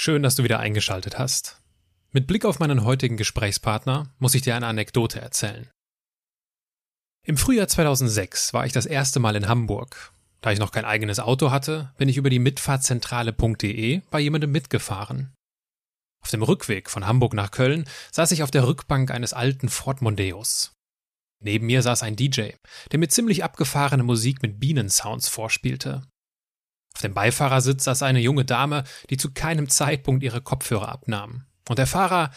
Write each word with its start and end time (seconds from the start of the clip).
schön, 0.00 0.22
dass 0.22 0.34
du 0.34 0.44
wieder 0.44 0.58
eingeschaltet 0.58 1.18
hast. 1.18 1.60
Mit 2.10 2.26
Blick 2.26 2.46
auf 2.46 2.58
meinen 2.58 2.84
heutigen 2.84 3.18
Gesprächspartner 3.18 4.08
muss 4.18 4.34
ich 4.34 4.40
dir 4.40 4.56
eine 4.56 4.66
Anekdote 4.66 5.20
erzählen. 5.20 5.68
Im 7.26 7.36
Frühjahr 7.36 7.68
2006 7.68 8.54
war 8.54 8.64
ich 8.64 8.72
das 8.72 8.86
erste 8.86 9.20
Mal 9.20 9.36
in 9.36 9.46
Hamburg. 9.46 10.12
Da 10.40 10.52
ich 10.52 10.58
noch 10.58 10.72
kein 10.72 10.86
eigenes 10.86 11.20
Auto 11.20 11.50
hatte, 11.50 11.92
bin 11.98 12.08
ich 12.08 12.16
über 12.16 12.30
die 12.30 12.38
Mitfahrzentrale.de 12.38 14.00
bei 14.10 14.20
jemandem 14.20 14.50
mitgefahren. 14.50 15.34
Auf 16.22 16.30
dem 16.30 16.42
Rückweg 16.42 16.88
von 16.88 17.06
Hamburg 17.06 17.34
nach 17.34 17.50
Köln 17.50 17.84
saß 18.10 18.32
ich 18.32 18.42
auf 18.42 18.50
der 18.50 18.66
Rückbank 18.66 19.10
eines 19.10 19.34
alten 19.34 19.68
Ford 19.68 20.00
Mondeos. 20.00 20.72
Neben 21.42 21.66
mir 21.66 21.82
saß 21.82 22.02
ein 22.04 22.16
DJ, 22.16 22.52
der 22.90 22.98
mir 22.98 23.08
ziemlich 23.08 23.44
abgefahrene 23.44 24.02
Musik 24.02 24.40
mit 24.40 24.60
Bienensounds 24.60 25.28
vorspielte. 25.28 26.02
Auf 26.94 27.02
dem 27.02 27.14
Beifahrersitz 27.14 27.84
saß 27.84 28.02
eine 28.02 28.20
junge 28.20 28.44
Dame, 28.44 28.84
die 29.10 29.16
zu 29.16 29.32
keinem 29.32 29.68
Zeitpunkt 29.68 30.22
ihre 30.22 30.40
Kopfhörer 30.40 30.88
abnahm. 30.88 31.46
Und 31.68 31.78
der 31.78 31.86
Fahrer, 31.86 32.30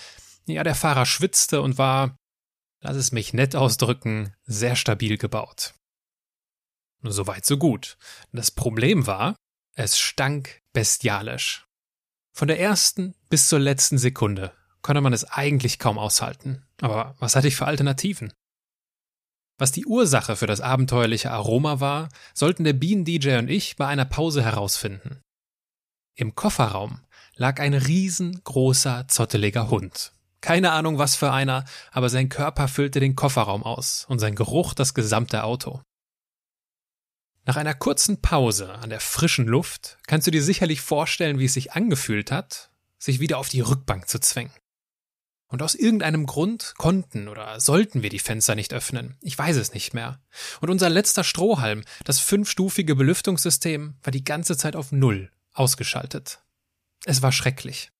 ja, 0.45 0.63
der 0.63 0.75
Fahrer 0.75 1.05
schwitzte 1.05 1.61
und 1.61 1.77
war, 1.77 2.17
lass 2.81 2.95
es 2.95 3.11
mich 3.11 3.33
nett 3.33 3.55
ausdrücken, 3.55 4.33
sehr 4.45 4.75
stabil 4.75 5.17
gebaut. 5.17 5.73
Soweit 7.01 7.45
so 7.45 7.57
gut. 7.57 7.97
Das 8.31 8.51
Problem 8.51 9.07
war, 9.07 9.35
es 9.75 9.97
stank 9.97 10.61
bestialisch. 10.71 11.65
Von 12.33 12.47
der 12.47 12.59
ersten 12.59 13.15
bis 13.29 13.49
zur 13.49 13.59
letzten 13.59 13.97
Sekunde 13.97 14.53
konnte 14.81 15.01
man 15.01 15.13
es 15.13 15.25
eigentlich 15.25 15.79
kaum 15.79 15.97
aushalten. 15.97 16.65
Aber 16.81 17.15
was 17.19 17.35
hatte 17.35 17.47
ich 17.47 17.55
für 17.55 17.65
Alternativen? 17.65 18.33
Was 19.63 19.71
die 19.71 19.85
Ursache 19.85 20.35
für 20.35 20.45
das 20.45 20.59
abenteuerliche 20.59 21.31
Aroma 21.31 21.79
war, 21.79 22.09
sollten 22.33 22.65
der 22.65 22.73
Bienen-DJ 22.73 23.37
und 23.37 23.49
ich 23.49 23.77
bei 23.77 23.87
einer 23.87 24.03
Pause 24.03 24.43
herausfinden. 24.43 25.21
Im 26.15 26.35
Kofferraum 26.35 26.99
lag 27.37 27.61
ein 27.61 27.73
riesengroßer, 27.73 29.07
zotteliger 29.07 29.69
Hund. 29.69 30.11
Keine 30.41 30.73
Ahnung 30.73 30.97
was 30.97 31.15
für 31.15 31.31
einer, 31.31 31.63
aber 31.93 32.09
sein 32.09 32.27
Körper 32.27 32.67
füllte 32.67 32.99
den 32.99 33.15
Kofferraum 33.15 33.63
aus 33.63 34.03
und 34.09 34.19
sein 34.19 34.35
Geruch 34.35 34.73
das 34.73 34.93
gesamte 34.93 35.45
Auto. 35.45 35.81
Nach 37.45 37.55
einer 37.55 37.73
kurzen 37.73 38.19
Pause 38.19 38.73
an 38.73 38.89
der 38.89 38.99
frischen 38.99 39.47
Luft 39.47 39.97
kannst 40.07 40.27
du 40.27 40.31
dir 40.31 40.43
sicherlich 40.43 40.81
vorstellen, 40.81 41.39
wie 41.39 41.45
es 41.45 41.53
sich 41.53 41.71
angefühlt 41.71 42.31
hat, 42.31 42.69
sich 42.99 43.21
wieder 43.21 43.37
auf 43.37 43.47
die 43.47 43.61
Rückbank 43.61 44.09
zu 44.09 44.19
zwängen. 44.19 44.51
Und 45.53 45.61
aus 45.61 45.75
irgendeinem 45.75 46.25
Grund 46.25 46.73
konnten 46.79 47.27
oder 47.27 47.59
sollten 47.59 48.01
wir 48.01 48.09
die 48.09 48.17
Fenster 48.17 48.55
nicht 48.55 48.73
öffnen. 48.73 49.17
Ich 49.21 49.37
weiß 49.37 49.55
es 49.57 49.71
nicht 49.71 49.93
mehr. 49.93 50.19
Und 50.61 50.71
unser 50.71 50.89
letzter 50.89 51.23
Strohhalm, 51.23 51.83
das 52.05 52.17
fünfstufige 52.17 52.95
Belüftungssystem, 52.95 53.93
war 54.01 54.09
die 54.09 54.23
ganze 54.23 54.57
Zeit 54.57 54.75
auf 54.75 54.91
Null 54.91 55.29
ausgeschaltet. 55.53 56.41
Es 57.05 57.21
war 57.21 57.31
schrecklich. 57.31 57.91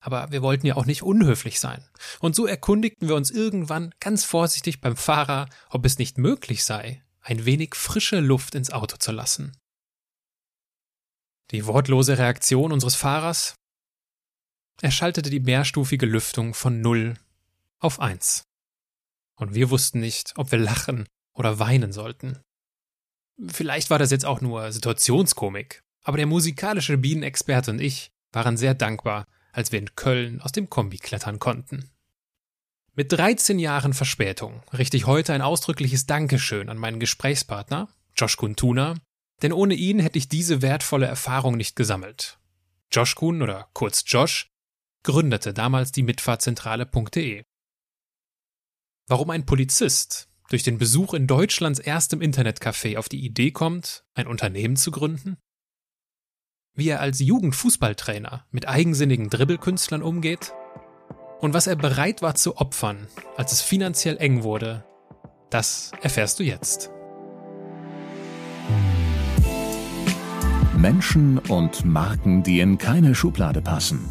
Aber 0.00 0.30
wir 0.32 0.42
wollten 0.42 0.66
ja 0.66 0.76
auch 0.76 0.84
nicht 0.84 1.02
unhöflich 1.02 1.60
sein. 1.60 1.82
Und 2.20 2.36
so 2.36 2.46
erkundigten 2.46 3.08
wir 3.08 3.16
uns 3.16 3.30
irgendwann 3.30 3.94
ganz 3.98 4.24
vorsichtig 4.24 4.82
beim 4.82 4.98
Fahrer, 4.98 5.48
ob 5.70 5.86
es 5.86 5.96
nicht 5.96 6.18
möglich 6.18 6.62
sei, 6.62 7.02
ein 7.22 7.46
wenig 7.46 7.74
frische 7.74 8.20
Luft 8.20 8.54
ins 8.54 8.70
Auto 8.70 8.98
zu 8.98 9.12
lassen. 9.12 9.56
Die 11.52 11.64
wortlose 11.64 12.18
Reaktion 12.18 12.70
unseres 12.70 12.96
Fahrers 12.96 13.54
er 14.82 14.90
schaltete 14.90 15.30
die 15.30 15.40
mehrstufige 15.40 16.06
Lüftung 16.06 16.54
von 16.54 16.80
null 16.80 17.14
auf 17.78 18.00
eins. 18.00 18.44
Und 19.36 19.54
wir 19.54 19.70
wussten 19.70 20.00
nicht, 20.00 20.32
ob 20.36 20.50
wir 20.50 20.58
lachen 20.58 21.06
oder 21.34 21.58
weinen 21.58 21.92
sollten. 21.92 22.38
Vielleicht 23.48 23.90
war 23.90 23.98
das 23.98 24.10
jetzt 24.10 24.24
auch 24.24 24.40
nur 24.40 24.72
Situationskomik, 24.72 25.82
aber 26.02 26.16
der 26.16 26.26
musikalische 26.26 26.96
Bienenexperte 26.96 27.70
und 27.70 27.80
ich 27.80 28.10
waren 28.32 28.56
sehr 28.56 28.74
dankbar, 28.74 29.26
als 29.52 29.72
wir 29.72 29.78
in 29.78 29.94
Köln 29.94 30.40
aus 30.40 30.52
dem 30.52 30.70
Kombi 30.70 30.98
klettern 30.98 31.38
konnten. 31.38 31.90
Mit 32.94 33.12
13 33.12 33.58
Jahren 33.58 33.92
Verspätung 33.92 34.62
richte 34.72 34.96
ich 34.96 35.06
heute 35.06 35.34
ein 35.34 35.42
ausdrückliches 35.42 36.06
Dankeschön 36.06 36.70
an 36.70 36.78
meinen 36.78 37.00
Gesprächspartner, 37.00 37.88
Josh 38.16 38.38
Kuntuna, 38.38 38.94
denn 39.42 39.52
ohne 39.52 39.74
ihn 39.74 39.98
hätte 39.98 40.16
ich 40.16 40.30
diese 40.30 40.62
wertvolle 40.62 41.06
Erfahrung 41.06 41.58
nicht 41.58 41.76
gesammelt. 41.76 42.38
Josh 42.90 43.14
Kuhn 43.14 43.42
oder 43.42 43.68
kurz 43.74 44.04
Josh 44.06 44.48
gründete 45.02 45.54
damals 45.54 45.92
die 45.92 46.02
Mitfahrzentrale.de. 46.02 47.44
Warum 49.08 49.30
ein 49.30 49.46
Polizist 49.46 50.28
durch 50.48 50.62
den 50.62 50.78
Besuch 50.78 51.14
in 51.14 51.26
Deutschlands 51.26 51.78
erstem 51.78 52.20
Internetcafé 52.20 52.98
auf 52.98 53.08
die 53.08 53.24
Idee 53.24 53.50
kommt, 53.50 54.04
ein 54.14 54.26
Unternehmen 54.26 54.76
zu 54.76 54.90
gründen? 54.90 55.36
Wie 56.74 56.88
er 56.88 57.00
als 57.00 57.20
Jugendfußballtrainer 57.20 58.46
mit 58.50 58.68
eigensinnigen 58.68 59.30
Dribbelkünstlern 59.30 60.02
umgeht? 60.02 60.52
Und 61.40 61.54
was 61.54 61.66
er 61.66 61.76
bereit 61.76 62.22
war 62.22 62.34
zu 62.34 62.56
opfern, 62.56 63.06
als 63.36 63.52
es 63.52 63.62
finanziell 63.62 64.16
eng 64.18 64.42
wurde, 64.42 64.84
das 65.50 65.92
erfährst 66.02 66.38
du 66.38 66.42
jetzt. 66.42 66.90
Menschen 70.76 71.38
und 71.38 71.84
Marken, 71.84 72.42
die 72.42 72.60
in 72.60 72.78
keine 72.78 73.14
Schublade 73.14 73.62
passen. 73.62 74.08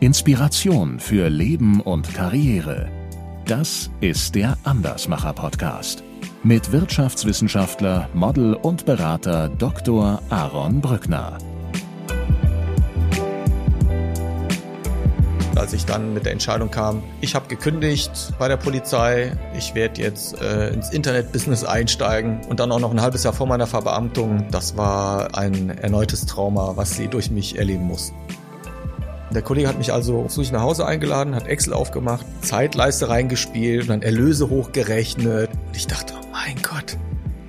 Inspiration 0.00 1.00
für 1.00 1.28
Leben 1.28 1.80
und 1.80 2.14
Karriere. 2.14 2.88
Das 3.46 3.90
ist 4.00 4.36
der 4.36 4.56
Andersmacher 4.62 5.32
Podcast 5.32 6.04
mit 6.44 6.70
Wirtschaftswissenschaftler, 6.70 8.08
Model 8.14 8.54
und 8.54 8.86
Berater 8.86 9.48
Dr. 9.48 10.22
Aaron 10.30 10.80
Brückner. 10.80 11.38
Als 15.56 15.72
ich 15.72 15.84
dann 15.84 16.14
mit 16.14 16.26
der 16.26 16.32
Entscheidung 16.32 16.70
kam, 16.70 17.02
ich 17.20 17.34
habe 17.34 17.48
gekündigt 17.48 18.34
bei 18.38 18.46
der 18.46 18.56
Polizei, 18.56 19.32
ich 19.58 19.74
werde 19.74 20.00
jetzt 20.00 20.40
äh, 20.40 20.72
ins 20.74 20.90
Internetbusiness 20.90 21.64
einsteigen 21.64 22.42
und 22.48 22.60
dann 22.60 22.70
auch 22.70 22.78
noch 22.78 22.92
ein 22.92 23.02
halbes 23.02 23.24
Jahr 23.24 23.32
vor 23.32 23.48
meiner 23.48 23.66
Verbeamtung, 23.66 24.46
das 24.52 24.76
war 24.76 25.36
ein 25.36 25.70
erneutes 25.70 26.24
Trauma, 26.24 26.76
was 26.76 26.94
sie 26.94 27.08
durch 27.08 27.32
mich 27.32 27.58
erleben 27.58 27.82
mussten. 27.82 28.14
Der 29.30 29.42
Kollege 29.42 29.68
hat 29.68 29.76
mich 29.76 29.92
also 29.92 30.24
zu 30.24 30.42
sich 30.42 30.52
nach 30.52 30.62
Hause 30.62 30.86
eingeladen, 30.86 31.34
hat 31.34 31.46
Excel 31.46 31.74
aufgemacht, 31.74 32.24
Zeitleiste 32.40 33.10
reingespielt 33.10 33.82
und 33.82 33.88
dann 33.88 34.02
Erlöse 34.02 34.48
hochgerechnet. 34.48 35.50
Und 35.50 35.76
ich 35.76 35.86
dachte, 35.86 36.14
oh 36.16 36.26
mein 36.32 36.56
Gott, 36.62 36.96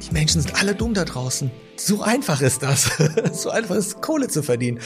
die 0.05 0.11
Menschen 0.11 0.41
sind 0.41 0.59
alle 0.59 0.75
dumm 0.75 0.93
da 0.93 1.05
draußen. 1.05 1.49
So 1.77 2.01
einfach 2.01 2.41
ist 2.41 2.63
das. 2.63 2.91
so 3.31 3.49
einfach 3.49 3.75
ist 3.75 4.01
Kohle 4.01 4.27
zu 4.27 4.43
verdienen. 4.43 4.79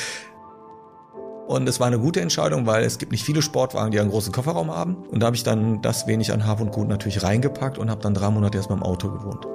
Und 1.48 1.68
es 1.68 1.80
war 1.80 1.88
eine 1.88 2.00
gute 2.00 2.22
Entscheidung, 2.22 2.68
weil 2.68 2.84
es 2.84 3.00
gibt 3.00 3.12
nicht 3.12 3.26
viele 3.26 3.42
Sportwagen, 3.42 3.92
die 3.92 4.00
einen 4.00 4.12
großen 4.12 4.32
Kofferraum 4.32 4.72
haben. 4.72 4.96
Und 5.10 5.20
da 5.20 5.26
habe 5.26 5.36
ich 5.36 5.44
dann 5.44 5.82
das 5.82 6.06
wenig 6.06 6.32
an 6.32 6.46
Hab 6.46 6.62
und 6.62 6.72
Gut 6.72 6.88
natürlich 6.88 7.24
reingepackt 7.24 7.80
und 7.80 7.90
habe 7.90 8.02
dann 8.02 8.14
drei 8.14 8.30
Monate 8.30 8.58
erstmal 8.58 8.78
im 8.78 8.84
Auto 8.84 9.10
gewohnt. 9.10 9.46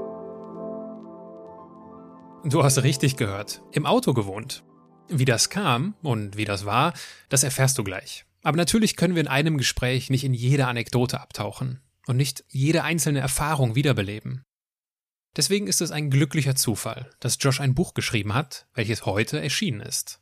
Du 2.44 2.62
hast 2.64 2.82
richtig 2.82 3.16
gehört. 3.16 3.62
Im 3.72 3.86
Auto 3.86 4.12
gewohnt. 4.12 4.64
Wie 5.08 5.24
das 5.24 5.50
kam 5.50 5.94
und 6.02 6.36
wie 6.36 6.44
das 6.44 6.64
war, 6.64 6.92
das 7.28 7.42
erfährst 7.42 7.78
du 7.78 7.84
gleich. 7.84 8.24
Aber 8.42 8.56
natürlich 8.56 8.96
können 8.96 9.14
wir 9.14 9.22
in 9.22 9.28
einem 9.28 9.58
Gespräch 9.58 10.10
nicht 10.10 10.24
in 10.24 10.34
jede 10.34 10.66
Anekdote 10.66 11.20
abtauchen 11.20 11.80
und 12.06 12.16
nicht 12.16 12.44
jede 12.48 12.84
einzelne 12.84 13.20
Erfahrung 13.20 13.74
wiederbeleben. 13.74 14.44
Deswegen 15.36 15.66
ist 15.66 15.80
es 15.80 15.90
ein 15.90 16.10
glücklicher 16.10 16.56
Zufall, 16.56 17.10
dass 17.20 17.38
Josh 17.40 17.60
ein 17.60 17.74
Buch 17.74 17.94
geschrieben 17.94 18.34
hat, 18.34 18.66
welches 18.74 19.06
heute 19.06 19.40
erschienen 19.40 19.80
ist. 19.80 20.20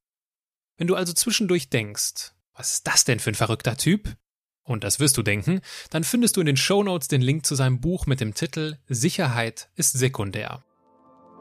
Wenn 0.76 0.88
du 0.88 0.94
also 0.94 1.12
zwischendurch 1.12 1.70
denkst, 1.70 2.32
was 2.54 2.74
ist 2.74 2.86
das 2.86 3.04
denn 3.04 3.18
für 3.18 3.30
ein 3.30 3.34
verrückter 3.34 3.76
Typ? 3.76 4.16
Und 4.62 4.82
das 4.82 4.98
wirst 4.98 5.16
du 5.16 5.22
denken, 5.22 5.60
dann 5.90 6.02
findest 6.04 6.36
du 6.36 6.40
in 6.40 6.46
den 6.46 6.56
Shownotes 6.56 7.08
den 7.08 7.22
Link 7.22 7.46
zu 7.46 7.54
seinem 7.54 7.80
Buch 7.80 8.06
mit 8.06 8.20
dem 8.20 8.34
Titel 8.34 8.76
Sicherheit 8.88 9.70
ist 9.76 9.92
sekundär. 9.92 10.64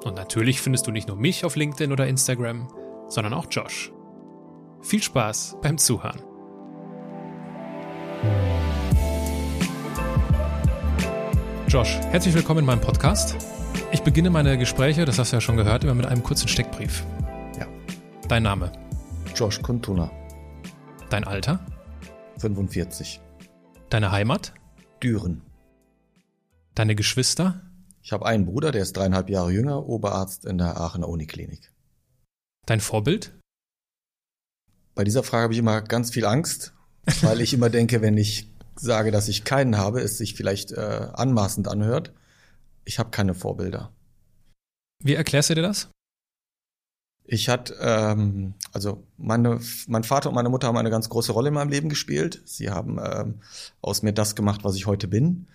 Und 0.03 0.15
natürlich 0.15 0.61
findest 0.61 0.85
du 0.85 0.91
nicht 0.91 1.07
nur 1.07 1.17
mich 1.17 1.43
auf 1.43 1.55
LinkedIn 1.55 1.91
oder 1.91 2.07
Instagram, 2.07 2.67
sondern 3.07 3.33
auch 3.33 3.47
Josh. 3.49 3.91
Viel 4.81 5.01
Spaß 5.01 5.57
beim 5.61 5.77
Zuhören. 5.77 6.19
Josh, 11.67 11.99
herzlich 12.11 12.33
willkommen 12.33 12.59
in 12.59 12.65
meinem 12.65 12.81
Podcast. 12.81 13.35
Ich 13.91 14.01
beginne 14.01 14.29
meine 14.29 14.57
Gespräche, 14.57 15.05
das 15.05 15.19
hast 15.19 15.31
du 15.31 15.37
ja 15.37 15.41
schon 15.41 15.57
gehört, 15.57 15.83
immer 15.83 15.95
mit 15.95 16.05
einem 16.05 16.23
kurzen 16.23 16.47
Steckbrief. 16.47 17.03
Ja. 17.59 17.67
Dein 18.27 18.43
Name? 18.43 18.71
Josh 19.35 19.61
Kuntuna. 19.61 20.09
Dein 21.09 21.23
Alter? 21.25 21.59
45. 22.37 23.21
Deine 23.89 24.11
Heimat? 24.11 24.53
Düren. 25.01 25.41
Deine 26.75 26.95
Geschwister? 26.95 27.61
Ich 28.01 28.13
habe 28.13 28.25
einen 28.25 28.45
Bruder, 28.45 28.71
der 28.71 28.83
ist 28.83 28.95
dreieinhalb 28.95 29.29
Jahre 29.29 29.51
jünger, 29.51 29.87
Oberarzt 29.87 30.45
in 30.45 30.57
der 30.57 30.77
Aachener 30.77 31.09
Uniklinik. 31.09 31.71
Dein 32.65 32.79
Vorbild? 32.79 33.33
Bei 34.95 35.03
dieser 35.03 35.23
Frage 35.23 35.43
habe 35.43 35.53
ich 35.53 35.59
immer 35.59 35.81
ganz 35.81 36.11
viel 36.11 36.25
Angst, 36.25 36.73
weil 37.21 37.41
ich 37.41 37.53
immer 37.53 37.69
denke, 37.69 38.01
wenn 38.01 38.17
ich 38.17 38.51
sage, 38.75 39.11
dass 39.11 39.27
ich 39.27 39.43
keinen 39.43 39.77
habe, 39.77 40.01
es 40.01 40.17
sich 40.17 40.35
vielleicht 40.35 40.71
äh, 40.71 41.09
anmaßend 41.13 41.67
anhört. 41.67 42.13
Ich 42.85 42.99
habe 42.99 43.11
keine 43.11 43.35
Vorbilder. 43.35 43.91
Wie 45.03 45.13
erklärst 45.13 45.49
du 45.49 45.55
dir 45.55 45.61
das? 45.61 45.89
Ich 47.27 47.49
hatte, 47.49 47.75
ähm, 47.79 48.53
also 48.71 49.07
meine, 49.17 49.59
mein 49.87 50.03
Vater 50.03 50.29
und 50.29 50.35
meine 50.35 50.49
Mutter 50.49 50.67
haben 50.67 50.77
eine 50.77 50.91
ganz 50.91 51.09
große 51.09 51.31
Rolle 51.31 51.47
in 51.47 51.55
meinem 51.55 51.69
Leben 51.69 51.89
gespielt. 51.89 52.41
Sie 52.45 52.69
haben 52.69 52.99
ähm, 53.03 53.41
aus 53.81 54.03
mir 54.03 54.13
das 54.13 54.35
gemacht, 54.35 54.63
was 54.63 54.75
ich 54.75 54.85
heute 54.85 55.07
bin. 55.07 55.47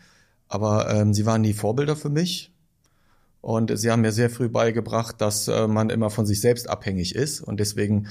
Aber 0.49 0.91
ähm, 0.91 1.15
sie 1.15 1.27
waren 1.27 1.43
nie 1.43 1.53
Vorbilder 1.53 1.95
für 1.95 2.11
mich. 2.11 2.53
Und 3.41 3.77
sie 3.79 3.91
haben 3.91 4.03
mir 4.03 4.13
sehr 4.13 4.31
früh 4.31 4.49
beigebracht, 4.49 5.21
dass 5.21 5.49
äh, 5.49 5.67
man 5.67 5.91
immer 5.91 6.11
von 6.11 6.27
sich 6.27 6.41
selbst 6.41 6.69
abhängig 6.69 7.15
ist. 7.15 7.41
Und 7.41 7.59
deswegen 7.59 8.09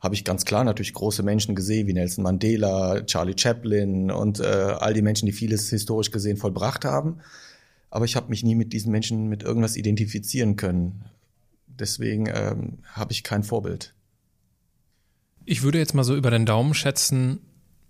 habe 0.00 0.14
ich 0.14 0.24
ganz 0.24 0.44
klar 0.44 0.64
natürlich 0.64 0.94
große 0.94 1.22
Menschen 1.22 1.54
gesehen, 1.54 1.86
wie 1.86 1.92
Nelson 1.92 2.24
Mandela, 2.24 3.02
Charlie 3.02 3.36
Chaplin 3.36 4.10
und 4.10 4.40
äh, 4.40 4.44
all 4.44 4.94
die 4.94 5.02
Menschen, 5.02 5.26
die 5.26 5.32
vieles 5.32 5.70
historisch 5.70 6.10
gesehen 6.10 6.36
vollbracht 6.36 6.84
haben. 6.84 7.18
Aber 7.90 8.04
ich 8.04 8.16
habe 8.16 8.30
mich 8.30 8.42
nie 8.42 8.54
mit 8.54 8.72
diesen 8.72 8.90
Menschen 8.90 9.28
mit 9.28 9.42
irgendwas 9.42 9.76
identifizieren 9.76 10.56
können. 10.56 11.04
Deswegen 11.66 12.26
ähm, 12.26 12.78
habe 12.84 13.12
ich 13.12 13.22
kein 13.22 13.44
Vorbild. 13.44 13.94
Ich 15.44 15.62
würde 15.62 15.78
jetzt 15.78 15.94
mal 15.94 16.04
so 16.04 16.16
über 16.16 16.30
den 16.30 16.46
Daumen 16.46 16.74
schätzen, 16.74 17.40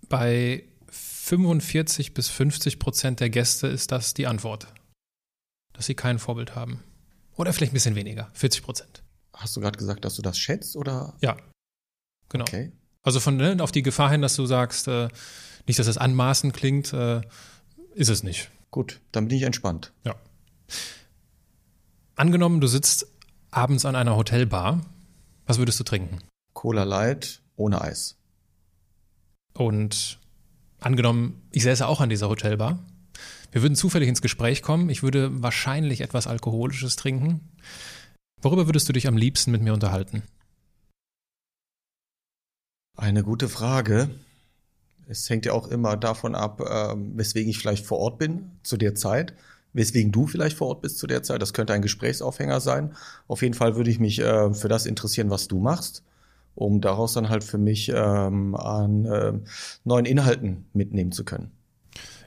bei 0.09 0.63
45 0.89 2.13
bis 2.13 2.27
50 2.27 2.79
Prozent 2.79 3.19
der 3.21 3.29
Gäste 3.29 3.67
ist 3.67 3.91
das 3.91 4.13
die 4.13 4.27
Antwort. 4.27 4.67
Dass 5.73 5.85
sie 5.85 5.95
kein 5.95 6.19
Vorbild 6.19 6.55
haben. 6.55 6.83
Oder 7.35 7.51
vielleicht 7.53 7.71
ein 7.71 7.75
bisschen 7.75 7.95
weniger, 7.95 8.29
40 8.33 8.63
Prozent. 8.63 9.03
Hast 9.33 9.55
du 9.55 9.61
gerade 9.61 9.77
gesagt, 9.77 10.05
dass 10.05 10.15
du 10.15 10.21
das 10.21 10.37
schätzt 10.37 10.75
oder? 10.75 11.15
Ja. 11.21 11.37
Genau. 12.29 12.43
Okay. 12.43 12.71
Also 13.01 13.19
von 13.19 13.37
ne, 13.37 13.57
auf 13.59 13.71
die 13.71 13.81
Gefahr 13.81 14.11
hin, 14.11 14.21
dass 14.21 14.35
du 14.35 14.45
sagst, 14.45 14.87
äh, 14.87 15.09
nicht, 15.67 15.79
dass 15.79 15.87
es 15.87 15.97
anmaßend 15.97 16.53
klingt, 16.53 16.93
äh, 16.93 17.21
ist 17.95 18.09
es 18.09 18.23
nicht. 18.23 18.49
Gut, 18.71 19.01
dann 19.11 19.27
bin 19.27 19.37
ich 19.37 19.43
entspannt. 19.43 19.93
Ja. 20.03 20.15
Angenommen, 22.15 22.61
du 22.61 22.67
sitzt 22.67 23.07
abends 23.51 23.85
an 23.85 23.95
einer 23.95 24.15
Hotelbar, 24.15 24.81
was 25.45 25.57
würdest 25.57 25.79
du 25.79 25.83
trinken? 25.83 26.19
Cola 26.53 26.83
Light 26.83 27.41
ohne 27.55 27.81
Eis. 27.81 28.17
Und 29.53 30.19
angenommen, 30.79 31.41
ich 31.51 31.63
säße 31.63 31.87
auch 31.87 32.01
an 32.01 32.09
dieser 32.09 32.29
Hotelbar. 32.29 32.79
Wir 33.53 33.61
würden 33.61 33.75
zufällig 33.75 34.09
ins 34.09 34.21
Gespräch 34.21 34.61
kommen. 34.61 34.89
Ich 34.89 35.03
würde 35.03 35.41
wahrscheinlich 35.41 36.01
etwas 36.01 36.27
Alkoholisches 36.27 36.97
trinken. 36.97 37.51
Worüber 38.41 38.67
würdest 38.67 38.89
du 38.89 38.93
dich 38.93 39.07
am 39.07 39.15
liebsten 39.15 39.51
mit 39.51 39.61
mir 39.61 39.73
unterhalten? 39.73 40.23
Eine 42.97 43.23
gute 43.23 43.47
Frage. 43.47 44.09
Es 45.07 45.29
hängt 45.29 45.45
ja 45.45 45.53
auch 45.53 45.67
immer 45.67 45.95
davon 45.95 46.35
ab, 46.35 46.61
ähm, 46.69 47.15
weswegen 47.15 47.49
ich 47.49 47.59
vielleicht 47.59 47.85
vor 47.85 47.99
Ort 47.99 48.19
bin 48.19 48.51
zu 48.63 48.75
der 48.75 48.95
Zeit 48.95 49.33
weswegen 49.73 50.11
du 50.11 50.27
vielleicht 50.27 50.57
vor 50.57 50.67
Ort 50.67 50.81
bist 50.81 50.99
zu 50.99 51.07
der 51.07 51.23
Zeit. 51.23 51.41
Das 51.41 51.53
könnte 51.53 51.73
ein 51.73 51.81
Gesprächsaufhänger 51.81 52.61
sein. 52.61 52.93
Auf 53.27 53.41
jeden 53.41 53.55
Fall 53.55 53.75
würde 53.75 53.89
ich 53.89 53.99
mich 53.99 54.19
äh, 54.19 54.53
für 54.53 54.69
das 54.69 54.85
interessieren, 54.85 55.29
was 55.29 55.47
du 55.47 55.59
machst, 55.59 56.03
um 56.55 56.79
daraus 56.79 57.13
dann 57.13 57.29
halt 57.29 57.43
für 57.43 57.57
mich 57.57 57.91
ähm, 57.93 58.55
an 58.55 59.05
äh, 59.05 59.33
neuen 59.83 60.05
Inhalten 60.05 60.65
mitnehmen 60.73 61.11
zu 61.11 61.25
können. 61.25 61.51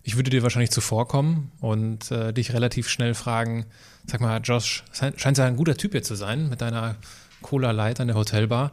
Ich 0.07 0.15
würde 0.15 0.31
dir 0.31 0.45
wahrscheinlich 0.45 0.71
zuvorkommen 0.71 1.51
und 1.61 2.13
äh, 2.13 2.33
dich 2.33 2.53
relativ 2.53 2.89
schnell 2.89 3.13
fragen, 3.13 3.67
sag 4.07 4.21
mal, 4.21 4.41
Josh, 4.41 4.85
scheint 4.93 5.37
ja 5.37 5.47
ein 5.47 5.57
guter 5.57 5.77
Typ 5.77 5.91
hier 5.91 6.03
zu 6.05 6.15
sein 6.15 6.49
mit 6.49 6.61
deiner 6.61 6.95
Cola 7.43 7.73
Light 7.73 7.99
an 7.99 8.07
der 8.07 8.17
Hotelbar. 8.17 8.71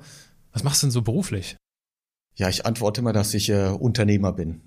Was 0.52 0.64
machst 0.64 0.84
du 0.84 0.86
denn 0.86 0.92
so 0.92 1.02
beruflich? 1.02 1.58
Ja, 2.36 2.50
ich 2.50 2.68
antworte 2.68 3.02
immer, 3.02 3.14
dass 3.14 3.34
ich 3.34 3.50
äh, 3.50 3.70
Unternehmer 3.70 4.32
bin. 4.32 4.62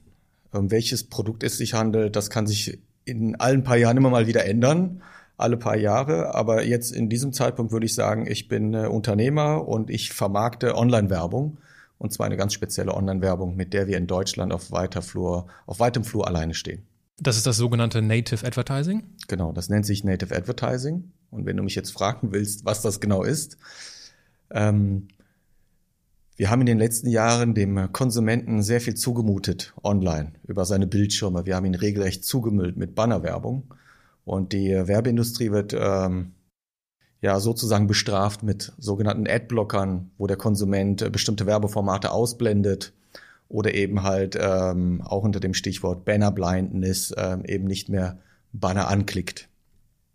Um 0.51 0.73
welches 0.73 1.05
Produkt 1.05 1.45
es 1.45 1.57
sich 1.57 1.75
handelt, 1.75 2.17
das 2.17 2.31
kann 2.31 2.49
sich 2.49 2.81
in 3.05 3.37
allen 3.37 3.63
paar 3.63 3.77
Jahren 3.77 3.97
immer 3.97 4.11
mal 4.11 4.27
wieder 4.27 4.45
ändern, 4.45 5.03
alle 5.37 5.59
paar 5.59 5.77
Jahre. 5.77 6.35
Aber 6.35 6.65
jetzt 6.65 6.91
in 6.91 7.09
diesem 7.09 7.33
Zeitpunkt 7.33 7.71
würde 7.71 7.87
ich 7.87 7.95
sagen, 7.95 8.27
ich 8.27 8.49
bin 8.49 8.75
äh, 8.75 8.89
Unternehmer 8.89 9.69
und 9.69 9.89
ich 9.89 10.13
vermarkte 10.13 10.75
Online-Werbung. 10.75 11.59
Und 11.99 12.13
zwar 12.13 12.27
eine 12.27 12.37
ganz 12.37 12.53
spezielle 12.53 12.95
Online-Werbung, 12.95 13.57
mit 13.57 13.73
der 13.73 13.87
wir 13.87 13.97
in 13.97 14.07
Deutschland 14.07 14.53
auf 14.53 14.71
weiter 14.71 15.03
Flur, 15.03 15.47
auf 15.67 15.81
weitem 15.81 16.05
Flur 16.05 16.27
alleine 16.27 16.55
stehen. 16.55 16.87
Das 17.19 17.37
ist 17.37 17.47
das 17.47 17.57
sogenannte 17.57 18.03
Native 18.03 18.47
Advertising? 18.47 19.05
Genau, 19.29 19.53
das 19.53 19.71
nennt 19.71 19.87
sich 19.87 20.05
Native 20.05 20.37
Advertising. 20.37 21.13
Und 21.31 21.47
wenn 21.47 21.57
du 21.57 21.63
mich 21.63 21.75
jetzt 21.75 21.93
fragen 21.93 22.33
willst, 22.33 22.67
was 22.67 22.83
das 22.83 23.01
genau 23.01 23.23
ist, 23.23 23.57
ähm, 24.51 25.09
wir 26.37 26.51
haben 26.51 26.61
in 26.61 26.67
den 26.67 26.79
letzten 26.79 27.09
Jahren 27.09 27.55
dem 27.55 27.93
Konsumenten 27.93 28.63
sehr 28.63 28.83
viel 28.83 28.95
zugemutet 28.95 29.73
online 29.83 30.33
über 30.47 30.67
seine 30.67 30.87
Bildschirme. 30.87 31.47
Wir 31.47 31.57
haben 31.57 31.65
ihn 31.65 31.75
regelrecht 31.75 32.25
zugemüllt 32.25 32.77
mit 32.77 32.95
Bannerwerbung. 32.95 33.75
Und 34.27 34.53
die 34.53 34.71
Werbeindustrie 34.71 35.51
wird 35.51 35.73
ähm, 35.73 36.33
ja 37.21 37.41
sozusagen 37.41 37.87
bestraft 37.87 38.43
mit 38.43 38.73
sogenannten 38.79 39.27
Adblockern, 39.27 40.11
wo 40.19 40.27
der 40.27 40.37
Konsument 40.37 41.03
äh, 41.03 41.11
bestimmte 41.11 41.47
Werbeformate 41.47 42.11
ausblendet 42.11 42.93
oder 43.49 43.75
eben 43.75 44.03
halt 44.03 44.37
ähm, 44.41 45.03
auch 45.03 45.23
unter 45.23 45.41
dem 45.41 45.55
Stichwort 45.55 46.05
Banner 46.05 46.33
Blindness 46.33 47.15
ähm, 47.17 47.45
eben 47.45 47.65
nicht 47.65 47.89
mehr 47.89 48.19
Banner 48.53 48.89
anklickt. 48.89 49.49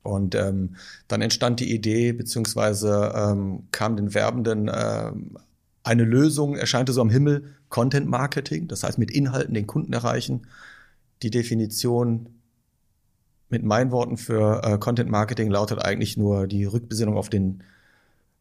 Und 0.04 0.36
ähm, 0.36 0.76
dann 1.08 1.22
entstand 1.22 1.60
die 1.60 1.74
Idee, 1.74 2.12
beziehungsweise 2.12 3.14
ähm, 3.16 3.68
kam 3.72 3.96
den 3.96 4.14
Werbenden 4.14 4.70
ähm, 4.74 5.38
eine 5.84 6.04
Lösung 6.04 6.56
erscheinte 6.56 6.94
so 6.94 7.02
am 7.02 7.10
Himmel, 7.10 7.56
Content 7.70 8.08
Marketing, 8.08 8.68
das 8.68 8.84
heißt 8.84 8.98
mit 8.98 9.12
Inhalten 9.12 9.54
den 9.54 9.68
Kunden 9.68 9.94
erreichen. 9.94 10.48
Die 11.24 11.32
Definition 11.32 12.41
mit 13.52 13.64
meinen 13.64 13.92
Worten 13.92 14.18
für 14.18 14.62
äh, 14.64 14.78
Content 14.78 15.10
Marketing 15.10 15.50
lautet 15.50 15.84
eigentlich 15.84 16.18
nur 16.18 16.48
die 16.48 16.66
Rückbesinnung 16.66 17.18
auf 17.18 17.30
den, 17.30 17.64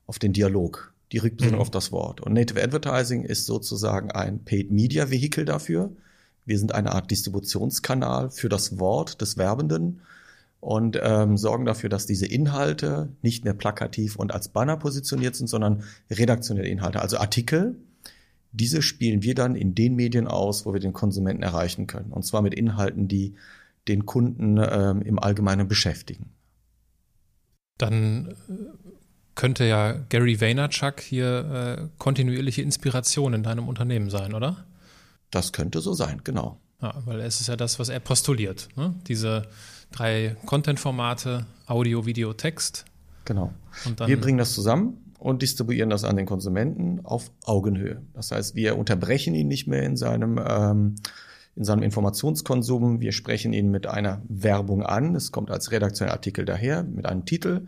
auf 0.07 0.19
den 0.19 0.33
Dialog, 0.33 0.93
die 1.13 1.19
Rückbesinnung 1.19 1.59
mhm. 1.59 1.63
auf 1.63 1.71
das 1.71 1.93
Wort. 1.93 2.21
Und 2.21 2.33
Native 2.33 2.63
Advertising 2.63 3.25
ist 3.25 3.47
sozusagen 3.47 4.11
ein 4.11 4.45
Paid 4.45 4.71
Media 4.71 5.11
Vehikel 5.11 5.45
dafür. 5.45 5.91
Wir 6.47 6.59
sind 6.59 6.75
eine 6.75 6.93
Art 6.93 7.11
Distributionskanal 7.11 8.31
für 8.31 8.49
das 8.49 8.79
Wort 8.79 9.21
des 9.21 9.37
Werbenden 9.37 10.01
und 10.61 10.99
ähm, 11.03 11.37
sorgen 11.37 11.65
dafür, 11.65 11.89
dass 11.89 12.07
diese 12.07 12.27
Inhalte 12.27 13.09
nicht 13.23 13.45
mehr 13.45 13.55
plakativ 13.55 14.17
und 14.17 14.33
als 14.33 14.49
Banner 14.49 14.77
positioniert 14.77 15.35
sind, 15.35 15.49
sondern 15.49 15.83
redaktionelle 16.11 16.69
Inhalte, 16.69 17.01
also 17.01 17.19
Artikel. 17.19 17.77
Diese 18.53 18.83
spielen 18.83 19.23
wir 19.23 19.35
dann 19.35 19.55
in 19.55 19.75
den 19.75 19.95
Medien 19.95 20.27
aus, 20.27 20.67
wo 20.67 20.73
wir 20.73 20.81
den 20.81 20.93
Konsumenten 20.93 21.43
erreichen 21.43 21.87
können. 21.87 22.13
Und 22.13 22.25
zwar 22.25 22.43
mit 22.43 22.53
Inhalten, 22.55 23.09
die 23.09 23.35
den 23.89 24.07
Kunden 24.07 24.59
ähm, 24.59 25.03
im 25.03 25.19
Allgemeinen 25.19 25.69
beschäftigen. 25.69 26.33
Dann 27.79 28.29
äh, 28.49 28.55
könnte 29.35 29.65
ja 29.65 29.93
Gary 30.09 30.41
Vaynerchuk 30.41 31.01
hier 31.01 31.79
äh, 31.79 31.89
kontinuierliche 31.99 32.63
Inspiration 32.63 33.35
in 33.35 33.43
deinem 33.43 33.69
Unternehmen 33.69 34.11
sein, 34.11 34.35
oder? 34.35 34.67
Das 35.31 35.53
könnte 35.53 35.81
so 35.81 35.95
sein, 35.95 36.21
genau. 36.25 36.61
Ja, 36.83 36.95
weil 37.05 37.21
es 37.21 37.41
ist 37.41 37.49
ja 37.49 37.57
das, 37.57 37.79
was 37.79 37.89
er 37.89 38.01
postuliert. 38.01 38.69
Ne? 38.77 38.95
Diese 39.07 39.43
drei 39.93 40.37
Content-Formate, 40.47 41.47
Audio, 41.67 42.07
Video, 42.07 42.33
Text. 42.33 42.85
Genau. 43.25 43.53
wir 44.07 44.21
bringen 44.21 44.39
das 44.39 44.55
zusammen 44.55 45.13
und 45.19 45.43
distribuieren 45.43 45.91
das 45.91 46.05
an 46.05 46.17
den 46.17 46.27
Konsumenten 46.27 47.05
auf 47.05 47.31
Augenhöhe. 47.45 48.03
Das 48.15 48.31
heißt, 48.31 48.55
wir 48.55 48.77
unterbrechen 48.77 49.35
ihn 49.35 49.49
nicht 49.49 49.67
mehr 49.67 49.83
in 49.83 49.97
seinem, 49.97 50.41
ähm, 50.45 50.97
in 51.57 51.65
seinem 51.65 51.83
Informationskonsum. 51.83 53.01
Wir 53.01 53.13
sprechen 53.13 53.53
ihn 53.53 53.71
mit 53.71 53.87
einer 53.87 54.23
Werbung 54.29 54.83
an. 54.83 55.15
Es 55.15 55.33
kommt 55.33 55.51
als 55.51 55.71
redaktioneller 55.71 56.15
Artikel 56.15 56.45
daher 56.45 56.83
mit 56.83 57.07
einem 57.07 57.25
Titel. 57.25 57.67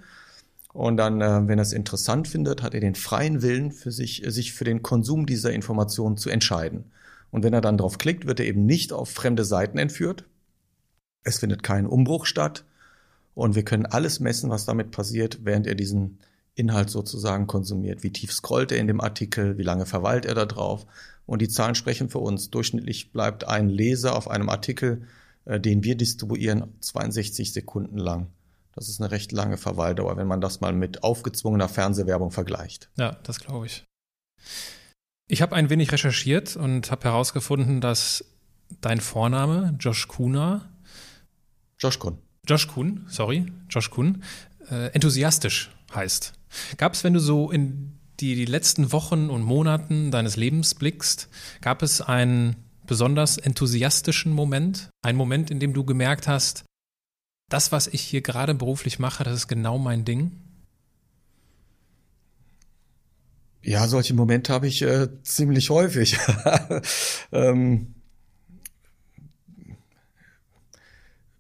Und 0.73 0.97
dann, 0.97 1.21
äh, 1.21 1.47
wenn 1.49 1.59
er 1.59 1.63
es 1.63 1.73
interessant 1.73 2.29
findet, 2.29 2.63
hat 2.63 2.75
er 2.75 2.81
den 2.81 2.95
freien 2.95 3.43
Willen 3.43 3.73
für 3.73 3.93
sich, 3.93 4.23
sich 4.27 4.53
für 4.55 4.65
den 4.65 4.83
Konsum 4.83 5.27
dieser 5.27 5.53
Informationen 5.53 6.17
zu 6.17 6.31
entscheiden. 6.31 6.85
Und 7.31 7.45
wenn 7.45 7.53
er 7.53 7.61
dann 7.61 7.79
drauf 7.79 7.99
klickt, 7.99 8.27
wird 8.27 8.41
er 8.41 8.47
eben 8.47 8.65
nicht 8.65 8.93
auf 8.93 9.11
fremde 9.11 9.45
Seiten 9.45 9.79
entführt, 9.79 10.25
es 11.25 11.39
findet 11.39 11.63
kein 11.63 11.87
Umbruch 11.87 12.27
statt 12.27 12.65
und 13.35 13.55
wir 13.55 13.65
können 13.65 13.87
alles 13.87 14.21
messen, 14.21 14.51
was 14.51 14.65
damit 14.65 14.91
passiert, 14.91 15.41
während 15.45 15.67
er 15.67 15.75
diesen 15.75 16.19
Inhalt 16.55 16.91
sozusagen 16.91 17.47
konsumiert. 17.47 18.03
Wie 18.03 18.13
tief 18.13 18.33
scrollt 18.33 18.73
er 18.73 18.79
in 18.79 18.87
dem 18.87 19.01
Artikel, 19.01 19.57
wie 19.57 19.63
lange 19.63 19.87
verweilt 19.87 20.27
er 20.27 20.35
da 20.35 20.45
drauf. 20.45 20.87
Und 21.27 21.41
die 21.41 21.49
Zahlen 21.49 21.75
sprechen 21.75 22.09
für 22.09 22.19
uns. 22.19 22.51
Durchschnittlich 22.51 23.13
bleibt 23.13 23.45
ein 23.45 23.69
Leser 23.69 24.17
auf 24.17 24.29
einem 24.29 24.49
Artikel, 24.49 25.07
äh, 25.45 25.61
den 25.61 25.85
wir 25.85 25.97
distribuieren, 25.97 26.75
62 26.81 27.53
Sekunden 27.53 27.99
lang. 27.99 28.29
Das 28.75 28.89
ist 28.89 29.01
eine 29.01 29.11
recht 29.11 29.33
lange 29.33 29.59
Verweildauer, 29.59 30.17
wenn 30.17 30.27
man 30.27 30.41
das 30.41 30.61
mal 30.61 30.73
mit 30.73 31.03
aufgezwungener 31.03 31.69
Fernsehwerbung 31.69 32.31
vergleicht. 32.31 32.91
Ja, 32.97 33.19
das 33.23 33.41
glaube 33.41 33.67
ich. 33.67 33.85
Ich 35.29 35.43
habe 35.43 35.55
ein 35.55 35.71
wenig 35.71 35.93
recherchiert 35.93 36.57
und 36.57 36.91
habe 36.91 37.05
herausgefunden, 37.05 37.81
dass 37.81 38.25
dein 38.81 39.01
Vorname, 39.01 39.77
Josh 39.79 40.09
Kuna, 40.09 40.71
Josh 41.79 41.99
Kuhn. 41.99 42.19
Josh 42.47 42.69
Kuhn, 42.69 43.05
sorry, 43.09 43.47
Josh 43.69 43.91
Kuhn, 43.91 44.23
äh, 44.71 44.89
enthusiastisch 44.93 45.71
heißt. 45.95 46.33
Gab 46.77 46.95
es, 46.95 47.05
wenn 47.05 47.13
du 47.13 47.21
so 47.21 47.51
in 47.51 47.99
die, 48.21 48.35
die 48.35 48.45
letzten 48.45 48.93
Wochen 48.93 49.31
und 49.31 49.43
Monaten 49.43 50.11
deines 50.11 50.37
Lebens 50.37 50.75
blickst, 50.75 51.29
gab 51.61 51.83
es 51.83 52.01
einen 52.01 52.57
besonders 52.87 53.39
enthusiastischen 53.39 54.33
Moment? 54.33 54.91
Einen 55.03 55.19
Moment, 55.19 55.51
in 55.51 55.61
dem 55.61 55.73
du 55.73 55.85
gemerkt 55.85 56.29
hast, 56.29 56.65
das, 57.49 57.73
was 57.73 57.87
ich 57.87 58.01
hier 58.01 58.23
gerade 58.23 58.55
beruflich 58.55 58.99
mache, 58.99 59.25
das 59.25 59.35
ist 59.35 59.49
genau 59.49 59.79
mein 59.79 60.05
Ding? 60.05 60.33
Ja, 63.63 63.87
solche 63.87 64.15
Momente 64.15 64.53
habe 64.53 64.67
ich 64.67 64.83
äh, 64.83 65.09
ziemlich 65.23 65.71
häufig. 65.71 66.19
ähm, 67.33 67.95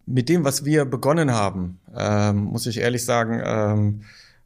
mit 0.06 0.28
dem, 0.28 0.44
was 0.44 0.64
wir 0.64 0.84
begonnen 0.84 1.32
haben, 1.32 1.80
ähm, 1.96 2.44
muss 2.44 2.66
ich 2.66 2.78
ehrlich 2.78 3.04
sagen, 3.04 3.40
ähm, 3.44 4.02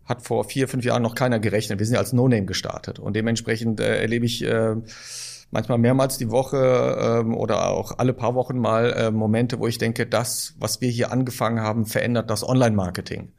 hat 0.06 0.22
vor 0.22 0.44
vier, 0.44 0.68
fünf 0.68 0.84
Jahren 0.84 1.02
noch 1.02 1.14
keiner 1.14 1.38
gerechnet. 1.38 1.78
Wir 1.78 1.86
sind 1.86 1.94
ja 1.94 2.00
als 2.00 2.12
No-Name 2.12 2.46
gestartet 2.46 2.98
und 2.98 3.14
dementsprechend 3.14 3.80
äh, 3.80 4.00
erlebe 4.00 4.26
ich 4.26 4.44
äh, 4.44 4.76
manchmal 5.50 5.78
mehrmals 5.78 6.18
die 6.18 6.30
Woche 6.30 6.98
ähm, 7.00 7.36
oder 7.36 7.68
auch 7.68 7.98
alle 7.98 8.12
paar 8.12 8.34
Wochen 8.34 8.58
mal 8.58 8.92
äh, 8.92 9.10
Momente, 9.10 9.58
wo 9.58 9.66
ich 9.66 9.78
denke, 9.78 10.06
das, 10.06 10.54
was 10.58 10.80
wir 10.80 10.90
hier 10.90 11.12
angefangen 11.12 11.60
haben, 11.60 11.86
verändert 11.86 12.30
das 12.30 12.46
Online-Marketing. 12.46 13.32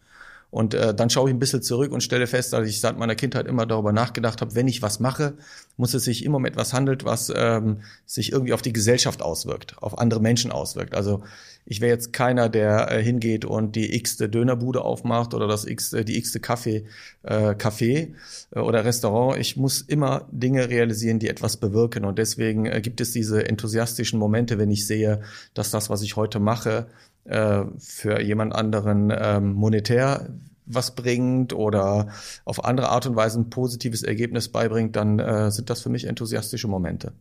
Und 0.49 0.73
äh, 0.73 0.93
dann 0.93 1.09
schaue 1.09 1.29
ich 1.29 1.35
ein 1.35 1.39
bisschen 1.39 1.61
zurück 1.61 1.91
und 1.91 2.01
stelle 2.01 2.25
fest, 2.25 2.53
dass 2.53 2.67
ich 2.67 2.79
seit 2.79 2.97
meiner 2.97 3.15
Kindheit 3.15 3.47
immer 3.47 3.65
darüber 3.65 3.91
nachgedacht 3.91 4.39
habe, 4.39 4.55
wenn 4.55 4.69
ich 4.69 4.81
was 4.81 5.01
mache, 5.01 5.33
muss 5.75 5.93
es 5.93 6.05
sich 6.05 6.23
immer 6.23 6.37
um 6.37 6.45
etwas 6.45 6.73
handelt, 6.73 7.03
was 7.03 7.31
ähm, 7.35 7.81
sich 8.05 8.31
irgendwie 8.31 8.53
auf 8.53 8.61
die 8.61 8.71
Gesellschaft 8.71 9.21
auswirkt, 9.21 9.75
auf 9.81 9.97
andere 9.97 10.21
Menschen 10.21 10.51
auswirkt. 10.51 10.95
Also 10.95 11.23
ich 11.69 11.81
wäre 11.81 11.91
jetzt 11.91 12.13
keiner, 12.13 12.47
der 12.47 12.89
äh, 12.91 13.03
hingeht 13.03 13.43
und 13.43 13.75
die 13.75 13.93
x-te 13.95 14.29
Dönerbude 14.29 14.83
aufmacht 14.83 15.33
oder 15.33 15.47
das 15.47 15.65
x 15.65 15.91
die 15.91 16.17
x-te 16.17 16.39
Kaffee, 16.39 16.85
äh, 17.23 17.55
Café 17.55 18.13
äh, 18.51 18.59
oder 18.59 18.85
Restaurant. 18.85 19.37
Ich 19.37 19.57
muss 19.57 19.81
immer 19.81 20.27
Dinge 20.31 20.69
realisieren, 20.69 21.19
die 21.19 21.27
etwas 21.27 21.57
bewirken. 21.57 22.05
Und 22.05 22.19
deswegen 22.19 22.67
äh, 22.67 22.79
gibt 22.79 23.01
es 23.01 23.11
diese 23.11 23.45
enthusiastischen 23.45 24.17
Momente, 24.17 24.57
wenn 24.57 24.71
ich 24.71 24.87
sehe, 24.87 25.21
dass 25.53 25.69
das, 25.69 25.89
was 25.89 26.01
ich 26.03 26.15
heute 26.15 26.39
mache, 26.39 26.87
äh, 27.25 27.63
für 27.77 28.21
jemand 28.21 28.55
anderen 28.55 29.13
ähm, 29.15 29.51
monetär 29.51 30.29
was 30.69 30.95
bringt 30.95 31.53
oder 31.53 32.09
auf 32.45 32.63
andere 32.65 32.89
Art 32.89 33.05
und 33.07 33.15
Weise 33.15 33.39
ein 33.39 33.49
positives 33.49 34.03
Ergebnis 34.03 34.49
beibringt, 34.49 34.95
dann 34.95 35.19
äh, 35.19 35.51
sind 35.51 35.69
das 35.69 35.81
für 35.81 35.89
mich 35.89 36.05
enthusiastische 36.05 36.67
Momente. 36.67 37.13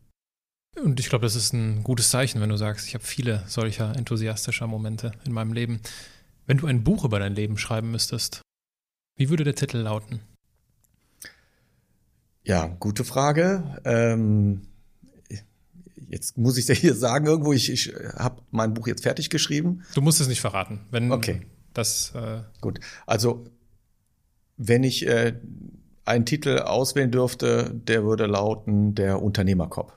Und 0.83 1.01
ich 1.01 1.09
glaube, 1.09 1.25
das 1.25 1.37
ist 1.37 1.53
ein 1.53 1.83
gutes 1.83 2.11
Zeichen, 2.11 2.41
wenn 2.41 2.51
du 2.51 2.57
sagst, 2.57 2.87
ich 2.87 2.95
habe 2.95 3.05
viele 3.05 3.43
solcher 3.47 3.97
enthusiastischer 3.97 4.67
Momente 4.67 5.13
in 5.25 5.33
meinem 5.33 5.53
Leben. 5.53 5.81
Wenn 6.47 6.59
du 6.59 6.67
ein 6.67 6.85
Buch 6.85 7.05
über 7.05 7.19
dein 7.19 7.35
Leben 7.35 7.59
schreiben 7.59 7.91
müsstest, 7.91 8.43
wie 9.17 9.31
würde 9.31 9.45
der 9.45 9.55
Titel 9.55 9.79
lauten? 9.79 10.21
Ja, 12.45 12.67
gute 12.67 13.05
Frage. 13.05 13.81
Ähm, 13.85 14.69
jetzt 16.09 16.37
muss 16.39 16.59
ich 16.59 16.69
ja 16.69 16.75
hier 16.75 16.95
sagen, 16.95 17.27
irgendwo, 17.27 17.53
ich, 17.53 17.71
ich 17.71 17.93
habe 18.17 18.43
mein 18.51 18.75
Buch 18.75 18.87
jetzt 18.87 19.03
fertig 19.03 19.31
geschrieben. 19.31 19.83
Du 19.95 20.03
musst 20.03 20.21
es 20.21 20.29
nicht 20.29 20.41
verraten. 20.41 20.81
Wenn 20.91 21.11
okay. 21.11 21.43
Das, 21.73 22.13
äh 22.15 22.43
Gut. 22.61 22.81
Also, 23.07 23.45
wenn 24.57 24.85
ich 24.85 25.07
äh, 25.07 25.35
einen 26.05 26.25
Titel 26.25 26.59
auswählen 26.61 27.11
dürfte, 27.11 27.73
der 27.75 28.05
würde 28.05 28.27
lauten 28.27 28.95
Der 28.95 29.23
Unternehmerkopf. 29.23 29.93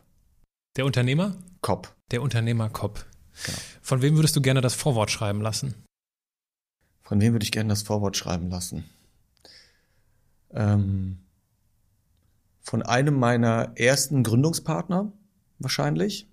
Der 0.75 0.85
Unternehmer? 0.85 1.35
Kopf. 1.61 1.93
Der 2.11 2.21
Unternehmerkopf. 2.21 3.05
Genau. 3.45 3.57
Von 3.81 4.01
wem 4.01 4.15
würdest 4.15 4.35
du 4.35 4.41
gerne 4.41 4.61
das 4.61 4.75
Vorwort 4.75 5.11
schreiben 5.11 5.41
lassen? 5.41 5.75
Von 7.01 7.21
wem 7.21 7.33
würde 7.33 7.43
ich 7.43 7.51
gerne 7.51 7.69
das 7.69 7.81
Vorwort 7.81 8.17
schreiben 8.17 8.49
lassen? 8.49 8.85
Ähm, 10.51 11.19
von 12.61 12.83
einem 12.83 13.15
meiner 13.15 13.71
ersten 13.75 14.23
Gründungspartner 14.23 15.11
wahrscheinlich 15.57 16.27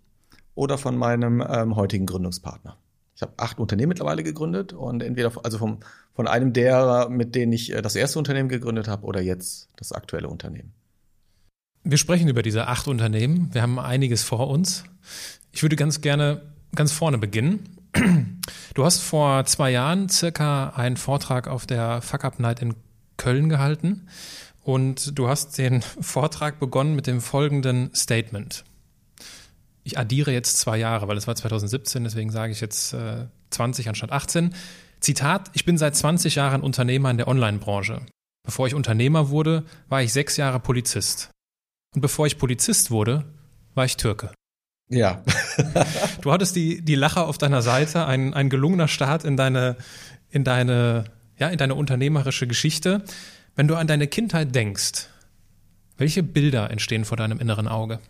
oder 0.54 0.78
von 0.78 0.96
meinem 0.96 1.44
ähm, 1.46 1.76
heutigen 1.76 2.06
Gründungspartner. 2.06 2.76
Ich 3.14 3.22
habe 3.22 3.32
acht 3.38 3.58
Unternehmen 3.58 3.88
mittlerweile 3.88 4.22
gegründet 4.22 4.74
und 4.74 5.02
entweder 5.02 5.32
also 5.42 5.56
vom, 5.56 5.78
von 6.12 6.28
einem 6.28 6.52
derer, 6.52 7.08
mit 7.08 7.34
denen 7.34 7.52
ich 7.52 7.72
äh, 7.72 7.80
das 7.80 7.96
erste 7.96 8.18
Unternehmen 8.18 8.50
gegründet 8.50 8.88
habe 8.88 9.06
oder 9.06 9.20
jetzt 9.22 9.70
das 9.76 9.92
aktuelle 9.92 10.28
Unternehmen. 10.28 10.74
Wir 11.88 11.98
sprechen 11.98 12.28
über 12.28 12.42
diese 12.42 12.66
acht 12.66 12.88
Unternehmen. 12.88 13.50
Wir 13.52 13.62
haben 13.62 13.78
einiges 13.78 14.22
vor 14.22 14.48
uns. 14.48 14.84
Ich 15.52 15.62
würde 15.62 15.76
ganz 15.76 16.00
gerne 16.00 16.42
ganz 16.74 16.92
vorne 16.92 17.18
beginnen. 17.18 17.68
Du 18.74 18.84
hast 18.84 19.00
vor 19.00 19.46
zwei 19.46 19.70
Jahren 19.70 20.08
circa 20.08 20.70
einen 20.70 20.96
Vortrag 20.96 21.48
auf 21.48 21.64
der 21.64 22.02
Fuck 22.02 22.24
Up 22.24 22.38
Night 22.38 22.60
in 22.60 22.74
Köln 23.16 23.48
gehalten 23.48 24.08
und 24.62 25.18
du 25.18 25.28
hast 25.28 25.56
den 25.56 25.80
Vortrag 26.00 26.60
begonnen 26.60 26.94
mit 26.94 27.06
dem 27.06 27.20
folgenden 27.20 27.94
Statement 27.94 28.64
ich 29.86 29.98
addiere 29.98 30.32
jetzt 30.32 30.58
zwei 30.58 30.78
Jahre, 30.78 31.06
weil 31.06 31.16
es 31.16 31.28
war 31.28 31.36
2017, 31.36 32.02
deswegen 32.02 32.30
sage 32.32 32.50
ich 32.50 32.60
jetzt 32.60 32.92
äh, 32.92 33.26
20 33.50 33.88
anstatt 33.88 34.10
18. 34.10 34.52
Zitat, 34.98 35.48
ich 35.52 35.64
bin 35.64 35.78
seit 35.78 35.94
20 35.94 36.34
Jahren 36.34 36.62
Unternehmer 36.62 37.08
in 37.08 37.18
der 37.18 37.28
Online-Branche. 37.28 38.00
Bevor 38.42 38.66
ich 38.66 38.74
Unternehmer 38.74 39.28
wurde, 39.28 39.64
war 39.88 40.02
ich 40.02 40.12
sechs 40.12 40.36
Jahre 40.36 40.58
Polizist. 40.58 41.30
Und 41.94 42.00
bevor 42.00 42.26
ich 42.26 42.38
Polizist 42.38 42.90
wurde, 42.90 43.24
war 43.74 43.84
ich 43.84 43.96
Türke. 43.96 44.32
Ja. 44.88 45.24
du 46.20 46.32
hattest 46.32 46.56
die, 46.56 46.82
die 46.82 46.94
Lacher 46.94 47.26
auf 47.26 47.38
deiner 47.38 47.62
Seite, 47.62 48.06
ein, 48.06 48.34
ein 48.34 48.50
gelungener 48.50 48.88
Start 48.88 49.24
in 49.24 49.36
deine, 49.36 49.76
in 50.30 50.44
deine, 50.44 51.04
ja, 51.38 51.48
in 51.48 51.58
deine 51.58 51.74
unternehmerische 51.74 52.46
Geschichte. 52.46 53.04
Wenn 53.54 53.68
du 53.68 53.76
an 53.76 53.86
deine 53.86 54.06
Kindheit 54.06 54.54
denkst, 54.54 55.08
welche 55.96 56.22
Bilder 56.22 56.70
entstehen 56.70 57.04
vor 57.04 57.16
deinem 57.16 57.40
inneren 57.40 57.68
Auge? 57.68 58.00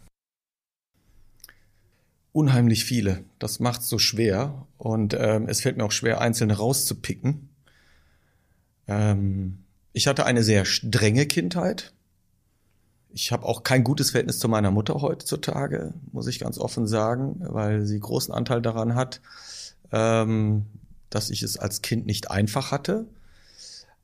unheimlich 2.37 2.85
viele. 2.85 3.25
Das 3.39 3.61
macht 3.61 3.81
es 3.81 3.89
so 3.89 3.99
schwer 3.99 4.67
und 4.77 5.17
ähm, 5.19 5.49
es 5.49 5.63
fällt 5.63 5.79
mir 5.79 5.85
auch 5.85 5.91
schwer, 5.91 6.21
einzelne 6.21 6.59
rauszupicken. 6.59 7.49
Ähm, 8.87 9.65
ich 9.95 10.07
hatte 10.07 10.27
eine 10.27 10.43
sehr 10.43 10.67
strenge 10.67 11.25
Kindheit. 11.25 11.95
Ich 13.17 13.33
habe 13.33 13.47
auch 13.47 13.63
kein 13.63 13.83
gutes 13.83 14.11
Verhältnis 14.11 14.39
zu 14.39 14.47
meiner 14.47 14.71
Mutter 14.71 15.01
heutzutage, 15.01 15.95
muss 16.13 16.27
ich 16.27 16.39
ganz 16.39 16.59
offen 16.59 16.87
sagen, 16.87 17.37
weil 17.41 17.87
sie 17.87 17.99
großen 17.99 18.33
Anteil 18.35 18.61
daran 18.61 18.95
hat, 18.95 19.23
ähm, 19.91 20.67
dass 21.09 21.31
ich 21.31 21.43
es 21.43 21.57
als 21.57 21.81
Kind 21.81 22.05
nicht 22.05 22.31
einfach 22.31 22.73
hatte. 22.73 23.07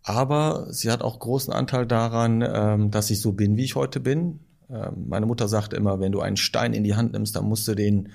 Aber 0.02 0.66
sie 0.70 0.90
hat 0.90 1.02
auch 1.02 1.18
großen 1.18 1.52
Anteil 1.52 1.86
daran, 1.86 2.40
ähm, 2.40 2.90
dass 2.90 3.10
ich 3.10 3.20
so 3.20 3.32
bin, 3.32 3.58
wie 3.58 3.64
ich 3.64 3.76
heute 3.76 4.00
bin. 4.00 4.40
Ähm, 4.70 5.04
meine 5.08 5.26
Mutter 5.26 5.46
sagte 5.46 5.76
immer, 5.76 6.00
wenn 6.00 6.12
du 6.12 6.22
einen 6.22 6.38
Stein 6.38 6.72
in 6.72 6.82
die 6.82 6.94
Hand 6.94 7.12
nimmst, 7.12 7.36
dann 7.36 7.44
musst 7.44 7.68
du 7.68 7.74
den, 7.74 8.12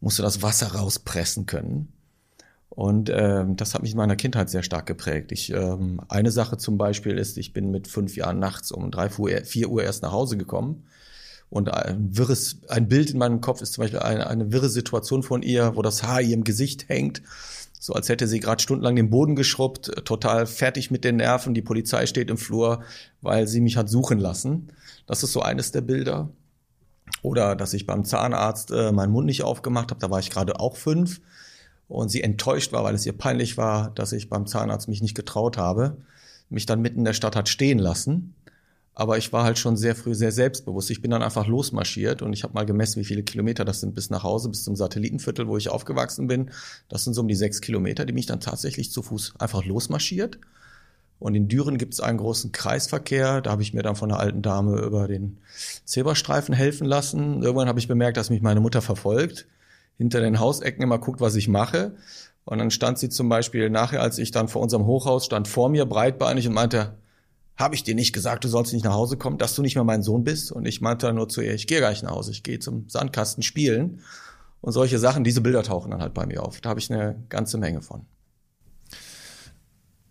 musst 0.00 0.18
du 0.18 0.22
das 0.22 0.40
Wasser 0.40 0.68
rauspressen 0.68 1.44
können. 1.44 1.92
Und 2.74 3.10
ähm, 3.14 3.56
das 3.56 3.74
hat 3.74 3.82
mich 3.82 3.92
in 3.92 3.98
meiner 3.98 4.16
Kindheit 4.16 4.48
sehr 4.48 4.62
stark 4.62 4.86
geprägt. 4.86 5.30
Ich, 5.30 5.52
ähm, 5.52 6.00
eine 6.08 6.30
Sache 6.30 6.56
zum 6.56 6.78
Beispiel 6.78 7.18
ist, 7.18 7.36
ich 7.36 7.52
bin 7.52 7.70
mit 7.70 7.86
fünf 7.86 8.16
Jahren 8.16 8.38
nachts 8.38 8.72
um 8.72 8.90
drei, 8.90 9.10
vier 9.10 9.68
Uhr 9.68 9.82
erst 9.82 10.02
nach 10.02 10.12
Hause 10.12 10.38
gekommen. 10.38 10.84
Und 11.50 11.70
ein 11.70 12.16
wirres, 12.16 12.60
ein 12.68 12.88
Bild 12.88 13.10
in 13.10 13.18
meinem 13.18 13.42
Kopf 13.42 13.60
ist 13.60 13.74
zum 13.74 13.82
Beispiel 13.82 14.00
eine, 14.00 14.26
eine 14.26 14.52
wirre 14.52 14.70
Situation 14.70 15.22
von 15.22 15.42
ihr, 15.42 15.76
wo 15.76 15.82
das 15.82 16.02
Haar 16.02 16.22
ihrem 16.22 16.44
Gesicht 16.44 16.88
hängt, 16.88 17.20
so 17.78 17.92
als 17.92 18.08
hätte 18.08 18.26
sie 18.26 18.40
gerade 18.40 18.62
stundenlang 18.62 18.96
den 18.96 19.10
Boden 19.10 19.36
geschrubbt, 19.36 20.06
total 20.06 20.46
fertig 20.46 20.90
mit 20.90 21.04
den 21.04 21.16
Nerven. 21.16 21.52
Die 21.52 21.62
Polizei 21.62 22.06
steht 22.06 22.30
im 22.30 22.38
Flur, 22.38 22.84
weil 23.20 23.48
sie 23.48 23.60
mich 23.60 23.76
hat 23.76 23.90
suchen 23.90 24.18
lassen. 24.18 24.68
Das 25.06 25.22
ist 25.22 25.32
so 25.32 25.42
eines 25.42 25.72
der 25.72 25.82
Bilder. 25.82 26.30
Oder 27.20 27.54
dass 27.54 27.74
ich 27.74 27.84
beim 27.84 28.04
Zahnarzt 28.04 28.70
äh, 28.70 28.92
meinen 28.92 29.12
Mund 29.12 29.26
nicht 29.26 29.42
aufgemacht 29.42 29.90
habe, 29.90 30.00
da 30.00 30.10
war 30.10 30.20
ich 30.20 30.30
gerade 30.30 30.58
auch 30.58 30.76
fünf 30.76 31.20
und 31.92 32.08
sie 32.08 32.22
enttäuscht 32.22 32.72
war, 32.72 32.84
weil 32.84 32.94
es 32.94 33.04
ihr 33.04 33.12
peinlich 33.12 33.58
war, 33.58 33.90
dass 33.90 34.12
ich 34.12 34.30
beim 34.30 34.46
Zahnarzt 34.46 34.88
mich 34.88 35.02
nicht 35.02 35.14
getraut 35.14 35.58
habe, 35.58 35.98
mich 36.48 36.64
dann 36.64 36.80
mitten 36.80 37.00
in 37.00 37.04
der 37.04 37.12
Stadt 37.12 37.36
hat 37.36 37.50
stehen 37.50 37.78
lassen. 37.78 38.34
Aber 38.94 39.18
ich 39.18 39.32
war 39.32 39.44
halt 39.44 39.58
schon 39.58 39.76
sehr 39.76 39.94
früh 39.94 40.14
sehr 40.14 40.32
selbstbewusst. 40.32 40.90
Ich 40.90 41.02
bin 41.02 41.10
dann 41.10 41.22
einfach 41.22 41.46
losmarschiert 41.46 42.22
und 42.22 42.32
ich 42.32 42.44
habe 42.44 42.54
mal 42.54 42.66
gemessen, 42.66 43.00
wie 43.00 43.04
viele 43.04 43.22
Kilometer 43.22 43.64
das 43.64 43.80
sind 43.80 43.94
bis 43.94 44.10
nach 44.10 44.22
Hause, 44.22 44.48
bis 44.48 44.64
zum 44.64 44.76
Satellitenviertel, 44.76 45.48
wo 45.48 45.56
ich 45.56 45.68
aufgewachsen 45.68 46.26
bin. 46.26 46.50
Das 46.88 47.04
sind 47.04 47.14
so 47.14 47.20
um 47.20 47.28
die 47.28 47.34
sechs 47.34 47.60
Kilometer, 47.60 48.04
die 48.04 48.12
mich 48.12 48.26
dann 48.26 48.40
tatsächlich 48.40 48.90
zu 48.90 49.02
Fuß 49.02 49.34
einfach 49.38 49.64
losmarschiert. 49.64 50.38
Und 51.18 51.34
in 51.34 51.48
Düren 51.48 51.78
gibt 51.78 51.94
es 51.94 52.00
einen 52.00 52.18
großen 52.18 52.52
Kreisverkehr. 52.52 53.42
Da 53.42 53.50
habe 53.50 53.62
ich 53.62 53.74
mir 53.74 53.82
dann 53.82 53.96
von 53.96 54.10
einer 54.10 54.20
alten 54.20 54.42
Dame 54.42 54.80
über 54.80 55.08
den 55.08 55.38
Zebrastreifen 55.84 56.54
helfen 56.54 56.86
lassen. 56.86 57.42
Irgendwann 57.42 57.68
habe 57.68 57.78
ich 57.78 57.88
bemerkt, 57.88 58.16
dass 58.16 58.30
mich 58.30 58.42
meine 58.42 58.60
Mutter 58.60 58.82
verfolgt, 58.82 59.46
hinter 59.98 60.20
den 60.20 60.40
Hausecken 60.40 60.82
immer 60.82 60.98
guckt, 60.98 61.20
was 61.20 61.34
ich 61.34 61.48
mache. 61.48 61.94
Und 62.44 62.58
dann 62.58 62.70
stand 62.70 62.98
sie 62.98 63.08
zum 63.08 63.28
Beispiel 63.28 63.70
nachher, 63.70 64.02
als 64.02 64.18
ich 64.18 64.30
dann 64.30 64.48
vor 64.48 64.62
unserem 64.62 64.86
Hochhaus 64.86 65.24
stand, 65.24 65.46
vor 65.48 65.68
mir 65.68 65.86
breitbeinig 65.86 66.48
und 66.48 66.54
meinte, 66.54 66.98
habe 67.56 67.74
ich 67.74 67.84
dir 67.84 67.94
nicht 67.94 68.12
gesagt, 68.12 68.44
du 68.44 68.48
sollst 68.48 68.72
nicht 68.72 68.84
nach 68.84 68.94
Hause 68.94 69.16
kommen, 69.16 69.38
dass 69.38 69.54
du 69.54 69.62
nicht 69.62 69.76
mehr 69.76 69.84
mein 69.84 70.02
Sohn 70.02 70.24
bist? 70.24 70.50
Und 70.50 70.66
ich 70.66 70.80
meinte 70.80 71.12
nur 71.12 71.28
zu 71.28 71.40
ihr, 71.40 71.54
ich 71.54 71.66
gehe 71.66 71.80
gar 71.80 71.90
nicht 71.90 72.02
nach 72.02 72.12
Hause, 72.12 72.32
ich 72.32 72.42
gehe 72.42 72.58
zum 72.58 72.88
Sandkasten 72.88 73.42
spielen. 73.42 74.00
Und 74.60 74.72
solche 74.72 74.98
Sachen, 74.98 75.24
diese 75.24 75.40
Bilder 75.40 75.62
tauchen 75.62 75.90
dann 75.90 76.00
halt 76.00 76.14
bei 76.14 76.26
mir 76.26 76.42
auf. 76.42 76.60
Da 76.60 76.70
habe 76.70 76.80
ich 76.80 76.90
eine 76.90 77.22
ganze 77.28 77.58
Menge 77.58 77.82
von 77.82 78.06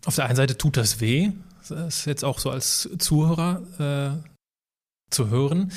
auf 0.04 0.16
der 0.16 0.26
einen 0.26 0.36
Seite 0.36 0.58
tut 0.58 0.76
das 0.76 1.00
weh, 1.00 1.32
das 1.60 1.70
ist 1.70 2.04
jetzt 2.06 2.24
auch 2.24 2.38
so 2.38 2.50
als 2.50 2.88
Zuhörer 2.98 4.20
äh, 4.20 4.30
zu 5.10 5.30
hören. 5.30 5.72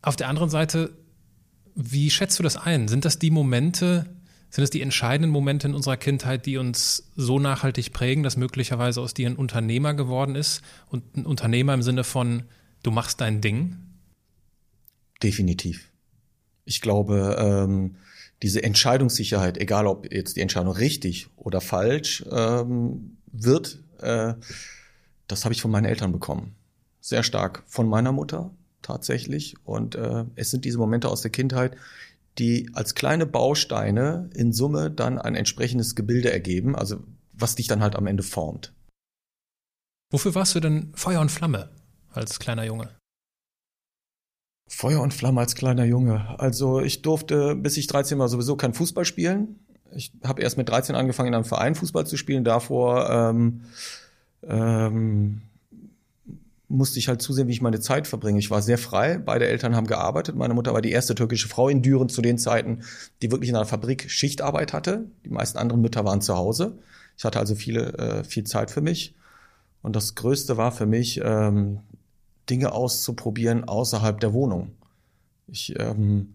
Auf 0.00 0.16
der 0.16 0.28
anderen 0.28 0.48
Seite, 0.48 0.90
wie 1.74 2.10
schätzt 2.10 2.38
du 2.38 2.42
das 2.42 2.56
ein? 2.56 2.88
Sind 2.88 3.04
das 3.04 3.18
die 3.18 3.30
Momente, 3.30 4.06
sind 4.50 4.64
es 4.64 4.70
die 4.70 4.82
entscheidenden 4.82 5.30
Momente 5.30 5.68
in 5.68 5.74
unserer 5.74 5.96
Kindheit, 5.96 6.46
die 6.46 6.58
uns 6.58 7.10
so 7.16 7.38
nachhaltig 7.38 7.92
prägen, 7.92 8.22
dass 8.22 8.36
möglicherweise 8.36 9.00
aus 9.00 9.14
dir 9.14 9.28
ein 9.28 9.36
Unternehmer 9.36 9.94
geworden 9.94 10.34
ist 10.34 10.62
und 10.88 11.16
ein 11.16 11.26
Unternehmer 11.26 11.74
im 11.74 11.82
Sinne 11.82 12.04
von 12.04 12.44
du 12.82 12.90
machst 12.90 13.20
dein 13.20 13.40
Ding? 13.40 13.76
Definitiv. 15.22 15.90
Ich 16.64 16.80
glaube, 16.80 17.36
ähm, 17.38 17.96
diese 18.42 18.62
Entscheidungssicherheit, 18.62 19.56
egal 19.58 19.86
ob 19.86 20.12
jetzt 20.12 20.36
die 20.36 20.40
Entscheidung 20.40 20.72
richtig 20.72 21.28
oder 21.36 21.60
falsch 21.60 22.24
ähm, 22.30 23.16
wird, 23.32 23.82
äh, 24.00 24.34
das 25.28 25.44
habe 25.44 25.54
ich 25.54 25.62
von 25.62 25.70
meinen 25.70 25.86
Eltern 25.86 26.12
bekommen. 26.12 26.54
Sehr 27.00 27.22
stark 27.22 27.62
von 27.66 27.88
meiner 27.88 28.12
Mutter 28.12 28.50
tatsächlich. 28.82 29.56
Und 29.64 29.94
äh, 29.94 30.24
es 30.34 30.50
sind 30.50 30.64
diese 30.64 30.78
Momente 30.78 31.08
aus 31.08 31.22
der 31.22 31.30
Kindheit, 31.30 31.76
die 32.38 32.70
als 32.74 32.94
kleine 32.94 33.26
Bausteine 33.26 34.30
in 34.34 34.52
Summe 34.52 34.90
dann 34.90 35.18
ein 35.18 35.34
entsprechendes 35.34 35.94
Gebilde 35.94 36.32
ergeben, 36.32 36.74
also 36.74 37.02
was 37.32 37.54
dich 37.54 37.66
dann 37.66 37.82
halt 37.82 37.96
am 37.96 38.06
Ende 38.06 38.22
formt. 38.22 38.72
Wofür 40.10 40.34
warst 40.34 40.54
du 40.54 40.60
denn 40.60 40.92
Feuer 40.94 41.20
und 41.20 41.30
Flamme 41.30 41.70
als 42.10 42.38
kleiner 42.38 42.64
Junge? 42.64 42.90
Feuer 44.68 45.00
und 45.00 45.12
Flamme 45.12 45.40
als 45.40 45.54
kleiner 45.54 45.84
Junge. 45.84 46.38
Also 46.38 46.80
ich 46.80 47.02
durfte, 47.02 47.54
bis 47.54 47.76
ich 47.76 47.86
13 47.86 48.18
war, 48.18 48.28
sowieso 48.28 48.56
kein 48.56 48.74
Fußball 48.74 49.04
spielen. 49.04 49.58
Ich 49.94 50.12
habe 50.24 50.40
erst 50.40 50.56
mit 50.56 50.68
13 50.68 50.94
angefangen, 50.94 51.28
in 51.28 51.34
einem 51.34 51.44
Verein 51.44 51.74
Fußball 51.74 52.06
zu 52.06 52.16
spielen. 52.16 52.44
Davor 52.44 53.10
ähm, 53.10 53.62
ähm, 54.42 55.42
musste 56.72 56.98
ich 56.98 57.08
halt 57.08 57.20
zusehen, 57.20 57.48
wie 57.48 57.52
ich 57.52 57.60
meine 57.60 57.80
Zeit 57.80 58.06
verbringe. 58.06 58.38
Ich 58.38 58.50
war 58.50 58.62
sehr 58.62 58.78
frei. 58.78 59.18
Beide 59.18 59.46
Eltern 59.46 59.76
haben 59.76 59.86
gearbeitet. 59.86 60.34
Meine 60.34 60.54
Mutter 60.54 60.72
war 60.72 60.80
die 60.80 60.90
erste 60.90 61.14
türkische 61.14 61.48
Frau 61.48 61.68
in 61.68 61.82
Düren 61.82 62.08
zu 62.08 62.22
den 62.22 62.38
Zeiten, 62.38 62.82
die 63.20 63.30
wirklich 63.30 63.50
in 63.50 63.56
einer 63.56 63.66
Fabrik 63.66 64.10
Schichtarbeit 64.10 64.72
hatte. 64.72 65.04
Die 65.24 65.30
meisten 65.30 65.58
anderen 65.58 65.82
Mütter 65.82 66.04
waren 66.04 66.22
zu 66.22 66.36
Hause. 66.36 66.78
Ich 67.16 67.24
hatte 67.24 67.38
also 67.38 67.54
viele, 67.54 67.92
äh, 67.98 68.24
viel 68.24 68.44
Zeit 68.44 68.70
für 68.70 68.80
mich. 68.80 69.14
Und 69.82 69.96
das 69.96 70.14
Größte 70.14 70.56
war 70.56 70.72
für 70.72 70.86
mich, 70.86 71.20
ähm, 71.22 71.80
Dinge 72.48 72.72
auszuprobieren 72.72 73.64
außerhalb 73.64 74.18
der 74.18 74.32
Wohnung. 74.32 74.72
Ich 75.46 75.78
ähm, 75.78 76.34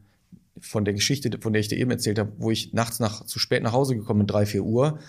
von 0.59 0.85
der 0.85 0.93
Geschichte, 0.93 1.29
von 1.41 1.53
der 1.53 1.59
ich 1.59 1.67
dir 1.67 1.77
eben 1.77 1.91
erzählt 1.91 2.19
habe, 2.19 2.31
wo 2.37 2.51
ich 2.51 2.73
nachts 2.73 2.99
nach 2.99 3.25
zu 3.25 3.39
spät 3.39 3.63
nach 3.63 3.73
Hause 3.73 3.95
gekommen 3.95 4.19
bin, 4.19 4.27
drei, 4.27 4.45
vier 4.45 4.63
Uhr, 4.63 4.99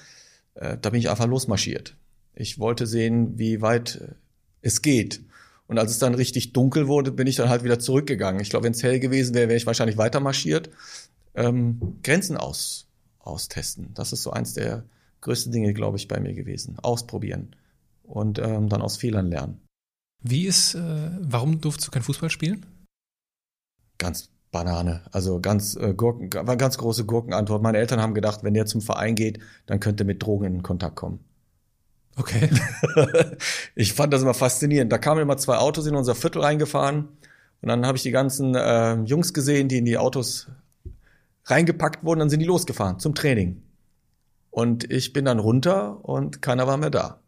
äh, 0.54 0.76
da 0.80 0.90
bin 0.90 1.00
ich 1.00 1.10
einfach 1.10 1.26
losmarschiert. 1.26 1.96
Ich 2.34 2.58
wollte 2.58 2.86
sehen, 2.86 3.38
wie 3.38 3.62
weit 3.62 4.14
es 4.62 4.82
geht. 4.82 5.22
Und 5.66 5.78
als 5.78 5.90
es 5.90 5.98
dann 5.98 6.14
richtig 6.14 6.52
dunkel 6.52 6.88
wurde, 6.88 7.12
bin 7.12 7.26
ich 7.26 7.36
dann 7.36 7.50
halt 7.50 7.62
wieder 7.62 7.78
zurückgegangen. 7.78 8.40
Ich 8.40 8.50
glaube, 8.50 8.64
wenn 8.64 8.72
es 8.72 8.82
hell 8.82 9.00
gewesen 9.00 9.34
wäre, 9.34 9.48
wäre 9.48 9.56
ich 9.56 9.66
wahrscheinlich 9.66 9.98
weiter 9.98 10.20
marschiert. 10.20 10.70
Ähm, 11.34 11.98
Grenzen 12.02 12.36
aus, 12.36 12.86
austesten. 13.18 13.92
Das 13.94 14.12
ist 14.12 14.22
so 14.22 14.30
eins 14.30 14.54
der 14.54 14.84
größten 15.20 15.52
Dinge, 15.52 15.74
glaube 15.74 15.98
ich, 15.98 16.08
bei 16.08 16.20
mir 16.20 16.32
gewesen. 16.32 16.78
Ausprobieren 16.78 17.54
und 18.02 18.38
ähm, 18.38 18.68
dann 18.68 18.82
aus 18.82 18.96
Fehlern 18.96 19.28
lernen. 19.28 19.60
Wie 20.22 20.46
ist, 20.46 20.74
äh, 20.74 21.10
warum 21.20 21.60
durftest 21.60 21.88
du 21.88 21.90
kein 21.92 22.02
Fußball 22.02 22.30
spielen? 22.30 22.66
Ganz 23.98 24.30
Banane. 24.50 25.02
Also 25.12 25.40
ganz 25.40 25.76
äh, 25.76 25.92
Gurken, 25.94 26.30
ganz 26.30 26.78
große 26.78 27.04
Gurkenantwort. 27.04 27.62
Meine 27.62 27.78
Eltern 27.78 28.00
haben 28.00 28.14
gedacht, 28.14 28.42
wenn 28.42 28.54
der 28.54 28.66
zum 28.66 28.80
Verein 28.80 29.14
geht, 29.14 29.40
dann 29.66 29.80
könnte 29.80 30.04
mit 30.04 30.22
Drogen 30.22 30.44
in 30.46 30.62
Kontakt 30.62 30.96
kommen. 30.96 31.20
Okay. 32.18 32.50
ich 33.74 33.92
fand 33.92 34.12
das 34.12 34.22
immer 34.22 34.34
faszinierend. 34.34 34.92
Da 34.92 34.98
kamen 34.98 35.22
immer 35.22 35.36
zwei 35.36 35.56
Autos 35.56 35.86
in 35.86 35.94
unser 35.94 36.14
Viertel 36.14 36.42
reingefahren 36.42 37.08
und 37.60 37.68
dann 37.68 37.86
habe 37.86 37.96
ich 37.96 38.02
die 38.02 38.10
ganzen 38.10 38.54
äh, 38.54 38.94
Jungs 39.02 39.32
gesehen, 39.32 39.68
die 39.68 39.78
in 39.78 39.84
die 39.84 39.98
Autos 39.98 40.48
reingepackt 41.44 42.04
wurden, 42.04 42.20
dann 42.20 42.30
sind 42.30 42.40
die 42.40 42.46
losgefahren 42.46 42.98
zum 42.98 43.14
Training. 43.14 43.62
Und 44.50 44.90
ich 44.90 45.12
bin 45.12 45.24
dann 45.24 45.38
runter 45.38 46.04
und 46.04 46.42
keiner 46.42 46.66
war 46.66 46.76
mehr 46.76 46.90
da. 46.90 47.20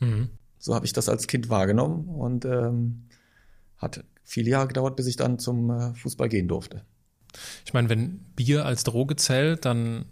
Mhm. 0.00 0.30
So 0.58 0.74
habe 0.74 0.86
ich 0.86 0.92
das 0.92 1.08
als 1.08 1.26
Kind 1.26 1.48
wahrgenommen 1.48 2.08
und 2.08 2.44
ähm, 2.44 3.04
hat 3.78 4.04
viele 4.24 4.50
Jahre 4.50 4.68
gedauert, 4.68 4.96
bis 4.96 5.06
ich 5.06 5.16
dann 5.16 5.38
zum 5.38 5.70
äh, 5.70 5.94
Fußball 5.94 6.28
gehen 6.28 6.48
durfte. 6.48 6.84
Ich 7.64 7.72
meine, 7.72 7.88
wenn 7.88 8.18
Bier 8.36 8.66
als 8.66 8.84
Droge 8.84 9.16
zählt, 9.16 9.64
dann 9.64 10.04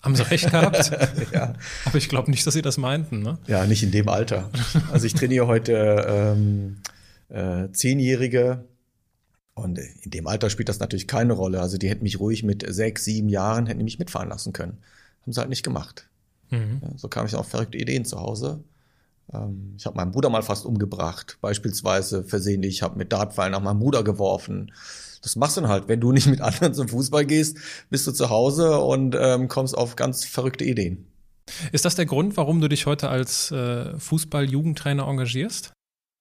haben 0.00 0.14
sie 0.14 0.28
recht 0.30 0.50
gehabt. 0.50 0.90
ja. 1.32 1.54
Aber 1.84 1.96
ich 1.96 2.08
glaube 2.08 2.30
nicht, 2.30 2.46
dass 2.46 2.54
sie 2.54 2.62
das 2.62 2.78
meinten. 2.78 3.20
Ne? 3.22 3.38
Ja, 3.46 3.66
nicht 3.66 3.82
in 3.82 3.90
dem 3.90 4.08
Alter. 4.08 4.50
Also 4.92 5.06
ich 5.06 5.14
trainiere 5.14 5.46
heute 5.46 6.06
ähm, 6.08 6.78
äh, 7.28 7.70
Zehnjährige 7.72 8.64
und 9.54 9.78
in 9.78 10.10
dem 10.10 10.26
Alter 10.28 10.50
spielt 10.50 10.68
das 10.68 10.78
natürlich 10.78 11.08
keine 11.08 11.32
Rolle. 11.32 11.60
Also 11.60 11.78
die 11.78 11.88
hätten 11.88 12.04
mich 12.04 12.20
ruhig 12.20 12.44
mit 12.44 12.64
sechs, 12.72 13.04
sieben 13.04 13.28
Jahren 13.28 13.66
hätten 13.66 13.82
mich 13.82 13.98
mitfahren 13.98 14.28
lassen 14.28 14.52
können. 14.52 14.78
Haben 15.22 15.32
sie 15.32 15.40
halt 15.40 15.50
nicht 15.50 15.64
gemacht. 15.64 16.08
Mhm. 16.50 16.80
Ja, 16.82 16.90
so 16.96 17.08
kam 17.08 17.26
ich 17.26 17.34
auf 17.34 17.48
verrückte 17.48 17.78
Ideen 17.78 18.04
zu 18.04 18.20
Hause. 18.20 18.62
Ähm, 19.32 19.74
ich 19.76 19.86
habe 19.86 19.96
meinen 19.96 20.12
Bruder 20.12 20.30
mal 20.30 20.42
fast 20.42 20.64
umgebracht, 20.64 21.38
beispielsweise 21.40 22.24
versehentlich. 22.24 22.76
Ich 22.76 22.82
habe 22.82 22.98
mit 22.98 23.12
Dartpfeilen 23.12 23.52
nach 23.52 23.60
meinem 23.60 23.80
Bruder 23.80 24.04
geworfen. 24.04 24.72
Das 25.22 25.36
machst 25.36 25.56
du 25.56 25.62
dann 25.62 25.70
halt. 25.70 25.88
Wenn 25.88 26.00
du 26.00 26.12
nicht 26.12 26.26
mit 26.26 26.40
anderen 26.40 26.74
zum 26.74 26.88
Fußball 26.88 27.26
gehst, 27.26 27.58
bist 27.90 28.06
du 28.06 28.12
zu 28.12 28.30
Hause 28.30 28.78
und 28.78 29.16
ähm, 29.18 29.48
kommst 29.48 29.76
auf 29.76 29.96
ganz 29.96 30.24
verrückte 30.24 30.64
Ideen. 30.64 31.06
Ist 31.72 31.84
das 31.84 31.94
der 31.94 32.06
Grund, 32.06 32.36
warum 32.36 32.60
du 32.60 32.68
dich 32.68 32.86
heute 32.86 33.08
als 33.08 33.50
äh, 33.50 33.98
Fußball-Jugendtrainer 33.98 35.06
engagierst? 35.06 35.72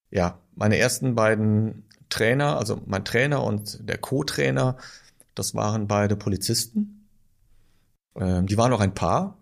Ja, 0.10 0.40
meine 0.56 0.78
ersten 0.78 1.16
beiden 1.16 1.84
Trainer, 2.10 2.58
also 2.58 2.82
mein 2.86 3.04
Trainer 3.04 3.44
und 3.44 3.88
der 3.88 3.98
Co-Trainer, 3.98 4.78
das 5.36 5.54
waren 5.54 5.88
beide 5.88 6.16
Polizisten. 6.16 7.08
Ähm, 8.16 8.48
die 8.48 8.58
waren 8.58 8.72
noch 8.72 8.80
ein 8.80 8.94
Paar. 8.94 9.38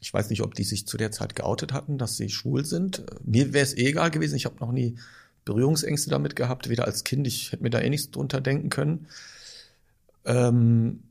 Ich 0.00 0.12
weiß 0.12 0.30
nicht, 0.30 0.42
ob 0.42 0.54
die 0.54 0.64
sich 0.64 0.86
zu 0.86 0.96
der 0.96 1.12
Zeit 1.12 1.36
geoutet 1.36 1.72
hatten, 1.72 1.98
dass 1.98 2.16
sie 2.16 2.30
schwul 2.30 2.64
sind. 2.64 3.04
Mir 3.24 3.52
wäre 3.52 3.64
es 3.64 3.76
eh 3.76 3.88
egal 3.88 4.10
gewesen. 4.10 4.36
Ich 4.36 4.46
habe 4.46 4.56
noch 4.58 4.72
nie 4.72 4.98
Berührungsängste 5.50 6.10
damit 6.10 6.36
gehabt, 6.36 6.68
weder 6.68 6.84
als 6.84 7.02
Kind. 7.02 7.26
Ich 7.26 7.50
hätte 7.50 7.62
mir 7.62 7.70
da 7.70 7.80
eh 7.80 7.90
nichts 7.90 8.12
drunter 8.12 8.40
denken 8.40 8.70
können. 8.70 9.08
Ähm, 10.24 11.02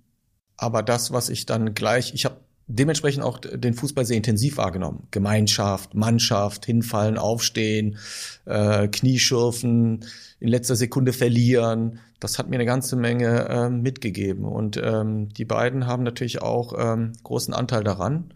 aber 0.55 0.81
das, 0.81 1.11
was 1.11 1.29
ich 1.29 1.45
dann 1.45 1.73
gleich, 1.73 2.13
ich 2.13 2.23
habe 2.23 2.37
dementsprechend 2.67 3.23
auch 3.23 3.39
den 3.39 3.73
Fußball 3.73 4.05
sehr 4.05 4.15
intensiv 4.15 4.57
wahrgenommen. 4.57 5.07
Gemeinschaft, 5.11 5.93
Mannschaft, 5.93 6.65
hinfallen, 6.65 7.17
aufstehen, 7.17 7.97
äh, 8.45 8.87
Knieschürfen, 8.87 10.05
in 10.39 10.47
letzter 10.47 10.75
Sekunde 10.75 11.11
verlieren. 11.11 11.99
Das 12.21 12.39
hat 12.39 12.49
mir 12.49 12.55
eine 12.55 12.65
ganze 12.65 12.95
Menge 12.95 13.49
äh, 13.49 13.69
mitgegeben. 13.69 14.45
Und 14.45 14.79
ähm, 14.81 15.29
die 15.29 15.45
beiden 15.45 15.85
haben 15.85 16.03
natürlich 16.03 16.41
auch 16.41 16.73
ähm, 16.77 17.13
großen 17.23 17.53
Anteil 17.53 17.83
daran. 17.83 18.33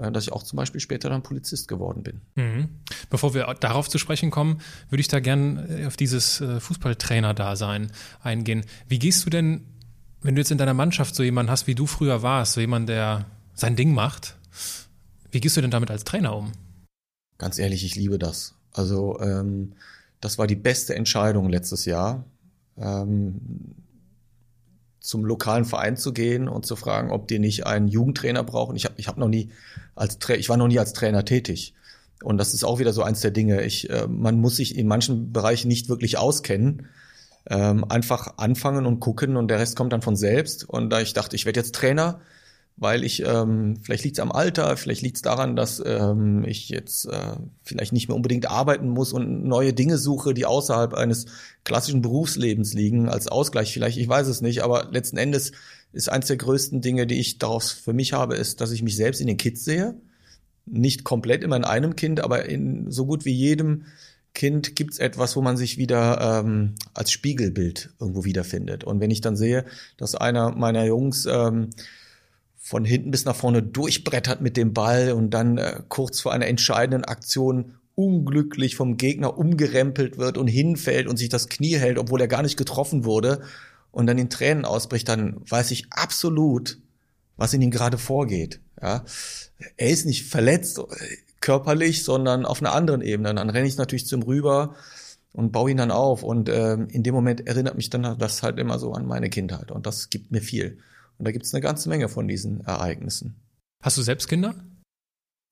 Äh, 0.00 0.10
dass 0.10 0.24
ich 0.24 0.32
auch 0.32 0.42
zum 0.42 0.56
Beispiel 0.56 0.80
später 0.80 1.10
dann 1.10 1.22
Polizist 1.22 1.68
geworden 1.68 2.02
bin. 2.02 2.20
Mhm. 2.34 2.68
Bevor 3.10 3.34
wir 3.34 3.54
darauf 3.60 3.88
zu 3.88 3.98
sprechen 3.98 4.30
kommen, 4.30 4.60
würde 4.88 5.00
ich 5.00 5.08
da 5.08 5.20
gern 5.20 5.82
äh, 5.82 5.86
auf 5.86 5.96
dieses 5.96 6.40
äh, 6.40 6.58
Fußballtrainer-Dasein 6.58 7.92
eingehen. 8.22 8.64
Wie 8.88 8.98
gehst 8.98 9.26
du 9.26 9.30
denn, 9.30 9.66
wenn 10.22 10.34
du 10.34 10.40
jetzt 10.40 10.50
in 10.50 10.58
deiner 10.58 10.74
Mannschaft 10.74 11.14
so 11.14 11.22
jemanden 11.22 11.52
hast, 11.52 11.66
wie 11.66 11.74
du 11.74 11.86
früher 11.86 12.22
warst, 12.22 12.54
so 12.54 12.60
jemand, 12.60 12.88
der 12.88 13.26
sein 13.54 13.76
Ding 13.76 13.92
macht, 13.92 14.36
wie 15.30 15.40
gehst 15.40 15.56
du 15.56 15.60
denn 15.60 15.70
damit 15.70 15.90
als 15.90 16.04
Trainer 16.04 16.34
um? 16.34 16.52
Ganz 17.38 17.58
ehrlich, 17.58 17.84
ich 17.84 17.94
liebe 17.94 18.18
das. 18.18 18.54
Also 18.72 19.20
ähm, 19.20 19.74
das 20.20 20.38
war 20.38 20.46
die 20.46 20.56
beste 20.56 20.94
Entscheidung 20.94 21.48
letztes 21.48 21.84
Jahr. 21.84 22.24
Ähm, 22.78 23.40
zum 25.00 25.24
lokalen 25.24 25.64
Verein 25.64 25.96
zu 25.96 26.12
gehen 26.12 26.48
und 26.48 26.66
zu 26.66 26.76
fragen, 26.76 27.10
ob 27.10 27.26
die 27.26 27.38
nicht 27.38 27.66
einen 27.66 27.88
Jugendtrainer 27.88 28.44
brauchen. 28.44 28.76
Ich 28.76 28.84
habe 28.84 28.94
ich 28.98 29.08
hab 29.08 29.16
noch 29.16 29.28
nie 29.28 29.50
als 29.94 30.18
Tra 30.18 30.34
ich 30.34 30.48
war 30.48 30.56
noch 30.56 30.68
nie 30.68 30.78
als 30.78 30.92
Trainer 30.92 31.24
tätig. 31.24 31.74
Und 32.22 32.36
das 32.36 32.52
ist 32.52 32.64
auch 32.64 32.78
wieder 32.78 32.92
so 32.92 33.02
eins 33.02 33.20
der 33.20 33.30
Dinge. 33.30 33.62
Ich, 33.62 33.88
äh, 33.88 34.06
man 34.06 34.40
muss 34.40 34.56
sich 34.56 34.76
in 34.76 34.86
manchen 34.86 35.32
Bereichen 35.32 35.68
nicht 35.68 35.88
wirklich 35.88 36.18
auskennen. 36.18 36.86
Ähm, 37.48 37.84
einfach 37.90 38.34
anfangen 38.36 38.84
und 38.84 39.00
gucken 39.00 39.38
und 39.38 39.48
der 39.48 39.58
Rest 39.58 39.74
kommt 39.74 39.94
dann 39.94 40.02
von 40.02 40.16
selbst. 40.16 40.68
Und 40.68 40.90
da 40.90 41.00
ich 41.00 41.14
dachte, 41.14 41.34
ich 41.34 41.46
werde 41.46 41.60
jetzt 41.60 41.74
Trainer, 41.74 42.20
weil 42.76 43.04
ich, 43.04 43.22
ähm, 43.26 43.76
vielleicht 43.82 44.04
liegt 44.04 44.16
es 44.16 44.22
am 44.22 44.32
Alter, 44.32 44.76
vielleicht 44.76 45.02
liegt 45.02 45.16
es 45.16 45.22
daran, 45.22 45.54
dass 45.54 45.82
ähm, 45.84 46.44
ich 46.46 46.70
jetzt 46.70 47.04
äh, 47.06 47.36
vielleicht 47.62 47.92
nicht 47.92 48.08
mehr 48.08 48.16
unbedingt 48.16 48.50
arbeiten 48.50 48.88
muss 48.88 49.12
und 49.12 49.44
neue 49.44 49.74
Dinge 49.74 49.98
suche, 49.98 50.32
die 50.32 50.46
außerhalb 50.46 50.94
eines 50.94 51.26
klassischen 51.64 52.00
Berufslebens 52.00 52.72
liegen, 52.72 53.08
als 53.08 53.28
Ausgleich 53.28 53.72
vielleicht, 53.72 53.98
ich 53.98 54.08
weiß 54.08 54.28
es 54.28 54.40
nicht, 54.40 54.62
aber 54.62 54.88
letzten 54.90 55.18
Endes 55.18 55.52
ist 55.92 56.08
eines 56.08 56.28
der 56.28 56.36
größten 56.36 56.80
Dinge, 56.80 57.06
die 57.06 57.20
ich 57.20 57.38
daraus 57.38 57.72
für 57.72 57.92
mich 57.92 58.12
habe, 58.12 58.36
ist, 58.36 58.60
dass 58.60 58.70
ich 58.70 58.82
mich 58.82 58.96
selbst 58.96 59.20
in 59.20 59.26
den 59.26 59.36
Kids 59.36 59.64
sehe. 59.64 59.94
Nicht 60.66 61.04
komplett 61.04 61.42
immer 61.42 61.56
in 61.56 61.64
einem 61.64 61.96
Kind, 61.96 62.20
aber 62.20 62.48
in 62.48 62.90
so 62.90 63.06
gut 63.06 63.24
wie 63.24 63.32
jedem 63.32 63.84
Kind 64.32 64.76
gibt's 64.76 64.98
etwas, 64.98 65.34
wo 65.34 65.42
man 65.42 65.56
sich 65.56 65.76
wieder 65.76 66.40
ähm, 66.44 66.76
als 66.94 67.10
Spiegelbild 67.10 67.90
irgendwo 67.98 68.24
wiederfindet. 68.24 68.84
Und 68.84 69.00
wenn 69.00 69.10
ich 69.10 69.20
dann 69.20 69.36
sehe, 69.36 69.64
dass 69.96 70.14
einer 70.14 70.52
meiner 70.54 70.84
Jungs 70.84 71.26
ähm, 71.26 71.70
von 72.70 72.84
hinten 72.84 73.10
bis 73.10 73.24
nach 73.24 73.34
vorne 73.34 73.64
durchbrettert 73.64 74.40
mit 74.40 74.56
dem 74.56 74.72
Ball 74.72 75.10
und 75.10 75.30
dann 75.30 75.58
äh, 75.58 75.80
kurz 75.88 76.20
vor 76.20 76.32
einer 76.32 76.46
entscheidenden 76.46 77.04
Aktion 77.04 77.74
unglücklich 77.96 78.76
vom 78.76 78.96
Gegner 78.96 79.36
umgerempelt 79.36 80.18
wird 80.18 80.38
und 80.38 80.46
hinfällt 80.46 81.08
und 81.08 81.16
sich 81.16 81.28
das 81.28 81.48
Knie 81.48 81.78
hält, 81.78 81.98
obwohl 81.98 82.20
er 82.20 82.28
gar 82.28 82.42
nicht 82.42 82.56
getroffen 82.56 83.04
wurde 83.04 83.40
und 83.90 84.06
dann 84.06 84.18
in 84.18 84.30
Tränen 84.30 84.64
ausbricht, 84.64 85.08
dann 85.08 85.40
weiß 85.48 85.72
ich 85.72 85.88
absolut, 85.90 86.78
was 87.36 87.52
in 87.54 87.60
ihm 87.60 87.72
gerade 87.72 87.98
vorgeht. 87.98 88.60
Ja, 88.80 89.04
er 89.76 89.90
ist 89.90 90.06
nicht 90.06 90.26
verletzt 90.26 90.78
äh, 90.78 90.82
körperlich, 91.40 92.04
sondern 92.04 92.46
auf 92.46 92.62
einer 92.62 92.72
anderen 92.72 93.02
Ebene. 93.02 93.34
Dann 93.34 93.50
renne 93.50 93.66
ich 93.66 93.78
natürlich 93.78 94.06
zum 94.06 94.22
rüber 94.22 94.76
und 95.32 95.50
baue 95.50 95.72
ihn 95.72 95.76
dann 95.76 95.90
auf. 95.90 96.22
Und 96.22 96.48
ähm, 96.48 96.86
in 96.88 97.02
dem 97.02 97.16
Moment 97.16 97.48
erinnert 97.48 97.74
mich 97.74 97.90
dann 97.90 98.16
das 98.16 98.44
halt 98.44 98.60
immer 98.60 98.78
so 98.78 98.92
an 98.92 99.06
meine 99.06 99.28
Kindheit. 99.28 99.72
Und 99.72 99.86
das 99.86 100.08
gibt 100.08 100.30
mir 100.30 100.40
viel. 100.40 100.78
Und 101.20 101.26
da 101.26 101.32
gibt 101.32 101.44
es 101.44 101.52
eine 101.52 101.60
ganze 101.60 101.90
Menge 101.90 102.08
von 102.08 102.26
diesen 102.26 102.62
Ereignissen. 102.62 103.36
Hast 103.82 103.98
du 103.98 104.02
selbst 104.02 104.26
Kinder? 104.26 104.54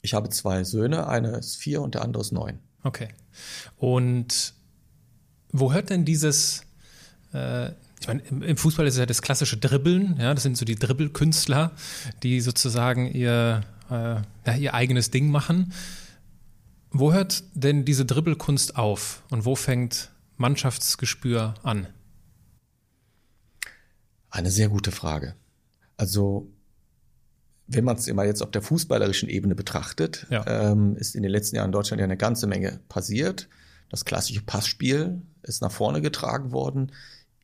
Ich 0.01 0.15
habe 0.15 0.31
zwei 0.31 0.65
Söhne, 0.65 1.07
einer 1.09 1.37
ist 1.37 1.57
vier 1.57 1.83
und 1.83 1.95
der 1.95 2.01
andere 2.01 2.23
ist 2.23 2.33
neun. 2.33 2.59
Okay. 2.85 3.09
Und 3.77 4.55
wo 5.53 5.71
hört 5.71 5.91
denn 5.91 6.07
dieses, 6.07 6.63
äh, 7.35 7.73
ich 8.01 8.09
meine, 8.09 8.23
im, 8.23 8.57
Fußball 8.57 8.87
ist 8.87 8.95
es 8.95 8.99
ja 8.99 9.05
das 9.05 9.21
klassische 9.21 9.59
Dribbeln, 9.59 10.17
ja, 10.19 10.33
das 10.33 10.43
sind 10.43 10.57
so 10.57 10.65
die 10.65 10.77
Dribbelkünstler, 10.77 11.73
die 12.23 12.41
sozusagen 12.41 13.13
ihr, 13.13 13.61
äh, 13.91 14.23
ja, 14.47 14.57
ihr 14.59 14.73
eigenes 14.73 15.11
Ding 15.11 15.31
machen. 15.31 15.75
Wo 16.93 17.13
hört 17.13 17.45
denn 17.53 17.85
diese 17.85 18.07
Dribbelkunst 18.07 18.79
auf 18.79 19.23
und 19.29 19.45
wo 19.45 19.55
fängt 19.55 20.09
Mannschaftsgespür 20.39 21.57
an? 21.63 21.89
Eine 24.31 24.51
sehr 24.51 24.71
gute 24.71 24.93
Frage. 24.93 25.35
Also, 25.99 26.49
wenn 27.67 27.85
man 27.85 27.97
es 27.97 28.07
immer 28.07 28.25
jetzt 28.25 28.43
auf 28.43 28.51
der 28.51 28.63
fußballerischen 28.63 29.29
Ebene 29.29 29.55
betrachtet, 29.55 30.27
ja. 30.31 30.47
ähm, 30.47 30.97
ist 30.97 31.15
in 31.15 31.23
den 31.23 31.31
letzten 31.31 31.57
Jahren 31.57 31.67
in 31.67 31.73
Deutschland 31.73 32.01
ja 32.01 32.05
eine 32.05 32.17
ganze 32.17 32.47
Menge 32.47 32.81
passiert. 32.89 33.49
Das 33.91 34.07
klassische 34.07 34.43
Passspiel 34.43 35.21
ist 35.43 35.61
nach 35.61 35.73
vorne 35.73 36.01
getragen 36.01 36.53
worden. 36.53 36.93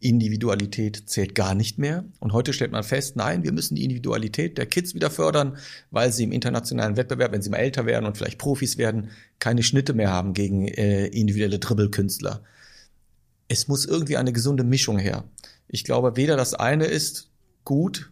Individualität 0.00 1.08
zählt 1.08 1.34
gar 1.34 1.54
nicht 1.54 1.78
mehr. 1.78 2.04
Und 2.20 2.32
heute 2.32 2.52
stellt 2.52 2.72
man 2.72 2.84
fest, 2.84 3.16
nein, 3.16 3.42
wir 3.42 3.52
müssen 3.52 3.74
die 3.74 3.84
Individualität 3.84 4.58
der 4.58 4.66
Kids 4.66 4.94
wieder 4.94 5.10
fördern, 5.10 5.56
weil 5.90 6.12
sie 6.12 6.24
im 6.24 6.32
internationalen 6.32 6.96
Wettbewerb, 6.96 7.32
wenn 7.32 7.42
sie 7.42 7.50
mal 7.50 7.58
älter 7.58 7.86
werden 7.86 8.04
und 8.04 8.16
vielleicht 8.16 8.38
Profis 8.38 8.76
werden, 8.76 9.10
keine 9.38 9.62
Schnitte 9.62 9.94
mehr 9.94 10.12
haben 10.12 10.34
gegen 10.34 10.68
äh, 10.68 11.06
individuelle 11.06 11.58
Dribbelkünstler. 11.58 12.42
Es 13.48 13.66
muss 13.66 13.86
irgendwie 13.86 14.16
eine 14.16 14.32
gesunde 14.32 14.64
Mischung 14.64 14.98
her. 14.98 15.24
Ich 15.68 15.84
glaube, 15.84 16.16
weder 16.16 16.36
das 16.36 16.54
eine 16.54 16.84
ist 16.84 17.30
gut, 17.64 18.10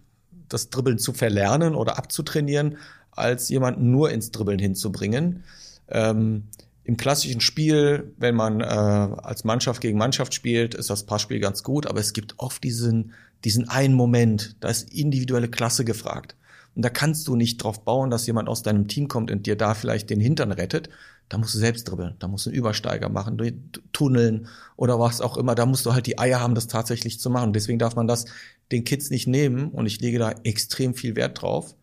das 0.53 0.71
Dribbeln 0.71 0.99
zu 0.99 1.13
verlernen 1.13 1.75
oder 1.75 1.99
abzutrainieren, 1.99 2.79
als 3.11 3.49
jemanden 3.49 3.91
nur 3.91 4.11
ins 4.11 4.31
Dribbeln 4.31 4.59
hinzubringen. 4.59 5.45
Ähm, 5.89 6.45
im 6.85 6.97
klassischen 6.97 7.41
Spiel, 7.41 8.13
wenn 8.19 8.35
man 8.35 8.61
äh, 8.61 8.65
als 8.65 9.45
Mannschaft 9.45 9.81
gegen 9.81 9.99
Mannschaft 9.99 10.35
spielt, 10.35 10.75
ist 10.75 10.91
das 10.91 11.05
Passspiel 11.05 11.39
ganz 11.39 11.63
gut, 11.63 11.87
aber 11.87 12.01
es 12.01 12.13
gibt 12.13 12.35
oft 12.39 12.65
diesen, 12.65 13.13
diesen 13.45 13.69
einen 13.69 13.95
Moment, 13.95 14.57
da 14.61 14.69
ist 14.69 14.93
individuelle 14.93 15.49
Klasse 15.49 15.85
gefragt. 15.85 16.35
Und 16.75 16.83
da 16.83 16.91
kannst 16.91 17.29
du 17.29 17.37
nicht 17.37 17.59
drauf 17.59 17.85
bauen, 17.85 18.11
dass 18.11 18.27
jemand 18.27 18.49
aus 18.49 18.63
deinem 18.63 18.89
Team 18.89 19.09
kommt 19.09 19.31
und 19.31 19.47
dir 19.47 19.57
da 19.57 19.75
vielleicht 19.75 20.11
den 20.11 20.21
Hintern 20.21 20.53
rettet. 20.53 20.89
Da 21.29 21.39
musst 21.39 21.55
du 21.55 21.59
selbst 21.59 21.85
dribbeln, 21.85 22.15
da 22.19 22.29
musst 22.29 22.47
du 22.47 22.51
einen 22.51 22.59
Übersteiger 22.59 23.09
machen, 23.09 23.41
tunneln 23.93 24.49
oder 24.77 24.99
was 24.99 25.21
auch 25.21 25.37
immer. 25.37 25.55
Da 25.55 25.67
musst 25.67 25.87
du 25.87 25.95
halt 25.95 26.07
die 26.07 26.19
Eier 26.19 26.41
haben, 26.41 26.55
das 26.55 26.67
tatsächlich 26.67 27.21
zu 27.21 27.31
machen. 27.31 27.53
Deswegen 27.53 27.79
darf 27.79 27.97
man 27.97 28.07
das 28.07 28.27
den 28.71 28.85
Kids 28.85 29.11
nicht 29.11 29.27
nehmen 29.27 29.71
und 29.71 29.87
ich 29.87 30.01
lege 30.01 30.19
da 30.19 30.33
extrem 30.45 30.95
viel 30.95 31.17
Wert 31.17 31.41
drauf, 31.41 31.75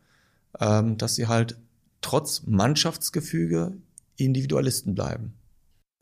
ähm, 0.59 0.97
dass 0.97 1.15
sie 1.15 1.27
halt 1.27 1.57
trotz 2.01 2.43
Mannschaftsgefüge 2.45 3.73
Individualisten 4.17 4.95
bleiben. 4.95 5.33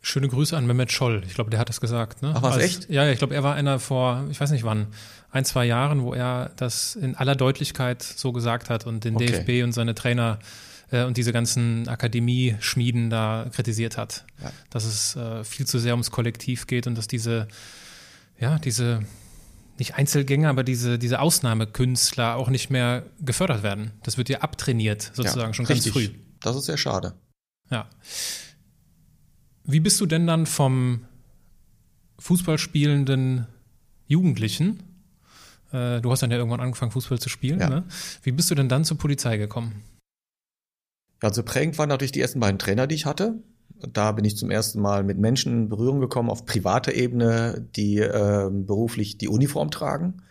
Schöne 0.02 0.28
Grüße 0.28 0.56
an 0.56 0.66
Mehmet 0.68 0.92
Scholl. 0.92 1.24
Ich 1.28 1.34
glaube, 1.34 1.50
der 1.50 1.60
hat 1.60 1.70
das 1.70 1.82
gesagt. 1.82 2.22
Ne? 2.22 2.34
Ach, 2.36 2.42
was, 2.42 2.58
echt? 2.58 2.90
Ja, 2.90 3.10
ich 3.10 3.18
glaube, 3.18 3.36
er 3.36 3.44
war 3.44 3.56
einer 3.56 3.80
vor, 3.80 4.26
ich 4.30 4.40
weiß 4.40 4.52
nicht 4.52 4.64
wann, 4.64 4.88
ein, 5.32 5.44
zwei 5.44 5.66
Jahren, 5.66 6.02
wo 6.04 6.14
er 6.14 6.52
das 6.56 6.96
in 6.96 7.16
aller 7.16 7.36
Deutlichkeit 7.36 8.04
so 8.04 8.32
gesagt 8.32 8.70
hat 8.70 8.86
und 8.86 9.04
den 9.04 9.16
okay. 9.16 9.26
DFB 9.26 9.64
und 9.64 9.74
seine 9.74 9.96
Trainer 9.96 10.40
äh, 10.92 11.04
und 11.04 11.18
diese 11.18 11.34
ganzen 11.34 11.88
Akademie-Schmieden 11.88 13.10
da 13.10 13.48
kritisiert 13.52 13.98
hat. 13.98 14.26
Ja. 14.42 14.52
Dass 14.70 14.86
es 14.86 15.16
äh, 15.16 15.44
viel 15.44 15.66
zu 15.66 15.80
sehr 15.80 15.94
ums 15.94 16.12
Kollektiv 16.12 16.68
geht 16.68 16.88
und 16.88 16.98
dass 16.98 17.08
diese, 17.08 17.48
ja, 18.40 18.60
diese, 18.60 19.02
nicht 19.78 19.96
Einzelgänger, 19.96 20.50
aber 20.50 20.64
diese, 20.64 20.98
diese 20.98 21.20
Ausnahmekünstler 21.20 22.36
auch 22.36 22.50
nicht 22.50 22.70
mehr 22.70 23.04
gefördert 23.20 23.64
werden. 23.64 23.92
Das 24.04 24.18
wird 24.18 24.30
ja 24.30 24.40
abtrainiert, 24.40 25.12
sozusagen, 25.14 25.50
ja, 25.50 25.54
schon 25.54 25.66
richtig. 25.66 25.94
ganz 25.94 26.08
früh. 26.08 26.16
Das 26.40 26.56
ist 26.56 26.66
sehr 26.66 26.78
schade. 26.78 27.14
Ja. 27.70 27.90
Wie 29.68 29.82
bist 29.82 30.00
du 30.00 30.06
denn 30.06 30.26
dann 30.26 30.46
vom 30.46 31.02
Fußball 32.20 32.58
spielenden 32.58 33.48
Jugendlichen, 34.08 34.82
äh, 35.74 36.00
du 36.00 36.10
hast 36.10 36.24
dann 36.24 36.32
ja 36.32 36.38
irgendwann 36.38 36.62
angefangen, 36.62 36.92
Fußball 36.92 37.20
zu 37.20 37.28
spielen, 37.28 37.60
ja. 37.60 37.70
ne? 37.70 37.84
wie 38.24 38.32
bist 38.32 38.50
du 38.50 38.56
denn 38.56 38.70
dann 38.70 38.86
zur 38.86 38.98
Polizei 38.98 39.36
gekommen? 39.36 39.84
Ja, 41.22 41.28
also 41.30 41.44
prägend 41.44 41.78
waren 41.78 41.90
natürlich 41.90 42.14
die 42.14 42.22
ersten 42.22 42.40
beiden 42.40 42.60
Trainer, 42.60 42.88
die 42.88 42.96
ich 42.96 43.06
hatte. 43.06 43.44
Da 43.80 44.14
bin 44.14 44.24
ich 44.24 44.38
zum 44.38 44.50
ersten 44.50 44.80
Mal 44.80 45.04
mit 45.04 45.18
Menschen 45.18 45.52
in 45.52 45.70
Berührung 45.70 46.00
gekommen 46.00 46.30
auf 46.30 46.46
privater 46.46 46.94
Ebene, 46.94 47.68
die 47.76 47.98
äh, 47.98 48.50
beruflich 48.50 49.18
die 49.18 49.28
Uniform 49.28 49.70
tragen. 49.70 50.24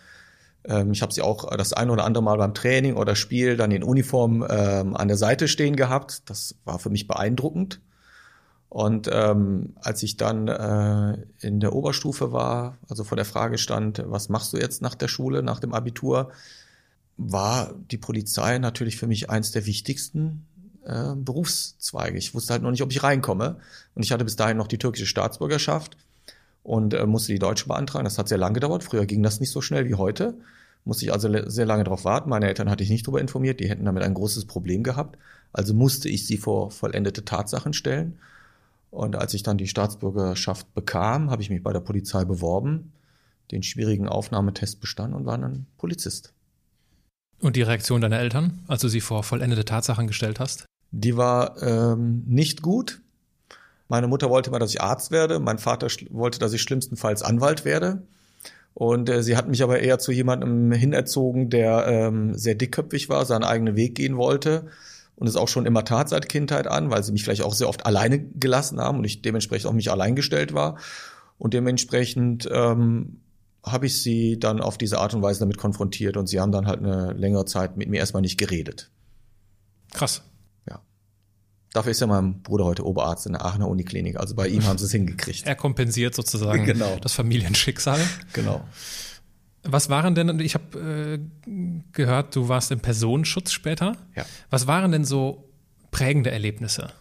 Ähm, 0.64 0.92
ich 0.92 1.02
habe 1.02 1.12
sie 1.12 1.20
auch 1.20 1.54
das 1.54 1.74
ein 1.74 1.90
oder 1.90 2.04
andere 2.04 2.24
Mal 2.24 2.38
beim 2.38 2.54
Training 2.54 2.96
oder 2.96 3.14
Spiel 3.14 3.58
dann 3.58 3.70
in 3.70 3.84
Uniform 3.84 4.46
ähm, 4.48 4.96
an 4.96 5.08
der 5.08 5.18
Seite 5.18 5.46
stehen 5.46 5.76
gehabt. 5.76 6.30
Das 6.30 6.54
war 6.64 6.78
für 6.78 6.90
mich 6.90 7.06
beeindruckend. 7.06 7.82
Und 8.68 9.08
ähm, 9.12 9.74
als 9.80 10.02
ich 10.02 10.16
dann 10.16 10.48
äh, 10.48 11.18
in 11.40 11.60
der 11.60 11.72
Oberstufe 11.72 12.32
war, 12.32 12.78
also 12.88 13.04
vor 13.04 13.16
der 13.16 13.24
Frage 13.24 13.58
stand, 13.58 14.02
was 14.06 14.28
machst 14.28 14.52
du 14.52 14.58
jetzt 14.58 14.82
nach 14.82 14.94
der 14.94 15.08
Schule, 15.08 15.42
nach 15.42 15.60
dem 15.60 15.72
Abitur, 15.72 16.30
war 17.16 17.72
die 17.90 17.96
Polizei 17.96 18.58
natürlich 18.58 18.96
für 18.96 19.06
mich 19.06 19.30
eins 19.30 19.50
der 19.52 19.66
wichtigsten 19.66 20.46
äh, 20.84 21.14
Berufszweige. 21.14 22.18
Ich 22.18 22.34
wusste 22.34 22.52
halt 22.52 22.62
noch 22.62 22.70
nicht, 22.70 22.82
ob 22.82 22.90
ich 22.90 23.02
reinkomme. 23.02 23.56
Und 23.94 24.02
ich 24.02 24.12
hatte 24.12 24.24
bis 24.24 24.36
dahin 24.36 24.56
noch 24.56 24.68
die 24.68 24.78
türkische 24.78 25.06
Staatsbürgerschaft 25.06 25.96
und 26.62 26.94
äh, 26.94 27.06
musste 27.06 27.32
die 27.32 27.38
deutsche 27.38 27.68
beantragen. 27.68 28.04
Das 28.04 28.18
hat 28.18 28.28
sehr 28.28 28.38
lange 28.38 28.54
gedauert. 28.54 28.84
Früher 28.84 29.06
ging 29.06 29.22
das 29.22 29.40
nicht 29.40 29.52
so 29.52 29.60
schnell 29.60 29.88
wie 29.88 29.94
heute. 29.94 30.34
Musste 30.84 31.04
ich 31.04 31.12
also 31.12 31.28
sehr 31.48 31.66
lange 31.66 31.84
darauf 31.84 32.04
warten. 32.04 32.30
Meine 32.30 32.46
Eltern 32.46 32.70
hatte 32.70 32.84
ich 32.84 32.90
nicht 32.90 33.06
darüber 33.06 33.20
informiert. 33.20 33.60
Die 33.60 33.68
hätten 33.68 33.84
damit 33.84 34.02
ein 34.02 34.14
großes 34.14 34.44
Problem 34.44 34.82
gehabt. 34.82 35.18
Also 35.52 35.74
musste 35.74 36.08
ich 36.08 36.26
sie 36.26 36.36
vor 36.36 36.70
vollendete 36.70 37.24
Tatsachen 37.24 37.72
stellen. 37.72 38.18
Und 38.96 39.14
als 39.14 39.34
ich 39.34 39.42
dann 39.42 39.58
die 39.58 39.66
Staatsbürgerschaft 39.66 40.72
bekam, 40.72 41.30
habe 41.30 41.42
ich 41.42 41.50
mich 41.50 41.62
bei 41.62 41.70
der 41.70 41.80
Polizei 41.80 42.24
beworben, 42.24 42.92
den 43.50 43.62
schwierigen 43.62 44.08
Aufnahmetest 44.08 44.80
bestanden 44.80 45.14
und 45.14 45.26
war 45.26 45.36
dann 45.36 45.66
Polizist. 45.76 46.32
Und 47.42 47.56
die 47.56 47.62
Reaktion 47.62 48.00
deiner 48.00 48.18
Eltern, 48.18 48.64
als 48.68 48.80
du 48.80 48.88
sie 48.88 49.02
vor 49.02 49.22
vollendete 49.22 49.66
Tatsachen 49.66 50.06
gestellt 50.06 50.40
hast? 50.40 50.64
Die 50.92 51.14
war 51.14 51.62
ähm, 51.62 52.22
nicht 52.26 52.62
gut. 52.62 53.02
Meine 53.88 54.08
Mutter 54.08 54.30
wollte 54.30 54.50
mal, 54.50 54.60
dass 54.60 54.70
ich 54.70 54.80
Arzt 54.80 55.10
werde. 55.10 55.40
Mein 55.40 55.58
Vater 55.58 55.88
wollte, 56.08 56.38
dass 56.38 56.54
ich 56.54 56.62
schlimmstenfalls 56.62 57.22
Anwalt 57.22 57.66
werde. 57.66 58.02
Und 58.72 59.10
äh, 59.10 59.22
sie 59.22 59.36
hat 59.36 59.46
mich 59.46 59.62
aber 59.62 59.80
eher 59.80 59.98
zu 59.98 60.10
jemandem 60.10 60.72
hinerzogen, 60.72 61.50
der 61.50 61.86
ähm, 61.86 62.34
sehr 62.34 62.54
dickköpfig 62.54 63.10
war, 63.10 63.26
seinen 63.26 63.44
eigenen 63.44 63.76
Weg 63.76 63.94
gehen 63.94 64.16
wollte 64.16 64.70
und 65.16 65.26
es 65.26 65.36
auch 65.36 65.48
schon 65.48 65.66
immer 65.66 65.84
tat 65.84 66.08
seit 66.08 66.28
Kindheit 66.28 66.66
an, 66.66 66.90
weil 66.90 67.02
sie 67.02 67.12
mich 67.12 67.24
vielleicht 67.24 67.42
auch 67.42 67.54
sehr 67.54 67.68
oft 67.68 67.86
alleine 67.86 68.20
gelassen 68.20 68.80
haben 68.80 68.98
und 68.98 69.04
ich 69.04 69.22
dementsprechend 69.22 69.68
auch 69.68 69.74
mich 69.74 69.90
alleingestellt 69.90 70.54
war. 70.54 70.78
Und 71.38 71.52
dementsprechend 71.52 72.48
ähm, 72.52 73.20
habe 73.64 73.86
ich 73.86 74.02
sie 74.02 74.38
dann 74.38 74.60
auf 74.60 74.78
diese 74.78 74.98
Art 74.98 75.14
und 75.14 75.22
Weise 75.22 75.40
damit 75.40 75.58
konfrontiert 75.58 76.16
und 76.16 76.28
sie 76.28 76.40
haben 76.40 76.52
dann 76.52 76.66
halt 76.66 76.78
eine 76.78 77.12
längere 77.12 77.44
Zeit 77.44 77.76
mit 77.76 77.88
mir 77.88 77.98
erstmal 77.98 78.22
nicht 78.22 78.38
geredet. 78.38 78.90
Krass. 79.92 80.22
Dafür 81.76 81.90
ist 81.90 82.00
ja 82.00 82.06
mein 82.06 82.40
Bruder 82.40 82.64
heute 82.64 82.86
Oberarzt 82.86 83.26
in 83.26 83.32
der 83.32 83.44
Aachener 83.44 83.68
Uniklinik. 83.68 84.18
Also 84.18 84.34
bei 84.34 84.48
ihm 84.48 84.64
haben 84.64 84.78
sie 84.78 84.86
es 84.86 84.92
hingekriegt. 84.92 85.46
Er 85.46 85.56
kompensiert 85.56 86.14
sozusagen 86.14 86.64
genau. 86.64 86.96
das 87.02 87.12
Familienschicksal. 87.12 88.00
Genau. 88.32 88.66
Was 89.68 89.88
waren 89.88 90.14
denn, 90.14 90.38
ich 90.40 90.54
habe 90.54 91.18
äh, 91.46 91.50
gehört, 91.92 92.34
du 92.36 92.48
warst 92.48 92.70
im 92.70 92.80
Personenschutz 92.80 93.52
später. 93.52 93.96
Ja. 94.14 94.24
Was 94.50 94.66
waren 94.66 94.92
denn 94.92 95.04
so 95.04 95.48
prägende 95.90 96.30
Erlebnisse? 96.30 96.92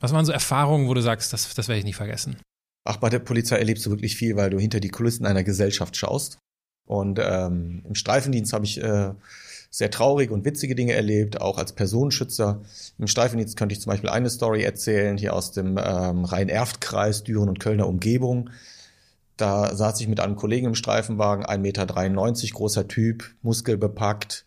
Was 0.00 0.12
waren 0.12 0.24
so 0.24 0.32
Erfahrungen, 0.32 0.88
wo 0.88 0.94
du 0.94 1.00
sagst, 1.00 1.32
das, 1.32 1.54
das 1.54 1.68
werde 1.68 1.78
ich 1.78 1.84
nicht 1.84 1.96
vergessen? 1.96 2.36
Ach, 2.84 2.98
bei 2.98 3.08
der 3.08 3.18
Polizei 3.18 3.56
erlebst 3.56 3.84
du 3.86 3.90
wirklich 3.90 4.16
viel, 4.16 4.36
weil 4.36 4.50
du 4.50 4.58
hinter 4.58 4.80
die 4.80 4.90
Kulissen 4.90 5.26
einer 5.26 5.42
Gesellschaft 5.42 5.96
schaust. 5.96 6.38
Und 6.86 7.18
ähm, 7.20 7.82
im 7.84 7.94
Streifendienst 7.94 8.52
habe 8.52 8.64
ich 8.64 8.80
äh, 8.80 9.12
sehr 9.70 9.90
traurige 9.90 10.32
und 10.32 10.44
witzige 10.44 10.74
Dinge 10.74 10.92
erlebt, 10.92 11.40
auch 11.40 11.58
als 11.58 11.72
Personenschützer. 11.72 12.62
Im 12.98 13.08
Streifendienst 13.08 13.56
könnte 13.56 13.72
ich 13.72 13.80
zum 13.80 13.90
Beispiel 13.90 14.10
eine 14.10 14.30
Story 14.30 14.62
erzählen, 14.62 15.18
hier 15.18 15.34
aus 15.34 15.52
dem 15.52 15.78
ähm, 15.82 16.24
Rhein-Erft-Kreis, 16.24 17.24
Düren 17.24 17.48
und 17.48 17.58
Kölner 17.58 17.88
Umgebung. 17.88 18.50
Da 19.36 19.74
saß 19.74 20.00
ich 20.00 20.08
mit 20.08 20.20
einem 20.20 20.36
Kollegen 20.36 20.66
im 20.66 20.74
Streifenwagen, 20.74 21.44
1,93 21.44 21.58
Meter 21.58 22.54
großer 22.54 22.88
Typ, 22.88 23.34
muskelbepackt. 23.42 24.44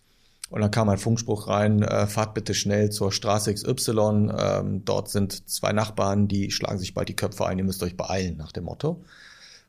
Und 0.49 0.61
dann 0.61 0.71
kam 0.71 0.89
ein 0.89 0.97
Funkspruch 0.97 1.47
rein, 1.47 1.83
äh, 1.83 2.07
fahrt 2.07 2.33
bitte 2.33 2.55
schnell 2.55 2.89
zur 2.89 3.11
Straße 3.11 3.53
XY. 3.53 4.31
Ähm, 4.35 4.83
dort 4.83 5.09
sind 5.09 5.47
zwei 5.47 5.73
Nachbarn, 5.73 6.27
die 6.27 6.49
schlagen 6.49 6.79
sich 6.79 6.95
bald 6.95 7.07
die 7.07 7.15
Köpfe 7.15 7.45
ein, 7.45 7.59
ihr 7.59 7.63
müsst 7.63 7.83
euch 7.83 7.95
beeilen, 7.95 8.37
nach 8.37 8.51
dem 8.51 8.63
Motto. 8.63 8.89
Und 8.89 9.03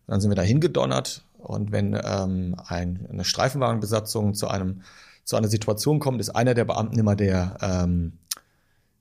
dann 0.07 0.21
sind 0.23 0.31
wir 0.31 0.37
da 0.37 0.43
hingedonnert. 0.43 1.23
Und 1.37 1.71
wenn 1.71 1.99
ähm, 2.03 2.57
ein, 2.67 3.07
eine 3.11 3.25
Streifenwagenbesatzung 3.25 4.35
zu 4.35 4.49
einem 4.49 4.83
zu 5.25 5.37
einer 5.37 5.49
Situation 5.49 6.01
kommt, 6.01 6.21
ist 6.21 6.31
einer 6.31 6.55
der 6.55 6.65
Beamten 6.65 6.99
immer 6.99 7.15
der, 7.15 7.57
ähm, 7.61 8.15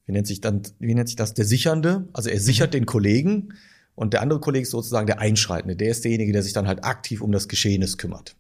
wie 0.06 0.12
nennt 0.12 0.28
sich 0.28 0.42
dann, 0.42 0.62
wie 0.78 0.94
nennt 0.94 1.08
sich 1.08 1.16
das, 1.16 1.34
der 1.34 1.46
Sichernde. 1.46 2.08
Also 2.14 2.30
er 2.30 2.40
sichert 2.40 2.70
mhm. 2.70 2.78
den 2.78 2.86
Kollegen 2.86 3.54
Und 4.00 4.14
der 4.14 4.22
andere 4.22 4.40
Kollege 4.40 4.64
ist 4.64 4.72
sozusagen 4.72 5.08
der 5.08 5.20
Einschreitende. 5.20 5.76
Der 5.76 5.92
ist 5.92 6.06
derjenige, 6.06 6.32
der 6.32 6.42
sich 6.42 6.54
dann 6.54 6.70
halt 6.70 6.86
aktiv 6.86 7.20
um 7.20 7.34
das 7.34 7.50
Geschehnis 7.50 7.98
kümmert. 7.98 8.34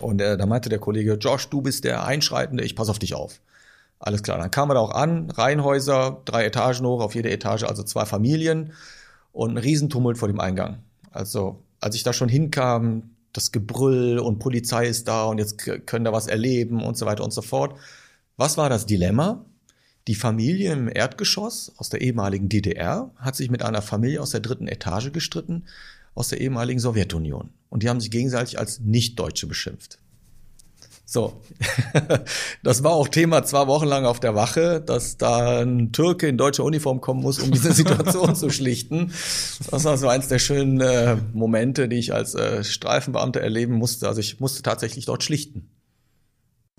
Und 0.00 0.20
äh, 0.20 0.36
da 0.36 0.46
meinte 0.46 0.68
der 0.68 0.78
Kollege, 0.78 1.14
Josh, 1.14 1.48
du 1.48 1.62
bist 1.62 1.82
der 1.82 2.04
Einschreitende, 2.04 2.62
ich 2.62 2.76
pass 2.76 2.88
auf 2.88 3.00
dich 3.00 3.14
auf. 3.14 3.40
Alles 3.98 4.22
klar, 4.22 4.38
dann 4.38 4.52
kam 4.52 4.70
er 4.70 4.74
da 4.74 4.80
auch 4.80 4.92
an, 4.92 5.28
Reihenhäuser, 5.30 6.22
drei 6.26 6.44
Etagen 6.44 6.86
hoch, 6.86 7.02
auf 7.02 7.16
jeder 7.16 7.32
Etage 7.32 7.64
also 7.64 7.82
zwei 7.82 8.06
Familien 8.06 8.72
und 9.32 9.50
ein 9.50 9.56
Riesentumult 9.56 10.16
vor 10.16 10.28
dem 10.28 10.38
Eingang. 10.38 10.78
Also 11.10 11.64
als 11.80 11.96
ich 11.96 12.04
da 12.04 12.12
schon 12.12 12.28
hinkam, 12.28 13.16
das 13.32 13.50
Gebrüll 13.50 14.20
und 14.20 14.38
Polizei 14.38 14.86
ist 14.86 15.08
da 15.08 15.24
und 15.24 15.38
jetzt 15.38 15.58
können 15.58 16.04
da 16.04 16.12
was 16.12 16.28
erleben 16.28 16.84
und 16.84 16.96
so 16.96 17.04
weiter 17.04 17.24
und 17.24 17.32
so 17.32 17.42
fort. 17.42 17.76
Was 18.36 18.56
war 18.58 18.70
das 18.70 18.86
Dilemma? 18.86 19.44
Die 20.08 20.14
Familie 20.16 20.72
im 20.72 20.88
Erdgeschoss 20.92 21.72
aus 21.76 21.88
der 21.88 22.00
ehemaligen 22.00 22.48
DDR 22.48 23.10
hat 23.16 23.36
sich 23.36 23.50
mit 23.50 23.62
einer 23.62 23.82
Familie 23.82 24.20
aus 24.20 24.30
der 24.30 24.40
dritten 24.40 24.66
Etage 24.66 25.12
gestritten, 25.12 25.64
aus 26.14 26.28
der 26.28 26.40
ehemaligen 26.40 26.80
Sowjetunion. 26.80 27.50
Und 27.68 27.82
die 27.82 27.88
haben 27.88 28.00
sich 28.00 28.10
gegenseitig 28.10 28.58
als 28.58 28.80
Nicht-Deutsche 28.80 29.46
beschimpft. 29.46 29.98
So, 31.04 31.42
das 32.62 32.82
war 32.82 32.92
auch 32.92 33.06
Thema 33.06 33.44
zwei 33.44 33.66
Wochen 33.66 33.86
lang 33.86 34.06
auf 34.06 34.18
der 34.18 34.34
Wache, 34.34 34.80
dass 34.80 35.18
da 35.18 35.60
ein 35.60 35.92
Türke 35.92 36.26
in 36.26 36.38
deutscher 36.38 36.64
Uniform 36.64 37.00
kommen 37.00 37.20
muss, 37.20 37.38
um 37.38 37.50
diese 37.50 37.72
Situation 37.74 38.34
zu 38.34 38.50
schlichten. 38.50 39.12
Das 39.70 39.84
war 39.84 39.98
so 39.98 40.08
eins 40.08 40.28
der 40.28 40.38
schönen 40.38 40.80
äh, 40.80 41.16
Momente, 41.32 41.88
die 41.88 41.96
ich 41.96 42.14
als 42.14 42.34
äh, 42.34 42.64
Streifenbeamter 42.64 43.40
erleben 43.40 43.74
musste. 43.74 44.08
Also 44.08 44.20
ich 44.20 44.40
musste 44.40 44.62
tatsächlich 44.62 45.04
dort 45.04 45.22
schlichten. 45.22 45.68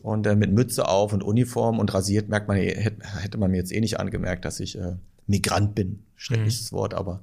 Und 0.04 0.28
äh, 0.28 0.36
mit 0.36 0.52
Mütze 0.52 0.90
auf 0.90 1.14
und 1.14 1.24
Uniform 1.24 1.80
und 1.80 1.94
rasiert 1.94 2.28
merkt 2.28 2.50
man, 2.50 2.58
hätte 2.58 3.38
man 3.38 3.50
mir 3.50 3.58
jetzt 3.58 3.72
eh 3.72 3.80
nicht 3.80 4.02
angemerkt, 4.02 4.44
dass 4.44 4.60
ich 4.60 4.78
äh, 4.78 4.98
Migrant 5.28 5.76
bin. 5.76 6.04
Schreckliches 6.18 6.74
mhm. 6.74 6.76
Wort, 6.76 6.94
aber 6.94 7.22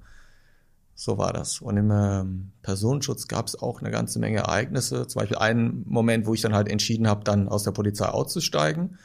so 0.95 1.19
war 1.19 1.35
das. 1.35 1.61
Und 1.61 1.77
im 1.77 1.91
ähm, 1.91 2.53
Personenschutz 2.63 3.29
gab 3.29 3.49
es 3.49 3.61
auch 3.61 3.83
eine 3.83 3.91
ganze 3.91 4.19
Menge 4.19 4.39
Ereignisse. 4.39 5.07
Zum 5.07 5.21
Beispiel 5.21 5.37
einen 5.37 5.85
Moment, 5.87 6.27
wo 6.27 6.33
ich 6.33 6.41
dann 6.41 6.55
halt 6.55 6.69
entschieden 6.69 7.07
habe, 7.07 7.23
dann 7.23 7.49
aus 7.49 7.65
der 7.65 7.73
Polizei 7.73 8.07
auszusteigen. 8.07 8.99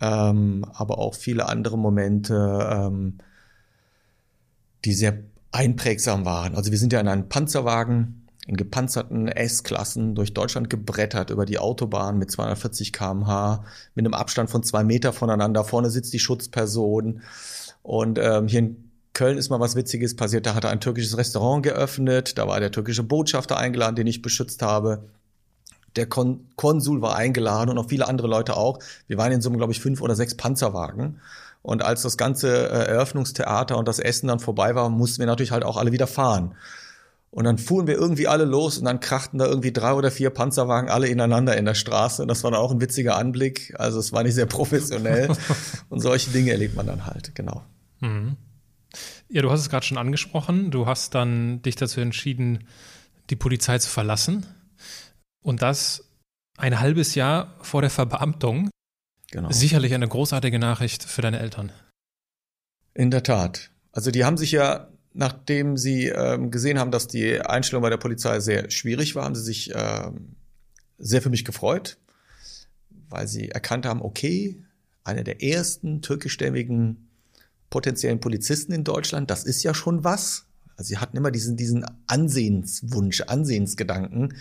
Ähm, 0.00 0.64
aber 0.72 0.96
auch 0.96 1.14
viele 1.14 1.50
andere 1.50 1.76
Momente, 1.76 2.66
ähm, 2.72 3.18
die 4.86 4.94
sehr 4.94 5.18
einprägsam 5.52 6.24
waren. 6.24 6.54
Also 6.54 6.70
wir 6.70 6.78
sind 6.78 6.94
ja 6.94 7.00
in 7.00 7.08
einem 7.08 7.28
Panzerwagen 7.28 8.25
in 8.46 8.56
gepanzerten 8.56 9.28
S-Klassen 9.28 10.14
durch 10.14 10.32
Deutschland 10.32 10.70
gebrettert 10.70 11.30
über 11.30 11.46
die 11.46 11.58
Autobahn 11.58 12.16
mit 12.16 12.30
240 12.30 12.92
km/h, 12.92 13.64
mit 13.94 14.04
einem 14.04 14.14
Abstand 14.14 14.50
von 14.50 14.62
zwei 14.62 14.84
Meter 14.84 15.12
voneinander. 15.12 15.64
Vorne 15.64 15.90
sitzt 15.90 16.12
die 16.12 16.20
Schutzperson. 16.20 17.22
Und 17.82 18.18
ähm, 18.20 18.46
hier 18.46 18.60
in 18.60 18.90
Köln 19.14 19.38
ist 19.38 19.50
mal 19.50 19.60
was 19.60 19.74
Witziges 19.74 20.14
passiert. 20.14 20.46
Da 20.46 20.54
hat 20.54 20.64
er 20.64 20.70
ein 20.70 20.80
türkisches 20.80 21.16
Restaurant 21.16 21.64
geöffnet. 21.64 22.38
Da 22.38 22.46
war 22.46 22.60
der 22.60 22.70
türkische 22.70 23.02
Botschafter 23.02 23.56
eingeladen, 23.56 23.96
den 23.96 24.06
ich 24.06 24.22
beschützt 24.22 24.62
habe. 24.62 25.08
Der 25.96 26.06
Kon 26.06 26.46
Konsul 26.56 27.00
war 27.00 27.16
eingeladen 27.16 27.70
und 27.70 27.78
auch 27.78 27.88
viele 27.88 28.06
andere 28.06 28.28
Leute 28.28 28.56
auch. 28.56 28.78
Wir 29.08 29.16
waren 29.16 29.32
in 29.32 29.40
Summe, 29.40 29.56
glaube 29.56 29.72
ich, 29.72 29.80
fünf 29.80 30.02
oder 30.02 30.14
sechs 30.14 30.36
Panzerwagen. 30.36 31.20
Und 31.62 31.82
als 31.82 32.02
das 32.02 32.16
ganze 32.16 32.68
äh, 32.68 32.90
Eröffnungstheater 32.90 33.76
und 33.76 33.88
das 33.88 33.98
Essen 33.98 34.28
dann 34.28 34.38
vorbei 34.38 34.76
war, 34.76 34.88
mussten 34.88 35.18
wir 35.18 35.26
natürlich 35.26 35.50
halt 35.50 35.64
auch 35.64 35.78
alle 35.78 35.90
wieder 35.90 36.06
fahren. 36.06 36.54
Und 37.30 37.44
dann 37.44 37.58
fuhren 37.58 37.86
wir 37.86 37.94
irgendwie 37.94 38.28
alle 38.28 38.44
los 38.44 38.78
und 38.78 38.84
dann 38.84 39.00
krachten 39.00 39.38
da 39.38 39.46
irgendwie 39.46 39.72
drei 39.72 39.92
oder 39.92 40.10
vier 40.10 40.30
Panzerwagen 40.30 40.88
alle 40.88 41.08
ineinander 41.08 41.56
in 41.56 41.66
der 41.66 41.74
Straße. 41.74 42.26
Das 42.26 42.44
war 42.44 42.50
dann 42.50 42.60
auch 42.60 42.70
ein 42.70 42.80
witziger 42.80 43.16
Anblick. 43.16 43.74
Also 43.78 43.98
es 43.98 44.12
war 44.12 44.22
nicht 44.22 44.34
sehr 44.34 44.46
professionell. 44.46 45.28
und 45.90 46.00
solche 46.00 46.30
Dinge 46.30 46.52
erlebt 46.52 46.76
man 46.76 46.86
dann 46.86 47.04
halt, 47.04 47.34
genau. 47.34 47.62
Mhm. 48.00 48.36
Ja, 49.28 49.42
du 49.42 49.50
hast 49.50 49.60
es 49.60 49.68
gerade 49.68 49.84
schon 49.84 49.98
angesprochen. 49.98 50.70
Du 50.70 50.86
hast 50.86 51.14
dann 51.14 51.60
dich 51.62 51.76
dazu 51.76 52.00
entschieden, 52.00 52.66
die 53.28 53.36
Polizei 53.36 53.78
zu 53.78 53.90
verlassen. 53.90 54.46
Und 55.42 55.62
das 55.62 56.04
ein 56.56 56.80
halbes 56.80 57.14
Jahr 57.14 57.54
vor 57.60 57.82
der 57.82 57.90
Verbeamtung. 57.90 58.70
Genau. 59.30 59.50
Sicherlich 59.50 59.92
eine 59.94 60.08
großartige 60.08 60.58
Nachricht 60.58 61.04
für 61.04 61.22
deine 61.22 61.38
Eltern. 61.38 61.72
In 62.94 63.10
der 63.10 63.22
Tat. 63.22 63.70
Also 63.92 64.10
die 64.10 64.24
haben 64.24 64.36
sich 64.36 64.52
ja, 64.52 64.88
nachdem 65.16 65.76
sie 65.76 66.08
ähm, 66.08 66.50
gesehen 66.50 66.78
haben, 66.78 66.90
dass 66.90 67.08
die 67.08 67.40
Einstellung 67.40 67.82
bei 67.82 67.90
der 67.90 67.96
Polizei 67.96 68.38
sehr 68.40 68.70
schwierig 68.70 69.14
war, 69.14 69.24
haben 69.24 69.34
sie 69.34 69.42
sich 69.42 69.72
ähm, 69.74 70.36
sehr 70.98 71.22
für 71.22 71.30
mich 71.30 71.44
gefreut, 71.44 71.96
weil 73.08 73.26
sie 73.26 73.48
erkannt 73.48 73.86
haben, 73.86 74.02
okay, 74.02 74.62
einer 75.04 75.24
der 75.24 75.42
ersten 75.42 76.02
türkischstämmigen 76.02 77.08
potenziellen 77.70 78.20
Polizisten 78.20 78.72
in 78.72 78.84
Deutschland, 78.84 79.30
das 79.30 79.44
ist 79.44 79.62
ja 79.62 79.74
schon 79.74 80.04
was. 80.04 80.46
Also 80.76 80.88
sie 80.88 80.98
hatten 80.98 81.16
immer 81.16 81.30
diesen, 81.30 81.56
diesen 81.56 81.86
Ansehenswunsch, 82.06 83.22
Ansehensgedanken. 83.22 84.34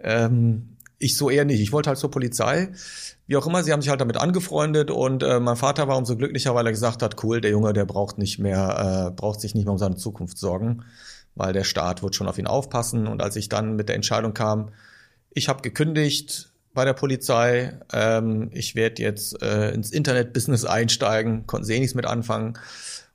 Ähm, 0.00 0.73
ich 0.98 1.16
so 1.16 1.30
eher 1.30 1.44
nicht. 1.44 1.60
Ich 1.60 1.72
wollte 1.72 1.88
halt 1.88 1.98
zur 1.98 2.10
Polizei. 2.10 2.70
Wie 3.26 3.36
auch 3.36 3.46
immer, 3.46 3.62
sie 3.62 3.72
haben 3.72 3.82
sich 3.82 3.90
halt 3.90 4.00
damit 4.00 4.16
angefreundet 4.16 4.90
und 4.90 5.22
äh, 5.22 5.40
mein 5.40 5.56
Vater 5.56 5.88
war 5.88 5.96
umso 5.96 6.16
glücklicher, 6.16 6.54
weil 6.54 6.66
er 6.66 6.72
gesagt 6.72 7.02
hat, 7.02 7.22
cool, 7.24 7.40
der 7.40 7.50
Junge, 7.50 7.72
der 7.72 7.84
braucht 7.84 8.18
nicht 8.18 8.38
mehr, 8.38 9.08
äh, 9.08 9.14
braucht 9.14 9.40
sich 9.40 9.54
nicht 9.54 9.64
mehr 9.64 9.72
um 9.72 9.78
seine 9.78 9.96
Zukunft 9.96 10.38
sorgen, 10.38 10.84
weil 11.34 11.52
der 11.52 11.64
Staat 11.64 12.02
wird 12.02 12.14
schon 12.14 12.28
auf 12.28 12.38
ihn 12.38 12.46
aufpassen. 12.46 13.06
Und 13.06 13.22
als 13.22 13.36
ich 13.36 13.48
dann 13.48 13.76
mit 13.76 13.88
der 13.88 13.96
Entscheidung 13.96 14.34
kam, 14.34 14.70
ich 15.30 15.48
habe 15.48 15.62
gekündigt, 15.62 16.50
bei 16.74 16.84
der 16.84 16.92
Polizei. 16.92 17.78
Ähm, 17.92 18.50
ich 18.52 18.74
werde 18.74 19.00
jetzt 19.00 19.40
äh, 19.40 19.70
ins 19.70 19.90
Internet-Business 19.90 20.64
einsteigen, 20.64 21.46
konnten 21.46 21.64
sie 21.64 21.74
eh 21.74 21.78
nichts 21.78 21.94
mit 21.94 22.04
anfangen. 22.04 22.58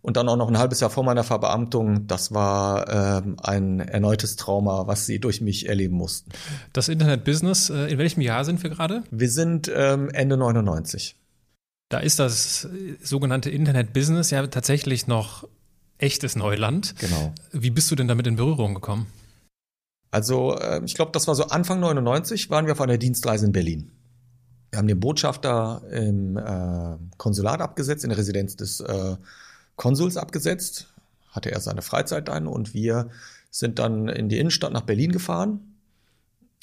Und 0.01 0.15
dann 0.15 0.29
auch 0.29 0.38
noch 0.38 0.47
ein 0.47 0.57
halbes 0.57 0.79
Jahr 0.79 0.89
vor 0.89 1.03
meiner 1.03 1.25
Verbeamtung, 1.25 2.07
das 2.07 2.33
war 2.33 3.21
ähm, 3.23 3.35
ein 3.41 3.79
erneutes 3.81 4.38
Trauma, 4.38 4.88
was 4.88 5.05
sie 5.05 5.19
durch 5.19 5.41
mich 5.41 5.67
erleben 5.67 5.95
mussten. 5.95 6.31
Das 6.71 6.88
Internet-Business, 6.88 7.69
äh, 7.69 7.88
in 7.88 7.97
welchem 7.97 8.21
Jahr 8.21 8.45
sind 8.45 8.63
wir 8.63 8.69
gerade? 8.69 9.03
Wir 9.12 9.29
sind 9.29 9.69
ähm, 9.73 10.09
Ende 10.09 10.38
99. 10.38 11.17
Da 11.89 11.99
ist 11.99 12.19
das 12.19 12.67
sogenannte 13.03 13.49
Internet-Business 13.49 14.29
ja 14.29 14.47
tatsächlich 14.47 15.07
noch 15.07 15.45
echtes 15.97 16.35
Neuland. 16.35 16.95
Genau. 16.99 17.33
Wie 17.51 17.69
bist 17.69 17.91
du 17.91 17.95
denn 17.95 18.07
damit 18.07 18.25
in 18.25 18.38
Berührung 18.38 18.75
gekommen? 18.75 19.07
Also 20.12 20.57
äh, 20.57 20.81
ich 20.85 20.95
glaube, 20.95 21.12
das 21.12 21.27
war 21.27 21.35
so 21.35 21.45
Anfang 21.45 21.79
99, 21.81 22.49
waren 22.49 22.65
wir 22.65 22.73
auf 22.73 22.81
einer 22.81 22.97
Dienstreise 22.97 23.45
in 23.45 23.51
Berlin. 23.51 23.91
Wir 24.71 24.79
haben 24.79 24.88
den 24.88 24.99
Botschafter 24.99 25.81
im 25.91 26.38
äh, 26.38 26.97
Konsulat 27.17 27.59
abgesetzt, 27.59 28.03
in 28.03 28.09
der 28.09 28.19
Residenz 28.19 28.55
des 28.55 28.79
äh, 28.79 29.15
Konsuls 29.79 30.17
abgesetzt, 30.17 30.93
hatte 31.31 31.51
er 31.51 31.61
seine 31.61 31.81
Freizeit 31.81 32.27
dann 32.27 32.47
und 32.47 32.73
wir 32.73 33.09
sind 33.49 33.79
dann 33.79 34.09
in 34.09 34.27
die 34.27 34.37
Innenstadt 34.37 34.73
nach 34.73 34.81
Berlin 34.81 35.13
gefahren. 35.13 35.77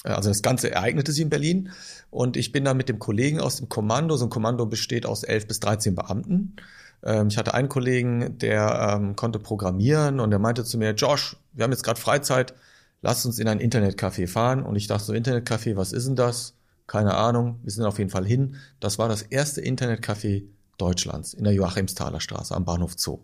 Äh, 0.05 0.11
also 0.11 0.29
das 0.29 0.43
Ganze 0.43 0.71
ereignete 0.71 1.13
sich 1.13 1.23
in 1.23 1.31
Berlin 1.31 1.71
und 2.11 2.37
ich 2.37 2.53
bin 2.53 2.65
dann 2.65 2.77
mit 2.77 2.91
dem 2.91 2.99
Kollegen 2.99 3.41
aus 3.41 3.57
dem 3.57 3.71
Kommando, 3.71 4.17
so 4.17 4.27
ein 4.27 4.31
Kommando 4.31 4.67
besteht 4.67 5.07
aus 5.07 5.25
elf 5.25 5.49
bis 5.49 5.61
13 5.61 5.95
Beamten. 5.95 6.57
Ähm, 7.03 7.29
ich 7.29 7.39
hatte 7.39 7.55
einen 7.55 7.71
Kollegen, 7.71 8.37
der 8.39 8.95
ähm, 8.95 9.17
konnte 9.17 9.39
programmieren 9.39 10.21
und 10.21 10.31
der 10.31 10.39
meinte 10.39 10.65
zu 10.65 10.77
mir, 10.77 10.91
Josh, 10.93 11.37
wir 11.55 11.65
haben 11.65 11.73
jetzt 11.73 11.85
gerade 11.85 11.99
Freizeit, 11.99 12.53
lass 13.01 13.25
uns 13.25 13.39
in 13.39 13.49
ein 13.49 13.61
Internetcafé 13.61 14.29
fahren. 14.29 14.63
Und 14.63 14.77
ich 14.77 14.89
dachte 14.89 15.05
so, 15.05 15.15
Internetcafé, 15.15 15.77
was 15.77 15.93
ist 15.93 16.07
denn 16.07 16.17
das? 16.17 16.53
Keine 16.87 17.15
Ahnung, 17.15 17.61
wir 17.63 17.73
sind 17.73 17.85
auf 17.87 17.99
jeden 17.99 18.11
Fall 18.11 18.27
hin. 18.27 18.57
Das 18.79 18.99
war 18.99 19.09
das 19.09 19.23
erste 19.23 19.63
Internetcafé 19.63 20.45
Deutschlands 20.77 21.35
in 21.35 21.45
der 21.45 21.53
Joachimsthaler 21.53 22.21
Straße 22.21 22.55
am 22.55 22.65
Bahnhof 22.65 22.95
Zoo. 22.97 23.21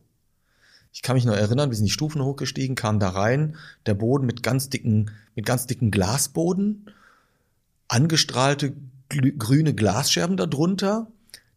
Ich 0.92 1.02
kann 1.02 1.16
mich 1.16 1.24
noch 1.24 1.34
erinnern, 1.34 1.70
wir 1.70 1.76
sind 1.76 1.86
die 1.86 1.92
Stufen 1.92 2.22
hochgestiegen, 2.22 2.76
kamen 2.76 3.00
da 3.00 3.10
rein, 3.10 3.56
der 3.86 3.94
Boden 3.94 4.26
mit 4.26 4.42
ganz 4.42 4.68
dicken, 4.68 5.10
mit 5.34 5.46
ganz 5.46 5.66
dicken 5.66 5.90
Glasboden, 5.90 6.90
angestrahlte 7.88 8.74
grüne 9.08 9.74
Glasscherben 9.74 10.36
darunter. 10.36 11.10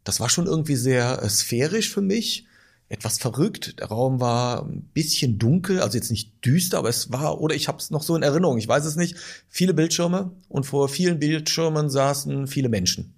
Das 0.03 0.19
war 0.19 0.29
schon 0.29 0.47
irgendwie 0.47 0.75
sehr 0.75 1.21
äh, 1.21 1.29
sphärisch 1.29 1.89
für 1.89 2.01
mich 2.01 2.45
etwas 2.87 3.17
verrückt. 3.17 3.79
Der 3.79 3.87
Raum 3.87 4.19
war 4.19 4.63
ein 4.63 4.89
bisschen 4.93 5.39
dunkel, 5.39 5.81
also 5.81 5.97
jetzt 5.97 6.11
nicht 6.11 6.45
düster, 6.45 6.77
aber 6.77 6.89
es 6.89 7.11
war, 7.11 7.41
oder 7.41 7.55
ich 7.55 7.67
habe 7.67 7.79
es 7.79 7.89
noch 7.89 8.03
so 8.03 8.15
in 8.15 8.23
Erinnerung, 8.23 8.57
ich 8.57 8.67
weiß 8.67 8.85
es 8.85 8.95
nicht, 8.95 9.15
viele 9.49 9.73
Bildschirme 9.73 10.31
und 10.49 10.65
vor 10.65 10.87
vielen 10.87 11.19
Bildschirmen 11.19 11.89
saßen 11.89 12.47
viele 12.47 12.69
Menschen. 12.69 13.15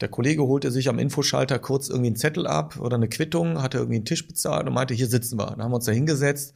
Der 0.00 0.08
Kollege 0.08 0.42
holte 0.42 0.70
sich 0.70 0.88
am 0.88 0.98
Infoschalter 0.98 1.58
kurz 1.58 1.88
irgendwie 1.88 2.08
einen 2.08 2.16
Zettel 2.16 2.46
ab 2.46 2.78
oder 2.78 2.96
eine 2.96 3.08
Quittung, 3.08 3.62
hatte 3.62 3.78
irgendwie 3.78 3.96
einen 3.96 4.04
Tisch 4.04 4.26
bezahlt 4.26 4.66
und 4.66 4.74
meinte, 4.74 4.94
hier 4.94 5.06
sitzen 5.06 5.38
wir. 5.38 5.46
Dann 5.46 5.62
haben 5.62 5.70
wir 5.70 5.76
uns 5.76 5.86
da 5.86 5.92
hingesetzt, 5.92 6.54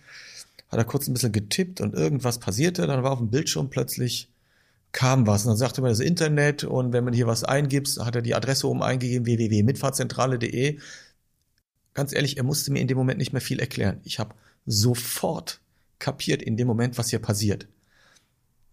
hat 0.68 0.79
er 0.79 0.85
kurz 0.85 1.09
ein 1.09 1.14
bisschen 1.14 1.33
getippt 1.33 1.81
und 1.81 1.94
irgendwas 1.94 2.38
passierte, 2.38 2.87
dann 2.87 3.03
war 3.03 3.12
auf 3.12 3.18
dem 3.18 3.31
Bildschirm 3.31 3.70
plötzlich 3.70 4.29
kam 4.92 5.26
was. 5.26 5.44
Und 5.44 5.50
dann 5.50 5.57
sagte 5.57 5.81
man 5.81 5.90
das 5.90 6.00
Internet 6.00 6.64
und 6.64 6.92
wenn 6.92 7.05
man 7.05 7.14
hier 7.14 7.26
was 7.26 7.44
eingibt, 7.44 7.88
hat 8.00 8.16
er 8.16 8.22
die 8.22 8.35
Adresse 8.35 8.68
oben 8.68 8.83
eingegeben, 8.83 9.24
www.mitfahrzentrale.de 9.26 10.79
ganz 11.94 12.12
ehrlich, 12.12 12.37
er 12.37 12.44
musste 12.44 12.72
mir 12.72 12.81
in 12.81 12.88
dem 12.88 12.96
Moment 12.96 13.18
nicht 13.18 13.33
mehr 13.33 13.42
viel 13.42 13.61
erklären. 13.61 14.00
Ich 14.05 14.18
habe 14.18 14.35
sofort 14.66 15.61
kapiert 15.98 16.42
in 16.42 16.57
dem 16.57 16.66
Moment, 16.66 16.98
was 16.98 17.11
hier 17.11 17.18
passiert. 17.18 17.66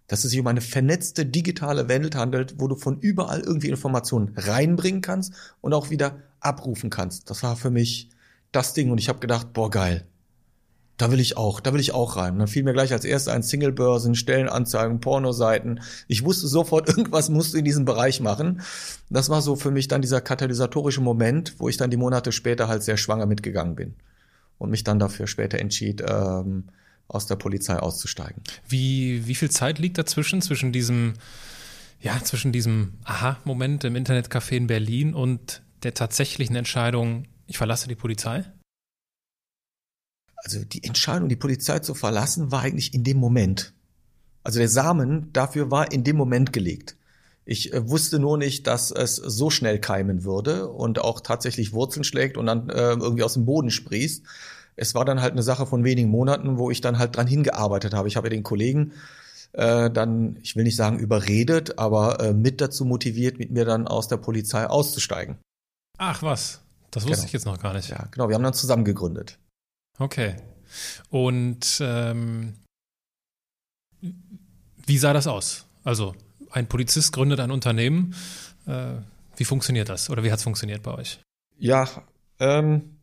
Dass 0.08 0.24
es 0.24 0.32
sich 0.32 0.40
um 0.40 0.48
eine 0.48 0.62
vernetzte 0.62 1.26
digitale 1.26 1.90
Welt 1.90 2.16
handelt, 2.16 2.56
wo 2.60 2.68
du 2.68 2.76
von 2.76 3.00
überall 3.00 3.42
irgendwie 3.42 3.70
Informationen 3.70 4.34
reinbringen 4.36 5.02
kannst 5.02 5.34
und 5.62 5.74
auch 5.74 5.90
wieder 5.90 6.18
abrufen 6.40 6.90
kannst. 6.90 7.30
Das 7.30 7.44
war 7.44 7.56
für 7.56 7.70
mich 7.70 8.10
das 8.52 8.74
Ding 8.74 8.90
und 8.92 9.00
ich 9.00 9.10
habe 9.10 9.20
gedacht, 9.20 9.54
boah 9.54 9.70
geil. 9.70 10.06
da 10.98 11.12
will 11.12 11.20
ich 11.20 11.38
auch, 11.38 11.60
da 11.60 11.74
will 11.74 11.80
ich 11.80 11.94
auch 11.94 12.16
rein. 12.18 12.34
Und 12.34 12.40
dann 12.40 12.48
fiel 12.48 12.64
mir 12.64 12.74
gleich 12.74 12.92
als 12.92 13.06
erstes 13.06 13.32
ein 13.32 13.44
Singlebörsen, 13.44 14.16
Stellenanzeigen, 14.16 15.00
Pornoseiten. 15.00 15.82
Ich 16.08 16.24
wusste 16.26 16.48
sofort, 16.48 16.88
irgendwas 16.98 17.30
musst 17.30 17.54
du 17.54 17.60
in 17.60 17.66
diesem 17.66 17.86
Bereich 17.86 18.20
machen. 18.20 18.62
Das 19.10 19.30
war 19.30 19.42
so 19.42 19.56
für 19.56 19.72
mich 19.72 19.88
dann 19.88 20.02
dieser 20.02 20.22
katalysatorische 20.22 21.02
Moment, 21.02 21.56
wo 21.60 21.70
ich 21.70 21.78
dann 21.78 21.92
die 21.92 21.98
Monate 21.98 22.32
später 22.32 22.68
halt 22.68 22.84
sehr 22.84 22.98
schwanger 22.98 23.28
mitgegangen 23.28 23.76
bin 23.76 23.94
und 24.58 24.72
mich 24.72 24.84
dann 24.84 24.98
dafür 24.98 25.28
später 25.28 25.60
entschied, 25.60 26.04
ähm, 26.08 26.70
aus 27.08 27.26
der 27.26 27.36
Polizei 27.36 27.78
auszusteigen. 27.78 28.44
Wie, 28.68 29.28
wie 29.28 29.36
viel 29.36 29.50
Zeit 29.50 29.80
liegt 29.80 29.98
dazwischen, 29.98 30.42
zwischen 30.42 30.72
diesem, 30.72 31.14
ja, 32.02 32.22
zwischen 32.24 32.52
diesem 32.52 32.94
Aha-Moment 33.04 33.84
im 33.84 33.96
Internetcafé 33.96 34.58
in 34.58 34.68
Berlin 34.68 35.14
und 35.14 35.62
der 35.84 35.94
tatsächlichen 35.94 36.56
Entscheidung, 36.56 37.26
ich 37.46 37.58
verlasse 37.58 37.88
die 37.88 37.96
Polizei? 37.96 38.46
Also 40.44 40.64
die 40.64 40.84
Entscheidung, 40.84 41.30
die 41.30 41.36
Polizei 41.36 41.80
zu 41.80 41.94
verlassen, 41.94 42.52
war 42.52 42.62
eigentlich 42.62 42.94
in 42.94 43.04
dem 43.04 43.18
Moment. 43.18 43.74
Also 44.44 44.60
der 44.60 44.70
Samen 44.70 45.34
dafür 45.34 45.72
war 45.72 45.92
in 45.92 46.04
dem 46.04 46.16
Moment 46.16 46.54
gelegt. 46.54 46.96
Ich 47.44 47.74
äh, 47.74 47.90
wusste 47.90 48.20
nur 48.20 48.38
nicht, 48.38 48.68
dass 48.68 48.92
es 48.92 49.16
so 49.16 49.50
schnell 49.50 49.80
keimen 49.80 50.24
würde 50.26 50.68
und 50.68 51.00
auch 51.00 51.22
tatsächlich 51.22 51.72
Wurzeln 51.72 52.04
schlägt 52.04 52.38
und 52.38 52.46
dann 52.46 52.70
äh, 52.70 52.92
irgendwie 52.92 53.24
aus 53.24 53.34
dem 53.34 53.46
Boden 53.46 53.72
sprießt. 53.72 54.24
Es 54.78 54.96
war 54.96 55.04
dann 55.04 55.22
halt 55.22 55.34
eine 55.34 55.44
Sache 55.44 55.66
von 55.66 55.84
wenigen 55.84 56.10
Monaten, 56.10 56.58
wo 56.58 56.72
ich 56.72 56.82
dann 56.82 56.98
halt 56.98 57.16
dran 57.18 57.28
hingearbeitet 57.28 57.94
habe. 57.94 58.08
Ich 58.08 58.16
habe 58.16 58.30
den 58.30 58.44
Kollegen 58.44 58.94
äh, 59.54 59.90
dann, 59.90 60.38
ich 60.44 60.56
will 60.56 60.64
nicht 60.64 60.76
sagen 60.76 61.00
überredet, 61.00 61.80
aber 61.80 62.20
äh, 62.20 62.34
mit 62.34 62.62
dazu 62.62 62.86
motiviert, 62.86 63.40
mit 63.40 63.52
mir 63.52 63.66
dann 63.66 63.88
aus 63.88 64.08
der 64.08 64.18
Polizei 64.18 64.66
auszusteigen. 64.68 65.38
Ach 65.98 66.22
was, 66.22 66.62
das 66.92 67.04
wusste 67.04 67.16
genau. 67.16 67.26
ich 67.26 67.34
jetzt 67.34 67.46
noch 67.46 67.60
gar 67.60 67.74
nicht. 67.74 67.90
Ja, 67.90 68.08
genau, 68.12 68.30
wir 68.30 68.36
haben 68.36 68.44
dann 68.44 68.54
zusammen 68.54 68.86
gegründet. 68.86 69.40
Okay. 69.98 70.36
Und 71.10 71.80
ähm, 71.82 72.54
wie 74.86 74.98
sah 74.98 75.14
das 75.14 75.26
aus? 75.28 75.66
Also 75.84 76.14
ein 76.52 76.68
Polizist 76.68 77.14
gründet 77.14 77.40
ein 77.40 77.52
Unternehmen. 77.52 78.16
Äh, 78.68 78.96
wie 79.38 79.46
funktioniert 79.46 79.90
das 79.90 80.10
oder 80.10 80.24
wie 80.24 80.32
hat 80.32 80.38
es 80.38 80.44
funktioniert 80.44 80.84
bei 80.84 80.94
euch? 80.94 81.20
Ja, 81.58 81.88
ähm, 82.40 82.97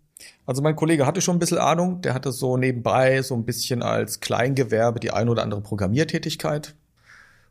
also 0.46 0.62
mein 0.62 0.76
Kollege 0.76 1.06
hatte 1.06 1.20
schon 1.20 1.36
ein 1.36 1.40
bisschen 1.40 1.58
Ahnung. 1.58 2.02
Der 2.02 2.14
hatte 2.14 2.32
so 2.32 2.56
nebenbei 2.56 3.22
so 3.22 3.34
ein 3.34 3.44
bisschen 3.44 3.82
als 3.82 4.20
Kleingewerbe 4.20 5.00
die 5.00 5.10
ein 5.10 5.28
oder 5.28 5.42
andere 5.42 5.62
Programmiertätigkeit 5.62 6.74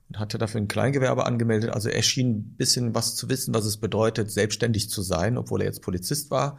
und 0.09 0.19
hatte 0.19 0.37
dafür 0.37 0.61
ein 0.61 0.67
Kleingewerbe 0.67 1.25
angemeldet. 1.25 1.71
Also 1.71 1.89
er 1.89 2.03
schien 2.03 2.31
ein 2.31 2.55
bisschen 2.57 2.93
was 2.93 3.15
zu 3.15 3.29
wissen, 3.29 3.53
was 3.53 3.65
es 3.65 3.77
bedeutet, 3.77 4.29
selbstständig 4.29 4.89
zu 4.89 5.01
sein, 5.01 5.37
obwohl 5.37 5.61
er 5.61 5.67
jetzt 5.67 5.81
Polizist 5.81 6.29
war. 6.29 6.57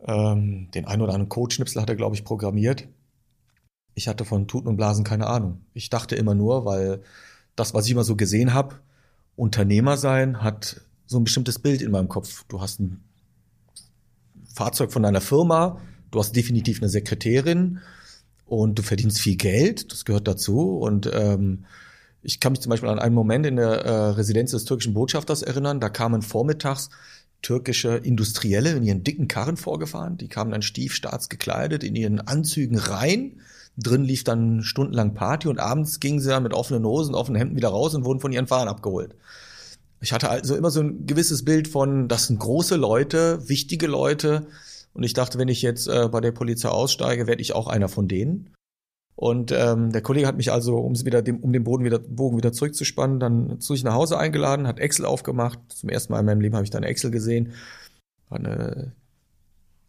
Ähm, 0.00 0.70
den 0.72 0.86
ein 0.86 1.00
oder 1.02 1.12
anderen 1.12 1.28
Codeschnipsel 1.28 1.82
hat 1.82 1.90
er, 1.90 1.96
glaube 1.96 2.14
ich, 2.14 2.24
programmiert. 2.24 2.88
Ich 3.94 4.08
hatte 4.08 4.24
von 4.24 4.46
Tuten 4.46 4.68
und 4.68 4.76
Blasen 4.76 5.04
keine 5.04 5.26
Ahnung. 5.26 5.60
Ich 5.74 5.90
dachte 5.90 6.14
immer 6.14 6.34
nur, 6.34 6.64
weil 6.64 7.02
das, 7.56 7.74
was 7.74 7.84
ich 7.84 7.92
immer 7.92 8.04
so 8.04 8.16
gesehen 8.16 8.54
habe, 8.54 8.76
Unternehmer 9.36 9.96
sein, 9.96 10.42
hat 10.42 10.80
so 11.06 11.18
ein 11.18 11.24
bestimmtes 11.24 11.58
Bild 11.58 11.82
in 11.82 11.90
meinem 11.90 12.08
Kopf. 12.08 12.44
Du 12.48 12.60
hast 12.60 12.80
ein 12.80 13.02
Fahrzeug 14.58 14.92
von 14.92 15.04
deiner 15.04 15.20
Firma, 15.20 15.80
du 16.10 16.18
hast 16.18 16.34
definitiv 16.34 16.82
eine 16.82 16.88
Sekretärin 16.88 17.78
und 18.44 18.76
du 18.76 18.82
verdienst 18.82 19.20
viel 19.20 19.36
Geld, 19.36 19.92
das 19.92 20.04
gehört 20.04 20.26
dazu. 20.26 20.78
Und 20.78 21.08
ähm, 21.14 21.64
ich 22.22 22.40
kann 22.40 22.52
mich 22.52 22.60
zum 22.60 22.70
Beispiel 22.70 22.88
an 22.88 22.98
einen 22.98 23.14
Moment 23.14 23.46
in 23.46 23.54
der 23.54 23.68
äh, 23.68 24.08
Residenz 24.10 24.50
des 24.50 24.64
türkischen 24.64 24.94
Botschafters 24.94 25.42
erinnern, 25.42 25.78
da 25.78 25.88
kamen 25.88 26.22
vormittags 26.22 26.90
türkische 27.40 27.98
Industrielle 27.98 28.72
in 28.72 28.82
ihren 28.82 29.04
dicken 29.04 29.28
Karren 29.28 29.56
vorgefahren. 29.56 30.16
Die 30.16 30.26
kamen 30.26 30.50
dann 30.50 30.62
stiefstaats 30.62 31.28
gekleidet 31.28 31.84
in 31.84 31.94
ihren 31.94 32.20
Anzügen 32.20 32.78
rein. 32.78 33.40
Drin 33.76 34.02
lief 34.02 34.24
dann 34.24 34.64
stundenlang 34.64 35.14
Party 35.14 35.46
und 35.46 35.60
abends 35.60 36.00
gingen 36.00 36.18
sie 36.18 36.30
dann 36.30 36.42
mit 36.42 36.52
offenen 36.52 36.84
Hosen, 36.84 37.14
offenen 37.14 37.38
Hemden 37.38 37.56
wieder 37.56 37.68
raus 37.68 37.94
und 37.94 38.04
wurden 38.04 38.18
von 38.18 38.32
ihren 38.32 38.48
Fahrern 38.48 38.66
abgeholt. 38.66 39.14
Ich 40.00 40.12
hatte 40.12 40.30
also 40.30 40.54
immer 40.56 40.70
so 40.70 40.80
ein 40.80 41.06
gewisses 41.06 41.44
Bild 41.44 41.68
von, 41.68 42.08
das 42.08 42.26
sind 42.28 42.38
große 42.38 42.76
Leute, 42.76 43.48
wichtige 43.48 43.86
Leute. 43.86 44.46
Und 44.94 45.02
ich 45.02 45.12
dachte, 45.12 45.38
wenn 45.38 45.48
ich 45.48 45.62
jetzt 45.62 45.88
äh, 45.88 46.08
bei 46.08 46.20
der 46.20 46.32
Polizei 46.32 46.68
aussteige, 46.68 47.26
werde 47.26 47.42
ich 47.42 47.54
auch 47.54 47.66
einer 47.66 47.88
von 47.88 48.08
denen. 48.08 48.54
Und 49.16 49.50
ähm, 49.50 49.90
der 49.90 50.02
Kollege 50.02 50.28
hat 50.28 50.36
mich 50.36 50.52
also, 50.52 50.76
um 50.76 50.94
wieder 51.04 51.22
dem, 51.22 51.40
um 51.40 51.52
den 51.52 51.64
Boden 51.64 51.84
wieder, 51.84 51.98
Bogen 51.98 52.36
wieder 52.36 52.52
zurückzuspannen, 52.52 53.18
dann 53.18 53.60
zu 53.60 53.74
sich 53.74 53.82
nach 53.82 53.94
Hause 53.94 54.16
eingeladen, 54.16 54.68
hat 54.68 54.78
Excel 54.78 55.04
aufgemacht. 55.04 55.58
Zum 55.68 55.88
ersten 55.88 56.12
Mal 56.12 56.20
in 56.20 56.26
meinem 56.26 56.40
Leben 56.40 56.54
habe 56.54 56.64
ich 56.64 56.70
dann 56.70 56.84
Excel 56.84 57.10
gesehen, 57.10 57.52
hat 58.30 58.44
eine 58.44 58.92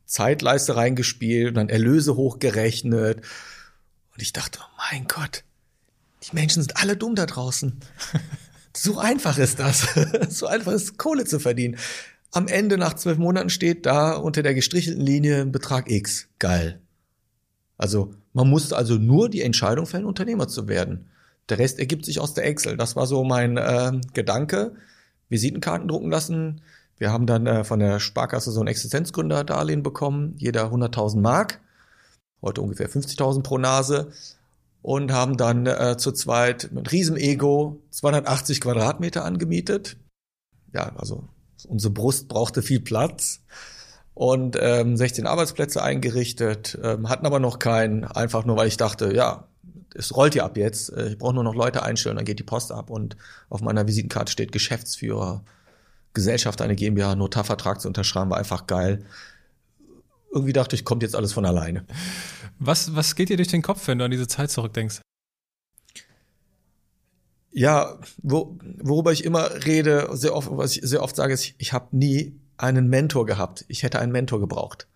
Zeitleiste 0.05 0.75
reingespielt, 0.75 1.55
dann 1.55 1.69
Erlöse 1.69 2.15
hochgerechnet. 2.15 3.17
Und 3.17 4.21
ich 4.21 4.33
dachte, 4.33 4.59
oh 4.63 4.81
mein 4.91 5.05
Gott, 5.07 5.43
die 6.23 6.35
Menschen 6.35 6.63
sind 6.63 6.77
alle 6.77 6.97
dumm 6.97 7.13
da 7.13 7.27
draußen. 7.27 7.79
so 8.75 8.99
einfach 8.99 9.37
ist 9.37 9.59
das. 9.59 9.87
so 10.29 10.47
einfach 10.47 10.73
ist 10.73 10.97
Kohle 10.97 11.25
zu 11.25 11.39
verdienen. 11.39 11.77
Am 12.31 12.47
Ende 12.47 12.77
nach 12.77 12.93
zwölf 12.93 13.17
Monaten 13.17 13.49
steht 13.49 13.85
da 13.85 14.13
unter 14.13 14.43
der 14.43 14.53
gestrichelten 14.53 15.03
Linie 15.03 15.45
Betrag 15.45 15.89
X. 15.89 16.27
Geil. 16.37 16.79
Also 17.77 18.13
man 18.33 18.49
muss 18.49 18.71
also 18.71 18.95
nur 18.95 19.29
die 19.29 19.41
Entscheidung 19.41 19.85
fällen, 19.85 20.05
Unternehmer 20.05 20.47
zu 20.47 20.67
werden. 20.67 21.09
Der 21.49 21.57
Rest 21.57 21.79
ergibt 21.79 22.05
sich 22.05 22.19
aus 22.19 22.35
der 22.35 22.45
Excel. 22.45 22.77
Das 22.77 22.95
war 22.95 23.07
so 23.07 23.23
mein 23.23 23.57
äh, 23.57 23.99
Gedanke. 24.13 24.75
Visitenkarten 25.29 25.87
drucken 25.87 26.11
lassen. 26.11 26.61
Wir 26.97 27.11
haben 27.11 27.25
dann 27.25 27.47
äh, 27.47 27.63
von 27.63 27.79
der 27.79 27.99
Sparkasse 27.99 28.51
so 28.51 28.61
ein 28.61 28.67
Existenzgründerdarlehen 28.67 29.81
bekommen. 29.81 30.35
Jeder 30.37 30.71
100.000 30.71 31.19
Mark. 31.19 31.61
Heute 32.41 32.61
ungefähr 32.61 32.89
50.000 32.89 33.41
pro 33.41 33.57
Nase. 33.57 34.11
Und 34.81 35.11
haben 35.11 35.35
dann 35.35 35.65
äh, 35.65 35.97
zu 35.97 36.11
zweit 36.13 36.69
mit 36.71 36.91
Riesenego 36.91 37.81
280 37.91 38.61
Quadratmeter 38.61 39.25
angemietet. 39.25 39.97
Ja, 40.73 40.93
also 40.95 41.27
unsere 41.67 41.91
Brust 41.93 42.29
brauchte 42.29 42.61
viel 42.61 42.79
Platz 42.79 43.41
und 44.13 44.57
ähm, 44.59 44.97
16 44.97 45.27
Arbeitsplätze 45.27 45.81
eingerichtet, 45.81 46.77
ähm, 46.83 47.09
hatten 47.09 47.25
aber 47.25 47.39
noch 47.39 47.59
keinen, 47.59 48.03
einfach 48.03 48.45
nur 48.45 48.57
weil 48.57 48.67
ich 48.67 48.77
dachte, 48.77 49.13
ja, 49.13 49.47
es 49.95 50.15
rollt 50.15 50.35
ja 50.35 50.45
ab 50.45 50.57
jetzt, 50.57 50.91
äh, 50.91 51.09
ich 51.09 51.17
brauche 51.17 51.33
nur 51.33 51.43
noch 51.43 51.55
Leute 51.55 51.83
einstellen, 51.83 52.17
dann 52.17 52.25
geht 52.25 52.39
die 52.39 52.43
Post 52.43 52.71
ab 52.71 52.89
und 52.89 53.15
auf 53.49 53.61
meiner 53.61 53.87
Visitenkarte 53.87 54.31
steht 54.31 54.51
Geschäftsführer, 54.51 55.43
Gesellschaft, 56.13 56.61
eine 56.61 56.75
GmbH, 56.75 57.15
Notarvertrag 57.15 57.79
zu 57.79 57.87
unterschreiben, 57.87 58.29
war 58.29 58.37
einfach 58.37 58.67
geil. 58.67 59.05
Irgendwie 60.31 60.53
dachte 60.53 60.75
ich, 60.75 60.85
kommt 60.85 61.03
jetzt 61.03 61.15
alles 61.15 61.33
von 61.33 61.45
alleine. 61.45 61.85
Was, 62.59 62.95
was 62.95 63.15
geht 63.15 63.29
dir 63.29 63.37
durch 63.37 63.47
den 63.47 63.61
Kopf, 63.61 63.87
wenn 63.87 63.97
du 63.97 64.05
an 64.05 64.11
diese 64.11 64.27
Zeit 64.27 64.51
zurückdenkst? 64.51 65.01
Ja, 67.51 67.97
wo, 68.21 68.57
worüber 68.77 69.11
ich 69.11 69.25
immer 69.25 69.65
rede, 69.65 70.09
sehr 70.11 70.35
oft, 70.35 70.49
was 70.51 70.75
ich 70.75 70.81
sehr 70.83 71.01
oft 71.01 71.15
sage, 71.15 71.33
ist, 71.33 71.53
ich 71.57 71.73
habe 71.73 71.95
nie 71.97 72.39
einen 72.57 72.87
Mentor 72.87 73.25
gehabt. 73.25 73.65
Ich 73.67 73.83
hätte 73.83 73.99
einen 73.99 74.11
Mentor 74.11 74.39
gebraucht, 74.39 74.87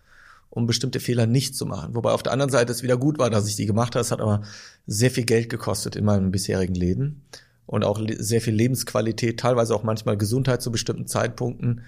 um 0.50 0.68
bestimmte 0.68 1.00
Fehler 1.00 1.26
nicht 1.26 1.56
zu 1.56 1.66
machen. 1.66 1.96
Wobei 1.96 2.12
auf 2.12 2.22
der 2.22 2.34
anderen 2.34 2.52
Seite 2.52 2.72
es 2.72 2.84
wieder 2.84 2.98
gut 2.98 3.18
war, 3.18 3.30
dass 3.30 3.48
ich 3.48 3.56
die 3.56 3.66
gemacht 3.66 3.96
habe. 3.96 4.02
Es 4.02 4.12
hat 4.12 4.22
aber 4.22 4.44
sehr 4.86 5.10
viel 5.10 5.26
Geld 5.26 5.50
gekostet 5.50 5.96
in 5.96 6.06
meinem 6.06 6.30
bisherigen 6.32 6.76
Leben 6.76 7.24
und 7.66 7.84
auch 7.84 8.00
sehr 8.18 8.42
viel 8.42 8.54
Lebensqualität, 8.54 9.40
teilweise 9.40 9.74
auch 9.74 9.84
manchmal 9.84 10.18
Gesundheit 10.18 10.62
zu 10.62 10.72
bestimmten 10.72 11.08
Zeitpunkten. 11.08 11.86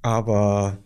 Aber 0.00 0.78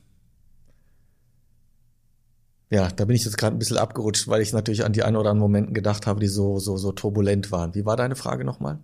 ja, 2.71 2.89
da 2.89 3.05
bin 3.05 3.17
ich 3.17 3.25
jetzt 3.25 3.39
gerade 3.39 3.57
ein 3.57 3.59
bisschen 3.59 3.77
abgerutscht, 3.77 4.29
weil 4.29 4.43
ich 4.43 4.53
natürlich 4.53 4.85
an 4.85 4.93
die 4.93 5.03
ein 5.03 5.15
oder 5.17 5.31
anderen 5.31 5.39
Momenten 5.39 5.75
gedacht 5.75 6.07
habe, 6.07 6.21
die 6.21 6.27
so, 6.27 6.59
so, 6.59 6.77
so 6.77 6.93
turbulent 6.93 7.53
waren. 7.53 7.75
Wie 7.75 7.87
war 7.87 7.97
deine 7.97 8.17
Frage 8.17 8.45
nochmal? 8.45 8.79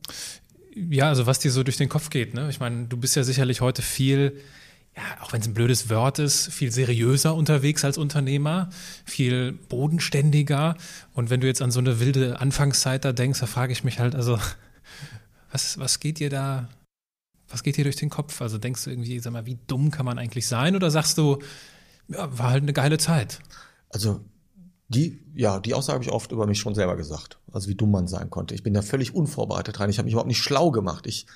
ja, 0.74 1.08
also 1.08 1.26
was 1.26 1.38
dir 1.38 1.50
so 1.50 1.62
durch 1.62 1.76
den 1.76 1.88
Kopf 1.88 2.10
geht. 2.10 2.34
Ne? 2.34 2.48
Ich 2.50 2.60
meine, 2.60 2.86
du 2.86 2.96
bist 2.96 3.16
ja 3.16 3.24
sicherlich 3.24 3.60
heute 3.60 3.82
viel, 3.82 4.38
ja, 4.96 5.02
auch 5.22 5.32
wenn 5.32 5.40
es 5.40 5.46
ein 5.46 5.54
blödes 5.54 5.90
Wort 5.90 6.18
ist, 6.18 6.52
viel 6.52 6.70
seriöser 6.70 7.34
unterwegs 7.34 7.84
als 7.84 7.98
Unternehmer, 7.98 8.70
viel 9.04 9.52
bodenständiger. 9.52 10.76
Und 11.14 11.30
wenn 11.30 11.40
du 11.40 11.46
jetzt 11.46 11.62
an 11.62 11.70
so 11.70 11.80
eine 11.80 12.00
wilde 12.00 12.40
Anfangszeit 12.40 13.04
da 13.04 13.12
denkst, 13.12 13.40
da 13.40 13.46
frage 13.46 13.72
ich 13.72 13.85
mich 13.85 13.98
halt, 13.98 14.14
also, 14.14 14.38
was, 15.50 15.78
was 15.78 16.00
geht 16.00 16.18
dir 16.18 16.30
da, 16.30 16.68
was 17.48 17.62
geht 17.62 17.76
dir 17.76 17.85
durch 17.85 17.96
den 17.96 18.10
Kopf? 18.10 18.40
Also 18.40 18.58
denkst 18.58 18.85
du 18.85 18.90
irgendwie, 18.90 19.18
sag 19.18 19.33
mal, 19.33 19.46
wie 19.46 19.58
dumm 19.66 19.90
kann 19.90 20.06
man 20.06 20.18
eigentlich 20.18 20.46
sein? 20.46 20.74
Oder 20.74 20.90
sagst 20.90 21.18
du, 21.18 21.38
ja, 22.08 22.38
war 22.38 22.50
halt 22.50 22.62
eine 22.62 22.72
geile 22.72 22.98
Zeit? 22.98 23.40
Also 23.92 24.20
die, 24.88 25.22
ja, 25.34 25.60
die 25.60 25.74
Aussage 25.74 25.94
habe 25.94 26.04
ich 26.04 26.12
oft 26.12 26.32
über 26.32 26.46
mich 26.46 26.58
schon 26.58 26.74
selber 26.74 26.96
gesagt. 26.96 27.38
Also 27.52 27.68
wie 27.68 27.74
dumm 27.74 27.90
man 27.90 28.08
sein 28.08 28.30
konnte. 28.30 28.54
Ich 28.54 28.62
bin 28.62 28.74
da 28.74 28.82
völlig 28.82 29.14
unvorbereitet 29.14 29.78
rein. 29.80 29.90
Ich 29.90 29.98
habe 29.98 30.06
mich 30.06 30.12
überhaupt 30.12 30.28
nicht 30.28 30.42
schlau 30.42 30.70
gemacht. 30.70 31.06
Ich, 31.06 31.26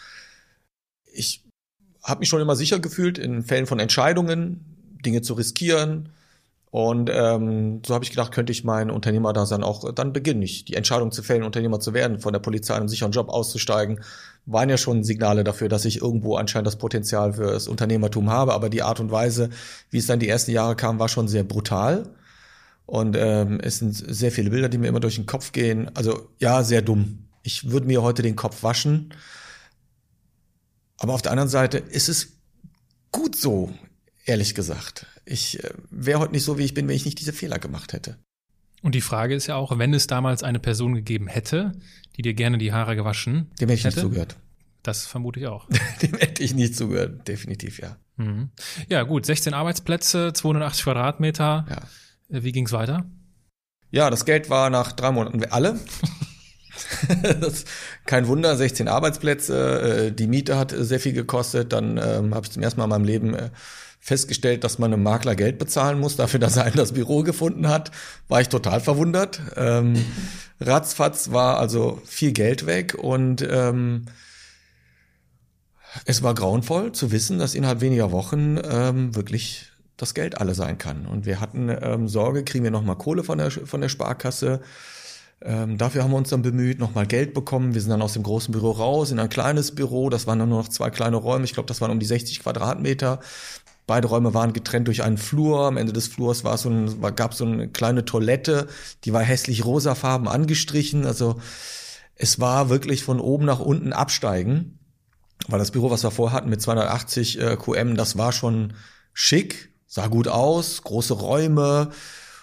ich 1.13 1.45
habe 2.03 2.21
mich 2.21 2.29
schon 2.29 2.41
immer 2.41 2.57
sicher 2.57 2.79
gefühlt, 2.79 3.19
in 3.19 3.43
Fällen 3.43 3.67
von 3.67 3.79
Entscheidungen 3.79 4.99
Dinge 5.05 5.23
zu 5.23 5.35
riskieren. 5.35 6.11
Und 6.71 7.09
ähm, 7.11 7.81
so 7.87 7.95
habe 7.95 8.05
ich 8.05 8.11
gedacht, 8.11 8.33
könnte 8.33 8.53
ich 8.53 8.65
mein 8.65 8.91
Unternehmerdasein 8.91 9.63
auch 9.63 9.93
dann 9.95 10.13
beginnen. 10.13 10.43
Ich, 10.43 10.67
die 10.67 10.75
Entscheidung 10.75 11.11
zu 11.11 11.23
fällen, 11.23 11.43
Unternehmer 11.43 11.81
zu 11.81 11.95
werden, 11.95 12.19
von 12.19 12.35
der 12.35 12.41
Polizei 12.41 12.75
einen 12.75 12.89
sicheren 12.89 13.13
Job 13.13 13.31
auszusteigen, 13.31 14.01
waren 14.45 14.69
ja 14.69 14.77
schon 14.77 15.03
Signale 15.03 15.43
dafür, 15.43 15.69
dass 15.69 15.87
ich 15.87 16.03
irgendwo 16.03 16.37
anscheinend 16.37 16.67
das 16.67 16.77
Potenzial 16.77 17.33
für 17.33 17.53
das 17.53 17.69
Unternehmertum 17.69 18.29
habe. 18.29 18.53
Aber 18.53 18.69
die 18.69 18.83
Art 18.83 19.01
und 19.01 19.11
Weise, 19.11 19.49
wie 19.91 19.99
es 19.99 20.07
dann 20.07 20.21
die 20.21 20.29
ersten 20.29 20.51
Jahre 20.51 20.77
kam, 20.77 20.99
war 20.99 21.09
schon 21.09 21.29
sehr 21.29 21.45
brutal. 21.45 22.11
Und 22.87 23.17
ähm, 23.19 23.61
es 23.61 23.79
sind 23.79 23.93
sehr 23.95 24.31
viele 24.31 24.51
Bilder, 24.51 24.69
die 24.69 24.79
mir 24.79 24.89
immer 24.89 25.01
durch 25.01 25.17
den 25.17 25.27
Kopf 25.27 25.53
gehen. 25.53 25.95
Also 25.95 26.31
ja, 26.39 26.63
sehr 26.63 26.83
dumm. 26.83 27.29
Ich 27.43 27.71
würde 27.71 27.87
mir 27.87 28.03
heute 28.03 28.23
den 28.23 28.37
Kopf 28.37 28.63
waschen. 28.63 29.13
Aber 30.99 31.13
auf 31.13 31.23
der 31.23 31.33
anderen 31.33 31.49
Seite 31.49 31.79
ist 31.79 32.09
es 32.09 32.39
gut 33.11 33.37
so, 33.37 33.73
ehrlich 34.25 34.55
gesagt. 34.55 35.07
Ich 35.25 35.63
äh, 35.63 35.71
wäre 35.91 36.21
heute 36.21 36.33
nicht 36.33 36.45
so, 36.45 36.59
wie 36.59 36.65
ich 36.65 36.75
bin, 36.75 36.89
wenn 36.89 36.97
ich 36.97 37.05
nicht 37.05 37.21
diese 37.21 37.33
Fehler 37.33 37.59
gemacht 37.59 37.93
hätte. 37.93 38.19
Und 38.83 38.95
die 38.95 39.01
Frage 39.01 39.35
ist 39.35 39.49
ja 39.49 39.57
auch, 39.57 39.79
wenn 39.79 39.93
es 39.95 40.07
damals 40.07 40.43
eine 40.43 40.61
Person 40.61 40.95
gegeben 40.95 41.27
hätte, 41.27 41.73
die 42.17 42.23
dir 42.23 42.35
gerne 42.35 42.59
die 42.59 42.73
Haare 42.73 42.95
gewaschen 42.95 43.51
Dem 43.61 43.69
hätte 43.69 43.75
ich 43.75 43.85
hätte, 43.85 43.97
nicht 43.97 44.01
zugehört. 44.01 44.37
Das 44.83 45.07
vermute 45.07 45.41
ich 45.41 45.47
auch. 45.47 45.69
Dem 46.03 46.15
hätte 46.15 46.43
ich 46.45 46.55
nicht 46.55 46.77
zugehört, 46.77 47.27
definitiv, 47.27 47.81
ja. 47.81 47.97
Mhm. 48.17 48.51
Ja, 48.89 49.03
gut, 49.03 49.27
16 49.27 49.55
Arbeitsplätze, 49.55 50.33
280 50.33 50.85
Quadratmeter. 50.85 51.67
Ja. 51.69 51.83
Äh, 52.31 52.43
Wie 52.43 52.53
ging's 52.53 52.73
weiter? 52.73 53.05
Ja, 53.91 54.11
das 54.11 54.25
Geld 54.25 54.51
war 54.51 54.71
nach 54.71 54.93
drei 54.93 55.13
Monaten 55.13 55.43
alle. 55.51 55.79
das, 57.41 57.65
kein 58.05 58.27
Wunder, 58.27 58.57
16 58.57 58.89
Arbeitsplätze, 58.89 60.09
äh, 60.09 60.13
die 60.13 60.27
Miete 60.27 60.59
hat 60.59 60.75
sehr 60.77 61.01
viel 61.01 61.13
gekostet. 61.13 61.73
Dann 61.73 61.97
ähm, 61.97 62.35
habe 62.35 62.47
ich 62.47 62.53
zum 62.53 62.63
ersten 62.63 62.81
Mal 62.81 62.85
in 62.85 62.91
meinem 62.91 63.05
Leben 63.05 63.35
äh, 63.35 63.51
festgestellt, 64.01 64.65
dass 64.65 64.79
man 64.79 64.93
einem 64.93 65.03
Makler 65.03 65.35
Geld 65.35 65.59
bezahlen 65.59 65.99
muss, 65.99 66.17
dafür, 66.17 66.39
dass 66.39 66.57
er 66.57 66.65
einem 66.65 66.77
das 66.77 66.93
Büro 66.93 67.23
gefunden 67.23 67.69
hat. 67.69 67.91
War 68.29 68.41
ich 68.41 68.49
total 68.49 68.81
verwundert. 68.81 69.41
Ähm, 69.57 70.05
ratzfatz 70.61 71.33
war 71.33 71.59
also 71.59 72.01
viel 72.05 72.33
Geld 72.33 72.67
weg 72.67 72.95
und 72.95 73.47
ähm, 73.49 74.07
es 76.05 76.23
war 76.23 76.35
grauenvoll 76.35 76.93
zu 76.93 77.11
wissen, 77.11 77.39
dass 77.39 77.55
innerhalb 77.55 77.81
weniger 77.81 78.13
Wochen 78.13 78.59
ähm, 78.63 79.15
wirklich 79.17 79.73
das 79.97 80.15
Geld 80.15 80.41
alle 80.41 80.55
sein 80.55 80.79
kann. 80.79 81.07
Und 81.07 81.27
wir 81.27 81.41
hatten 81.41 81.69
ähm, 81.69 82.09
Sorge, 82.09 82.45
kriegen 82.45 82.65
wir 82.65 82.71
nochmal 82.71 82.97
Kohle 82.97 83.25
von 83.25 83.39
der, 83.39 83.51
von 83.51 83.81
der 83.81 83.89
Sparkasse. 83.89 84.61
Ähm, 85.43 85.77
dafür 85.79 86.03
haben 86.03 86.11
wir 86.11 86.17
uns 86.17 86.31
dann 86.31 86.43
bemüht, 86.43 86.79
nochmal 86.79 87.07
Geld 87.07 87.35
bekommen. 87.35 87.75
Wir 87.75 87.81
sind 87.81 87.91
dann 87.91 88.03
aus 88.03 88.15
dem 88.15 88.23
großen 88.23 88.53
Büro 88.53 88.71
raus 88.71 89.11
in 89.11 89.19
ein 89.19 89.29
kleines 89.29 89.75
Büro. 89.75 90.09
Das 90.11 90.27
waren 90.27 90.39
dann 90.39 90.49
nur 90.49 90.59
noch 90.59 90.69
zwei 90.69 90.91
kleine 90.91 91.17
Räume. 91.17 91.45
Ich 91.45 91.53
glaube, 91.53 91.67
das 91.67 91.81
waren 91.81 91.91
um 91.91 92.01
die 92.01 92.07
60 92.07 92.41
Quadratmeter. 92.41 93.21
Beide 93.87 94.09
Räume 94.09 94.35
waren 94.35 94.53
getrennt 94.53 94.89
durch 94.89 95.03
einen 95.03 95.19
Flur. 95.19 95.67
Am 95.67 95.77
Ende 95.77 95.93
des 95.93 96.09
Flurs 96.09 96.43
war 96.43 96.59
so 96.59 96.69
ein, 96.69 97.01
war, 97.03 97.13
gab 97.13 97.35
so 97.35 97.45
eine 97.45 97.69
kleine 97.69 98.05
Toilette, 98.05 98.67
die 99.05 99.13
war 99.13 99.23
hässlich 99.23 99.65
rosafarben 99.65 100.27
angestrichen. 100.27 101.07
Also 101.07 101.37
es 102.17 102.41
war 102.41 102.69
wirklich 102.69 103.05
von 103.05 103.21
oben 103.21 103.45
nach 103.45 103.61
unten 103.61 103.93
absteigen. 103.93 104.79
Weil 105.49 105.59
das 105.59 105.71
Büro, 105.71 105.91
was 105.91 106.03
wir 106.03 106.11
vorhatten 106.11 106.49
mit 106.49 106.61
280 106.63 107.41
äh, 107.41 107.57
QM, 107.57 107.95
das 107.95 108.17
war 108.19 108.33
schon 108.33 108.73
schick, 109.13 109.71
sah 109.87 110.09
gut 110.09 110.29
aus, 110.29 110.83
große 110.83 111.15
Räume. 111.15 111.91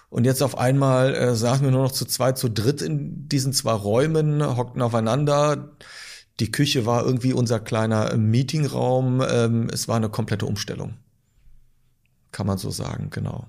Und 0.09 0.25
jetzt 0.25 0.43
auf 0.43 0.57
einmal 0.57 1.15
äh, 1.15 1.35
saßen 1.35 1.65
wir 1.65 1.71
nur 1.71 1.83
noch 1.83 1.91
zu 1.91 2.05
zweit, 2.05 2.37
zu 2.37 2.49
dritt 2.49 2.81
in 2.81 3.27
diesen 3.27 3.53
zwei 3.53 3.73
Räumen, 3.73 4.45
hockten 4.57 4.81
aufeinander. 4.81 5.75
Die 6.39 6.51
Küche 6.51 6.85
war 6.85 7.03
irgendwie 7.03 7.33
unser 7.33 7.59
kleiner 7.59 8.11
äh, 8.11 8.17
Meetingraum. 8.17 9.23
Ähm, 9.27 9.69
es 9.71 9.87
war 9.87 9.95
eine 9.95 10.09
komplette 10.09 10.45
Umstellung. 10.45 10.95
Kann 12.31 12.47
man 12.47 12.57
so 12.57 12.69
sagen, 12.69 13.09
genau. 13.09 13.47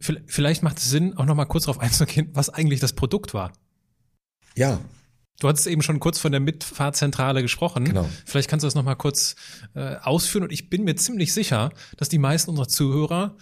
Vielleicht 0.00 0.62
macht 0.62 0.78
es 0.78 0.88
Sinn, 0.88 1.16
auch 1.16 1.24
noch 1.24 1.34
mal 1.34 1.44
kurz 1.44 1.64
darauf 1.64 1.80
einzugehen, 1.80 2.30
was 2.32 2.50
eigentlich 2.50 2.80
das 2.80 2.92
Produkt 2.92 3.34
war. 3.34 3.52
Ja, 4.54 4.80
Du 5.40 5.48
hattest 5.48 5.66
eben 5.68 5.82
schon 5.82 6.00
kurz 6.00 6.18
von 6.18 6.32
der 6.32 6.40
Mitfahrzentrale 6.40 7.42
gesprochen. 7.42 7.84
Genau. 7.84 8.08
Vielleicht 8.26 8.48
kannst 8.50 8.64
du 8.64 8.66
das 8.66 8.74
noch 8.74 8.82
mal 8.82 8.96
kurz 8.96 9.36
äh, 9.74 9.96
ausführen. 9.96 10.44
Und 10.44 10.52
ich 10.52 10.68
bin 10.68 10.84
mir 10.84 10.96
ziemlich 10.96 11.32
sicher, 11.32 11.70
dass 11.96 12.08
die 12.08 12.18
meisten 12.18 12.50
unserer 12.50 12.68
Zuhörer, 12.68 13.36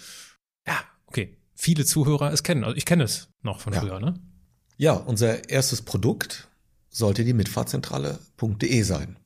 ja, 0.67 0.75
okay, 1.07 1.39
viele 1.55 1.85
Zuhörer 1.87 2.33
es 2.33 2.43
kennen. 2.43 2.65
Also 2.65 2.77
ich 2.77 2.85
kenne 2.85 3.05
es 3.05 3.29
noch 3.43 3.61
von 3.61 3.73
Ja. 3.73 3.81
früher, 3.81 4.01
ne? 4.01 4.15
Ja, 4.77 4.93
unser 4.93 5.49
erstes 5.49 5.81
Produkt 5.83 6.49
sollte 6.91 7.25
die 7.25 7.33
Mitfahrzentrale.de 7.33 8.83
sein. 8.83 9.17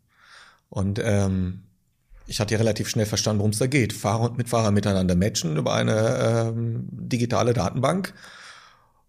Und 0.69 1.01
ähm, 1.03 1.65
ich 2.27 2.39
hatte 2.39 2.55
ja 2.55 2.59
relativ 2.59 2.89
schnell 2.89 3.07
verstanden, 3.07 3.41
worum 3.41 3.51
es 3.51 3.59
da 3.59 3.67
geht. 3.67 3.93
Fahrer 3.93 4.31
und 4.31 4.39
Mitfahrer 4.39 4.71
miteinander 4.71 5.17
matchen 5.17 5.57
über 5.57 5.75
eine 5.75 6.53
ähm, 6.55 6.87
digitale 6.93 7.53
Datenbank. 7.53 8.15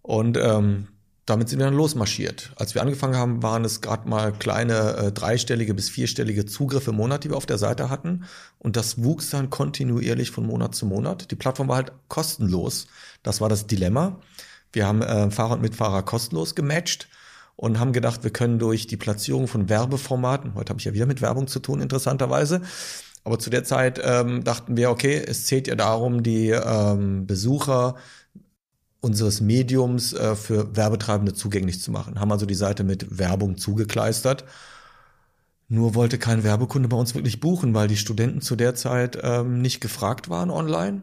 Und 0.01 0.37
ähm, 0.37 0.87
damit 1.31 1.47
sind 1.47 1.59
wir 1.59 1.65
dann 1.65 1.75
losmarschiert. 1.75 2.51
Als 2.57 2.75
wir 2.75 2.81
angefangen 2.81 3.15
haben, 3.15 3.41
waren 3.41 3.63
es 3.63 3.79
gerade 3.79 4.07
mal 4.09 4.33
kleine 4.33 4.97
äh, 4.97 5.11
dreistellige 5.13 5.73
bis 5.73 5.89
vierstellige 5.89 6.45
Zugriffe 6.45 6.91
im 6.91 6.97
Monat, 6.97 7.23
die 7.23 7.29
wir 7.29 7.37
auf 7.37 7.45
der 7.45 7.57
Seite 7.57 7.89
hatten. 7.89 8.25
Und 8.59 8.75
das 8.75 9.01
wuchs 9.01 9.29
dann 9.29 9.49
kontinuierlich 9.49 10.29
von 10.29 10.45
Monat 10.45 10.75
zu 10.75 10.85
Monat. 10.85 11.31
Die 11.31 11.35
Plattform 11.35 11.69
war 11.69 11.77
halt 11.77 11.93
kostenlos. 12.09 12.87
Das 13.23 13.39
war 13.39 13.47
das 13.47 13.65
Dilemma. 13.65 14.19
Wir 14.73 14.85
haben 14.85 15.01
äh, 15.01 15.31
Fahrer 15.31 15.53
und 15.53 15.61
Mitfahrer 15.61 16.03
kostenlos 16.03 16.53
gematcht 16.53 17.07
und 17.55 17.79
haben 17.79 17.93
gedacht, 17.93 18.25
wir 18.25 18.31
können 18.31 18.59
durch 18.59 18.87
die 18.87 18.97
Platzierung 18.97 19.47
von 19.47 19.69
Werbeformaten, 19.69 20.55
heute 20.55 20.69
habe 20.71 20.79
ich 20.79 20.85
ja 20.85 20.93
wieder 20.93 21.05
mit 21.05 21.21
Werbung 21.21 21.47
zu 21.47 21.59
tun, 21.59 21.81
interessanterweise, 21.81 22.61
aber 23.23 23.37
zu 23.37 23.49
der 23.49 23.63
Zeit 23.63 24.01
ähm, 24.03 24.43
dachten 24.43 24.77
wir, 24.77 24.89
okay, 24.89 25.23
es 25.25 25.45
zählt 25.45 25.67
ja 25.67 25.75
darum, 25.75 26.23
die 26.23 26.49
ähm, 26.49 27.27
Besucher 27.27 27.95
unseres 29.01 29.41
Mediums 29.41 30.13
äh, 30.13 30.35
für 30.35 30.75
Werbetreibende 30.75 31.33
zugänglich 31.33 31.81
zu 31.81 31.91
machen. 31.91 32.19
Haben 32.19 32.31
also 32.31 32.45
die 32.45 32.55
Seite 32.55 32.83
mit 32.83 33.17
Werbung 33.17 33.57
zugekleistert. 33.57 34.45
Nur 35.67 35.95
wollte 35.95 36.17
kein 36.17 36.43
Werbekunde 36.43 36.87
bei 36.87 36.97
uns 36.97 37.15
wirklich 37.15 37.39
buchen, 37.39 37.73
weil 37.73 37.87
die 37.87 37.97
Studenten 37.97 38.41
zu 38.41 38.55
der 38.55 38.75
Zeit 38.75 39.17
ähm, 39.21 39.61
nicht 39.61 39.81
gefragt 39.81 40.29
waren 40.29 40.49
online. 40.49 41.01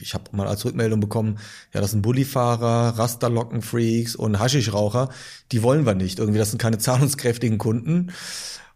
Ich 0.00 0.14
habe 0.14 0.24
mal 0.36 0.46
als 0.46 0.64
Rückmeldung 0.64 1.00
bekommen, 1.00 1.38
ja, 1.72 1.80
das 1.80 1.90
sind 1.90 2.02
Bullifahrer, 2.02 2.98
Rasterlockenfreaks 2.98 4.14
und 4.16 4.38
Haschischraucher. 4.38 5.10
Die 5.52 5.62
wollen 5.62 5.86
wir 5.86 5.94
nicht. 5.94 6.18
Irgendwie, 6.18 6.38
das 6.38 6.50
sind 6.50 6.62
keine 6.62 6.78
zahlungskräftigen 6.78 7.58
Kunden. 7.58 8.12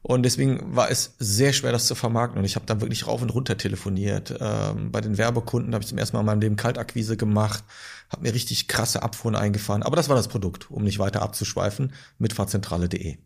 Und 0.02 0.22
deswegen 0.22 0.74
war 0.74 0.90
es 0.90 1.14
sehr 1.18 1.52
schwer, 1.52 1.72
das 1.72 1.86
zu 1.86 1.94
vermarkten. 1.94 2.38
Und 2.38 2.46
ich 2.46 2.56
habe 2.56 2.64
dann 2.64 2.80
wirklich 2.80 3.06
rauf 3.06 3.20
und 3.20 3.28
runter 3.30 3.58
telefoniert. 3.58 4.34
Ähm, 4.40 4.90
bei 4.90 5.02
den 5.02 5.18
Werbekunden 5.18 5.74
habe 5.74 5.82
ich 5.82 5.88
zum 5.88 5.98
ersten 5.98 6.16
Mal 6.16 6.20
in 6.20 6.26
meinem 6.26 6.40
Leben 6.40 6.56
Kaltakquise 6.56 7.18
gemacht, 7.18 7.62
habe 8.08 8.22
mir 8.22 8.32
richtig 8.32 8.66
krasse 8.66 9.02
Abfuhren 9.02 9.36
eingefahren. 9.36 9.82
Aber 9.82 9.96
das 9.96 10.08
war 10.08 10.16
das 10.16 10.28
Produkt, 10.28 10.70
um 10.70 10.84
nicht 10.84 10.98
weiter 10.98 11.20
abzuschweifen, 11.20 11.92
mitfahrzentrale.de. 12.18 13.18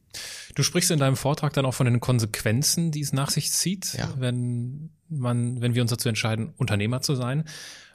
Du 0.57 0.63
sprichst 0.65 0.91
in 0.91 0.99
deinem 0.99 1.17
Vortrag 1.17 1.53
dann 1.53 1.65
auch 1.65 1.75
von 1.75 1.87
den 1.87 2.01
Konsequenzen, 2.01 2.91
die 2.91 3.01
es 3.01 3.13
nach 3.13 3.31
sich 3.31 3.53
zieht, 3.53 3.95
Ja. 3.95 4.13
wenn 4.19 4.91
man, 5.09 5.61
wenn 5.61 5.75
wir 5.75 5.83
uns 5.83 5.91
dazu 5.93 6.09
entscheiden, 6.09 6.55
Unternehmer 6.57 7.01
zu 7.03 7.15
sein. 7.15 7.45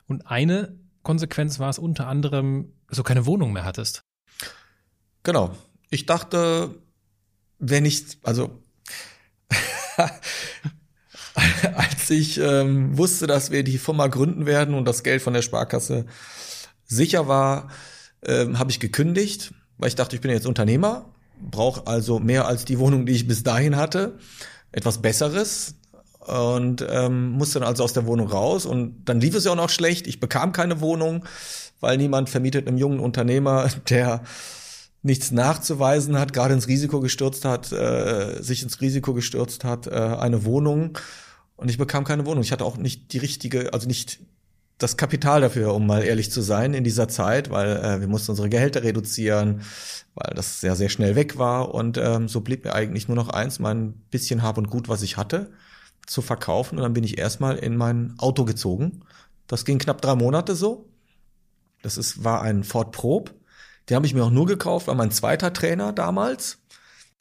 Und 0.08 0.26
eine 0.28 0.78
Konsequenz 1.04 1.60
war 1.60 1.70
es 1.70 1.80
unter 1.80 2.08
anderem, 2.08 2.72
dass 2.88 2.98
du 2.98 3.04
keine 3.04 3.26
Wohnung 3.26 3.52
mehr 3.52 3.66
hattest. 3.66 4.04
Genau. 5.24 5.54
Ich 5.90 6.06
dachte, 6.06 6.76
wenn 7.60 7.86
ich, 7.86 8.18
also 8.24 8.64
als 11.76 12.10
ich 12.10 12.40
ähm, 12.40 12.98
wusste, 12.98 13.28
dass 13.28 13.52
wir 13.52 13.64
die 13.64 13.78
Firma 13.78 14.08
gründen 14.08 14.46
werden 14.46 14.76
und 14.76 14.86
das 14.86 15.04
Geld 15.04 15.22
von 15.22 15.34
der 15.34 15.42
Sparkasse 15.42 16.06
sicher 16.86 17.28
war, 17.28 17.70
ähm, 18.26 18.60
habe 18.60 18.72
ich 18.72 18.80
gekündigt, 18.80 19.54
weil 19.78 19.90
ich 19.90 19.96
dachte, 19.96 20.16
ich 20.16 20.22
bin 20.22 20.32
jetzt 20.32 20.48
Unternehmer, 20.48 21.06
brauche 21.40 21.88
also 21.88 22.20
mehr 22.20 22.48
als 22.48 22.66
die 22.66 22.80
Wohnung, 22.80 23.06
die 23.06 23.14
ich 23.14 23.28
bis 23.28 23.44
dahin 23.44 23.76
hatte, 23.76 24.18
etwas 24.72 25.02
Besseres 25.02 25.76
und 26.20 26.86
ähm, 26.88 27.32
musste 27.32 27.60
dann 27.60 27.68
also 27.68 27.84
aus 27.84 27.94
der 27.94 28.06
Wohnung 28.06 28.28
raus 28.28 28.66
und 28.66 29.06
dann 29.06 29.22
lief 29.22 29.36
es 29.36 29.46
ja 29.46 29.52
auch 29.52 29.56
noch 29.56 29.70
schlecht. 29.70 30.08
Ich 30.08 30.20
bekam 30.20 30.52
keine 30.52 30.82
Wohnung, 30.82 31.26
weil 31.80 31.98
niemand 31.98 32.30
vermietet 32.30 32.68
einem 32.68 32.78
jungen 32.78 33.00
Unternehmer, 33.00 33.70
der 33.90 34.22
nichts 35.02 35.32
nachzuweisen 35.32 36.20
hat, 36.20 36.34
gerade 36.34 36.54
ins 36.54 36.68
Risiko 36.68 37.00
gestürzt 37.00 37.46
hat, 37.46 37.72
äh, 37.72 38.42
sich 38.42 38.64
ins 38.64 38.82
Risiko 38.82 39.14
gestürzt 39.14 39.64
hat, 39.64 39.88
äh, 39.88 39.92
eine 39.92 40.44
Wohnung. 40.44 40.98
Und 41.56 41.70
ich 41.70 41.78
bekam 41.78 42.04
keine 42.04 42.26
Wohnung. 42.26 42.44
Ich 42.44 42.52
hatte 42.52 42.66
auch 42.66 42.78
nicht 42.78 43.14
die 43.14 43.18
richtige, 43.18 43.74
also 43.74 43.88
nicht 43.88 44.20
das 44.78 44.96
Kapital 44.96 45.42
dafür, 45.42 45.74
um 45.74 45.86
mal 45.86 46.04
ehrlich 46.04 46.32
zu 46.32 46.42
sein, 46.42 46.74
in 46.74 46.86
dieser 46.86 47.10
Zeit, 47.10 47.50
weil 47.50 47.78
äh, 47.78 48.00
wir 48.00 48.08
mussten 48.08 48.32
unsere 48.32 48.50
Gehälter 48.50 48.82
reduzieren, 48.82 49.62
weil 50.16 50.34
das 50.36 50.62
sehr, 50.62 50.76
sehr 50.76 50.90
schnell 50.90 51.16
weg 51.16 51.38
war. 51.38 51.74
Und 51.74 51.98
ähm, 51.98 52.28
so 52.28 52.42
blieb 52.42 52.64
mir 52.64 52.74
eigentlich 52.74 53.08
nur 53.08 53.16
noch 53.16 53.30
eins, 53.30 53.60
mein 53.60 53.94
bisschen 54.10 54.42
Hab 54.42 54.58
und 54.58 54.70
Gut, 54.70 54.88
was 54.88 55.02
ich 55.02 55.18
hatte, 55.18 55.52
zu 56.08 56.22
verkaufen. 56.22 56.78
Und 56.78 56.84
dann 56.84 56.94
bin 56.94 57.04
ich 57.04 57.18
erstmal 57.18 57.58
in 57.58 57.76
mein 57.76 58.16
Auto 58.18 58.46
gezogen. 58.46 59.02
Das 59.48 59.66
ging 59.66 59.80
knapp 59.80 60.02
drei 60.02 60.16
Monate 60.16 60.56
so. 60.56 60.90
Das 61.82 61.98
ist, 61.98 62.24
war 62.24 62.42
ein 62.42 62.64
Ford 62.64 62.94
Probe. 62.94 63.32
Den 63.90 63.96
habe 63.96 64.06
ich 64.06 64.14
mir 64.14 64.24
auch 64.24 64.32
nur 64.32 64.46
gekauft, 64.46 64.88
weil 64.88 64.96
mein 64.96 65.12
zweiter 65.12 65.52
Trainer 65.52 65.94
damals, 65.94 66.60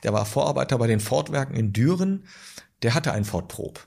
der 0.02 0.12
war 0.12 0.26
Vorarbeiter 0.26 0.78
bei 0.78 0.86
den 0.86 1.00
Ford-Werken 1.00 1.56
in 1.56 1.72
Düren, 1.72 2.24
der 2.82 2.94
hatte 2.94 3.12
einen 3.12 3.24
Ford 3.24 3.48
Probe. 3.48 3.80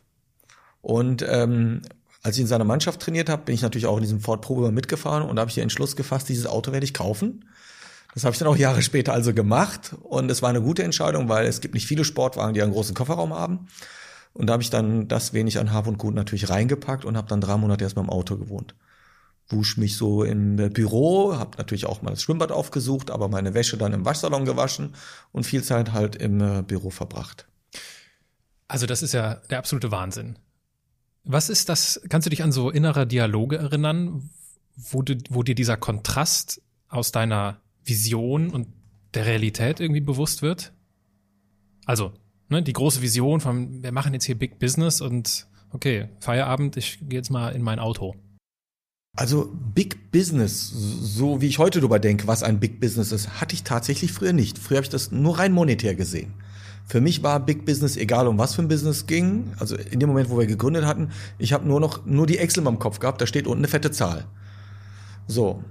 Und 0.82 1.24
ähm, 1.28 1.84
als 2.24 2.36
ich 2.36 2.42
in 2.42 2.48
seiner 2.48 2.64
Mannschaft 2.64 3.02
trainiert 3.02 3.30
habe, 3.30 3.44
bin 3.44 3.56
ich 3.56 3.62
natürlich 3.62 3.88
auch 3.88 3.98
in 3.98 4.04
diesem 4.04 4.20
Ford 4.20 4.42
Probe 4.42 4.72
mitgefahren 4.72 5.24
und 5.24 5.36
da 5.36 5.42
habe 5.42 5.50
ich 5.50 5.56
den 5.56 5.64
Entschluss 5.64 5.96
gefasst, 5.96 6.30
dieses 6.30 6.48
Auto 6.48 6.72
werde 6.72 6.84
ich 6.84 6.94
kaufen. 6.94 7.46
Das 8.14 8.26
habe 8.26 8.34
ich 8.34 8.40
dann 8.40 8.48
auch 8.48 8.58
Jahre 8.58 8.82
später 8.82 9.14
also 9.14 9.34
gemacht 9.34 9.96
und 10.04 10.30
es 10.30 10.42
war 10.42 10.50
eine 10.50 10.62
gute 10.62 10.84
Entscheidung, 10.84 11.30
weil 11.30 11.46
es 11.46 11.62
gibt 11.62 11.74
nicht 11.74 11.88
viele 11.88 12.04
Sportwagen, 12.04 12.54
die 12.54 12.62
einen 12.62 12.74
großen 12.74 12.94
Kofferraum 12.94 13.34
haben. 13.34 13.68
Und 14.34 14.48
da 14.48 14.54
habe 14.54 14.64
ich 14.64 14.70
dann 14.70 15.08
das 15.08 15.34
wenig 15.34 15.60
an 15.60 15.74
Hab 15.74 15.88
und 15.88 15.98
Gut 15.98 16.14
natürlich 16.14 16.50
reingepackt 16.50 17.06
und 17.06 17.18
habe 17.18 17.28
dann 17.28 17.42
drei 17.42 17.58
Monate 17.58 17.84
erstmal 17.84 18.06
im 18.06 18.10
Auto 18.10 18.38
gewohnt. 18.38 18.76
Wusch 19.50 19.78
mich 19.78 19.98
so 19.98 20.24
im 20.24 20.56
Büro, 20.56 21.36
habe 21.36 21.58
natürlich 21.58 21.86
auch 21.86 22.02
mal 22.02 22.12
das 22.12 22.24
Schwimmbad 22.24 22.52
aufgesucht, 22.52 23.12
aber 23.12 23.28
meine 23.28 23.54
Wäsche 23.54 23.78
dann 23.78 23.94
im 23.94 24.06
Waschsalon 24.06 24.46
gewaschen 24.46 24.96
und 25.32 25.46
viel 25.46 25.64
Zeit 25.64 25.92
halt 25.92 26.16
im 26.16 26.40
äh, 26.42 26.62
Büro 26.62 26.90
verbracht. 26.90 27.48
Also 28.68 28.86
das 28.86 29.02
ist 29.04 29.14
ja 29.14 29.36
der 29.50 29.58
absolute 29.58 29.92
Wahnsinn. 29.92 30.38
Was 31.24 31.50
ist 31.50 31.70
das, 31.70 32.02
kannst 32.10 32.26
du 32.26 32.30
dich 32.30 32.44
an 32.44 32.52
so 32.52 32.70
innere 32.70 33.06
Dialoge 33.06 33.58
erinnern, 33.58 34.30
wo, 34.76 35.02
du, 35.02 35.18
wo 35.30 35.44
dir 35.44 35.56
dieser 35.56 35.78
Kontrast 35.78 36.62
aus 36.88 37.12
deiner 37.12 37.60
Vision 37.84 38.50
und 38.50 38.68
der 39.14 39.26
Realität 39.26 39.80
irgendwie 39.80 40.02
bewusst 40.02 40.42
wird? 40.42 40.74
Also, 41.86 42.14
ne, 42.50 42.64
die 42.64 42.74
große 42.74 43.02
Vision 43.02 43.42
von, 43.42 43.84
wir 43.84 43.92
machen 43.92 44.14
jetzt 44.14 44.26
hier 44.26 44.38
Big 44.38 44.60
Business 44.60 45.02
und 45.02 45.48
okay, 45.72 46.10
Feierabend, 46.20 46.78
ich 46.78 47.00
gehe 47.00 47.20
jetzt 47.20 47.30
mal 47.30 47.50
in 47.50 47.62
mein 47.62 47.80
Auto. 47.80 48.16
Also 49.16 49.52
Big 49.76 50.12
Business, 50.12 50.70
so 50.70 51.42
wie 51.42 51.48
ich 51.48 51.60
heute 51.60 51.80
darüber 51.80 52.00
denke, 52.00 52.28
was 52.28 52.44
ein 52.44 52.60
Big 52.62 52.80
Business 52.80 53.12
ist, 53.12 53.42
hatte 53.42 53.54
ich 53.54 53.64
tatsächlich 53.64 54.14
früher 54.14 54.32
nicht. 54.32 54.58
Früher 54.58 54.78
habe 54.78 54.86
ich 54.86 54.90
das 54.90 55.12
nur 55.12 55.38
rein 55.38 55.52
monetär 55.52 55.96
gesehen. 55.96 56.34
Für 56.86 57.02
mich 57.02 57.22
war 57.22 57.40
Big 57.42 57.66
Business 57.66 57.98
egal, 57.98 58.28
um 58.28 58.38
was 58.38 58.56
für 58.56 58.62
ein 58.62 58.70
Business 58.70 59.08
ging. 59.08 59.52
Also 59.60 59.76
in 59.76 60.00
dem 60.00 60.08
Moment, 60.08 60.30
wo 60.30 60.40
wir 60.40 60.48
gegründet 60.48 60.86
hatten, 60.86 61.10
ich 61.40 61.52
habe 61.52 61.68
nur 61.68 61.82
noch 61.82 62.06
nur 62.06 62.26
die 62.26 62.38
Excel 62.38 62.66
im 62.66 62.80
Kopf 62.80 63.00
gehabt. 63.00 63.22
Da 63.22 63.28
steht 63.28 63.48
unten 63.48 63.60
eine 63.60 63.68
fette 63.68 63.92
Zahl. 63.92 64.26
So. 65.28 65.62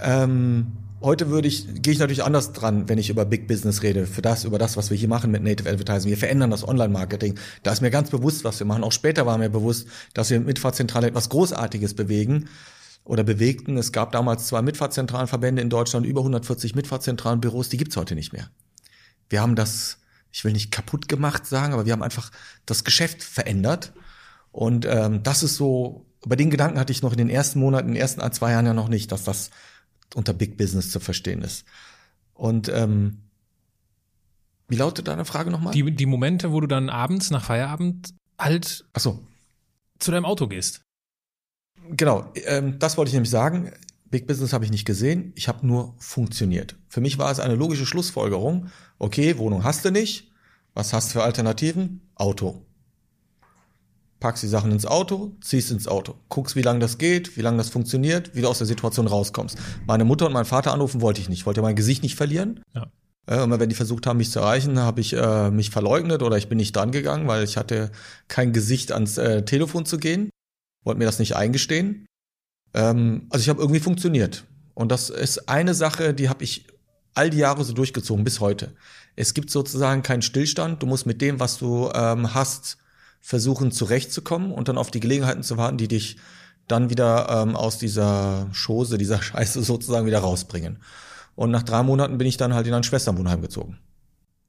Ähm, 0.00 0.72
heute 1.00 1.30
würde 1.30 1.46
ich 1.46 1.82
gehe 1.82 1.92
ich 1.92 2.00
natürlich 2.00 2.24
anders 2.24 2.52
dran, 2.52 2.88
wenn 2.88 2.98
ich 2.98 3.08
über 3.08 3.24
Big 3.24 3.46
Business 3.46 3.82
rede. 3.84 4.06
Für 4.06 4.22
das 4.22 4.44
über 4.44 4.58
das, 4.58 4.76
was 4.76 4.90
wir 4.90 4.96
hier 4.96 5.08
machen 5.08 5.30
mit 5.30 5.44
Native 5.44 5.70
Advertising. 5.70 6.10
Wir 6.10 6.18
verändern 6.18 6.50
das 6.50 6.66
Online-Marketing. 6.66 7.38
Da 7.62 7.72
ist 7.72 7.82
mir 7.82 7.90
ganz 7.90 8.10
bewusst, 8.10 8.42
was 8.42 8.58
wir 8.58 8.66
machen. 8.66 8.82
Auch 8.82 8.92
später 8.92 9.26
war 9.26 9.38
mir 9.38 9.48
bewusst, 9.48 9.86
dass 10.12 10.30
wir 10.30 10.38
mit 10.38 10.48
Mitfahrzentrale 10.48 11.06
etwas 11.06 11.28
Großartiges 11.28 11.94
bewegen 11.94 12.48
oder 13.10 13.24
bewegten. 13.24 13.76
Es 13.76 13.90
gab 13.90 14.12
damals 14.12 14.46
zwei 14.46 14.62
Mitfahrzentralenverbände 14.62 15.60
in 15.60 15.68
Deutschland, 15.68 16.06
über 16.06 16.20
140 16.20 16.76
Mitfahrzentralenbüros, 16.76 17.68
die 17.68 17.76
gibt's 17.76 17.96
heute 17.96 18.14
nicht 18.14 18.32
mehr. 18.32 18.50
Wir 19.28 19.42
haben 19.42 19.56
das, 19.56 19.98
ich 20.30 20.44
will 20.44 20.52
nicht 20.52 20.70
kaputt 20.70 21.08
gemacht 21.08 21.44
sagen, 21.44 21.72
aber 21.72 21.86
wir 21.86 21.92
haben 21.92 22.04
einfach 22.04 22.30
das 22.66 22.84
Geschäft 22.84 23.24
verändert. 23.24 23.92
Und 24.52 24.86
ähm, 24.86 25.24
das 25.24 25.42
ist 25.42 25.56
so, 25.56 26.06
bei 26.24 26.36
den 26.36 26.50
Gedanken 26.50 26.78
hatte 26.78 26.92
ich 26.92 27.02
noch 27.02 27.10
in 27.10 27.18
den 27.18 27.30
ersten 27.30 27.58
Monaten, 27.58 27.88
in 27.88 27.94
den 27.94 28.00
ersten 28.00 28.20
ein, 28.20 28.30
zwei 28.30 28.52
Jahren 28.52 28.66
ja 28.66 28.74
noch 28.74 28.88
nicht, 28.88 29.10
dass 29.10 29.24
das 29.24 29.50
unter 30.14 30.32
Big 30.32 30.56
Business 30.56 30.92
zu 30.92 31.00
verstehen 31.00 31.42
ist. 31.42 31.64
Und 32.32 32.68
ähm, 32.68 33.22
wie 34.68 34.76
lautet 34.76 35.08
deine 35.08 35.24
Frage 35.24 35.50
nochmal? 35.50 35.72
Die, 35.72 35.90
die 35.90 36.06
Momente, 36.06 36.52
wo 36.52 36.60
du 36.60 36.68
dann 36.68 36.88
abends 36.88 37.30
nach 37.30 37.42
Feierabend 37.42 38.14
halt 38.38 38.84
Ach 38.92 39.00
so. 39.00 39.26
zu 39.98 40.12
deinem 40.12 40.26
Auto 40.26 40.46
gehst. 40.46 40.82
Genau, 41.96 42.32
ähm, 42.46 42.78
das 42.78 42.96
wollte 42.96 43.08
ich 43.08 43.14
nämlich 43.14 43.30
sagen. 43.30 43.70
Big 44.10 44.26
Business 44.26 44.52
habe 44.52 44.64
ich 44.64 44.72
nicht 44.72 44.84
gesehen, 44.84 45.32
ich 45.36 45.46
habe 45.46 45.64
nur 45.66 45.94
funktioniert. 45.98 46.76
Für 46.88 47.00
mich 47.00 47.18
war 47.18 47.30
es 47.30 47.38
eine 47.38 47.54
logische 47.54 47.86
Schlussfolgerung. 47.86 48.66
Okay, 48.98 49.38
Wohnung 49.38 49.62
hast 49.62 49.84
du 49.84 49.90
nicht. 49.92 50.30
Was 50.74 50.92
hast 50.92 51.08
du 51.08 51.12
für 51.14 51.22
Alternativen? 51.22 52.00
Auto. 52.16 52.66
Packst 54.18 54.42
die 54.42 54.48
Sachen 54.48 54.72
ins 54.72 54.84
Auto, 54.84 55.32
ziehst 55.40 55.70
ins 55.70 55.88
Auto, 55.88 56.14
guckst, 56.28 56.54
wie 56.54 56.62
lange 56.62 56.80
das 56.80 56.98
geht, 56.98 57.36
wie 57.36 57.40
lange 57.40 57.56
das 57.56 57.70
funktioniert, 57.70 58.34
wie 58.34 58.42
du 58.42 58.48
aus 58.48 58.58
der 58.58 58.66
Situation 58.66 59.06
rauskommst. 59.06 59.56
Meine 59.86 60.04
Mutter 60.04 60.26
und 60.26 60.32
meinen 60.32 60.44
Vater 60.44 60.74
anrufen 60.74 61.00
wollte 61.00 61.20
ich 61.20 61.28
nicht, 61.28 61.46
wollte 61.46 61.62
mein 61.62 61.76
Gesicht 61.76 62.02
nicht 62.02 62.16
verlieren. 62.16 62.60
Ja. 62.74 62.88
Äh, 63.26 63.44
immer 63.44 63.60
wenn 63.60 63.68
die 63.68 63.74
versucht 63.74 64.06
haben, 64.06 64.18
mich 64.18 64.30
zu 64.30 64.40
erreichen, 64.40 64.78
habe 64.78 65.00
ich 65.00 65.14
äh, 65.14 65.50
mich 65.50 65.70
verleugnet 65.70 66.22
oder 66.22 66.36
ich 66.36 66.48
bin 66.48 66.58
nicht 66.58 66.76
dran 66.76 66.90
gegangen, 66.90 67.28
weil 67.28 67.44
ich 67.44 67.56
hatte 67.56 67.92
kein 68.28 68.52
Gesicht 68.52 68.92
ans 68.92 69.16
äh, 69.16 69.44
Telefon 69.44 69.86
zu 69.86 69.98
gehen 69.98 70.30
wollte 70.84 70.98
mir 70.98 71.04
das 71.06 71.18
nicht 71.18 71.36
eingestehen. 71.36 72.06
Ähm, 72.74 73.26
also 73.30 73.42
ich 73.42 73.48
habe 73.48 73.60
irgendwie 73.60 73.80
funktioniert. 73.80 74.44
Und 74.74 74.90
das 74.90 75.10
ist 75.10 75.48
eine 75.48 75.74
Sache, 75.74 76.14
die 76.14 76.28
habe 76.28 76.44
ich 76.44 76.66
all 77.14 77.30
die 77.30 77.38
Jahre 77.38 77.64
so 77.64 77.72
durchgezogen 77.72 78.24
bis 78.24 78.40
heute. 78.40 78.74
Es 79.16 79.34
gibt 79.34 79.50
sozusagen 79.50 80.02
keinen 80.02 80.22
Stillstand. 80.22 80.82
Du 80.82 80.86
musst 80.86 81.06
mit 81.06 81.20
dem, 81.20 81.40
was 81.40 81.58
du 81.58 81.90
ähm, 81.94 82.34
hast, 82.34 82.78
versuchen 83.20 83.72
zurechtzukommen 83.72 84.52
und 84.52 84.68
dann 84.68 84.78
auf 84.78 84.90
die 84.90 85.00
Gelegenheiten 85.00 85.42
zu 85.42 85.56
warten, 85.56 85.76
die 85.76 85.88
dich 85.88 86.16
dann 86.68 86.88
wieder 86.88 87.28
ähm, 87.28 87.56
aus 87.56 87.78
dieser 87.78 88.48
Chose, 88.54 88.96
dieser 88.96 89.20
Scheiße 89.22 89.62
sozusagen 89.62 90.06
wieder 90.06 90.20
rausbringen. 90.20 90.78
Und 91.34 91.50
nach 91.50 91.62
drei 91.62 91.82
Monaten 91.82 92.18
bin 92.18 92.26
ich 92.26 92.36
dann 92.36 92.54
halt 92.54 92.66
in 92.66 92.74
ein 92.74 92.82
Schwesternwohnheim 92.82 93.42
gezogen. 93.42 93.78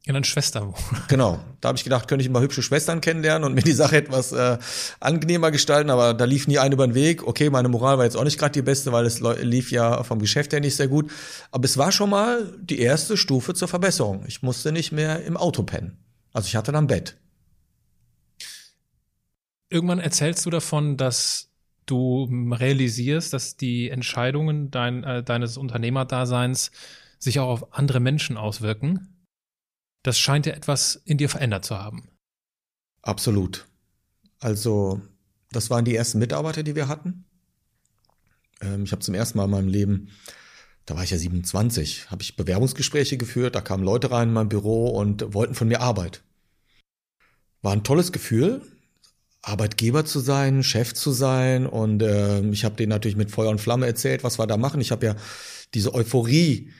In 0.03 0.15
einer 0.15 0.25
Schwester 0.25 0.73
Genau. 1.09 1.39
Da 1.59 1.69
habe 1.69 1.77
ich 1.77 1.83
gedacht, 1.83 2.07
könnte 2.07 2.25
ich 2.25 2.31
mal 2.31 2.41
hübsche 2.41 2.63
Schwestern 2.63 3.01
kennenlernen 3.01 3.43
und 3.43 3.53
mir 3.53 3.61
die 3.61 3.71
Sache 3.71 3.97
etwas 3.97 4.31
äh, 4.31 4.57
angenehmer 4.99 5.51
gestalten, 5.51 5.91
aber 5.91 6.15
da 6.15 6.25
lief 6.25 6.47
nie 6.47 6.57
ein 6.57 6.71
über 6.71 6.87
den 6.87 6.95
Weg. 6.95 7.27
Okay, 7.27 7.51
meine 7.51 7.69
Moral 7.69 7.99
war 7.99 8.05
jetzt 8.05 8.17
auch 8.17 8.23
nicht 8.23 8.39
gerade 8.39 8.53
die 8.53 8.63
beste, 8.63 8.91
weil 8.91 9.05
es 9.05 9.19
lief 9.19 9.71
ja 9.71 10.03
vom 10.03 10.17
Geschäft 10.17 10.53
her 10.53 10.59
nicht 10.59 10.75
sehr 10.75 10.87
gut. 10.87 11.11
Aber 11.51 11.65
es 11.65 11.77
war 11.77 11.91
schon 11.91 12.09
mal 12.09 12.51
die 12.59 12.79
erste 12.79 13.15
Stufe 13.15 13.53
zur 13.53 13.67
Verbesserung. 13.67 14.23
Ich 14.27 14.41
musste 14.41 14.71
nicht 14.71 14.91
mehr 14.91 15.23
im 15.23 15.37
Auto 15.37 15.61
pennen. 15.61 15.99
Also 16.33 16.47
ich 16.47 16.55
hatte 16.55 16.71
dann 16.71 16.87
Bett. 16.87 17.17
Irgendwann 19.69 19.99
erzählst 19.99 20.45
du 20.47 20.49
davon, 20.49 20.97
dass 20.97 21.51
du 21.85 22.27
realisierst, 22.51 23.33
dass 23.33 23.55
die 23.55 23.89
Entscheidungen 23.89 24.71
dein, 24.71 25.03
äh, 25.03 25.23
deines 25.23 25.57
Unternehmerdaseins 25.57 26.71
sich 27.19 27.39
auch 27.39 27.49
auf 27.49 27.73
andere 27.73 27.99
Menschen 27.99 28.35
auswirken. 28.35 29.10
Das 30.03 30.17
scheint 30.17 30.45
ja 30.45 30.53
etwas 30.53 31.01
in 31.05 31.17
dir 31.17 31.29
verändert 31.29 31.65
zu 31.65 31.77
haben. 31.77 32.09
Absolut. 33.01 33.67
Also, 34.39 35.01
das 35.51 35.69
waren 35.69 35.85
die 35.85 35.95
ersten 35.95 36.19
Mitarbeiter, 36.19 36.63
die 36.63 36.75
wir 36.75 36.87
hatten. 36.87 37.25
Ähm, 38.61 38.83
ich 38.83 38.91
habe 38.91 39.01
zum 39.01 39.15
ersten 39.15 39.37
Mal 39.37 39.45
in 39.45 39.51
meinem 39.51 39.67
Leben, 39.67 40.09
da 40.85 40.95
war 40.95 41.03
ich 41.03 41.11
ja 41.11 41.17
27, 41.17 42.09
habe 42.09 42.23
ich 42.23 42.35
Bewerbungsgespräche 42.35 43.17
geführt, 43.17 43.55
da 43.55 43.61
kamen 43.61 43.83
Leute 43.83 44.11
rein 44.11 44.29
in 44.29 44.33
mein 44.33 44.49
Büro 44.49 44.89
und 44.89 45.33
wollten 45.33 45.55
von 45.55 45.67
mir 45.67 45.81
Arbeit. 45.81 46.23
War 47.61 47.73
ein 47.73 47.83
tolles 47.83 48.11
Gefühl, 48.11 48.61
Arbeitgeber 49.43 50.05
zu 50.05 50.19
sein, 50.19 50.63
Chef 50.63 50.93
zu 50.93 51.11
sein 51.11 51.65
und 51.65 52.01
äh, 52.01 52.41
ich 52.49 52.65
habe 52.65 52.75
denen 52.75 52.89
natürlich 52.89 53.17
mit 53.17 53.31
Feuer 53.31 53.49
und 53.49 53.61
Flamme 53.61 53.87
erzählt, 53.87 54.23
was 54.23 54.39
wir 54.39 54.47
da 54.47 54.57
machen. 54.57 54.81
Ich 54.81 54.91
habe 54.91 55.05
ja 55.05 55.15
diese 55.73 55.93
Euphorie, 55.93 56.71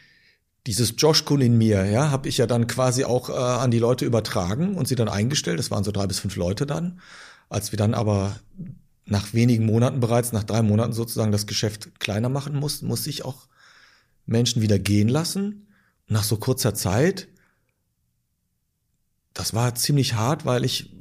dieses 0.67 0.93
Josh-Kun 0.97 1.41
in 1.41 1.57
mir, 1.57 1.85
ja, 1.85 2.11
habe 2.11 2.29
ich 2.29 2.37
ja 2.37 2.45
dann 2.45 2.67
quasi 2.67 3.03
auch 3.03 3.29
äh, 3.29 3.33
an 3.33 3.71
die 3.71 3.79
Leute 3.79 4.05
übertragen 4.05 4.75
und 4.75 4.87
sie 4.87 4.95
dann 4.95 5.09
eingestellt. 5.09 5.59
Das 5.59 5.71
waren 5.71 5.83
so 5.83 5.91
drei 5.91 6.05
bis 6.07 6.19
fünf 6.19 6.35
Leute 6.35 6.65
dann. 6.65 6.99
Als 7.49 7.71
wir 7.71 7.77
dann 7.77 7.93
aber 7.93 8.39
nach 9.05 9.33
wenigen 9.33 9.65
Monaten 9.65 9.99
bereits, 9.99 10.31
nach 10.31 10.43
drei 10.43 10.61
Monaten 10.61 10.93
sozusagen 10.93 11.31
das 11.31 11.47
Geschäft 11.47 11.99
kleiner 11.99 12.29
machen 12.29 12.55
mussten, 12.55 12.87
musste 12.87 13.09
ich 13.09 13.25
auch 13.25 13.47
Menschen 14.25 14.61
wieder 14.61 14.77
gehen 14.77 15.09
lassen. 15.09 15.67
Nach 16.07 16.23
so 16.23 16.37
kurzer 16.37 16.75
Zeit, 16.75 17.27
das 19.33 19.53
war 19.53 19.75
ziemlich 19.75 20.13
hart, 20.13 20.45
weil 20.45 20.63
ich 20.63 20.93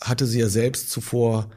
hatte 0.00 0.26
sie 0.26 0.40
ja 0.40 0.48
selbst 0.48 0.90
zuvor 0.90 1.50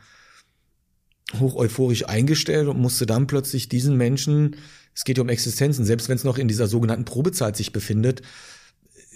hoch 1.40 1.56
euphorisch 1.56 2.08
eingestellt 2.08 2.68
und 2.68 2.80
musste 2.80 3.06
dann 3.06 3.28
plötzlich 3.28 3.70
diesen 3.70 3.96
Menschen 3.96 4.58
es 4.96 5.04
geht 5.04 5.18
ja 5.18 5.24
um 5.24 5.30
Existenzen, 5.30 5.86
selbst 5.86 6.10
wenn 6.10 6.18
es 6.18 6.24
noch 6.24 6.38
in 6.38 6.48
dieser 6.48 6.68
sogenannten 6.68 7.06
Probezeit 7.06 7.58
sich 7.58 7.72
befindet. 7.72 8.22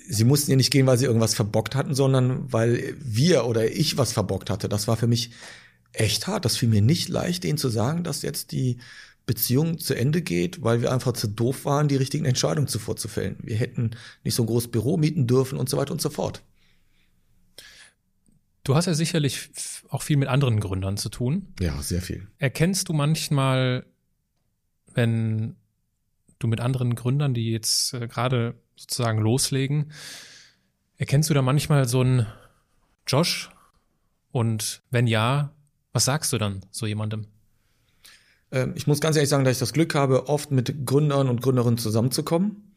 Sie 0.10 0.24
mussten 0.24 0.52
ja 0.52 0.58
nicht 0.58 0.72
gehen, 0.72 0.88
weil 0.88 0.98
sie 0.98 1.06
irgendwas 1.06 1.36
verbockt 1.36 1.76
hatten, 1.76 1.94
sondern 1.94 2.52
weil 2.52 2.96
wir 3.00 3.46
oder 3.46 3.70
ich 3.72 3.98
was 3.98 4.14
verbockt 4.14 4.50
hatte. 4.50 4.70
Das 4.70 4.88
war 4.88 4.98
für 4.98 5.08
mich 5.08 5.32
echt 5.94 6.28
hart. 6.28 6.46
Das 6.46 6.58
fiel 6.58 6.70
mir 6.70 6.82
nicht 6.82 7.10
leicht, 7.10 7.44
denen 7.44 7.58
zu 7.58 7.70
sagen, 7.70 8.04
dass 8.04 8.22
jetzt 8.22 8.52
die 8.52 8.78
Beziehung 9.28 9.78
zu 9.78 9.94
Ende 9.94 10.22
geht, 10.22 10.64
weil 10.64 10.82
wir 10.82 10.92
einfach 10.92 11.12
zu 11.12 11.28
doof 11.28 11.66
waren, 11.66 11.90
die 11.90 11.98
richtigen 11.98 12.26
Entscheidungen 12.26 12.68
zuvor 12.68 12.96
zu 12.96 13.10
fällen. 13.10 13.36
Wir 13.44 13.58
hätten 13.58 13.92
nicht 14.24 14.36
so 14.36 14.44
ein 14.44 14.48
großes 14.48 14.72
Büro 14.72 14.98
mieten 14.98 15.28
dürfen 15.28 15.60
und 15.60 15.70
so 15.70 15.76
weiter 15.78 15.92
und 15.92 16.02
so 16.02 16.10
fort. 16.10 16.42
Du 18.64 18.76
hast 18.76 18.86
ja 18.86 18.94
sicherlich 18.94 19.50
auch 19.90 20.02
viel 20.02 20.18
mit 20.18 20.30
anderen 20.30 20.62
Gründern 20.62 20.98
zu 20.98 21.10
tun. 21.10 21.54
Ja, 21.60 21.82
sehr 21.82 22.02
viel. 22.02 22.28
Erkennst 22.38 22.88
du 22.88 22.94
manchmal, 22.94 23.86
wenn 24.94 25.57
du 26.40 26.48
mit 26.48 26.60
anderen 26.60 26.96
Gründern, 26.96 27.34
die 27.34 27.52
jetzt 27.52 27.94
äh, 27.94 28.08
gerade 28.08 28.56
sozusagen 28.76 29.20
loslegen, 29.20 29.92
erkennst 30.98 31.30
du 31.30 31.34
da 31.34 31.42
manchmal 31.42 31.88
so 31.88 32.02
einen 32.02 32.28
Josh? 33.06 33.50
Und 34.32 34.82
wenn 34.92 35.08
ja, 35.08 35.52
was 35.94 36.06
sagst 36.06 36.34
du 36.34 36.38
dann 36.38 36.62
so 36.72 36.86
jemandem? 36.86 37.28
Ähm, 38.52 38.74
ich 38.76 38.88
muss 38.88 39.02
ganz 39.02 39.16
ehrlich 39.16 39.30
sagen, 39.30 39.44
dass 39.44 39.54
ich 39.54 39.60
das 39.60 39.74
Glück 39.74 39.96
habe, 39.96 40.30
oft 40.30 40.52
mit 40.52 40.86
Gründern 40.86 41.30
und 41.30 41.42
Gründerinnen 41.42 41.78
zusammenzukommen. 41.78 42.74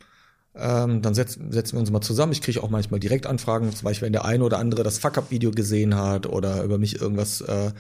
Ähm, 0.55 1.01
dann 1.01 1.15
setzen, 1.15 1.53
setzen 1.53 1.75
wir 1.75 1.81
uns 1.81 1.91
mal 1.91 2.01
zusammen. 2.01 2.33
Ich 2.33 2.43
kriege 2.43 2.63
auch 2.63 2.71
manchmal 2.71 2.99
Direktanfragen, 2.99 3.73
zum 3.75 3.85
Beispiel 3.85 4.07
wenn 4.07 4.13
der 4.13 4.25
eine 4.25 4.43
oder 4.43 4.59
andere 4.59 4.83
das 4.83 4.99
Fuck-Up-Video 4.99 5.53
gesehen 5.53 5.95
hat 5.95 6.27
oder 6.27 6.65
über 6.65 6.79
mich 6.79 7.01
irgendwas 7.01 7.41
äh, 7.41 7.73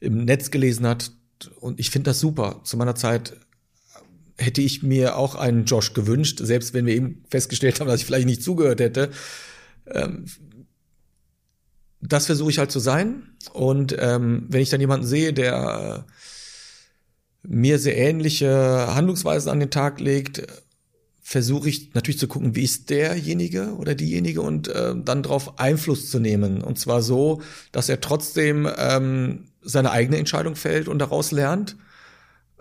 im 0.00 0.24
Netz 0.24 0.50
gelesen 0.50 0.86
hat. 0.86 1.12
Und 1.60 1.78
ich 1.78 1.90
finde 1.90 2.10
das 2.10 2.20
super. 2.20 2.60
Zu 2.64 2.76
meiner 2.76 2.94
Zeit 2.94 3.36
hätte 4.40 4.62
ich 4.62 4.82
mir 4.82 5.16
auch 5.16 5.34
einen 5.34 5.66
Josh 5.66 5.92
gewünscht, 5.92 6.40
selbst 6.42 6.74
wenn 6.74 6.86
wir 6.86 6.94
eben 6.94 7.24
festgestellt 7.28 7.80
haben, 7.80 7.88
dass 7.88 8.00
ich 8.00 8.06
vielleicht 8.06 8.26
nicht 8.26 8.42
zugehört 8.42 8.80
hätte. 8.80 9.10
Ähm, 9.86 10.24
das 12.00 12.26
versuche 12.26 12.50
ich 12.50 12.58
halt 12.58 12.70
zu 12.70 12.80
sein. 12.80 13.34
Und 13.52 13.94
ähm, 13.98 14.46
wenn 14.48 14.62
ich 14.62 14.70
dann 14.70 14.80
jemanden 14.80 15.06
sehe, 15.06 15.32
der 15.32 16.06
mir 17.42 17.78
sehr 17.78 17.96
ähnliche 17.96 18.94
Handlungsweisen 18.94 19.50
an 19.50 19.60
den 19.60 19.70
Tag 19.70 20.00
legt, 20.00 20.42
versuche 21.30 21.68
ich 21.68 21.94
natürlich 21.94 22.18
zu 22.18 22.26
gucken, 22.26 22.56
wie 22.56 22.64
ist 22.64 22.90
derjenige 22.90 23.76
oder 23.76 23.94
diejenige 23.94 24.42
und 24.42 24.68
äh, 24.68 24.94
dann 24.96 25.22
darauf 25.22 25.60
Einfluss 25.60 26.10
zu 26.10 26.18
nehmen. 26.18 26.62
Und 26.62 26.78
zwar 26.78 27.02
so, 27.02 27.40
dass 27.70 27.88
er 27.88 28.00
trotzdem 28.00 28.68
ähm, 28.76 29.44
seine 29.62 29.90
eigene 29.90 30.18
Entscheidung 30.18 30.56
fällt 30.56 30.88
und 30.88 30.98
daraus 30.98 31.30
lernt. 31.30 31.76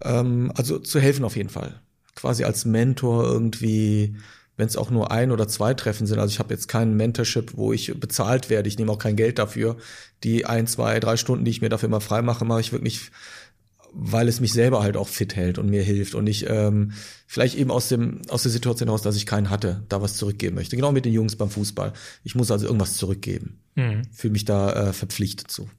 Ähm, 0.01 0.51
also 0.55 0.79
zu 0.79 0.99
helfen 0.99 1.25
auf 1.25 1.35
jeden 1.35 1.49
Fall. 1.49 1.81
Quasi 2.15 2.43
als 2.43 2.65
Mentor 2.65 3.23
irgendwie, 3.23 4.15
wenn 4.57 4.67
es 4.67 4.77
auch 4.77 4.89
nur 4.89 5.11
ein 5.11 5.31
oder 5.31 5.47
zwei 5.47 5.73
Treffen 5.73 6.07
sind. 6.07 6.19
Also 6.19 6.31
ich 6.31 6.39
habe 6.39 6.53
jetzt 6.53 6.67
keinen 6.67 6.95
Mentorship, 6.97 7.53
wo 7.55 7.71
ich 7.73 7.97
bezahlt 7.99 8.49
werde. 8.49 8.67
Ich 8.67 8.77
nehme 8.77 8.91
auch 8.91 8.99
kein 8.99 9.15
Geld 9.15 9.39
dafür. 9.39 9.77
Die 10.23 10.45
ein, 10.45 10.67
zwei, 10.67 10.99
drei 10.99 11.17
Stunden, 11.17 11.45
die 11.45 11.51
ich 11.51 11.61
mir 11.61 11.69
dafür 11.69 11.87
immer 11.87 12.01
frei 12.01 12.21
mache, 12.21 12.45
mache 12.45 12.61
ich 12.61 12.71
wirklich 12.71 13.11
weil 13.93 14.27
es 14.27 14.39
mich 14.39 14.53
selber 14.53 14.83
halt 14.83 14.97
auch 14.97 15.07
fit 15.07 15.35
hält 15.35 15.57
und 15.57 15.69
mir 15.69 15.81
hilft 15.81 16.15
und 16.15 16.27
ich 16.27 16.47
ähm, 16.49 16.91
vielleicht 17.27 17.55
eben 17.55 17.71
aus 17.71 17.89
dem 17.89 18.21
aus 18.29 18.43
der 18.43 18.51
Situation 18.51 18.87
heraus, 18.87 19.01
dass 19.01 19.15
ich 19.15 19.25
keinen 19.25 19.49
hatte, 19.49 19.83
da 19.89 20.01
was 20.01 20.15
zurückgeben 20.17 20.55
möchte. 20.55 20.75
Genau 20.75 20.91
mit 20.91 21.05
den 21.05 21.13
Jungs 21.13 21.35
beim 21.35 21.49
Fußball. 21.49 21.93
Ich 22.23 22.35
muss 22.35 22.51
also 22.51 22.65
irgendwas 22.65 22.97
zurückgeben. 22.97 23.59
Mhm. 23.75 24.03
Fühle 24.11 24.33
mich 24.33 24.45
da 24.45 24.89
äh, 24.89 24.93
verpflichtet 24.93 25.49
zu. 25.49 25.69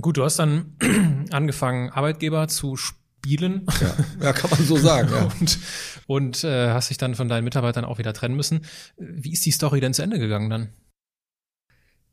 Gut, 0.00 0.16
du 0.16 0.24
hast 0.24 0.38
dann 0.38 0.76
angefangen, 1.30 1.90
Arbeitgeber 1.90 2.48
zu 2.48 2.76
spielen. 2.76 3.66
Ja, 3.80 4.26
ja 4.26 4.32
kann 4.32 4.50
man 4.50 4.62
so 4.64 4.76
sagen. 4.76 5.08
Ja. 5.10 5.28
und 5.40 5.58
und 6.06 6.44
äh, 6.44 6.70
hast 6.70 6.90
dich 6.90 6.98
dann 6.98 7.14
von 7.14 7.28
deinen 7.28 7.44
Mitarbeitern 7.44 7.84
auch 7.84 7.98
wieder 7.98 8.12
trennen 8.12 8.36
müssen. 8.36 8.60
Wie 8.96 9.32
ist 9.32 9.44
die 9.44 9.50
Story 9.50 9.80
denn 9.80 9.94
zu 9.94 10.02
Ende 10.02 10.18
gegangen 10.18 10.50
dann? 10.50 10.68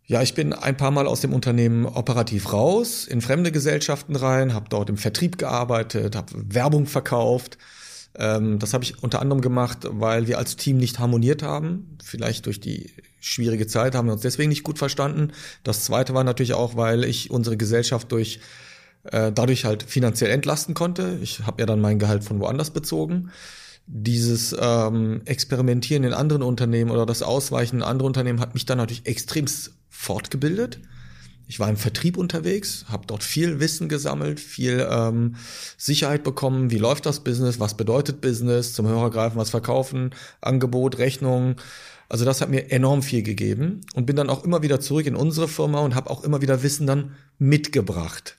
Ja, 0.06 0.22
ich 0.22 0.34
bin 0.34 0.52
ein 0.52 0.76
paar 0.76 0.92
Mal 0.92 1.08
aus 1.08 1.22
dem 1.22 1.32
Unternehmen 1.32 1.86
operativ 1.86 2.52
raus, 2.52 3.06
in 3.06 3.22
fremde 3.22 3.54
Gesellschaften 3.54 4.18
rein, 4.18 4.54
habe 4.54 4.68
dort 4.70 4.90
im 4.90 4.98
Vertrieb 4.98 5.38
gearbeitet, 5.38 6.16
habe 6.16 6.34
Werbung 6.54 6.88
verkauft. 6.88 7.58
Ähm, 8.16 8.60
das 8.60 8.74
habe 8.74 8.84
ich 8.84 9.02
unter 9.02 9.22
anderem 9.22 9.42
gemacht, 9.42 9.80
weil 9.90 10.28
wir 10.28 10.38
als 10.40 10.58
Team 10.58 10.78
nicht 10.78 11.00
harmoniert 11.00 11.42
haben. 11.42 11.98
Vielleicht 12.04 12.48
durch 12.48 12.60
die 12.60 12.92
schwierige 13.24 13.67
Zeit 13.67 13.95
haben 13.95 14.07
wir 14.07 14.13
uns 14.13 14.21
deswegen 14.21 14.49
nicht 14.49 14.63
gut 14.63 14.78
verstanden. 14.78 15.32
Das 15.63 15.84
Zweite 15.84 16.13
war 16.13 16.24
natürlich 16.24 16.53
auch, 16.53 16.76
weil 16.76 17.03
ich 17.03 17.32
unsere 17.32 17.57
Gesellschaft 17.57 18.11
durch 18.11 18.39
äh, 19.03 19.32
dadurch 19.32 19.65
halt 19.65 19.84
finanziell 19.84 20.32
entlasten 20.32 20.74
konnte. 20.74 21.19
Ich 21.21 21.41
habe 21.41 21.61
ja 21.61 21.65
dann 21.65 21.82
mein 21.82 21.99
Gehalt 21.99 22.24
von 22.24 22.39
woanders 22.39 22.71
bezogen 22.71 23.32
dieses 23.86 24.55
ähm, 24.59 25.21
Experimentieren 25.26 26.03
in 26.03 26.13
anderen 26.13 26.41
Unternehmen 26.41 26.91
oder 26.91 27.05
das 27.05 27.21
Ausweichen 27.21 27.78
in 27.78 27.84
andere 27.84 28.07
Unternehmen 28.07 28.39
hat 28.39 28.53
mich 28.53 28.65
dann 28.65 28.78
natürlich 28.78 29.05
extremst 29.05 29.71
fortgebildet. 29.89 30.80
Ich 31.45 31.59
war 31.59 31.69
im 31.69 31.76
Vertrieb 31.76 32.17
unterwegs, 32.17 32.86
habe 32.88 33.05
dort 33.05 33.21
viel 33.21 33.59
Wissen 33.59 33.89
gesammelt, 33.89 34.39
viel 34.39 34.88
ähm, 34.89 35.36
Sicherheit 35.78 36.24
bekommen. 36.24 36.71
Wie 36.71 36.78
läuft 36.78 37.05
das 37.05 37.19
Business? 37.19 37.59
Was 37.59 37.76
bedeutet 37.76 38.21
Business? 38.21 38.74
Zum 38.74 38.88
Hörer 38.88 39.11
greifen, 39.11 39.38
was 39.38 39.49
verkaufen, 39.49 40.11
Angebot, 40.39 40.97
Rechnung. 40.99 41.57
Also 42.14 42.26
das 42.26 42.41
hat 42.41 42.49
mir 42.49 42.70
enorm 42.72 43.01
viel 43.01 43.24
gegeben 43.24 43.82
und 43.95 44.05
bin 44.05 44.16
dann 44.16 44.30
auch 44.30 44.43
immer 44.43 44.61
wieder 44.61 44.80
zurück 44.80 45.07
in 45.07 45.16
unsere 45.16 45.47
Firma 45.47 45.80
und 45.80 45.95
habe 45.95 46.11
auch 46.11 46.24
immer 46.24 46.43
wieder 46.43 46.61
Wissen 46.61 46.86
dann 46.86 47.16
mitgebracht. 47.39 48.38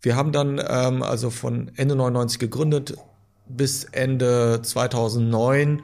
Wir 0.00 0.14
haben 0.14 0.30
dann 0.30 0.62
ähm, 0.64 1.02
also 1.02 1.30
von 1.30 1.72
Ende 1.74 1.96
99 1.96 2.38
gegründet 2.38 2.96
bis 3.48 3.82
Ende 3.82 4.60
2009 4.62 5.82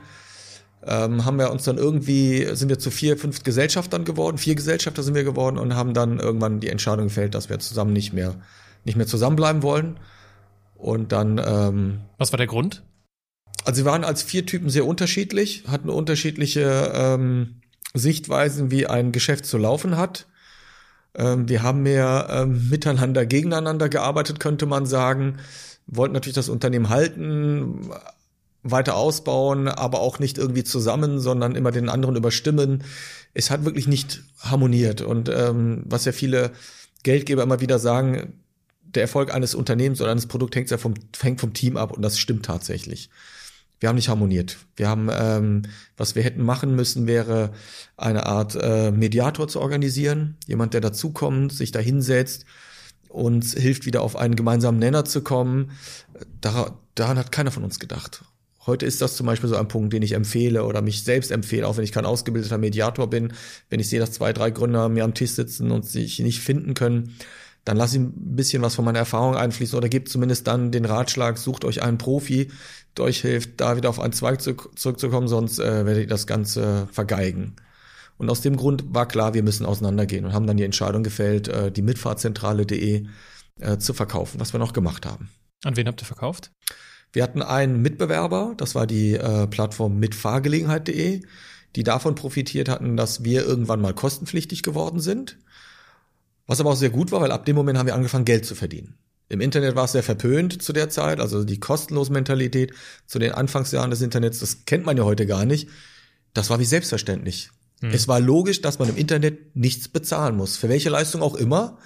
ähm, 0.86 1.24
haben 1.24 1.36
wir 1.36 1.50
uns 1.50 1.64
dann 1.64 1.78
irgendwie, 1.78 2.46
sind 2.54 2.68
wir 2.68 2.78
zu 2.78 2.92
vier, 2.92 3.18
fünf 3.18 3.42
Gesellschaftern 3.42 4.04
geworden, 4.04 4.38
vier 4.38 4.54
Gesellschafter 4.54 5.02
sind 5.02 5.16
wir 5.16 5.24
geworden 5.24 5.58
und 5.58 5.74
haben 5.74 5.94
dann 5.94 6.20
irgendwann 6.20 6.60
die 6.60 6.68
Entscheidung 6.68 7.08
gefällt, 7.08 7.34
dass 7.34 7.48
wir 7.48 7.58
zusammen 7.58 7.92
nicht 7.92 8.12
mehr, 8.12 8.36
nicht 8.84 8.94
mehr 8.94 9.08
zusammenbleiben 9.08 9.64
wollen. 9.64 9.98
Und 10.76 11.10
dann. 11.10 11.38
Ähm, 11.44 12.02
Was 12.18 12.32
war 12.32 12.36
der 12.36 12.46
Grund? 12.46 12.84
Also 13.64 13.84
wir 13.84 13.90
waren 13.90 14.04
als 14.04 14.22
vier 14.22 14.46
Typen 14.46 14.70
sehr 14.70 14.86
unterschiedlich, 14.86 15.64
hatten 15.68 15.90
unterschiedliche 15.90 16.92
ähm, 16.94 17.60
Sichtweisen, 17.94 18.70
wie 18.70 18.86
ein 18.86 19.12
Geschäft 19.12 19.46
zu 19.46 19.58
laufen 19.58 19.96
hat. 19.96 20.26
Ähm, 21.14 21.48
wir 21.48 21.62
haben 21.62 21.82
mehr 21.82 22.28
ähm, 22.30 22.68
miteinander, 22.70 23.26
gegeneinander 23.26 23.88
gearbeitet, 23.88 24.40
könnte 24.40 24.66
man 24.66 24.86
sagen. 24.86 25.38
Wollten 25.86 26.14
natürlich 26.14 26.36
das 26.36 26.48
Unternehmen 26.48 26.88
halten, 26.88 27.90
weiter 28.62 28.96
ausbauen, 28.96 29.68
aber 29.68 30.00
auch 30.00 30.18
nicht 30.18 30.38
irgendwie 30.38 30.64
zusammen, 30.64 31.18
sondern 31.18 31.54
immer 31.54 31.72
den 31.72 31.88
anderen 31.88 32.16
überstimmen. 32.16 32.84
Es 33.34 33.50
hat 33.50 33.64
wirklich 33.64 33.88
nicht 33.88 34.22
harmoniert. 34.38 35.00
Und 35.00 35.28
ähm, 35.28 35.82
was 35.84 36.04
ja 36.04 36.12
viele 36.12 36.52
Geldgeber 37.02 37.42
immer 37.42 37.60
wieder 37.60 37.78
sagen, 37.78 38.34
der 38.82 39.02
Erfolg 39.02 39.32
eines 39.32 39.54
Unternehmens 39.54 40.00
oder 40.00 40.10
eines 40.10 40.26
Produkts 40.26 40.56
hängt 40.56 40.70
ja 40.70 40.78
vom, 40.78 40.94
hängt 41.20 41.40
vom 41.40 41.54
Team 41.54 41.76
ab 41.76 41.92
und 41.92 42.02
das 42.02 42.18
stimmt 42.18 42.44
tatsächlich. 42.44 43.10
Wir 43.80 43.88
haben 43.88 43.96
nicht 43.96 44.10
harmoniert. 44.10 44.58
Wir 44.76 44.88
haben, 44.88 45.08
ähm, 45.10 45.62
was 45.96 46.14
wir 46.14 46.22
hätten 46.22 46.42
machen 46.42 46.76
müssen, 46.76 47.06
wäre 47.06 47.52
eine 47.96 48.26
Art 48.26 48.56
äh, 48.60 48.90
Mediator 48.90 49.48
zu 49.48 49.60
organisieren. 49.60 50.36
Jemand, 50.46 50.74
der 50.74 50.82
dazukommt, 50.82 51.52
sich 51.52 51.72
da 51.72 51.78
hinsetzt, 51.78 52.44
uns 53.08 53.54
hilft, 53.54 53.86
wieder 53.86 54.02
auf 54.02 54.16
einen 54.16 54.36
gemeinsamen 54.36 54.78
Nenner 54.78 55.06
zu 55.06 55.22
kommen. 55.22 55.72
Dar 56.42 56.78
daran 56.94 57.18
hat 57.18 57.32
keiner 57.32 57.50
von 57.50 57.64
uns 57.64 57.78
gedacht. 57.78 58.22
Heute 58.66 58.84
ist 58.84 59.00
das 59.00 59.16
zum 59.16 59.26
Beispiel 59.26 59.48
so 59.48 59.56
ein 59.56 59.68
Punkt, 59.68 59.94
den 59.94 60.02
ich 60.02 60.12
empfehle 60.12 60.64
oder 60.64 60.82
mich 60.82 61.02
selbst 61.02 61.30
empfehle, 61.30 61.66
auch 61.66 61.78
wenn 61.78 61.84
ich 61.84 61.92
kein 61.92 62.04
ausgebildeter 62.04 62.58
Mediator 62.58 63.08
bin. 63.08 63.32
Wenn 63.70 63.80
ich 63.80 63.88
sehe, 63.88 64.00
dass 64.00 64.12
zwei, 64.12 64.34
drei 64.34 64.50
Gründer 64.50 64.90
mir 64.90 65.04
am 65.04 65.14
Tisch 65.14 65.30
sitzen 65.30 65.70
und 65.70 65.86
sich 65.86 66.18
nicht 66.18 66.40
finden 66.40 66.74
können, 66.74 67.16
dann 67.64 67.76
lass 67.76 67.92
ich 67.92 68.00
ein 68.00 68.12
bisschen 68.14 68.62
was 68.62 68.74
von 68.74 68.84
meiner 68.84 69.00
Erfahrung 69.00 69.36
einfließen 69.36 69.76
oder 69.76 69.88
gebt 69.88 70.08
zumindest 70.08 70.46
dann 70.46 70.72
den 70.72 70.84
Ratschlag, 70.84 71.38
sucht 71.38 71.64
euch 71.64 71.82
einen 71.82 71.98
Profi, 71.98 72.50
der 72.96 73.04
euch 73.04 73.20
hilft, 73.20 73.60
da 73.60 73.76
wieder 73.76 73.90
auf 73.90 74.00
einen 74.00 74.12
Zweig 74.12 74.40
zu, 74.40 74.54
zurückzukommen, 74.54 75.28
sonst 75.28 75.58
äh, 75.58 75.84
werdet 75.86 76.04
ihr 76.04 76.08
das 76.08 76.26
Ganze 76.26 76.88
vergeigen. 76.90 77.56
Und 78.16 78.30
aus 78.30 78.40
dem 78.40 78.56
Grund 78.56 78.84
war 78.94 79.08
klar, 79.08 79.34
wir 79.34 79.42
müssen 79.42 79.64
auseinandergehen 79.64 80.24
und 80.24 80.32
haben 80.32 80.46
dann 80.46 80.56
die 80.56 80.64
Entscheidung 80.64 81.02
gefällt, 81.02 81.48
äh, 81.48 81.70
die 81.72 81.82
Mitfahrzentrale.de 81.82 83.06
äh, 83.60 83.78
zu 83.78 83.94
verkaufen, 83.94 84.40
was 84.40 84.52
wir 84.52 84.60
noch 84.60 84.72
gemacht 84.72 85.06
haben. 85.06 85.30
An 85.64 85.76
wen 85.76 85.86
habt 85.86 86.02
ihr 86.02 86.06
verkauft? 86.06 86.50
Wir 87.12 87.22
hatten 87.22 87.42
einen 87.42 87.82
Mitbewerber, 87.82 88.54
das 88.56 88.74
war 88.74 88.86
die 88.86 89.14
äh, 89.14 89.46
Plattform 89.46 89.98
mitfahrgelegenheit.de, 89.98 91.22
die 91.76 91.82
davon 91.82 92.14
profitiert 92.14 92.68
hatten, 92.68 92.96
dass 92.96 93.24
wir 93.24 93.44
irgendwann 93.44 93.80
mal 93.80 93.94
kostenpflichtig 93.94 94.62
geworden 94.62 95.00
sind. 95.00 95.38
Was 96.50 96.58
aber 96.58 96.70
auch 96.70 96.76
sehr 96.76 96.90
gut 96.90 97.12
war, 97.12 97.20
weil 97.20 97.30
ab 97.30 97.44
dem 97.44 97.54
Moment 97.54 97.78
haben 97.78 97.86
wir 97.86 97.94
angefangen, 97.94 98.24
Geld 98.24 98.44
zu 98.44 98.56
verdienen. 98.56 98.98
Im 99.28 99.40
Internet 99.40 99.76
war 99.76 99.84
es 99.84 99.92
sehr 99.92 100.02
verpönt 100.02 100.60
zu 100.60 100.72
der 100.72 100.90
Zeit, 100.90 101.20
also 101.20 101.44
die 101.44 101.60
kostenlose 101.60 102.12
Mentalität 102.12 102.72
zu 103.06 103.20
den 103.20 103.30
Anfangsjahren 103.30 103.88
des 103.88 104.02
Internets, 104.02 104.40
das 104.40 104.64
kennt 104.64 104.84
man 104.84 104.96
ja 104.96 105.04
heute 105.04 105.26
gar 105.26 105.44
nicht. 105.44 105.68
Das 106.34 106.50
war 106.50 106.58
wie 106.58 106.64
selbstverständlich. 106.64 107.50
Hm. 107.82 107.92
Es 107.92 108.08
war 108.08 108.18
logisch, 108.18 108.62
dass 108.62 108.80
man 108.80 108.88
im 108.88 108.96
Internet 108.96 109.54
nichts 109.54 109.86
bezahlen 109.86 110.36
muss, 110.36 110.56
für 110.56 110.68
welche 110.68 110.90
Leistung 110.90 111.22
auch 111.22 111.36
immer. 111.36 111.78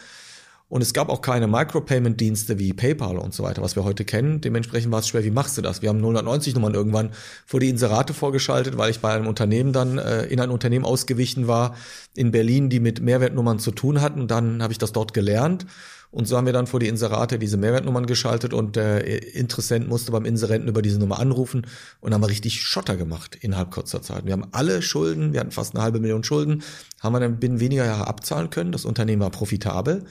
Und 0.68 0.82
es 0.82 0.94
gab 0.94 1.08
auch 1.10 1.20
keine 1.20 1.46
Micropayment-Dienste 1.46 2.58
wie 2.58 2.72
PayPal 2.72 3.18
und 3.18 3.34
so 3.34 3.42
weiter, 3.42 3.62
was 3.62 3.76
wir 3.76 3.84
heute 3.84 4.04
kennen. 4.04 4.40
Dementsprechend 4.40 4.90
war 4.90 5.00
es 5.00 5.08
schwer, 5.08 5.22
wie 5.22 5.30
machst 5.30 5.58
du 5.58 5.62
das? 5.62 5.82
Wir 5.82 5.90
haben 5.90 6.00
090 6.00 6.54
Nummern 6.54 6.74
irgendwann 6.74 7.10
vor 7.46 7.60
die 7.60 7.68
Inserate 7.68 8.14
vorgeschaltet, 8.14 8.78
weil 8.78 8.90
ich 8.90 9.00
bei 9.00 9.12
einem 9.12 9.26
Unternehmen 9.26 9.72
dann 9.72 9.98
äh, 9.98 10.24
in 10.24 10.40
ein 10.40 10.50
Unternehmen 10.50 10.84
ausgewichen 10.84 11.46
war 11.46 11.76
in 12.16 12.30
Berlin, 12.30 12.70
die 12.70 12.80
mit 12.80 13.00
Mehrwertnummern 13.00 13.58
zu 13.58 13.72
tun 13.72 14.00
hatten. 14.00 14.22
Und 14.22 14.30
dann 14.30 14.62
habe 14.62 14.72
ich 14.72 14.78
das 14.78 14.92
dort 14.92 15.12
gelernt. 15.12 15.66
Und 16.14 16.28
so 16.28 16.36
haben 16.36 16.46
wir 16.46 16.52
dann 16.52 16.68
vor 16.68 16.78
die 16.78 16.86
Inserate 16.86 17.40
diese 17.40 17.56
Mehrwertnummern 17.56 18.06
geschaltet 18.06 18.54
und 18.54 18.76
der 18.76 19.04
Interessent 19.34 19.88
musste 19.88 20.12
beim 20.12 20.24
Inserenten 20.24 20.68
über 20.68 20.80
diese 20.80 21.00
Nummer 21.00 21.18
anrufen 21.18 21.66
und 22.00 22.14
haben 22.14 22.20
wir 22.20 22.28
richtig 22.28 22.62
Schotter 22.62 22.96
gemacht 22.96 23.36
innerhalb 23.40 23.72
kurzer 23.72 24.00
Zeit. 24.00 24.24
Wir 24.24 24.32
haben 24.32 24.46
alle 24.52 24.80
Schulden, 24.80 25.32
wir 25.32 25.40
hatten 25.40 25.50
fast 25.50 25.74
eine 25.74 25.82
halbe 25.82 25.98
Million 25.98 26.22
Schulden, 26.22 26.62
haben 27.00 27.14
wir 27.14 27.18
dann 27.18 27.40
binnen 27.40 27.58
weniger 27.58 27.84
Jahre 27.84 28.06
abzahlen 28.06 28.48
können. 28.50 28.70
Das 28.70 28.84
Unternehmen 28.84 29.22
war 29.22 29.30
profitabel. 29.30 30.04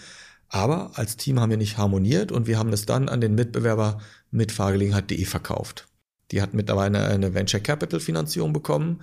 Aber 0.53 0.91
als 0.93 1.17
Team 1.17 1.39
haben 1.39 1.49
wir 1.49 1.57
nicht 1.57 1.79
harmoniert 1.79 2.31
und 2.31 2.45
wir 2.45 2.59
haben 2.59 2.71
es 2.71 2.85
dann 2.85 3.09
an 3.09 3.21
den 3.21 3.33
Mitbewerber 3.33 3.97
mit 4.29 4.51
Fahrgelegenheit.de 4.51 5.25
verkauft. 5.25 5.87
Die 6.29 6.43
hat 6.43 6.53
mittlerweile 6.53 7.07
eine 7.07 7.33
Venture 7.33 7.59
Capital 7.59 7.99
Finanzierung 7.99 8.53
bekommen 8.53 9.01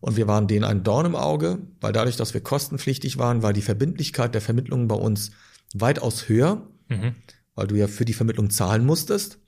und 0.00 0.16
wir 0.16 0.26
waren 0.26 0.48
denen 0.48 0.64
ein 0.64 0.82
Dorn 0.82 1.04
im 1.04 1.16
Auge, 1.16 1.58
weil 1.82 1.92
dadurch, 1.92 2.16
dass 2.16 2.32
wir 2.32 2.40
kostenpflichtig 2.40 3.18
waren, 3.18 3.42
war 3.42 3.52
die 3.52 3.60
Verbindlichkeit 3.60 4.34
der 4.34 4.40
Vermittlung 4.40 4.88
bei 4.88 4.94
uns 4.94 5.32
weitaus 5.74 6.30
höher, 6.30 6.66
mhm. 6.88 7.14
weil 7.54 7.66
du 7.66 7.74
ja 7.74 7.86
für 7.86 8.06
die 8.06 8.14
Vermittlung 8.14 8.48
zahlen 8.48 8.86
musstest, 8.86 9.38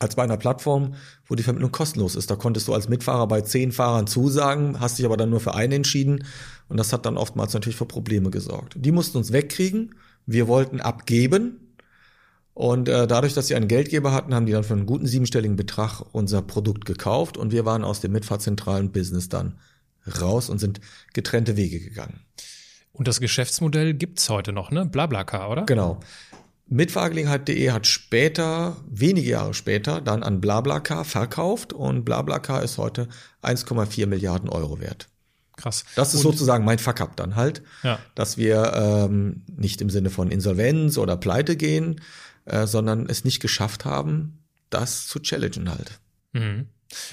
als 0.00 0.16
bei 0.16 0.24
einer 0.24 0.38
Plattform, 0.38 0.94
wo 1.28 1.36
die 1.36 1.44
Vermittlung 1.44 1.70
kostenlos 1.70 2.16
ist. 2.16 2.32
Da 2.32 2.34
konntest 2.34 2.66
du 2.66 2.74
als 2.74 2.88
Mitfahrer 2.88 3.28
bei 3.28 3.42
zehn 3.42 3.70
Fahrern 3.70 4.08
zusagen, 4.08 4.80
hast 4.80 4.98
dich 4.98 5.06
aber 5.06 5.16
dann 5.16 5.30
nur 5.30 5.38
für 5.38 5.54
einen 5.54 5.74
entschieden 5.74 6.24
und 6.68 6.78
das 6.78 6.92
hat 6.92 7.06
dann 7.06 7.16
oftmals 7.16 7.54
natürlich 7.54 7.76
für 7.76 7.86
Probleme 7.86 8.30
gesorgt. 8.30 8.74
Die 8.76 8.90
mussten 8.90 9.18
uns 9.18 9.30
wegkriegen 9.30 9.94
wir 10.26 10.48
wollten 10.48 10.80
abgeben. 10.80 11.76
Und 12.54 12.88
äh, 12.88 13.06
dadurch, 13.06 13.32
dass 13.32 13.46
sie 13.46 13.54
einen 13.54 13.68
Geldgeber 13.68 14.12
hatten, 14.12 14.34
haben 14.34 14.46
die 14.46 14.52
dann 14.52 14.64
für 14.64 14.74
einen 14.74 14.86
guten 14.86 15.06
siebenstelligen 15.06 15.56
Betrag 15.56 16.02
unser 16.12 16.42
Produkt 16.42 16.84
gekauft 16.84 17.36
und 17.38 17.50
wir 17.50 17.64
waren 17.64 17.82
aus 17.82 18.00
dem 18.00 18.12
mitfahrzentralen 18.12 18.92
Business 18.92 19.30
dann 19.30 19.58
raus 20.20 20.50
und 20.50 20.58
sind 20.58 20.80
getrennte 21.14 21.56
Wege 21.56 21.80
gegangen. 21.80 22.20
Und 22.92 23.08
das 23.08 23.20
Geschäftsmodell 23.20 23.94
gibt's 23.94 24.28
heute 24.28 24.52
noch, 24.52 24.70
ne? 24.70 24.84
Blablacar, 24.84 25.50
oder? 25.50 25.64
Genau. 25.64 26.00
Mitfahrgelegenheit.de 26.66 27.70
hat 27.70 27.86
später, 27.86 28.76
wenige 28.88 29.30
Jahre 29.30 29.54
später, 29.54 30.00
dann 30.00 30.22
an 30.22 30.40
BlaBlaCar 30.40 31.04
verkauft 31.04 31.72
und 31.72 32.04
BlaBlaCar 32.04 32.62
ist 32.62 32.78
heute 32.78 33.08
1,4 33.42 34.06
Milliarden 34.06 34.48
Euro 34.48 34.80
wert. 34.80 35.08
Krass. 35.62 35.84
Das 35.94 36.12
ist 36.12 36.24
und, 36.24 36.32
sozusagen 36.32 36.64
mein 36.64 36.80
Fuck-up 36.80 37.16
dann 37.16 37.36
halt, 37.36 37.62
ja. 37.84 38.00
dass 38.16 38.36
wir 38.36 38.72
ähm, 38.74 39.42
nicht 39.46 39.80
im 39.80 39.90
Sinne 39.90 40.10
von 40.10 40.30
Insolvenz 40.30 40.98
oder 40.98 41.16
Pleite 41.16 41.56
gehen, 41.56 42.00
äh, 42.46 42.66
sondern 42.66 43.06
es 43.06 43.24
nicht 43.24 43.40
geschafft 43.40 43.84
haben, 43.84 44.42
das 44.70 45.06
zu 45.06 45.20
challengen 45.20 45.70
halt. 45.70 46.00
Mhm. 46.32 46.66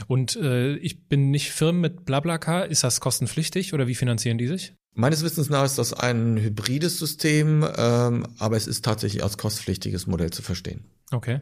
Und 0.08 0.36
äh, 0.36 0.76
ich 0.78 1.08
bin 1.08 1.30
nicht 1.30 1.52
Firmen 1.52 1.80
mit 1.80 2.06
BlaBlaCar. 2.06 2.66
Ist 2.66 2.84
das 2.84 3.00
kostenpflichtig 3.00 3.74
oder 3.74 3.88
wie 3.88 3.96
finanzieren 3.96 4.38
die 4.38 4.48
sich? 4.48 4.74
Meines 4.96 5.24
Wissens 5.24 5.50
nach 5.50 5.64
ist 5.64 5.78
das 5.78 5.94
ein 5.94 6.38
hybrides 6.38 6.98
System, 6.98 7.66
ähm, 7.78 8.26
aber 8.40 8.58
es 8.58 8.68
ist 8.68 8.84
tatsächlich 8.84 9.24
als 9.24 9.38
kostpflichtiges 9.38 10.08
Modell 10.08 10.32
zu 10.32 10.42
verstehen. 10.42 10.86
Okay. 11.12 11.42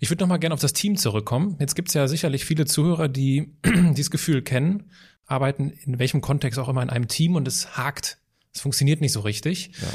Ich 0.00 0.10
würde 0.10 0.24
noch 0.24 0.28
mal 0.28 0.38
gerne 0.38 0.54
auf 0.54 0.60
das 0.60 0.72
Team 0.72 0.96
zurückkommen. 0.96 1.56
Jetzt 1.60 1.74
gibt 1.74 1.88
es 1.88 1.94
ja 1.94 2.08
sicherlich 2.08 2.44
viele 2.44 2.64
Zuhörer, 2.64 3.08
die 3.08 3.54
dieses 3.64 4.10
Gefühl 4.10 4.42
kennen, 4.42 4.90
arbeiten 5.28 5.70
in 5.70 5.98
welchem 5.98 6.20
Kontext 6.20 6.58
auch 6.58 6.68
immer 6.68 6.82
in 6.82 6.90
einem 6.90 7.06
Team 7.06 7.36
und 7.36 7.46
es 7.46 7.76
hakt. 7.76 8.18
Es 8.52 8.60
funktioniert 8.60 9.00
nicht 9.00 9.12
so 9.12 9.20
richtig. 9.20 9.70
Ja. 9.80 9.88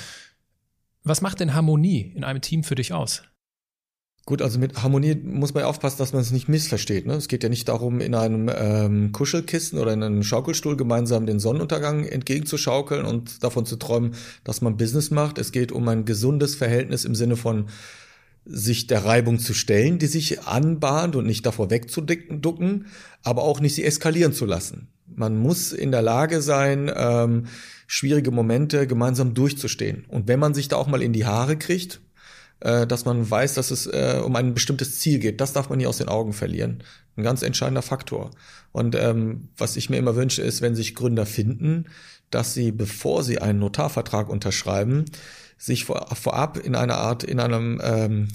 Was 1.04 1.22
macht 1.22 1.42
denn 1.42 1.54
Harmonie 1.54 2.14
in 2.16 2.24
einem 2.24 2.40
Team 2.40 2.64
für 2.64 2.76
dich 2.76 2.94
aus? 2.94 3.24
Gut, 4.26 4.42
also 4.42 4.58
mit 4.58 4.82
Harmonie 4.82 5.16
muss 5.16 5.54
man 5.54 5.64
ja 5.64 5.68
aufpassen, 5.68 5.98
dass 5.98 6.14
man 6.14 6.22
es 6.22 6.32
nicht 6.32 6.48
missversteht. 6.48 7.06
Ne? 7.06 7.16
Es 7.16 7.28
geht 7.28 7.44
ja 7.44 7.50
nicht 7.50 7.68
darum, 7.68 8.00
in 8.00 8.16
einem 8.16 8.50
ähm, 8.56 9.12
Kuschelkissen 9.12 9.78
oder 9.80 9.92
in 9.92 10.02
einem 10.02 10.24
Schaukelstuhl 10.24 10.78
gemeinsam 10.78 11.26
den 11.26 11.42
Sonnenuntergang 11.42 12.06
entgegenzuschaukeln 12.06 13.04
und 13.04 13.44
davon 13.44 13.66
zu 13.66 13.76
träumen, 13.76 14.16
dass 14.46 14.62
man 14.62 14.78
Business 14.78 15.12
macht. 15.12 15.40
Es 15.40 15.52
geht 15.52 15.74
um 15.74 15.86
ein 15.90 16.06
gesundes 16.06 16.56
Verhältnis 16.56 17.04
im 17.04 17.16
Sinne 17.16 17.36
von 17.36 17.68
sich 18.46 18.88
der 18.88 19.04
Reibung 19.04 19.40
zu 19.40 19.54
stellen, 19.54 20.00
die 20.00 20.08
sich 20.08 20.44
anbahnt 20.44 21.18
und 21.18 21.26
nicht 21.26 21.46
davor 21.46 21.70
wegzuducken, 21.70 22.88
aber 23.24 23.44
auch 23.44 23.60
nicht 23.60 23.76
sie 23.76 23.84
eskalieren 23.84 24.32
zu 24.32 24.46
lassen. 24.46 24.88
Man 25.06 25.38
muss 25.38 25.72
in 25.72 25.92
der 25.92 26.02
Lage 26.02 26.42
sein, 26.42 26.92
ähm, 26.96 27.48
schwierige 27.88 28.32
Momente 28.32 28.88
gemeinsam 28.88 29.34
durchzustehen. 29.34 30.06
Und 30.08 30.28
wenn 30.28 30.40
man 30.40 30.54
sich 30.54 30.68
da 30.68 30.78
auch 30.78 30.88
mal 30.88 31.02
in 31.02 31.14
die 31.14 31.26
Haare 31.26 31.58
kriegt, 31.58 32.02
äh, 32.64 32.88
dass 32.88 33.06
man 33.06 33.30
weiß, 33.30 33.56
dass 33.56 33.72
es 33.72 33.88
äh, 33.88 34.22
um 34.24 34.36
ein 34.36 34.54
bestimmtes 34.54 35.00
Ziel 35.00 35.20
geht. 35.20 35.42
Das 35.42 35.54
darf 35.54 35.70
man 35.70 35.78
nie 35.78 35.88
aus 35.88 35.98
den 35.98 36.08
Augen 36.08 36.32
verlieren. 36.32 36.82
Ein 37.18 37.24
ganz 37.24 37.42
entscheidender 37.42 37.82
Faktor. 37.82 38.32
Und 38.72 38.96
ähm, 38.96 39.50
was 39.58 39.76
ich 39.76 39.90
mir 39.90 39.98
immer 39.98 40.16
wünsche, 40.16 40.42
ist, 40.42 40.62
wenn 40.62 40.74
sich 40.76 40.96
Gründer 40.96 41.26
finden, 41.26 41.86
dass 42.30 42.54
sie, 42.54 42.72
bevor 42.72 43.24
sie 43.24 43.40
einen 43.40 43.60
Notarvertrag 43.60 44.30
unterschreiben, 44.30 45.06
sich 45.58 45.86
vor, 45.86 46.08
vorab 46.16 46.58
in 46.58 46.76
einer 46.76 46.98
Art, 46.98 47.24
in 47.24 47.40
einem, 47.40 47.82
ähm, 47.84 48.30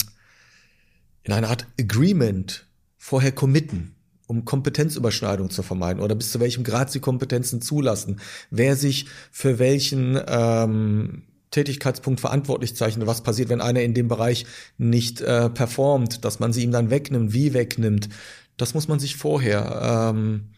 in 1.23 1.33
einer 1.33 1.49
Art 1.49 1.65
Agreement 1.79 2.67
vorher 2.97 3.31
committen 3.31 3.95
um 4.29 4.45
Kompetenzüberschneidung 4.45 5.49
zu 5.49 5.63
vermeiden 5.63 6.03
oder 6.03 6.13
bis 6.13 6.31
zu 6.31 6.39
welchem 6.39 6.63
Grad 6.63 6.91
sie 6.91 6.99
Kompetenzen 6.99 7.63
zulassen, 7.63 8.19
wer 8.51 8.75
sich 8.75 9.07
für 9.31 9.57
welchen 9.57 10.21
ähm, 10.27 11.23
Tätigkeitspunkt 11.49 12.19
verantwortlich 12.19 12.75
zeichnet, 12.75 13.07
was 13.07 13.23
passiert, 13.23 13.49
wenn 13.49 13.59
einer 13.59 13.81
in 13.81 13.95
dem 13.95 14.07
Bereich 14.07 14.45
nicht 14.77 15.21
äh, 15.21 15.49
performt, 15.49 16.23
dass 16.25 16.39
man 16.39 16.53
sie 16.53 16.61
ihm 16.61 16.71
dann 16.71 16.91
wegnimmt, 16.91 17.33
wie 17.33 17.55
wegnimmt. 17.55 18.09
Das 18.55 18.75
muss 18.75 18.87
man 18.87 18.99
sich 18.99 19.15
vorher 19.15 20.11
ähm, 20.13 20.49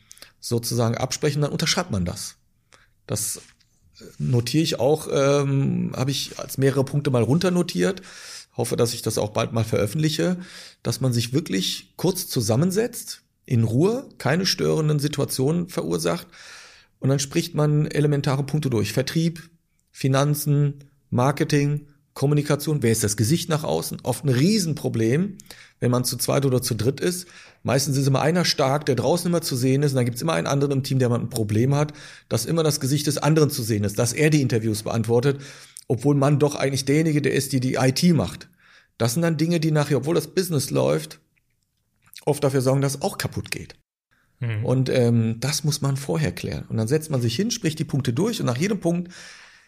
sozusagen 0.41 0.97
absprechen, 0.97 1.41
dann 1.41 1.53
unterschreibt 1.53 1.91
man 1.91 2.03
das. 2.03 2.35
Das 3.07 3.37
äh, 3.37 4.03
notiere 4.17 4.63
ich 4.63 4.81
auch, 4.81 5.07
ähm, 5.09 5.93
habe 5.95 6.11
ich 6.11 6.37
als 6.39 6.57
mehrere 6.57 6.83
Punkte 6.83 7.09
mal 7.09 7.23
runternotiert. 7.23 8.01
Hoffe, 8.57 8.75
dass 8.75 8.93
ich 8.93 9.01
das 9.01 9.17
auch 9.17 9.29
bald 9.29 9.53
mal 9.53 9.63
veröffentliche, 9.63 10.35
dass 10.83 10.99
man 10.99 11.13
sich 11.13 11.31
wirklich 11.31 11.93
kurz 11.95 12.27
zusammensetzt, 12.27 13.21
in 13.51 13.65
Ruhe, 13.65 14.07
keine 14.17 14.45
störenden 14.45 14.99
Situationen 14.99 15.67
verursacht 15.67 16.25
und 16.99 17.09
dann 17.09 17.19
spricht 17.19 17.53
man 17.53 17.85
elementare 17.85 18.45
Punkte 18.45 18.69
durch. 18.69 18.93
Vertrieb, 18.93 19.49
Finanzen, 19.91 20.85
Marketing, 21.09 21.87
Kommunikation, 22.13 22.81
wer 22.81 22.93
ist 22.93 23.03
das 23.03 23.17
Gesicht 23.17 23.49
nach 23.49 23.65
außen? 23.65 23.97
Oft 24.03 24.23
ein 24.23 24.29
Riesenproblem, 24.29 25.37
wenn 25.81 25.91
man 25.91 26.05
zu 26.05 26.15
zweit 26.15 26.45
oder 26.45 26.61
zu 26.61 26.75
dritt 26.75 27.01
ist. 27.01 27.27
Meistens 27.61 27.97
ist 27.97 28.07
immer 28.07 28.21
einer 28.21 28.45
stark, 28.45 28.85
der 28.85 28.95
draußen 28.95 29.27
immer 29.27 29.41
zu 29.41 29.57
sehen 29.57 29.83
ist, 29.83 29.91
und 29.91 29.97
dann 29.97 30.05
gibt 30.05 30.15
es 30.15 30.21
immer 30.21 30.33
einen 30.33 30.47
anderen 30.47 30.71
im 30.71 30.83
Team, 30.83 30.99
der 30.99 31.09
mal 31.09 31.19
ein 31.19 31.29
Problem 31.29 31.75
hat, 31.75 31.91
dass 32.29 32.45
immer 32.45 32.63
das 32.63 32.79
Gesicht 32.79 33.05
des 33.07 33.17
anderen 33.17 33.49
zu 33.49 33.63
sehen 33.63 33.83
ist, 33.83 33.99
dass 33.99 34.13
er 34.13 34.29
die 34.29 34.41
Interviews 34.41 34.83
beantwortet, 34.83 35.41
obwohl 35.89 36.15
man 36.15 36.39
doch 36.39 36.55
eigentlich 36.55 36.85
derjenige, 36.85 37.21
der 37.21 37.33
ist, 37.33 37.51
die 37.51 37.59
die 37.59 37.73
IT 37.73 38.01
macht. 38.15 38.47
Das 38.97 39.13
sind 39.13 39.23
dann 39.23 39.35
Dinge, 39.35 39.59
die 39.59 39.71
nachher, 39.71 39.97
obwohl 39.97 40.15
das 40.15 40.27
Business 40.27 40.69
läuft, 40.69 41.19
oft 42.25 42.43
dafür 42.43 42.61
sorgen, 42.61 42.81
dass 42.81 42.95
es 42.95 43.01
auch 43.01 43.17
kaputt 43.17 43.51
geht. 43.51 43.75
Mhm. 44.39 44.65
Und 44.65 44.89
ähm, 44.89 45.39
das 45.39 45.63
muss 45.63 45.81
man 45.81 45.97
vorher 45.97 46.31
klären. 46.31 46.65
Und 46.67 46.77
dann 46.77 46.87
setzt 46.87 47.09
man 47.09 47.21
sich 47.21 47.35
hin, 47.35 47.51
spricht 47.51 47.79
die 47.79 47.85
Punkte 47.85 48.13
durch 48.13 48.39
und 48.39 48.47
nach 48.47 48.57
jedem 48.57 48.79
Punkt 48.79 49.11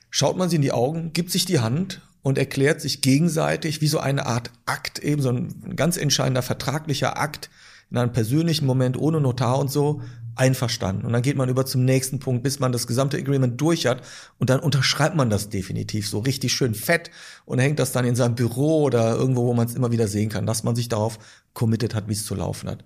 schaut 0.09 0.37
man 0.37 0.49
sie 0.49 0.57
in 0.57 0.61
die 0.61 0.71
Augen, 0.71 1.13
gibt 1.13 1.31
sich 1.31 1.45
die 1.45 1.59
Hand 1.59 2.01
und 2.21 2.37
erklärt 2.37 2.81
sich 2.81 3.01
gegenseitig 3.01 3.81
wie 3.81 3.87
so 3.87 3.99
eine 3.99 4.25
Art 4.25 4.51
Akt, 4.65 4.99
eben 4.99 5.21
so 5.21 5.29
ein 5.29 5.75
ganz 5.75 5.97
entscheidender 5.97 6.41
vertraglicher 6.41 7.17
Akt 7.19 7.49
in 7.93 7.99
einem 7.99 8.11
persönlichen 8.11 8.65
Moment 8.65 8.97
ohne 8.97 9.21
Notar 9.21 9.59
und 9.59 9.71
so 9.71 10.01
einverstanden. 10.35 11.05
Und 11.05 11.13
dann 11.13 11.21
geht 11.21 11.37
man 11.37 11.47
über 11.47 11.63
zum 11.63 11.85
nächsten 11.85 12.17
Punkt, 12.17 12.41
bis 12.41 12.59
man 12.59 12.71
das 12.71 12.87
gesamte 12.87 13.17
Agreement 13.17 13.61
durch 13.61 13.85
hat 13.85 14.01
und 14.39 14.49
dann 14.49 14.61
unterschreibt 14.61 15.15
man 15.15 15.29
das 15.29 15.49
definitiv 15.49 16.09
so 16.09 16.19
richtig 16.19 16.53
schön 16.53 16.73
fett 16.73 17.11
und 17.45 17.59
hängt 17.59 17.77
das 17.77 17.91
dann 17.91 18.03
in 18.03 18.15
seinem 18.15 18.33
Büro 18.33 18.81
oder 18.81 19.15
irgendwo, 19.15 19.45
wo 19.45 19.53
man 19.53 19.67
es 19.67 19.75
immer 19.75 19.91
wieder 19.91 20.07
sehen 20.07 20.29
kann, 20.29 20.47
dass 20.47 20.63
man 20.63 20.75
sich 20.75 20.89
darauf 20.89 21.19
committed 21.53 21.93
hat, 21.93 22.07
wie 22.07 22.13
es 22.13 22.25
zu 22.25 22.33
laufen 22.33 22.67
hat. 22.67 22.83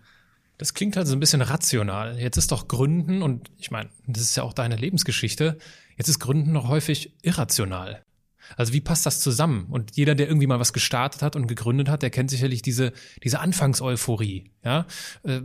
Das 0.58 0.74
klingt 0.74 0.98
halt 0.98 1.08
so 1.08 1.14
ein 1.14 1.22
bisschen 1.22 1.42
rational. 1.42 2.20
Jetzt 2.20 2.36
ist 2.36 2.52
doch 2.52 2.68
Gründen, 2.68 3.22
und 3.22 3.50
ich 3.58 3.72
meine, 3.72 3.90
das 4.08 4.24
ist 4.24 4.36
ja 4.36 4.44
auch 4.44 4.54
deine 4.54 4.76
Lebensgeschichte, 4.76 5.58
jetzt 5.96 6.10
ist 6.10 6.20
Gründen 6.20 6.52
noch 6.52 6.68
häufig 6.68 7.14
irrational. 7.22 8.04
Also 8.56 8.74
wie 8.74 8.82
passt 8.82 9.06
das 9.06 9.20
zusammen? 9.20 9.68
Und 9.70 9.96
jeder, 9.96 10.16
der 10.16 10.28
irgendwie 10.28 10.48
mal 10.48 10.60
was 10.60 10.74
gestartet 10.74 11.22
hat 11.22 11.36
und 11.36 11.48
gegründet 11.48 11.90
hat, 11.90 12.02
der 12.02 12.10
kennt 12.10 12.30
sicherlich 12.30 12.62
diese, 12.62 12.94
diese 13.24 13.40
Anfangseuphorie. 13.40 14.52
Ja? 14.64 14.86
Äh, 15.24 15.42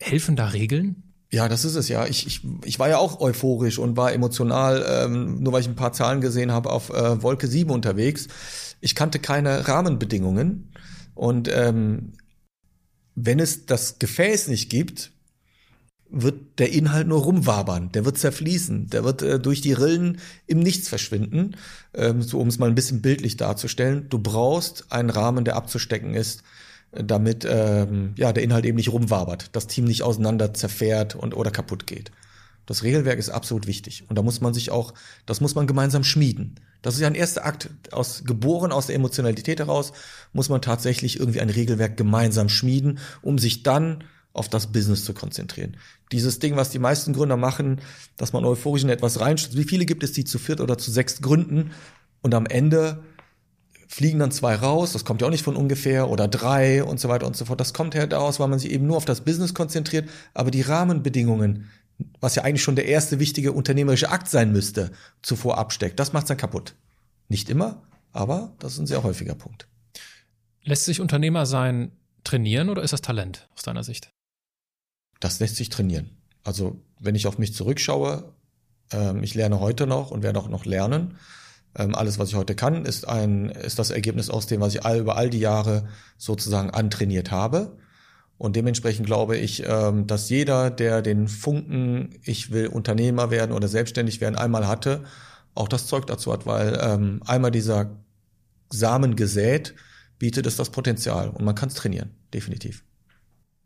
helfen 0.00 0.36
da 0.36 0.48
Regeln? 0.48 1.02
Ja, 1.30 1.48
das 1.48 1.64
ist 1.64 1.74
es 1.74 1.88
ja. 1.88 2.06
Ich, 2.06 2.26
ich, 2.26 2.40
ich 2.64 2.78
war 2.78 2.88
ja 2.88 2.98
auch 2.98 3.20
euphorisch 3.20 3.78
und 3.78 3.96
war 3.96 4.12
emotional, 4.12 4.86
ähm, 4.88 5.42
nur 5.42 5.52
weil 5.52 5.60
ich 5.60 5.68
ein 5.68 5.76
paar 5.76 5.92
Zahlen 5.92 6.20
gesehen 6.20 6.52
habe, 6.52 6.70
auf 6.70 6.90
äh, 6.90 7.22
Wolke 7.22 7.48
7 7.48 7.70
unterwegs. 7.70 8.28
Ich 8.80 8.94
kannte 8.94 9.18
keine 9.18 9.66
Rahmenbedingungen. 9.66 10.72
Und 11.14 11.48
ähm, 11.52 12.12
wenn 13.14 13.40
es 13.40 13.66
das 13.66 13.98
Gefäß 13.98 14.48
nicht 14.48 14.70
gibt, 14.70 15.12
wird 16.22 16.58
der 16.58 16.72
Inhalt 16.72 17.06
nur 17.06 17.20
rumwabern, 17.20 17.92
der 17.92 18.04
wird 18.04 18.18
zerfließen, 18.18 18.88
der 18.88 19.04
wird 19.04 19.22
äh, 19.22 19.38
durch 19.38 19.60
die 19.60 19.72
Rillen 19.72 20.18
im 20.46 20.60
Nichts 20.60 20.88
verschwinden, 20.88 21.56
ähm, 21.94 22.22
so 22.22 22.40
um 22.40 22.48
es 22.48 22.58
mal 22.58 22.68
ein 22.68 22.74
bisschen 22.74 23.02
bildlich 23.02 23.36
darzustellen. 23.36 24.06
Du 24.08 24.18
brauchst 24.18 24.86
einen 24.90 25.10
Rahmen, 25.10 25.44
der 25.44 25.56
abzustecken 25.56 26.14
ist, 26.14 26.42
äh, 26.92 27.04
damit 27.04 27.46
ähm, 27.48 28.12
ja 28.16 28.32
der 28.32 28.42
Inhalt 28.42 28.64
eben 28.64 28.76
nicht 28.76 28.92
rumwabert, 28.92 29.50
das 29.52 29.66
Team 29.66 29.84
nicht 29.84 30.02
auseinander 30.02 30.54
zerfährt 30.54 31.14
und 31.14 31.36
oder 31.36 31.50
kaputt 31.50 31.86
geht. 31.86 32.10
Das 32.66 32.82
Regelwerk 32.82 33.18
ist 33.18 33.30
absolut 33.30 33.66
wichtig 33.66 34.04
und 34.08 34.16
da 34.16 34.22
muss 34.22 34.40
man 34.40 34.52
sich 34.52 34.70
auch, 34.70 34.94
das 35.24 35.40
muss 35.40 35.54
man 35.54 35.66
gemeinsam 35.66 36.02
schmieden. 36.02 36.56
Das 36.82 36.94
ist 36.94 37.00
ja 37.00 37.06
ein 37.06 37.14
erster 37.14 37.44
Akt, 37.44 37.70
aus, 37.92 38.22
geboren 38.24 38.72
aus 38.72 38.86
der 38.86 38.96
Emotionalität 38.96 39.58
heraus, 39.58 39.92
muss 40.32 40.48
man 40.48 40.62
tatsächlich 40.62 41.18
irgendwie 41.18 41.40
ein 41.40 41.50
Regelwerk 41.50 41.96
gemeinsam 41.96 42.48
schmieden, 42.48 42.98
um 43.22 43.38
sich 43.38 43.62
dann 43.62 44.04
auf 44.36 44.48
das 44.48 44.68
Business 44.68 45.04
zu 45.04 45.14
konzentrieren. 45.14 45.76
Dieses 46.12 46.38
Ding, 46.38 46.56
was 46.56 46.70
die 46.70 46.78
meisten 46.78 47.12
Gründer 47.12 47.36
machen, 47.36 47.80
dass 48.16 48.32
man 48.32 48.44
euphorisch 48.44 48.84
in 48.84 48.90
etwas 48.90 49.20
reinstürzt. 49.20 49.56
Wie 49.56 49.64
viele 49.64 49.86
gibt 49.86 50.02
es, 50.02 50.12
die 50.12 50.24
zu 50.24 50.38
viert 50.38 50.60
oder 50.60 50.78
zu 50.78 50.90
sechs 50.90 51.22
gründen 51.22 51.72
und 52.22 52.34
am 52.34 52.46
Ende 52.46 53.02
fliegen 53.88 54.18
dann 54.18 54.32
zwei 54.32 54.54
raus, 54.56 54.92
das 54.92 55.04
kommt 55.04 55.20
ja 55.20 55.28
auch 55.28 55.30
nicht 55.30 55.44
von 55.44 55.56
ungefähr, 55.56 56.10
oder 56.10 56.28
drei 56.28 56.82
und 56.82 56.98
so 57.00 57.08
weiter 57.08 57.26
und 57.26 57.36
so 57.36 57.44
fort. 57.44 57.60
Das 57.60 57.72
kommt 57.72 57.94
ja 57.94 58.06
daraus, 58.06 58.40
weil 58.40 58.48
man 58.48 58.58
sich 58.58 58.70
eben 58.72 58.86
nur 58.86 58.96
auf 58.96 59.04
das 59.04 59.22
Business 59.22 59.54
konzentriert, 59.54 60.08
aber 60.34 60.50
die 60.50 60.62
Rahmenbedingungen, 60.62 61.70
was 62.20 62.34
ja 62.34 62.42
eigentlich 62.42 62.62
schon 62.62 62.76
der 62.76 62.86
erste 62.86 63.20
wichtige 63.20 63.52
unternehmerische 63.52 64.10
Akt 64.10 64.28
sein 64.28 64.52
müsste, 64.52 64.90
zuvor 65.22 65.58
absteckt. 65.58 65.98
Das 65.98 66.12
macht's 66.12 66.28
dann 66.28 66.36
kaputt. 66.36 66.74
Nicht 67.28 67.48
immer, 67.48 67.82
aber 68.12 68.54
das 68.58 68.74
ist 68.74 68.80
ein 68.80 68.86
sehr 68.86 69.02
häufiger 69.02 69.34
Punkt. 69.34 69.68
Lässt 70.62 70.84
sich 70.84 71.00
Unternehmer 71.00 71.46
sein 71.46 71.92
trainieren 72.24 72.68
oder 72.68 72.82
ist 72.82 72.92
das 72.92 73.02
Talent 73.02 73.48
aus 73.54 73.62
deiner 73.62 73.84
Sicht? 73.84 74.12
Das 75.20 75.40
lässt 75.40 75.56
sich 75.56 75.68
trainieren. 75.68 76.10
Also 76.44 76.80
wenn 77.00 77.14
ich 77.14 77.26
auf 77.26 77.38
mich 77.38 77.54
zurückschaue, 77.54 78.32
ähm, 78.92 79.22
ich 79.22 79.34
lerne 79.34 79.60
heute 79.60 79.86
noch 79.86 80.10
und 80.10 80.22
werde 80.22 80.38
auch 80.38 80.48
noch 80.48 80.64
lernen. 80.64 81.16
Ähm, 81.76 81.94
alles, 81.94 82.18
was 82.18 82.28
ich 82.28 82.34
heute 82.34 82.54
kann, 82.54 82.84
ist 82.84 83.06
ein, 83.06 83.50
ist 83.50 83.78
das 83.78 83.90
Ergebnis 83.90 84.30
aus 84.30 84.46
dem, 84.46 84.60
was 84.60 84.74
ich 84.74 84.84
all, 84.84 84.98
über 84.98 85.16
all 85.16 85.30
die 85.30 85.40
Jahre 85.40 85.88
sozusagen 86.16 86.70
antrainiert 86.70 87.30
habe. 87.30 87.76
Und 88.38 88.56
dementsprechend 88.56 89.06
glaube 89.06 89.36
ich, 89.36 89.64
ähm, 89.66 90.06
dass 90.06 90.28
jeder, 90.28 90.70
der 90.70 91.02
den 91.02 91.28
Funken, 91.28 92.18
ich 92.22 92.50
will 92.50 92.66
Unternehmer 92.66 93.30
werden 93.30 93.52
oder 93.52 93.68
selbstständig 93.68 94.20
werden, 94.20 94.36
einmal 94.36 94.68
hatte, 94.68 95.04
auch 95.54 95.68
das 95.68 95.86
Zeug 95.86 96.06
dazu 96.06 96.32
hat, 96.32 96.46
weil 96.46 96.78
ähm, 96.82 97.22
einmal 97.24 97.50
dieser 97.50 97.96
Samen 98.70 99.16
gesät, 99.16 99.74
bietet 100.18 100.46
es 100.46 100.56
das 100.56 100.70
Potenzial 100.70 101.30
und 101.30 101.44
man 101.44 101.54
kann 101.54 101.68
es 101.68 101.74
trainieren, 101.74 102.10
definitiv. 102.32 102.84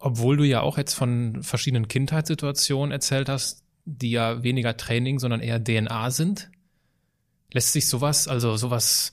Obwohl 0.00 0.38
du 0.38 0.44
ja 0.44 0.62
auch 0.62 0.78
jetzt 0.78 0.94
von 0.94 1.42
verschiedenen 1.42 1.86
Kindheitssituationen 1.86 2.90
erzählt 2.90 3.28
hast, 3.28 3.62
die 3.84 4.10
ja 4.10 4.42
weniger 4.42 4.76
Training, 4.76 5.18
sondern 5.18 5.40
eher 5.40 5.62
DNA 5.62 6.10
sind. 6.10 6.50
Lässt 7.52 7.72
sich 7.72 7.88
sowas, 7.88 8.26
also 8.26 8.56
sowas, 8.56 9.12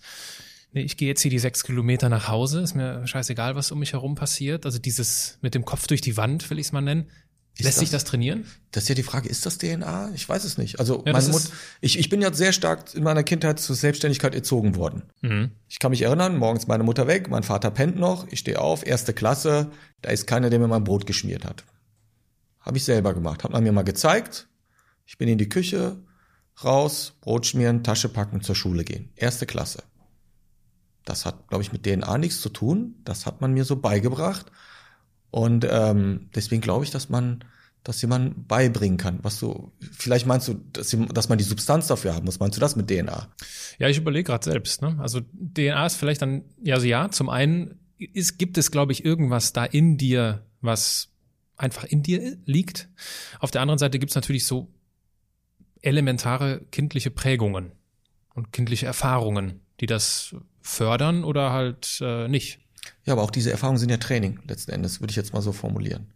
nee, 0.72 0.82
ich 0.82 0.96
gehe 0.96 1.08
jetzt 1.10 1.22
hier 1.22 1.32
die 1.32 1.40
sechs 1.40 1.64
Kilometer 1.64 2.08
nach 2.08 2.30
Hause, 2.30 2.62
ist 2.62 2.76
mir 2.76 3.06
scheißegal, 3.06 3.56
was 3.56 3.72
um 3.72 3.80
mich 3.80 3.94
herum 3.94 4.16
passiert. 4.16 4.66
Also 4.66 4.80
dieses 4.80 5.40
mit 5.42 5.56
dem 5.56 5.66
Kopf 5.66 5.88
durch 5.88 6.02
die 6.02 6.16
Wand, 6.16 6.50
will 6.50 6.60
ich 6.60 6.68
es 6.68 6.72
mal 6.72 6.82
nennen. 6.82 7.10
Ist 7.58 7.64
Lässt 7.64 7.78
das, 7.78 7.80
sich 7.80 7.90
das 7.90 8.04
trainieren? 8.04 8.46
Das 8.72 8.84
ist 8.84 8.90
ja 8.90 8.96
die 8.96 9.04
Frage, 9.04 9.28
ist 9.30 9.46
das 9.46 9.58
DNA? 9.58 10.12
Ich 10.14 10.30
weiß 10.30 10.44
es 10.44 10.58
nicht. 10.60 10.80
Also 10.80 10.98
Ja, 11.06 11.14
meine 11.14 11.26
das 11.26 11.30
Mut, 11.30 11.42
ist- 11.42 11.54
ich, 11.82 11.98
ich 12.00 12.10
bin 12.10 12.22
ja 12.22 12.32
sehr 12.34 12.54
stark 12.54 12.94
in 12.94 13.04
meiner 13.04 13.24
Kindheit 13.24 13.60
zur 13.60 13.76
Selbstständigkeit 13.76 14.36
erzogen 14.36 14.76
worden. 14.76 15.04
Mhm. 15.22 15.52
Ich 15.68 15.80
kann 15.80 15.90
mich 15.92 16.04
erinnern, 16.04 16.38
morgens 16.38 16.68
meine 16.68 16.84
Mutter 16.84 17.08
weg, 17.08 17.30
mein 17.30 17.44
Vater 17.44 17.72
pennt 17.72 17.98
noch, 17.98 18.28
ich 18.32 18.40
stehe 18.40 18.60
auf, 18.62 18.86
erste 18.86 19.14
Klasse, 19.14 19.72
da 20.02 20.12
ist 20.12 20.28
keiner, 20.28 20.50
der 20.52 20.60
mir 20.60 20.68
mein 20.68 20.84
Brot 20.84 21.08
geschmiert 21.08 21.46
hat. 21.46 21.64
Habe 22.60 22.78
ich 22.78 22.84
selber 22.84 23.14
gemacht, 23.14 23.44
hat 23.44 23.52
man 23.52 23.64
mir 23.64 23.72
mal 23.72 23.84
gezeigt. 23.84 24.48
Ich 25.06 25.18
bin 25.18 25.28
in 25.28 25.38
die 25.40 25.50
Küche, 25.50 25.98
raus, 26.64 27.14
Brot 27.22 27.46
schmieren, 27.48 27.84
Tasche 27.84 28.10
packen, 28.10 28.42
zur 28.42 28.56
Schule 28.56 28.84
gehen. 28.84 29.10
Erste 29.16 29.46
Klasse. 29.46 29.84
Das 31.06 31.26
hat, 31.26 31.48
glaube 31.48 31.64
ich, 31.64 31.72
mit 31.72 31.84
DNA 31.84 32.18
nichts 32.18 32.42
zu 32.42 32.50
tun. 32.50 32.96
Das 33.06 33.26
hat 33.26 33.40
man 33.42 33.54
mir 33.54 33.64
so 33.64 33.78
beigebracht. 33.78 34.52
Und 35.38 35.68
ähm, 35.70 36.32
deswegen 36.34 36.62
glaube 36.62 36.84
ich, 36.84 36.90
dass 36.90 37.10
man 37.10 37.44
das 37.84 38.02
jemand 38.02 38.48
beibringen 38.48 38.98
kann. 38.98 39.20
Was 39.22 39.40
du, 39.40 39.72
vielleicht 39.92 40.26
meinst 40.26 40.48
du, 40.48 40.56
dass, 40.74 40.98
dass 41.14 41.30
man 41.30 41.38
die 41.38 41.44
Substanz 41.44 41.86
dafür 41.86 42.16
haben 42.16 42.26
muss. 42.26 42.40
Meinst 42.40 42.58
du 42.58 42.60
das 42.60 42.76
mit 42.76 42.88
DNA? 42.90 43.30
Ja, 43.78 43.88
ich 43.88 44.00
überlege 44.00 44.24
gerade 44.24 44.44
selbst. 44.44 44.82
Ne? 44.82 44.98
Also 45.00 45.22
DNA 45.22 45.86
ist 45.86 45.96
vielleicht 45.96 46.24
dann, 46.24 46.42
ja, 46.64 46.74
also 46.74 46.88
ja, 46.88 47.12
zum 47.12 47.30
einen 47.30 47.78
ist, 48.00 48.40
gibt 48.40 48.58
es, 48.58 48.72
glaube 48.72 48.94
ich, 48.94 49.06
irgendwas 49.06 49.54
da 49.54 49.64
in 49.64 50.00
dir, 50.00 50.44
was 50.62 51.10
einfach 51.56 51.84
in 51.84 52.02
dir 52.02 52.38
liegt. 52.46 52.90
Auf 53.40 53.52
der 53.52 53.62
anderen 53.62 53.78
Seite 53.78 54.00
gibt 54.00 54.10
es 54.10 54.16
natürlich 54.16 54.48
so 54.48 54.74
elementare 55.84 56.62
kindliche 56.72 57.12
Prägungen 57.12 57.74
und 58.34 58.52
kindliche 58.52 58.88
Erfahrungen, 58.88 59.62
die 59.82 59.86
das 59.86 60.36
fördern 60.62 61.24
oder 61.24 61.52
halt 61.52 62.00
äh, 62.02 62.28
nicht. 62.28 62.60
Ja, 63.06 63.14
aber 63.14 63.24
auch 63.24 63.32
diese 63.32 63.52
Erfahrungen 63.52 63.80
sind 63.80 63.90
ja 63.90 63.98
Training, 63.98 64.40
letzten 64.48 64.72
Endes, 64.72 65.02
würde 65.02 65.12
ich 65.12 65.18
jetzt 65.18 65.34
mal 65.34 65.42
so 65.42 65.52
formulieren. 65.52 66.08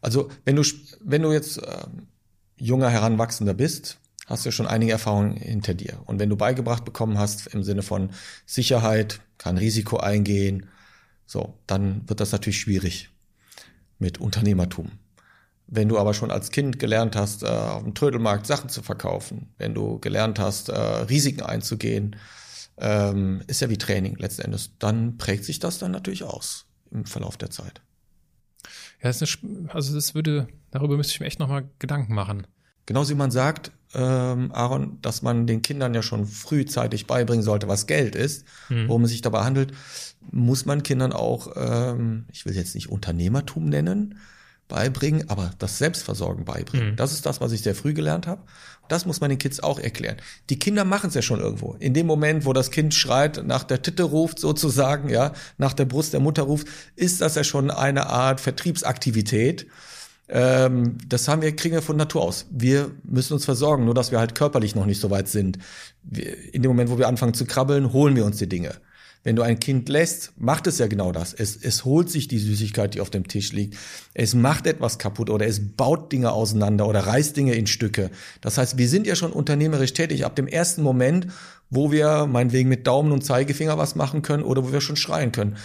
Also, 0.00 0.30
wenn 0.44 0.56
du, 0.56 0.62
wenn 1.00 1.22
du 1.22 1.32
jetzt 1.32 1.58
ähm, 1.58 2.08
junger 2.56 2.90
Heranwachsender 2.90 3.54
bist, 3.54 3.98
hast 4.26 4.46
du 4.46 4.52
schon 4.52 4.66
einige 4.66 4.92
Erfahrungen 4.92 5.36
hinter 5.36 5.74
dir. 5.74 6.00
Und 6.06 6.18
wenn 6.18 6.30
du 6.30 6.36
beigebracht 6.36 6.84
bekommen 6.84 7.18
hast 7.18 7.46
im 7.48 7.62
Sinne 7.62 7.82
von 7.82 8.10
Sicherheit, 8.46 9.20
kann 9.38 9.58
Risiko 9.58 9.98
eingehen, 9.98 10.68
so, 11.26 11.54
dann 11.66 12.08
wird 12.08 12.20
das 12.20 12.32
natürlich 12.32 12.60
schwierig 12.60 13.10
mit 13.98 14.18
Unternehmertum. 14.18 14.90
Wenn 15.66 15.88
du 15.88 15.98
aber 15.98 16.12
schon 16.12 16.30
als 16.30 16.50
Kind 16.50 16.78
gelernt 16.78 17.16
hast, 17.16 17.42
äh, 17.42 17.46
auf 17.46 17.82
dem 17.82 17.94
Trödelmarkt 17.94 18.46
Sachen 18.46 18.68
zu 18.68 18.82
verkaufen, 18.82 19.54
wenn 19.58 19.74
du 19.74 19.98
gelernt 20.00 20.38
hast, 20.38 20.68
äh, 20.68 20.78
Risiken 20.78 21.42
einzugehen, 21.42 22.16
ähm, 22.82 23.42
ist 23.46 23.60
ja 23.60 23.70
wie 23.70 23.78
Training 23.78 24.16
letzten 24.16 24.42
Endes, 24.42 24.72
dann 24.78 25.16
prägt 25.16 25.44
sich 25.44 25.60
das 25.60 25.78
dann 25.78 25.92
natürlich 25.92 26.24
aus 26.24 26.66
im 26.90 27.06
Verlauf 27.06 27.36
der 27.36 27.50
Zeit. 27.50 27.80
Ja, 29.00 29.08
das 29.08 29.22
ist 29.22 29.38
eine, 29.42 29.72
also 29.72 29.94
das 29.94 30.14
würde, 30.14 30.48
darüber 30.72 30.96
müsste 30.96 31.14
ich 31.14 31.20
mir 31.20 31.26
echt 31.26 31.38
nochmal 31.38 31.70
Gedanken 31.78 32.14
machen. 32.14 32.46
Genauso 32.84 33.10
wie 33.10 33.18
man 33.18 33.30
sagt, 33.30 33.70
ähm, 33.94 34.50
Aaron, 34.52 34.98
dass 35.00 35.22
man 35.22 35.46
den 35.46 35.62
Kindern 35.62 35.94
ja 35.94 36.02
schon 36.02 36.26
frühzeitig 36.26 37.06
beibringen 37.06 37.44
sollte, 37.44 37.68
was 37.68 37.86
Geld 37.86 38.16
ist, 38.16 38.44
worum 38.68 39.04
es 39.04 39.10
sich 39.10 39.22
dabei 39.22 39.44
handelt, 39.44 39.72
muss 40.30 40.66
man 40.66 40.82
Kindern 40.82 41.12
auch, 41.12 41.52
ähm, 41.54 42.26
ich 42.32 42.44
will 42.44 42.56
jetzt 42.56 42.74
nicht 42.74 42.88
Unternehmertum 42.88 43.66
nennen, 43.66 44.18
beibringen, 44.72 45.28
aber 45.28 45.50
das 45.58 45.76
Selbstversorgen 45.76 46.46
beibringen. 46.46 46.92
Mhm. 46.92 46.96
Das 46.96 47.12
ist 47.12 47.26
das, 47.26 47.42
was 47.42 47.52
ich 47.52 47.60
sehr 47.60 47.74
früh 47.74 47.92
gelernt 47.92 48.26
habe. 48.26 48.42
Das 48.88 49.04
muss 49.04 49.20
man 49.20 49.28
den 49.28 49.38
Kids 49.38 49.60
auch 49.60 49.78
erklären. 49.78 50.16
Die 50.48 50.58
Kinder 50.58 50.84
machen 50.84 51.08
es 51.08 51.14
ja 51.14 51.20
schon 51.20 51.40
irgendwo. 51.40 51.76
In 51.78 51.92
dem 51.92 52.06
Moment, 52.06 52.46
wo 52.46 52.54
das 52.54 52.70
Kind 52.70 52.94
schreit, 52.94 53.44
nach 53.46 53.64
der 53.64 53.82
Titte 53.82 54.02
ruft 54.02 54.38
sozusagen, 54.38 55.10
ja, 55.10 55.32
nach 55.58 55.74
der 55.74 55.84
Brust 55.84 56.14
der 56.14 56.20
Mutter 56.20 56.44
ruft, 56.44 56.66
ist 56.96 57.20
das 57.20 57.34
ja 57.34 57.44
schon 57.44 57.70
eine 57.70 58.06
Art 58.06 58.40
Vertriebsaktivität. 58.40 59.66
Ähm, 60.28 60.96
das 61.06 61.28
haben 61.28 61.42
wir, 61.42 61.54
kriegen 61.54 61.74
wir 61.74 61.82
von 61.82 61.98
Natur 61.98 62.22
aus. 62.22 62.46
Wir 62.50 62.90
müssen 63.04 63.34
uns 63.34 63.44
versorgen, 63.44 63.84
nur 63.84 63.94
dass 63.94 64.10
wir 64.10 64.18
halt 64.18 64.34
körperlich 64.34 64.74
noch 64.74 64.86
nicht 64.86 65.00
so 65.00 65.10
weit 65.10 65.28
sind. 65.28 65.58
Wir, 66.02 66.54
in 66.54 66.62
dem 66.62 66.70
Moment, 66.70 66.90
wo 66.90 66.96
wir 66.96 67.08
anfangen 67.08 67.34
zu 67.34 67.44
krabbeln, 67.44 67.92
holen 67.92 68.16
wir 68.16 68.24
uns 68.24 68.38
die 68.38 68.48
Dinge. 68.48 68.72
Wenn 69.24 69.36
du 69.36 69.42
ein 69.42 69.60
Kind 69.60 69.88
lässt, 69.88 70.32
macht 70.36 70.66
es 70.66 70.78
ja 70.78 70.88
genau 70.88 71.12
das. 71.12 71.32
Es, 71.32 71.56
es 71.56 71.84
holt 71.84 72.10
sich 72.10 72.26
die 72.26 72.40
Süßigkeit, 72.40 72.94
die 72.94 73.00
auf 73.00 73.10
dem 73.10 73.28
Tisch 73.28 73.52
liegt. 73.52 73.76
Es 74.14 74.34
macht 74.34 74.66
etwas 74.66 74.98
kaputt 74.98 75.30
oder 75.30 75.46
es 75.46 75.60
baut 75.76 76.10
Dinge 76.10 76.32
auseinander 76.32 76.88
oder 76.88 77.00
reißt 77.06 77.36
Dinge 77.36 77.54
in 77.54 77.68
Stücke. 77.68 78.10
Das 78.40 78.58
heißt, 78.58 78.78
wir 78.78 78.88
sind 78.88 79.06
ja 79.06 79.14
schon 79.14 79.32
unternehmerisch 79.32 79.92
tätig 79.92 80.24
ab 80.24 80.34
dem 80.34 80.48
ersten 80.48 80.82
Moment, 80.82 81.28
wo 81.70 81.92
wir 81.92 82.26
meinetwegen 82.26 82.68
mit 82.68 82.86
Daumen 82.86 83.12
und 83.12 83.24
Zeigefinger 83.24 83.78
was 83.78 83.94
machen 83.94 84.22
können 84.22 84.42
oder 84.42 84.64
wo 84.64 84.72
wir 84.72 84.80
schon 84.80 84.96
schreien 84.96 85.30
können. 85.30 85.56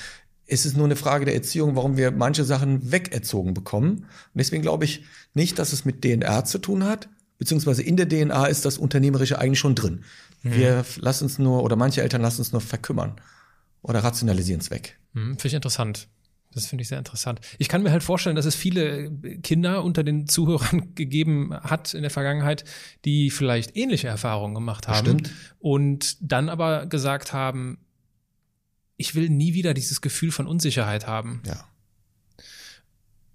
Es 0.46 0.66
ist 0.66 0.78
nur 0.78 0.86
eine 0.86 0.96
Frage 0.96 1.26
der 1.26 1.34
Erziehung, 1.34 1.76
warum 1.76 1.98
wir 1.98 2.12
manche 2.12 2.44
Sachen 2.44 2.92
wegerzogen 2.92 3.56
bekommen. 3.56 3.90
Und 3.90 4.06
deswegen 4.36 4.62
glaube 4.62 4.86
ich 4.86 5.04
nicht, 5.34 5.58
dass 5.58 5.74
es 5.74 5.84
mit 5.84 6.04
DNA 6.04 6.46
zu 6.46 6.60
tun 6.60 6.86
hat, 6.86 7.10
beziehungsweise 7.40 7.82
in 7.82 7.98
der 7.98 8.08
DNA 8.08 8.46
ist 8.46 8.66
das 8.66 8.78
Unternehmerische 8.78 9.40
eigentlich 9.40 9.60
schon 9.60 9.76
drin. 9.76 10.04
Wir 10.44 10.86
lassen 10.98 11.26
uns 11.26 11.40
nur, 11.40 11.64
oder 11.64 11.76
manche 11.76 12.02
Eltern 12.02 12.22
lassen 12.22 12.40
uns 12.42 12.52
nur 12.52 12.62
verkümmern 12.62 13.20
oder 13.88 14.04
rationalisieren 14.04 14.62
es 14.62 14.70
weg. 14.72 15.00
Hm, 15.14 15.32
finde 15.38 15.48
ich 15.48 15.54
interessant. 15.54 16.08
Das 16.54 16.66
finde 16.66 16.82
ich 16.82 16.88
sehr 16.88 16.98
interessant. 16.98 17.42
Ich 17.60 17.68
kann 17.68 17.84
mir 17.84 17.92
halt 17.92 18.04
vorstellen, 18.04 18.36
dass 18.36 18.46
es 18.46 18.56
viele 18.56 19.12
Kinder 19.44 19.84
unter 19.84 20.04
den 20.04 20.28
Zuhörern 20.28 20.92
gegeben 20.96 21.54
hat 21.54 21.94
in 21.94 22.02
der 22.02 22.10
Vergangenheit, 22.10 22.64
die 23.06 23.30
vielleicht 23.30 23.76
ähnliche 23.76 24.08
Erfahrungen 24.08 24.56
gemacht 24.56 24.88
haben 24.88 25.18
Bestimmt. 25.18 25.34
und 25.60 26.18
dann 26.22 26.50
aber 26.50 26.86
gesagt 26.88 27.34
haben, 27.34 27.78
ich 28.96 29.14
will 29.14 29.30
nie 29.30 29.54
wieder 29.54 29.74
dieses 29.76 30.02
Gefühl 30.02 30.32
von 30.32 30.48
Unsicherheit 30.48 31.06
haben, 31.06 31.44
Ja. 31.46 31.66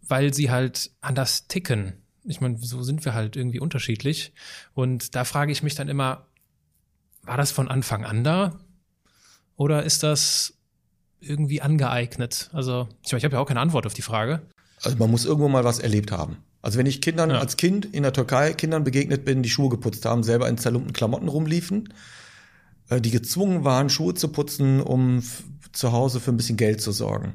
weil 0.03 0.35
sie 0.35 0.51
halt 0.51 0.91
anders 1.01 1.47
ticken. 1.47 1.95
Ich 2.25 2.41
meine, 2.41 2.59
so 2.59 2.83
sind 2.83 3.05
wir 3.05 3.15
halt 3.15 3.37
irgendwie 3.37 3.61
unterschiedlich. 3.61 4.33
Und 4.75 5.15
da 5.15 5.25
frage 5.25 5.53
ich 5.53 5.63
mich 5.63 5.75
dann 5.75 5.89
immer, 5.89 6.27
war 7.23 7.37
das 7.37 7.53
von 7.53 7.69
Anfang 7.69 8.05
an 8.05 8.25
da? 8.25 8.59
Oder 9.57 9.83
ist 9.83 10.03
das 10.03 10.55
irgendwie 11.21 11.63
angeeignet? 11.63 12.51
Also, 12.53 12.89
ich, 13.05 13.13
habe 13.13 13.35
ja 13.35 13.39
auch 13.41 13.47
keine 13.47 13.61
Antwort 13.61 13.87
auf 13.87 13.95
die 13.95 14.03
Frage. 14.03 14.43
Also 14.83 14.97
man 14.99 15.11
muss 15.11 15.25
irgendwo 15.25 15.49
mal 15.49 15.65
was 15.65 15.79
erlebt 15.79 16.11
haben. 16.11 16.39
Also 16.61 16.79
wenn 16.79 16.87
ich 16.87 17.01
Kindern 17.01 17.31
Ja. 17.31 17.39
als 17.39 17.57
Kind 17.57 17.85
in 17.87 18.03
der 18.03 18.13
Türkei 18.13 18.53
Kindern 18.53 18.85
begegnet 18.85 19.25
bin, 19.25 19.43
die 19.43 19.51
Schuhe 19.51 19.69
geputzt 19.69 20.05
haben, 20.05 20.23
selber 20.23 20.49
in 20.49 20.59
zerlumpten 20.59 20.93
Klamotten 20.93 21.29
rumliefen, 21.29 21.93
äh, 22.89 23.01
die 23.01 23.11
gezwungen 23.11 23.65
waren, 23.65 23.91
Schuhe 23.91 24.15
zu 24.15 24.29
putzen, 24.29 24.81
um 24.81 25.23
zu 25.73 25.93
Hause 25.93 26.21
für 26.21 26.33
ein 26.33 26.37
bisschen 26.37 26.57
Geld 26.57 26.81
zu 26.81 26.93
sorgen. 26.93 27.35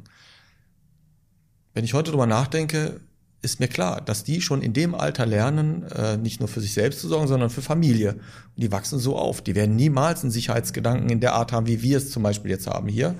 Wenn 1.73 1.85
ich 1.85 1.93
heute 1.93 2.11
drüber 2.11 2.25
nachdenke, 2.25 2.99
ist 3.41 3.59
mir 3.59 3.67
klar, 3.67 4.01
dass 4.01 4.23
die 4.23 4.41
schon 4.41 4.61
in 4.61 4.73
dem 4.73 4.95
Alter 4.95 5.25
lernen, 5.25 5.83
äh, 5.83 6.17
nicht 6.17 6.39
nur 6.39 6.49
für 6.49 6.61
sich 6.61 6.73
selbst 6.73 7.01
zu 7.01 7.07
sorgen, 7.07 7.27
sondern 7.27 7.49
für 7.49 7.61
Familie. 7.61 8.13
Und 8.13 8.63
die 8.63 8.71
wachsen 8.71 8.99
so 8.99 9.15
auf. 9.15 9.41
Die 9.41 9.55
werden 9.55 9.75
niemals 9.75 10.23
einen 10.23 10.31
Sicherheitsgedanken 10.31 11.09
in 11.09 11.19
der 11.19 11.33
Art 11.33 11.51
haben, 11.51 11.67
wie 11.67 11.81
wir 11.81 11.97
es 11.97 12.11
zum 12.11 12.23
Beispiel 12.23 12.51
jetzt 12.51 12.67
haben 12.67 12.87
hier. 12.87 13.15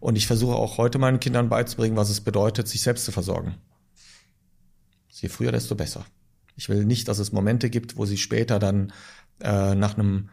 Und 0.00 0.16
ich 0.16 0.26
versuche 0.26 0.54
auch 0.54 0.78
heute 0.78 0.98
meinen 0.98 1.18
Kindern 1.18 1.48
beizubringen, 1.48 1.96
was 1.96 2.08
es 2.08 2.20
bedeutet, 2.20 2.68
sich 2.68 2.82
selbst 2.82 3.04
zu 3.04 3.12
versorgen. 3.12 3.56
Je 5.08 5.28
früher, 5.28 5.50
desto 5.50 5.74
besser. 5.74 6.06
Ich 6.54 6.68
will 6.68 6.84
nicht, 6.84 7.08
dass 7.08 7.18
es 7.18 7.32
Momente 7.32 7.70
gibt, 7.70 7.96
wo 7.96 8.06
sie 8.06 8.16
später 8.16 8.60
dann 8.60 8.92
äh, 9.40 9.74
nach 9.74 9.94
einem 9.94 10.28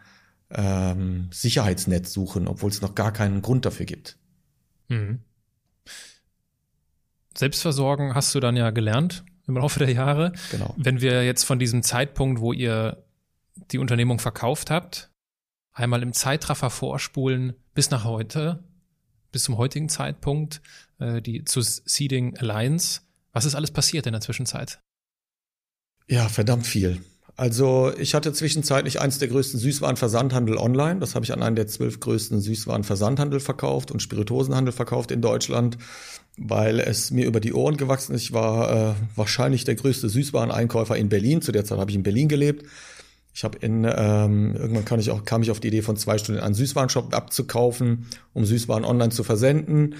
ähm, 0.50 1.28
Sicherheitsnetz 1.32 2.12
suchen, 2.12 2.46
obwohl 2.46 2.70
es 2.70 2.80
noch 2.80 2.94
gar 2.94 3.12
keinen 3.12 3.42
Grund 3.42 3.64
dafür 3.64 3.86
gibt. 3.86 4.16
Mhm. 4.88 5.20
Selbstversorgen 7.36 8.14
hast 8.14 8.34
du 8.34 8.40
dann 8.40 8.56
ja 8.56 8.70
gelernt 8.70 9.24
im 9.46 9.56
Laufe 9.56 9.78
der 9.78 9.92
Jahre. 9.92 10.32
Genau. 10.50 10.74
Wenn 10.76 11.00
wir 11.00 11.24
jetzt 11.24 11.44
von 11.44 11.58
diesem 11.58 11.82
Zeitpunkt, 11.82 12.40
wo 12.40 12.52
ihr 12.52 13.04
die 13.70 13.78
Unternehmung 13.78 14.18
verkauft 14.18 14.70
habt, 14.70 15.10
einmal 15.72 16.02
im 16.02 16.12
Zeitraffer 16.12 16.70
vorspulen 16.70 17.54
bis 17.74 17.90
nach 17.90 18.04
heute, 18.04 18.64
bis 19.32 19.44
zum 19.44 19.56
heutigen 19.56 19.88
Zeitpunkt, 19.88 20.62
äh, 20.98 21.20
die 21.20 21.44
zu 21.44 21.60
Seeding 21.60 22.36
Alliance. 22.38 23.02
Was 23.32 23.44
ist 23.44 23.54
alles 23.54 23.70
passiert 23.70 24.06
in 24.06 24.12
der 24.12 24.22
Zwischenzeit? 24.22 24.80
Ja, 26.08 26.28
verdammt 26.28 26.66
viel. 26.66 27.02
Also 27.36 27.92
ich 27.98 28.14
hatte 28.14 28.32
zwischenzeitlich 28.32 29.00
eins 29.00 29.18
der 29.18 29.28
größten 29.28 29.60
Süßwarenversandhandel 29.60 30.56
online. 30.56 31.00
Das 31.00 31.14
habe 31.14 31.26
ich 31.26 31.34
an 31.34 31.42
einen 31.42 31.56
der 31.56 31.66
zwölf 31.66 32.00
größten 32.00 32.40
Süßwarenversandhandel 32.40 33.40
verkauft 33.40 33.90
und 33.90 34.00
Spirituosenhandel 34.00 34.72
verkauft 34.72 35.10
in 35.10 35.20
Deutschland, 35.20 35.76
weil 36.36 36.80
es 36.80 37.10
mir 37.10 37.26
über 37.26 37.40
die 37.40 37.54
Ohren 37.54 37.76
gewachsen 37.76 38.14
ist. 38.14 38.22
Ich 38.22 38.32
war 38.32 38.90
äh, 38.90 38.94
wahrscheinlich 39.14 39.64
der 39.64 39.74
größte 39.74 40.08
Süßwareneinkäufer 40.08 40.96
in 40.96 41.08
Berlin. 41.08 41.40
Zu 41.42 41.52
der 41.52 41.64
Zeit 41.64 41.78
habe 41.78 41.90
ich 41.90 41.96
in 41.96 42.02
Berlin 42.02 42.28
gelebt. 42.28 42.66
Ich 43.34 43.44
habe 43.44 43.58
in 43.58 43.84
ähm, 43.84 44.54
irgendwann 44.56 44.84
kann 44.86 44.98
ich 44.98 45.10
auch 45.10 45.24
kam 45.24 45.42
ich 45.42 45.50
auf 45.50 45.60
die 45.60 45.68
Idee 45.68 45.82
von 45.82 45.96
zwei 45.96 46.16
Stunden 46.16 46.40
einen 46.40 46.54
Süßwarenshop 46.54 47.14
abzukaufen, 47.14 48.06
um 48.32 48.46
Süßwaren 48.46 48.84
online 48.84 49.10
zu 49.10 49.24
versenden 49.24 49.96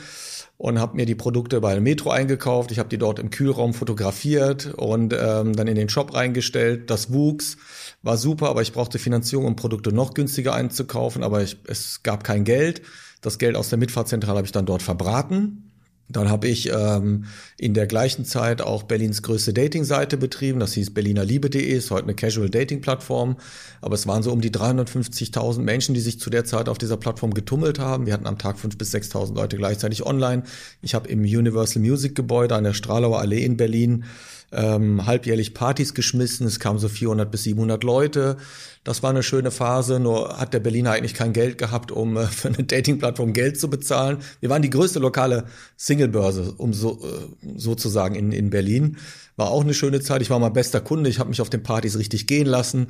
und 0.57 0.81
habe 0.81 0.97
mir 0.97 1.05
die 1.05 1.15
Produkte 1.15 1.61
bei 1.61 1.79
Metro 1.81 2.11
eingekauft. 2.11 2.71
Ich 2.71 2.79
habe 2.79 2.89
die 2.89 2.97
dort 2.97 3.19
im 3.19 3.29
Kühlraum 3.29 3.75
fotografiert 3.75 4.73
und 4.75 5.13
ähm, 5.13 5.55
dann 5.55 5.69
in 5.69 5.75
den 5.75 5.91
Shop 5.91 6.15
reingestellt. 6.15 6.89
Das 6.89 7.13
wuchs, 7.13 7.59
war 8.03 8.17
super, 8.17 8.49
aber 8.49 8.63
ich 8.63 8.73
brauchte 8.73 8.99
Finanzierung, 8.99 9.45
um 9.45 9.57
Produkte 9.57 9.93
noch 9.93 10.15
günstiger 10.15 10.55
einzukaufen. 10.55 11.23
Aber 11.23 11.43
ich, 11.43 11.59
es 11.67 12.03
gab 12.03 12.25
kein 12.25 12.45
Geld. 12.45 12.81
Das 13.21 13.37
Geld 13.37 13.55
aus 13.55 13.69
der 13.69 13.79
Mitfahrzentrale 13.79 14.39
habe 14.39 14.47
ich 14.47 14.53
dann 14.53 14.65
dort 14.65 14.83
verbraten 14.83 15.67
dann 16.09 16.31
habe 16.31 16.47
ich 16.47 16.71
ähm, 16.73 17.25
in 17.59 17.75
der 17.75 17.87
gleichen 17.87 18.25
Zeit 18.25 18.63
auch 18.63 18.85
Berlins 18.85 19.23
größte 19.23 19.53
Dating-Seite 19.53 20.17
betrieben. 20.17 20.61
Das 20.61 20.73
hieß 20.75 20.95
berlinerliebe.de, 20.95 21.61
ist 21.61 21.91
heute 21.91 22.05
eine 22.05 22.15
Casual-Dating-Plattform. 22.15 23.37
Aber 23.81 23.95
es 23.95 24.07
waren 24.07 24.23
so 24.23 24.31
um 24.33 24.41
die 24.41 24.51
350.000 24.51 25.61
Menschen, 25.61 25.95
die 25.95 26.01
sich 26.01 26.21
zu 26.21 26.31
der 26.31 26.45
Zeit 26.45 26.69
auf 26.69 26.79
dieser 26.79 26.97
Plattform 26.97 27.35
getummelt 27.35 27.81
haben. 27.81 28.07
Wir 28.07 28.13
hatten 28.13 28.27
am 28.27 28.39
Tag 28.39 28.57
5.000 28.57 28.79
bis 28.79 28.95
6.000 28.95 29.35
Leute 29.35 29.57
gleichzeitig 29.57 30.07
online. 30.07 30.45
Ich 30.81 30.95
habe 30.95 31.09
im 31.09 31.21
Universal 31.21 31.83
Music 31.83 32.15
Gebäude 32.15 32.55
an 32.55 32.65
der 32.65 32.75
Stralauer 32.75 33.19
Allee 33.19 33.45
in 33.45 33.57
Berlin 33.57 34.05
ähm, 34.53 35.07
halbjährlich 35.07 35.55
Partys 35.55 35.95
geschmissen. 35.95 36.47
Es 36.47 36.61
kamen 36.61 36.79
so 36.79 36.89
400 36.89 37.31
bis 37.31 37.43
700 37.45 37.83
Leute. 37.85 38.37
Das 38.85 39.03
war 39.03 39.11
eine 39.11 39.23
schöne 39.23 39.51
Phase. 39.51 39.99
Nur 39.99 40.39
hat 40.39 40.55
der 40.55 40.61
Berliner 40.61 40.93
eigentlich 40.93 41.15
kein 41.15 41.33
Geld 41.33 41.59
gehabt, 41.59 41.91
um 41.91 42.17
äh, 42.17 42.27
für 42.27 42.49
eine 42.49 42.65
Datingplattform 42.65 43.33
Geld 43.33 43.59
zu 43.59 43.69
bezahlen. 43.69 44.19
Wir 44.41 44.49
waren 44.49 44.63
die 44.63 44.71
größte 44.71 44.99
lokale 44.99 45.45
Singlebörse, 45.77 46.55
um 46.57 46.73
so 46.73 47.01
äh, 47.03 47.59
sozusagen 47.59 48.15
in, 48.15 48.33
in 48.33 48.51
Berlin. 48.51 48.99
War 49.37 49.51
auch 49.51 49.63
eine 49.63 49.75
schöne 49.75 50.01
Zeit. 50.01 50.23
Ich 50.23 50.31
war 50.31 50.39
mein 50.39 50.53
bester 50.53 50.81
Kunde. 50.81 51.11
Ich 51.11 51.19
habe 51.19 51.29
mich 51.29 51.41
auf 51.41 51.51
den 51.51 51.63
Partys 51.63 51.99
richtig 51.99 52.27
gehen 52.27 52.47
lassen. 52.47 52.89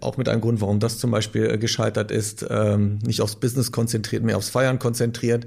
Auch 0.00 0.16
mit 0.16 0.28
einem 0.28 0.40
Grund, 0.40 0.60
warum 0.60 0.80
das 0.80 0.98
zum 0.98 1.10
Beispiel 1.10 1.50
äh, 1.50 1.58
gescheitert 1.58 2.10
ist. 2.10 2.46
Ähm, 2.48 2.98
nicht 3.04 3.20
aufs 3.20 3.36
Business 3.36 3.72
konzentriert, 3.72 4.22
mehr 4.24 4.36
aufs 4.36 4.50
Feiern 4.50 4.78
konzentriert. 4.78 5.46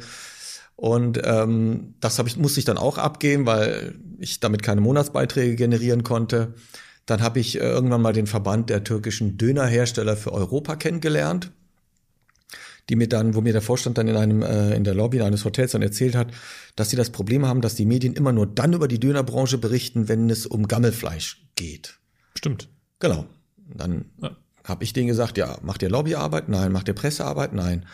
Und 0.82 1.22
ähm, 1.24 1.94
das 2.00 2.18
hab 2.18 2.26
ich, 2.26 2.38
musste 2.38 2.60
ich 2.60 2.66
dann 2.66 2.80
auch 2.80 2.98
abgeben, 2.98 3.46
weil 3.46 3.94
ich 4.18 4.40
damit 4.40 4.64
keine 4.64 4.82
Monatsbeiträge 4.82 5.56
generieren 5.56 6.02
konnte. 6.02 6.56
Dann 7.06 7.22
habe 7.22 7.40
ich 7.40 7.62
äh, 7.62 7.64
irgendwann 7.64 8.02
mal 8.02 8.14
den 8.14 8.26
Verband 8.26 8.72
der 8.72 8.84
türkischen 8.84 9.38
Dönerhersteller 9.38 10.18
für 10.18 10.34
Europa 10.34 10.76
kennengelernt, 10.78 11.52
die 12.90 12.96
mir 12.96 13.08
dann, 13.08 13.36
wo 13.36 13.42
mir 13.42 13.54
der 13.54 13.62
Vorstand 13.62 14.00
dann 14.00 14.08
in 14.08 14.16
einem 14.16 14.42
äh, 14.42 14.74
in 14.74 14.84
der 14.84 14.96
Lobby 14.96 15.22
eines 15.22 15.46
Hotels 15.46 15.74
dann 15.74 15.84
erzählt 15.84 16.16
hat, 16.16 16.32
dass 16.76 16.90
sie 16.90 16.96
das 16.96 17.12
Problem 17.12 17.46
haben, 17.46 17.62
dass 17.62 17.76
die 17.76 17.86
Medien 17.86 18.16
immer 18.16 18.32
nur 18.32 18.48
dann 18.48 18.74
über 18.74 18.88
die 18.88 19.00
Dönerbranche 19.00 19.60
berichten, 19.60 20.08
wenn 20.08 20.32
es 20.32 20.48
um 20.48 20.68
Gammelfleisch 20.68 21.46
geht. 21.54 22.00
Stimmt. 22.36 22.70
Genau. 22.98 23.28
Dann 23.72 24.06
ja. 24.20 24.36
habe 24.64 24.84
ich 24.84 24.94
denen 24.94 25.10
gesagt, 25.10 25.38
ja, 25.38 25.60
macht 25.62 25.84
ihr 25.84 25.92
Lobbyarbeit? 25.92 26.50
Nein. 26.50 26.72
Macht 26.72 26.88
ihr 26.88 26.96
Pressearbeit? 26.96 27.54
Nein. 27.54 27.86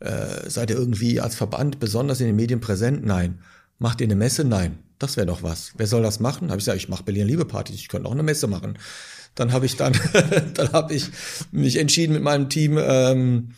Äh, 0.00 0.48
seid 0.48 0.70
ihr 0.70 0.76
irgendwie 0.76 1.20
als 1.20 1.34
Verband 1.34 1.80
besonders 1.80 2.20
in 2.20 2.26
den 2.26 2.36
Medien 2.36 2.60
präsent? 2.60 3.04
Nein. 3.04 3.38
Macht 3.78 4.00
ihr 4.00 4.06
eine 4.06 4.16
Messe? 4.16 4.44
Nein. 4.44 4.78
Das 4.98 5.16
wäre 5.16 5.26
doch 5.26 5.42
was. 5.42 5.72
Wer 5.76 5.86
soll 5.86 6.02
das 6.02 6.20
machen? 6.20 6.48
Habe 6.48 6.58
ich 6.58 6.64
gesagt, 6.64 6.78
ich 6.78 6.88
mache 6.88 7.02
Berlin 7.02 7.26
Liebe 7.26 7.44
Partys, 7.44 7.76
ich 7.76 7.88
könnte 7.88 8.08
auch 8.08 8.12
eine 8.12 8.22
Messe 8.22 8.46
machen. 8.46 8.78
Dann 9.34 9.52
habe 9.52 9.66
ich 9.66 9.76
dann, 9.76 9.92
dann 10.54 10.72
habe 10.72 10.94
ich 10.94 11.10
mich 11.50 11.76
entschieden 11.76 12.12
mit 12.12 12.22
meinem 12.22 12.48
Team 12.48 12.78
ähm, 12.80 13.50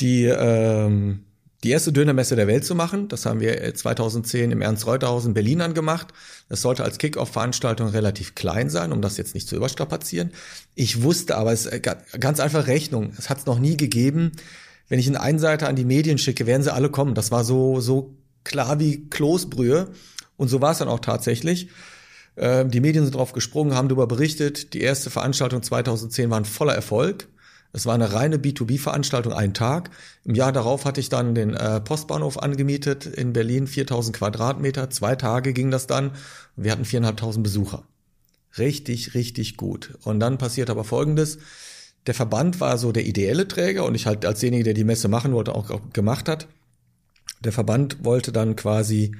die 0.00 0.24
ähm, 0.24 1.24
die 1.64 1.70
erste 1.70 1.92
Dönermesse 1.92 2.36
der 2.36 2.46
Welt 2.46 2.64
zu 2.66 2.74
machen. 2.74 3.08
Das 3.08 3.24
haben 3.24 3.40
wir 3.40 3.74
2010 3.74 4.50
im 4.50 4.60
Ernst-Reuterhaus 4.60 5.24
in 5.24 5.32
Berlin 5.32 5.62
angemacht. 5.62 6.08
Das 6.50 6.60
sollte 6.60 6.84
als 6.84 6.98
Kick-Off-Veranstaltung 6.98 7.88
relativ 7.88 8.34
klein 8.34 8.68
sein, 8.68 8.92
um 8.92 9.00
das 9.00 9.16
jetzt 9.16 9.34
nicht 9.34 9.48
zu 9.48 9.56
überstrapazieren. 9.56 10.30
Ich 10.74 11.02
wusste 11.02 11.36
aber, 11.38 11.52
es 11.52 11.64
ist 11.64 11.82
ganz 12.20 12.38
einfach 12.38 12.66
Rechnung. 12.66 13.14
Es 13.18 13.30
hat 13.30 13.38
es 13.38 13.46
noch 13.46 13.58
nie 13.58 13.78
gegeben, 13.78 14.32
wenn 14.88 14.98
ich 14.98 15.06
einen 15.06 15.16
Einseiter 15.16 15.68
an 15.68 15.76
die 15.76 15.84
Medien 15.84 16.18
schicke, 16.18 16.46
werden 16.46 16.62
sie 16.62 16.72
alle 16.72 16.90
kommen. 16.90 17.14
Das 17.14 17.30
war 17.30 17.44
so, 17.44 17.80
so 17.80 18.14
klar 18.44 18.78
wie 18.80 19.08
Kloßbrühe. 19.08 19.88
Und 20.36 20.48
so 20.48 20.60
war 20.60 20.72
es 20.72 20.78
dann 20.78 20.88
auch 20.88 21.00
tatsächlich. 21.00 21.68
Ähm, 22.36 22.70
die 22.70 22.80
Medien 22.80 23.04
sind 23.04 23.14
drauf 23.14 23.32
gesprungen, 23.32 23.74
haben 23.74 23.88
darüber 23.88 24.06
berichtet. 24.06 24.74
Die 24.74 24.80
erste 24.80 25.10
Veranstaltung 25.10 25.62
2010 25.62 26.30
war 26.30 26.38
ein 26.38 26.44
voller 26.44 26.74
Erfolg. 26.74 27.28
Es 27.72 27.86
war 27.86 27.94
eine 27.94 28.12
reine 28.12 28.36
B2B-Veranstaltung, 28.36 29.32
ein 29.32 29.52
Tag. 29.52 29.90
Im 30.22 30.36
Jahr 30.36 30.52
darauf 30.52 30.84
hatte 30.84 31.00
ich 31.00 31.08
dann 31.08 31.34
den 31.34 31.54
äh, 31.54 31.80
Postbahnhof 31.80 32.38
angemietet 32.38 33.04
in 33.04 33.32
Berlin, 33.32 33.66
4000 33.66 34.16
Quadratmeter. 34.16 34.90
Zwei 34.90 35.16
Tage 35.16 35.52
ging 35.52 35.72
das 35.72 35.88
dann. 35.88 36.12
Wir 36.54 36.70
hatten 36.70 36.84
viereinhalbtausend 36.84 37.42
Besucher. 37.42 37.84
Richtig, 38.58 39.14
richtig 39.14 39.56
gut. 39.56 39.98
Und 40.04 40.20
dann 40.20 40.38
passiert 40.38 40.70
aber 40.70 40.84
Folgendes 40.84 41.38
der 42.06 42.14
Verband 42.14 42.60
war 42.60 42.78
so 42.78 42.92
der 42.92 43.06
ideelle 43.06 43.48
Träger 43.48 43.84
und 43.84 43.94
ich 43.94 44.06
halt 44.06 44.26
als 44.26 44.40
derjenige, 44.40 44.64
der 44.64 44.74
die 44.74 44.84
Messe 44.84 45.08
machen 45.08 45.32
wollte, 45.32 45.54
auch, 45.54 45.70
auch 45.70 45.80
gemacht 45.92 46.28
hat. 46.28 46.48
Der 47.40 47.52
Verband 47.52 48.04
wollte 48.04 48.32
dann 48.32 48.56
quasi 48.56 49.16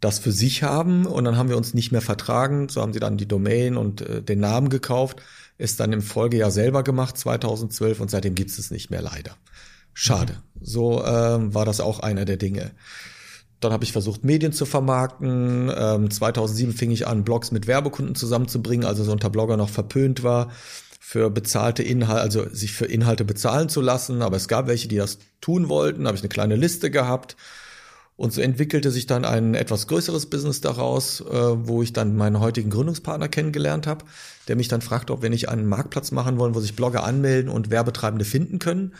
das 0.00 0.18
für 0.18 0.32
sich 0.32 0.62
haben 0.62 1.06
und 1.06 1.24
dann 1.24 1.36
haben 1.36 1.48
wir 1.48 1.56
uns 1.56 1.74
nicht 1.74 1.92
mehr 1.92 2.00
vertragen. 2.00 2.68
So 2.68 2.80
haben 2.80 2.92
sie 2.92 3.00
dann 3.00 3.16
die 3.16 3.28
Domain 3.28 3.76
und 3.76 4.00
äh, 4.02 4.22
den 4.22 4.40
Namen 4.40 4.68
gekauft, 4.68 5.22
ist 5.58 5.80
dann 5.80 5.92
im 5.92 6.02
Folgejahr 6.02 6.50
selber 6.50 6.82
gemacht, 6.82 7.16
2012 7.18 8.00
und 8.00 8.10
seitdem 8.10 8.34
gibt 8.34 8.50
es 8.50 8.58
es 8.58 8.70
nicht 8.70 8.90
mehr 8.90 9.02
leider. 9.02 9.36
Schade. 9.94 10.42
So 10.60 11.04
ähm, 11.04 11.54
war 11.54 11.64
das 11.64 11.80
auch 11.80 12.00
einer 12.00 12.24
der 12.24 12.36
Dinge. 12.36 12.72
Dann 13.60 13.72
habe 13.72 13.84
ich 13.84 13.92
versucht, 13.92 14.24
Medien 14.24 14.52
zu 14.52 14.64
vermarkten. 14.64 15.70
Ähm, 15.76 16.10
2007 16.10 16.72
fing 16.72 16.90
ich 16.90 17.06
an, 17.06 17.22
Blogs 17.22 17.52
mit 17.52 17.68
Werbekunden 17.68 18.16
zusammenzubringen, 18.16 18.86
also 18.86 19.04
so 19.04 19.12
unter 19.12 19.30
Blogger 19.30 19.56
noch 19.56 19.68
verpönt 19.68 20.22
war 20.22 20.50
für 21.04 21.30
bezahlte 21.30 21.82
Inhalte, 21.82 22.22
also 22.22 22.48
sich 22.54 22.72
für 22.72 22.86
Inhalte 22.86 23.24
bezahlen 23.24 23.68
zu 23.68 23.80
lassen. 23.80 24.22
Aber 24.22 24.36
es 24.36 24.46
gab 24.46 24.68
welche, 24.68 24.86
die 24.86 24.96
das 24.96 25.18
tun 25.40 25.68
wollten. 25.68 26.04
Da 26.04 26.08
habe 26.08 26.16
ich 26.16 26.22
eine 26.22 26.28
kleine 26.28 26.54
Liste 26.54 26.92
gehabt. 26.92 27.36
Und 28.14 28.32
so 28.32 28.40
entwickelte 28.40 28.92
sich 28.92 29.06
dann 29.06 29.24
ein 29.24 29.56
etwas 29.56 29.88
größeres 29.88 30.26
Business 30.26 30.60
daraus, 30.60 31.20
äh, 31.20 31.26
wo 31.26 31.82
ich 31.82 31.92
dann 31.92 32.16
meinen 32.16 32.38
heutigen 32.38 32.70
Gründungspartner 32.70 33.28
kennengelernt 33.28 33.88
habe, 33.88 34.04
der 34.46 34.54
mich 34.54 34.68
dann 34.68 34.80
fragte, 34.80 35.12
ob 35.12 35.22
wir 35.22 35.28
nicht 35.28 35.48
einen 35.48 35.66
Marktplatz 35.66 36.12
machen 36.12 36.38
wollen, 36.38 36.54
wo 36.54 36.60
sich 36.60 36.76
Blogger 36.76 37.02
anmelden 37.02 37.50
und 37.50 37.70
Werbetreibende 37.70 38.24
finden 38.24 38.60
können. 38.60 38.94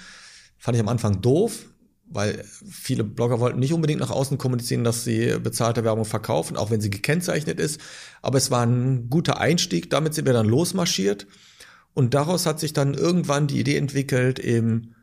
Fand 0.58 0.74
ich 0.74 0.82
am 0.82 0.88
Anfang 0.88 1.20
doof, 1.20 1.66
weil 2.06 2.44
viele 2.68 3.04
Blogger 3.04 3.38
wollten 3.38 3.60
nicht 3.60 3.72
unbedingt 3.72 4.00
nach 4.00 4.10
außen 4.10 4.38
kommunizieren, 4.38 4.82
dass 4.82 5.04
sie 5.04 5.38
bezahlte 5.40 5.84
Werbung 5.84 6.04
verkaufen, 6.04 6.56
auch 6.56 6.72
wenn 6.72 6.80
sie 6.80 6.90
gekennzeichnet 6.90 7.60
ist. 7.60 7.80
Aber 8.22 8.38
es 8.38 8.50
war 8.50 8.66
ein 8.66 9.08
guter 9.08 9.38
Einstieg. 9.38 9.88
Damit 9.88 10.14
sind 10.14 10.26
wir 10.26 10.32
dann 10.32 10.48
losmarschiert. 10.48 11.28
Und 11.94 12.14
daraus 12.14 12.46
hat 12.46 12.60
sich 12.60 12.72
dann 12.72 12.94
irgendwann 12.94 13.46
die 13.46 13.60
Idee 13.60 13.76
entwickelt, 13.76 14.38
eben 14.38 14.94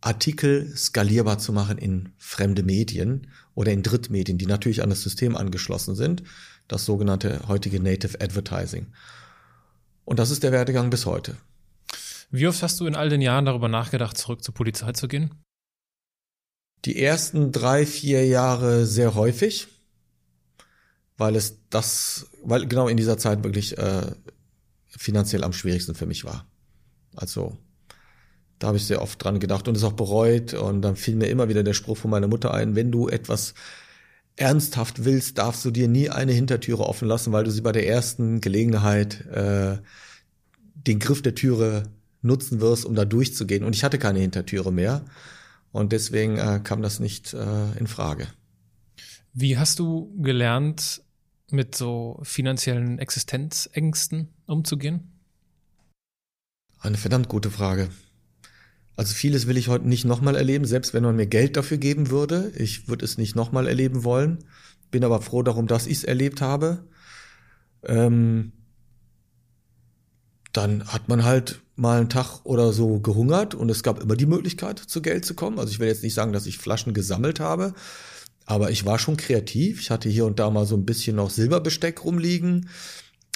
Artikel 0.00 0.72
skalierbar 0.76 1.38
zu 1.38 1.52
machen 1.52 1.78
in 1.78 2.10
fremde 2.18 2.62
Medien 2.62 3.28
oder 3.54 3.72
in 3.72 3.82
Drittmedien, 3.82 4.38
die 4.38 4.46
natürlich 4.46 4.82
an 4.82 4.90
das 4.90 5.02
System 5.02 5.36
angeschlossen 5.36 5.94
sind, 5.94 6.22
das 6.68 6.84
sogenannte 6.84 7.48
heutige 7.48 7.80
Native 7.80 8.20
Advertising. 8.20 8.86
Und 10.04 10.18
das 10.18 10.30
ist 10.30 10.42
der 10.42 10.52
Werdegang 10.52 10.90
bis 10.90 11.06
heute. 11.06 11.36
Wie 12.30 12.46
oft 12.46 12.62
hast 12.62 12.80
du 12.80 12.86
in 12.86 12.94
all 12.94 13.08
den 13.08 13.20
Jahren 13.20 13.44
darüber 13.44 13.68
nachgedacht, 13.68 14.16
zurück 14.16 14.42
zur 14.42 14.54
Polizei 14.54 14.92
zu 14.92 15.08
gehen? 15.08 15.34
Die 16.84 17.00
ersten 17.00 17.52
drei, 17.52 17.86
vier 17.86 18.26
Jahre 18.26 18.86
sehr 18.86 19.14
häufig, 19.14 19.68
weil 21.16 21.34
es 21.34 21.58
das, 21.70 22.26
weil 22.42 22.66
genau 22.66 22.88
in 22.88 22.96
dieser 22.96 23.18
Zeit 23.18 23.42
wirklich 23.42 23.78
äh, 23.78 24.12
finanziell 24.98 25.44
am 25.44 25.52
schwierigsten 25.52 25.94
für 25.94 26.06
mich 26.06 26.24
war. 26.24 26.46
Also 27.14 27.56
da 28.58 28.68
habe 28.68 28.78
ich 28.78 28.86
sehr 28.86 29.02
oft 29.02 29.22
dran 29.22 29.40
gedacht 29.40 29.68
und 29.68 29.76
es 29.76 29.84
auch 29.84 29.92
bereut. 29.92 30.54
Und 30.54 30.82
dann 30.82 30.96
fiel 30.96 31.16
mir 31.16 31.26
immer 31.26 31.48
wieder 31.48 31.62
der 31.62 31.74
Spruch 31.74 31.96
von 31.96 32.10
meiner 32.10 32.28
Mutter 32.28 32.54
ein, 32.54 32.74
wenn 32.74 32.90
du 32.90 33.08
etwas 33.08 33.54
ernsthaft 34.36 35.04
willst, 35.04 35.38
darfst 35.38 35.64
du 35.64 35.70
dir 35.70 35.88
nie 35.88 36.10
eine 36.10 36.32
Hintertüre 36.32 36.84
offen 36.84 37.08
lassen, 37.08 37.32
weil 37.32 37.44
du 37.44 37.50
sie 37.50 37.62
bei 37.62 37.72
der 37.72 37.88
ersten 37.88 38.40
Gelegenheit 38.40 39.26
äh, 39.26 39.78
den 40.74 40.98
Griff 40.98 41.22
der 41.22 41.34
Türe 41.34 41.84
nutzen 42.22 42.60
wirst, 42.60 42.84
um 42.84 42.94
da 42.94 43.04
durchzugehen. 43.04 43.64
Und 43.64 43.74
ich 43.74 43.84
hatte 43.84 43.98
keine 43.98 44.20
Hintertüre 44.20 44.72
mehr. 44.72 45.04
Und 45.72 45.92
deswegen 45.92 46.38
äh, 46.38 46.60
kam 46.62 46.82
das 46.82 47.00
nicht 47.00 47.34
äh, 47.34 47.78
in 47.78 47.86
Frage. 47.86 48.28
Wie 49.32 49.58
hast 49.58 49.78
du 49.78 50.14
gelernt, 50.18 51.02
mit 51.50 51.74
so 51.74 52.20
finanziellen 52.22 52.98
Existenzängsten 52.98 54.28
umzugehen? 54.46 55.12
Eine 56.78 56.96
verdammt 56.96 57.28
gute 57.28 57.50
Frage. 57.50 57.88
Also 58.96 59.14
vieles 59.14 59.46
will 59.46 59.56
ich 59.56 59.68
heute 59.68 59.86
nicht 59.86 60.04
nochmal 60.04 60.36
erleben, 60.36 60.64
selbst 60.64 60.94
wenn 60.94 61.02
man 61.02 61.16
mir 61.16 61.26
Geld 61.26 61.56
dafür 61.56 61.76
geben 61.76 62.10
würde. 62.10 62.52
Ich 62.56 62.88
würde 62.88 63.04
es 63.04 63.18
nicht 63.18 63.36
nochmal 63.36 63.68
erleben 63.68 64.04
wollen. 64.04 64.44
Bin 64.90 65.04
aber 65.04 65.20
froh 65.20 65.42
darum, 65.42 65.66
dass 65.66 65.86
ich 65.86 65.98
es 65.98 66.04
erlebt 66.04 66.40
habe. 66.40 66.86
Ähm, 67.84 68.52
dann 70.52 70.86
hat 70.86 71.08
man 71.08 71.24
halt 71.24 71.60
mal 71.74 72.00
einen 72.00 72.08
Tag 72.08 72.40
oder 72.44 72.72
so 72.72 73.00
gehungert 73.00 73.54
und 73.54 73.70
es 73.70 73.82
gab 73.82 74.00
immer 74.00 74.16
die 74.16 74.24
Möglichkeit, 74.24 74.78
zu 74.78 75.02
Geld 75.02 75.26
zu 75.26 75.34
kommen. 75.34 75.58
Also 75.58 75.70
ich 75.70 75.78
will 75.78 75.88
jetzt 75.88 76.02
nicht 76.02 76.14
sagen, 76.14 76.32
dass 76.32 76.46
ich 76.46 76.56
Flaschen 76.56 76.94
gesammelt 76.94 77.40
habe, 77.40 77.74
aber 78.46 78.70
ich 78.70 78.86
war 78.86 78.98
schon 78.98 79.16
kreativ. 79.16 79.80
Ich 79.80 79.90
hatte 79.90 80.08
hier 80.08 80.24
und 80.24 80.38
da 80.38 80.50
mal 80.50 80.66
so 80.66 80.76
ein 80.76 80.86
bisschen 80.86 81.16
noch 81.16 81.30
Silberbesteck 81.30 82.04
rumliegen. 82.04 82.68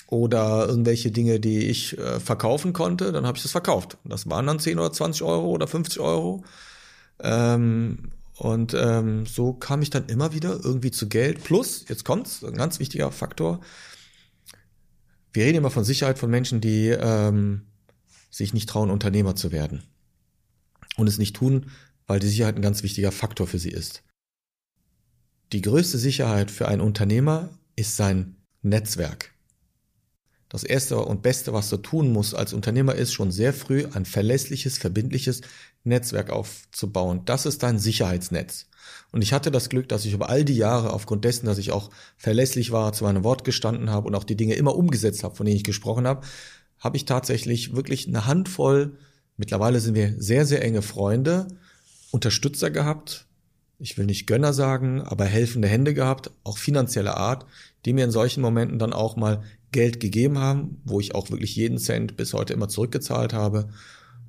oder 0.07 0.67
irgendwelche 0.69 1.13
Dinge, 1.13 1.39
die 1.39 1.69
ich 1.69 1.97
äh, 1.99 2.19
verkaufen 2.19 2.73
konnte, 2.73 3.13
dann 3.13 3.27
habe 3.27 3.37
ich 3.37 3.43
das 3.43 3.53
verkauft. 3.53 3.97
Das 4.05 4.29
waren 4.29 4.47
dann 4.47 4.59
10 4.59 4.79
oder 4.79 4.93
20 4.93 5.23
Euro 5.23 5.51
oder 5.51 5.69
50 5.69 6.01
Euro. 6.01 6.45
Ähm, 7.21 8.11
und 8.37 8.75
ähm, 8.75 9.27
so 9.27 9.53
kam 9.53 9.83
ich 9.83 9.91
dann 9.91 10.07
immer 10.07 10.33
wieder 10.33 10.59
irgendwie 10.65 10.91
zu 10.91 11.09
Geld. 11.09 11.45
Plus, 11.45 11.85
jetzt 11.89 12.05
kommt's, 12.05 12.43
ein 12.43 12.57
ganz 12.57 12.81
wichtiger 12.81 13.13
Faktor. 13.13 13.61
Wir 15.33 15.45
reden 15.45 15.59
immer 15.59 15.71
von 15.71 15.85
Sicherheit 15.85 16.19
von 16.19 16.31
Menschen, 16.31 16.61
die 16.61 16.89
ähm, 16.89 17.67
sich 18.31 18.53
nicht 18.53 18.69
trauen, 18.69 18.91
Unternehmer 18.91 19.37
zu 19.37 19.53
werden. 19.53 19.85
Und 20.97 21.07
es 21.07 21.19
nicht 21.19 21.37
tun, 21.37 21.67
weil 22.07 22.19
die 22.19 22.29
Sicherheit 22.29 22.57
ein 22.57 22.63
ganz 22.63 22.83
wichtiger 22.83 23.13
Faktor 23.13 23.47
für 23.47 23.59
sie 23.59 23.71
ist. 23.71 24.03
Die 25.53 25.63
größte 25.63 25.99
Sicherheit 25.99 26.49
für 26.51 26.69
einen 26.69 26.81
Unternehmer 26.81 27.49
ist 27.75 27.97
sein 27.97 28.37
Netzwerk. 28.63 29.33
Das 30.49 30.63
erste 30.63 30.99
und 30.99 31.23
beste, 31.23 31.53
was 31.53 31.69
du 31.71 31.77
tun 31.77 32.13
musst 32.13 32.37
als 32.37 32.53
Unternehmer, 32.53 32.95
ist 32.95 33.13
schon 33.13 33.33
sehr 33.33 33.53
früh 33.53 33.85
ein 33.93 34.05
verlässliches, 34.05 34.79
verbindliches 34.79 35.41
Netzwerk 35.83 36.31
aufzubauen. 36.31 37.23
Das 37.25 37.47
ist 37.47 37.65
dein 37.65 37.81
Sicherheitsnetz. 37.81 38.67
Und 39.11 39.23
ich 39.23 39.33
hatte 39.33 39.51
das 39.51 39.69
Glück, 39.69 39.89
dass 39.89 40.05
ich 40.05 40.13
über 40.13 40.29
all 40.29 40.45
die 40.45 40.57
Jahre, 40.57 40.93
aufgrund 40.93 41.25
dessen, 41.25 41.47
dass 41.47 41.59
ich 41.59 41.73
auch 41.73 41.91
verlässlich 42.17 42.71
war, 42.71 42.93
zu 42.93 43.05
meinem 43.05 43.25
Wort 43.25 43.45
gestanden 43.45 43.91
habe 43.91 44.07
und 44.07 44.15
auch 44.15 44.25
die 44.25 44.37
Dinge 44.37 44.55
immer 44.55 44.77
umgesetzt 44.77 45.25
habe, 45.25 45.35
von 45.35 45.47
denen 45.47 45.57
ich 45.57 45.65
gesprochen 45.65 46.07
habe, 46.07 46.25
habe 46.79 46.97
ich 46.97 47.07
tatsächlich 47.07 47.75
wirklich 47.75 48.07
eine 48.07 48.27
Handvoll, 48.27 48.99
mittlerweile 49.37 49.81
sind 49.81 49.95
wir 49.95 50.15
sehr, 50.19 50.47
sehr 50.47 50.63
enge 50.65 50.83
Freunde, 50.83 51.49
Unterstützer 52.13 52.71
gehabt, 52.71 53.27
ich 53.81 53.97
will 53.97 54.07
nicht 54.07 54.27
Gönner 54.27 54.53
sagen, 54.53 55.01
aber 55.01 55.25
helfende 55.25 55.67
Hände 55.67 55.95
gehabt, 55.95 56.31
auch 56.45 56.59
finanzieller 56.59 57.17
Art, 57.17 57.47
die 57.85 57.93
mir 57.93 58.05
in 58.05 58.11
solchen 58.11 58.43
Momenten 58.43 58.79
dann 58.79 58.93
auch 58.93 59.17
mal 59.17 59.43
Geld 59.73 60.01
gegeben 60.01 60.39
haben, 60.39 60.81
wo 60.85 61.01
ich 61.01 61.15
auch 61.15 61.31
wirklich 61.31 61.57
jeden 61.57 61.79
Cent 61.79 62.17
bis 62.17 62.35
heute 62.35 62.53
immer 62.53 62.69
zurückgezahlt 62.69 63.33
habe. 63.33 63.71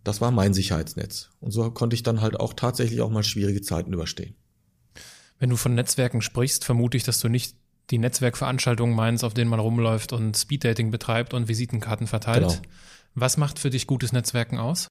Das 0.03 0.21
war 0.21 0.31
mein 0.31 0.53
Sicherheitsnetz. 0.53 1.29
Und 1.41 1.51
so 1.51 1.69
konnte 1.69 1.95
ich 1.95 2.03
dann 2.03 2.21
halt 2.21 2.39
auch 2.39 2.53
tatsächlich 2.53 3.01
auch 3.01 3.09
mal 3.09 3.23
schwierige 3.23 3.61
Zeiten 3.61 3.93
überstehen. 3.93 4.35
Wenn 5.37 5.49
du 5.49 5.57
von 5.57 5.75
Netzwerken 5.75 6.21
sprichst, 6.21 6.63
vermute 6.63 6.97
ich, 6.97 7.03
dass 7.03 7.19
du 7.19 7.27
nicht 7.27 7.55
die 7.89 7.97
Netzwerkveranstaltungen 7.97 8.95
meinst, 8.95 9.23
auf 9.23 9.33
denen 9.33 9.49
man 9.49 9.59
rumläuft 9.59 10.13
und 10.13 10.37
Speeddating 10.37 10.91
betreibt 10.91 11.33
und 11.33 11.47
Visitenkarten 11.47 12.07
verteilt. 12.07 12.47
Genau. 12.47 12.61
Was 13.15 13.37
macht 13.37 13.59
für 13.59 13.69
dich 13.69 13.85
gutes 13.85 14.13
Netzwerken 14.13 14.57
aus? 14.57 14.87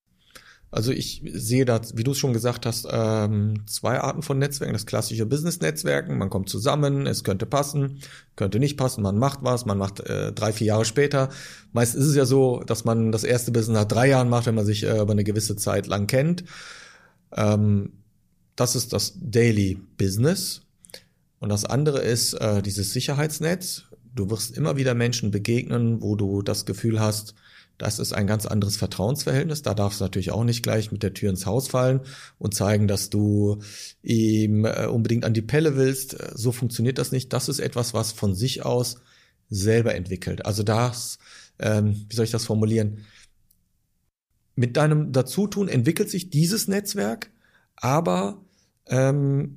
Also 0.73 0.93
ich 0.93 1.23
sehe 1.33 1.64
da, 1.64 1.81
wie 1.95 2.05
du 2.05 2.12
es 2.12 2.18
schon 2.18 2.33
gesagt 2.33 2.64
hast, 2.64 2.87
ähm, 2.91 3.66
zwei 3.66 3.99
Arten 4.01 4.23
von 4.23 4.39
Netzwerken. 4.39 4.73
Das 4.73 4.87
klassische 4.87 5.27
Business-Netzwerken, 5.27 6.16
man 6.16 6.31
kommt 6.31 6.49
zusammen, 6.49 7.07
es 7.09 7.25
könnte 7.25 7.45
passen, 7.45 7.99
könnte 8.37 8.61
nicht 8.61 8.77
passen, 8.77 9.03
man 9.03 9.18
macht 9.18 9.41
was, 9.43 9.66
man 9.66 9.79
macht 9.79 9.99
äh, 10.01 10.33
drei, 10.33 10.53
vier 10.53 10.68
Jahre 10.68 10.85
später. 10.85 11.31
Meist 11.73 11.97
ist 11.97 12.07
es 12.07 12.14
ja 12.14 12.25
so, 12.25 12.62
dass 12.64 12.85
man 12.85 13.11
das 13.11 13.25
erste 13.25 13.51
Business 13.51 13.81
nach 13.81 13.89
drei 13.89 14.09
Jahren 14.09 14.29
macht, 14.29 14.47
wenn 14.47 14.55
man 14.55 14.64
sich 14.64 14.85
äh, 14.85 15.01
über 15.01 15.11
eine 15.12 15.25
gewisse 15.25 15.57
Zeit 15.57 15.89
lang 15.89 16.07
kennt. 16.07 16.45
Ähm, 17.37 17.93
das 18.55 18.77
ist 18.77 18.93
das 18.93 19.14
Daily 19.21 19.77
Business. 19.99 20.62
Und 21.41 21.49
das 21.49 21.64
andere 21.64 21.99
ist 21.99 22.35
äh, 22.35 22.62
dieses 22.62 22.93
Sicherheitsnetz. 22.93 23.85
Du 24.14 24.31
wirst 24.31 24.57
immer 24.57 24.77
wieder 24.77 24.95
Menschen 24.95 25.33
begegnen, 25.33 26.01
wo 26.01 26.14
du 26.14 26.43
das 26.43 26.64
Gefühl 26.64 27.01
hast, 27.01 27.35
das 27.81 27.99
ist 27.99 28.12
ein 28.12 28.26
ganz 28.26 28.45
anderes 28.45 28.76
Vertrauensverhältnis. 28.76 29.62
Da 29.62 29.72
darfst 29.72 30.01
du 30.01 30.05
natürlich 30.05 30.33
auch 30.33 30.45
nicht 30.45 30.62
gleich 30.62 30.93
mit 30.93 31.03
der 31.03 31.14
Tür 31.14 31.31
ins 31.31 31.47
Haus 31.47 31.68
fallen 31.68 32.01
und 32.39 32.55
zeigen, 32.55 32.87
dass 32.89 33.09
du 33.09 33.62
ihm 34.03 34.66
äh, 34.66 34.85
unbedingt 34.85 35.24
an 35.24 35.33
die 35.33 35.41
Pelle 35.41 35.76
willst. 35.76 36.14
So 36.35 36.53
funktioniert 36.53 36.99
das 36.99 37.11
nicht. 37.11 37.33
Das 37.33 37.49
ist 37.49 37.59
etwas, 37.59 37.95
was 37.95 38.12
von 38.12 38.35
sich 38.35 38.66
aus 38.66 38.97
selber 39.49 39.95
entwickelt. 39.95 40.45
Also 40.45 40.62
das, 40.62 41.18
ähm, 41.59 42.05
wie 42.07 42.14
soll 42.14 42.26
ich 42.26 42.31
das 42.31 42.45
formulieren? 42.45 43.07
Mit 44.57 44.76
deinem 44.76 45.12
Dazutun 45.12 45.68
entwickelt 45.68 46.11
sich 46.11 46.28
dieses 46.28 46.68
Netzwerk, 46.68 47.31
aber 47.76 48.45
ähm, 48.89 49.57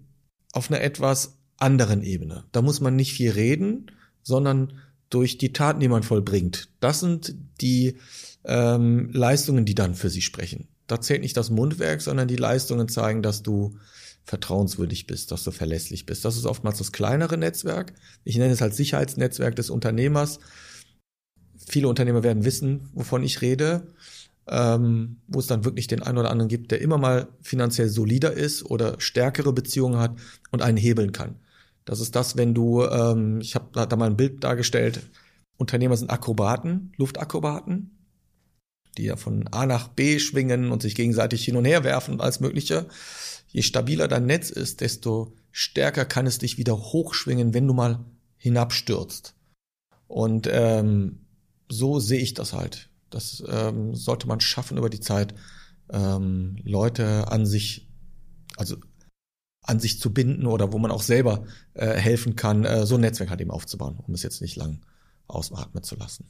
auf 0.53 0.71
einer 0.71 0.79
etwas 0.79 1.39
anderen 1.57 2.03
Ebene. 2.03 2.45
Da 2.53 2.61
muss 2.61 2.79
man 2.79 2.95
nicht 2.95 3.11
viel 3.11 3.31
reden, 3.31 3.91
sondern 4.21 4.79
durch 5.13 5.37
die 5.37 5.53
Taten, 5.53 5.79
die 5.79 5.87
man 5.87 6.03
vollbringt. 6.03 6.69
Das 6.79 6.99
sind 6.99 7.35
die 7.61 7.97
ähm, 8.45 9.11
Leistungen, 9.13 9.65
die 9.65 9.75
dann 9.75 9.95
für 9.95 10.09
sie 10.09 10.21
sprechen. 10.21 10.67
Da 10.87 11.01
zählt 11.01 11.21
nicht 11.21 11.37
das 11.37 11.49
Mundwerk, 11.49 12.01
sondern 12.01 12.27
die 12.27 12.35
Leistungen 12.35 12.89
zeigen, 12.89 13.21
dass 13.21 13.43
du 13.43 13.77
vertrauenswürdig 14.25 15.05
bist, 15.05 15.31
dass 15.31 15.43
du 15.43 15.51
verlässlich 15.51 16.05
bist. 16.05 16.25
Das 16.25 16.35
ist 16.35 16.45
oftmals 16.45 16.77
das 16.77 16.91
kleinere 16.91 17.37
Netzwerk. 17.37 17.93
Ich 18.23 18.37
nenne 18.37 18.53
es 18.53 18.61
als 18.61 18.77
Sicherheitsnetzwerk 18.77 19.55
des 19.55 19.69
Unternehmers. 19.69 20.39
Viele 21.67 21.87
Unternehmer 21.87 22.23
werden 22.23 22.45
wissen, 22.45 22.89
wovon 22.93 23.23
ich 23.23 23.41
rede, 23.41 23.87
ähm, 24.47 25.17
wo 25.27 25.39
es 25.39 25.47
dann 25.47 25.65
wirklich 25.65 25.87
den 25.87 26.01
einen 26.01 26.17
oder 26.17 26.31
anderen 26.31 26.49
gibt, 26.49 26.71
der 26.71 26.81
immer 26.81 26.97
mal 26.97 27.27
finanziell 27.41 27.89
solider 27.89 28.33
ist 28.33 28.63
oder 28.65 28.99
stärkere 28.99 29.53
Beziehungen 29.53 29.99
hat 29.99 30.15
und 30.51 30.61
einen 30.61 30.77
hebeln 30.77 31.11
kann. 31.11 31.35
Das 31.85 31.99
ist 31.99 32.15
das, 32.15 32.37
wenn 32.37 32.53
du, 32.53 32.83
ähm, 32.85 33.41
ich 33.41 33.55
habe 33.55 33.85
da 33.87 33.95
mal 33.95 34.09
ein 34.09 34.17
Bild 34.17 34.43
dargestellt, 34.43 35.01
Unternehmer 35.57 35.97
sind 35.97 36.09
Akrobaten, 36.09 36.93
Luftakrobaten, 36.97 37.91
die 38.97 39.03
ja 39.03 39.15
von 39.15 39.47
A 39.49 39.65
nach 39.65 39.87
B 39.87 40.19
schwingen 40.19 40.71
und 40.71 40.81
sich 40.81 40.95
gegenseitig 40.95 41.43
hin 41.43 41.55
und 41.55 41.65
her 41.65 41.83
werfen 41.83 42.15
und 42.15 42.21
alles 42.21 42.39
Mögliche. 42.39 42.87
Je 43.47 43.61
stabiler 43.61 44.07
dein 44.07 44.25
Netz 44.25 44.49
ist, 44.49 44.81
desto 44.81 45.35
stärker 45.51 46.05
kann 46.05 46.25
es 46.25 46.39
dich 46.39 46.57
wieder 46.57 46.77
hochschwingen, 46.77 47.53
wenn 47.53 47.67
du 47.67 47.73
mal 47.73 48.03
hinabstürzt. 48.37 49.35
Und 50.07 50.49
ähm, 50.51 51.25
so 51.69 51.99
sehe 51.99 52.19
ich 52.19 52.33
das 52.33 52.53
halt. 52.53 52.89
Das 53.09 53.43
ähm, 53.47 53.95
sollte 53.95 54.27
man 54.27 54.39
schaffen 54.41 54.77
über 54.77 54.89
die 54.89 54.99
Zeit, 54.99 55.33
ähm, 55.91 56.57
Leute 56.63 57.31
an 57.31 57.45
sich, 57.45 57.89
also 58.57 58.77
an 59.63 59.79
sich 59.79 59.99
zu 59.99 60.13
binden 60.13 60.45
oder 60.45 60.71
wo 60.73 60.77
man 60.77 60.91
auch 60.91 61.01
selber 61.01 61.45
äh, 61.73 61.93
helfen 61.93 62.35
kann, 62.35 62.65
äh, 62.65 62.85
so 62.85 62.95
ein 62.95 63.01
Netzwerk 63.01 63.29
halt 63.29 63.41
eben 63.41 63.51
aufzubauen, 63.51 63.97
um 64.05 64.13
es 64.13 64.23
jetzt 64.23 64.41
nicht 64.41 64.55
lang 64.55 64.79
ausatmen 65.27 65.83
zu 65.83 65.95
lassen. 65.95 66.25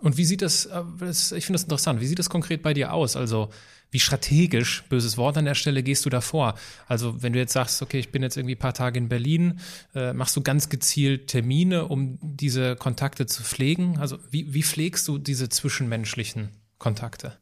Und 0.00 0.16
wie 0.16 0.24
sieht 0.24 0.42
das, 0.42 0.66
äh, 0.66 0.82
ich 1.10 1.44
finde 1.44 1.54
das 1.54 1.64
interessant, 1.64 2.00
wie 2.00 2.06
sieht 2.06 2.18
das 2.18 2.30
konkret 2.30 2.62
bei 2.62 2.72
dir 2.72 2.92
aus? 2.92 3.16
Also 3.16 3.50
wie 3.90 4.00
strategisch, 4.00 4.84
böses 4.88 5.16
Wort 5.16 5.36
an 5.38 5.46
der 5.46 5.54
Stelle, 5.54 5.82
gehst 5.82 6.04
du 6.04 6.10
da 6.10 6.20
vor? 6.20 6.54
Also 6.86 7.22
wenn 7.22 7.32
du 7.32 7.38
jetzt 7.38 7.54
sagst, 7.54 7.80
okay, 7.82 7.98
ich 7.98 8.12
bin 8.12 8.22
jetzt 8.22 8.36
irgendwie 8.36 8.54
ein 8.54 8.60
paar 8.60 8.74
Tage 8.74 8.98
in 8.98 9.08
Berlin, 9.08 9.60
äh, 9.94 10.12
machst 10.12 10.36
du 10.36 10.42
ganz 10.42 10.68
gezielt 10.68 11.28
Termine, 11.28 11.86
um 11.86 12.18
diese 12.22 12.76
Kontakte 12.76 13.26
zu 13.26 13.42
pflegen? 13.42 13.98
Also 13.98 14.18
wie, 14.30 14.52
wie 14.52 14.62
pflegst 14.62 15.08
du 15.08 15.18
diese 15.18 15.48
zwischenmenschlichen 15.48 16.50
Kontakte? 16.78 17.38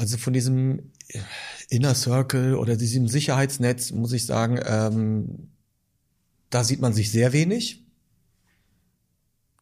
Also 0.00 0.16
von 0.16 0.32
diesem 0.32 0.92
Inner 1.68 1.94
Circle 1.94 2.54
oder 2.54 2.76
diesem 2.76 3.06
Sicherheitsnetz 3.06 3.90
muss 3.90 4.14
ich 4.14 4.24
sagen, 4.24 4.58
ähm, 4.64 5.50
da 6.48 6.64
sieht 6.64 6.80
man 6.80 6.94
sich 6.94 7.10
sehr 7.10 7.34
wenig. 7.34 7.84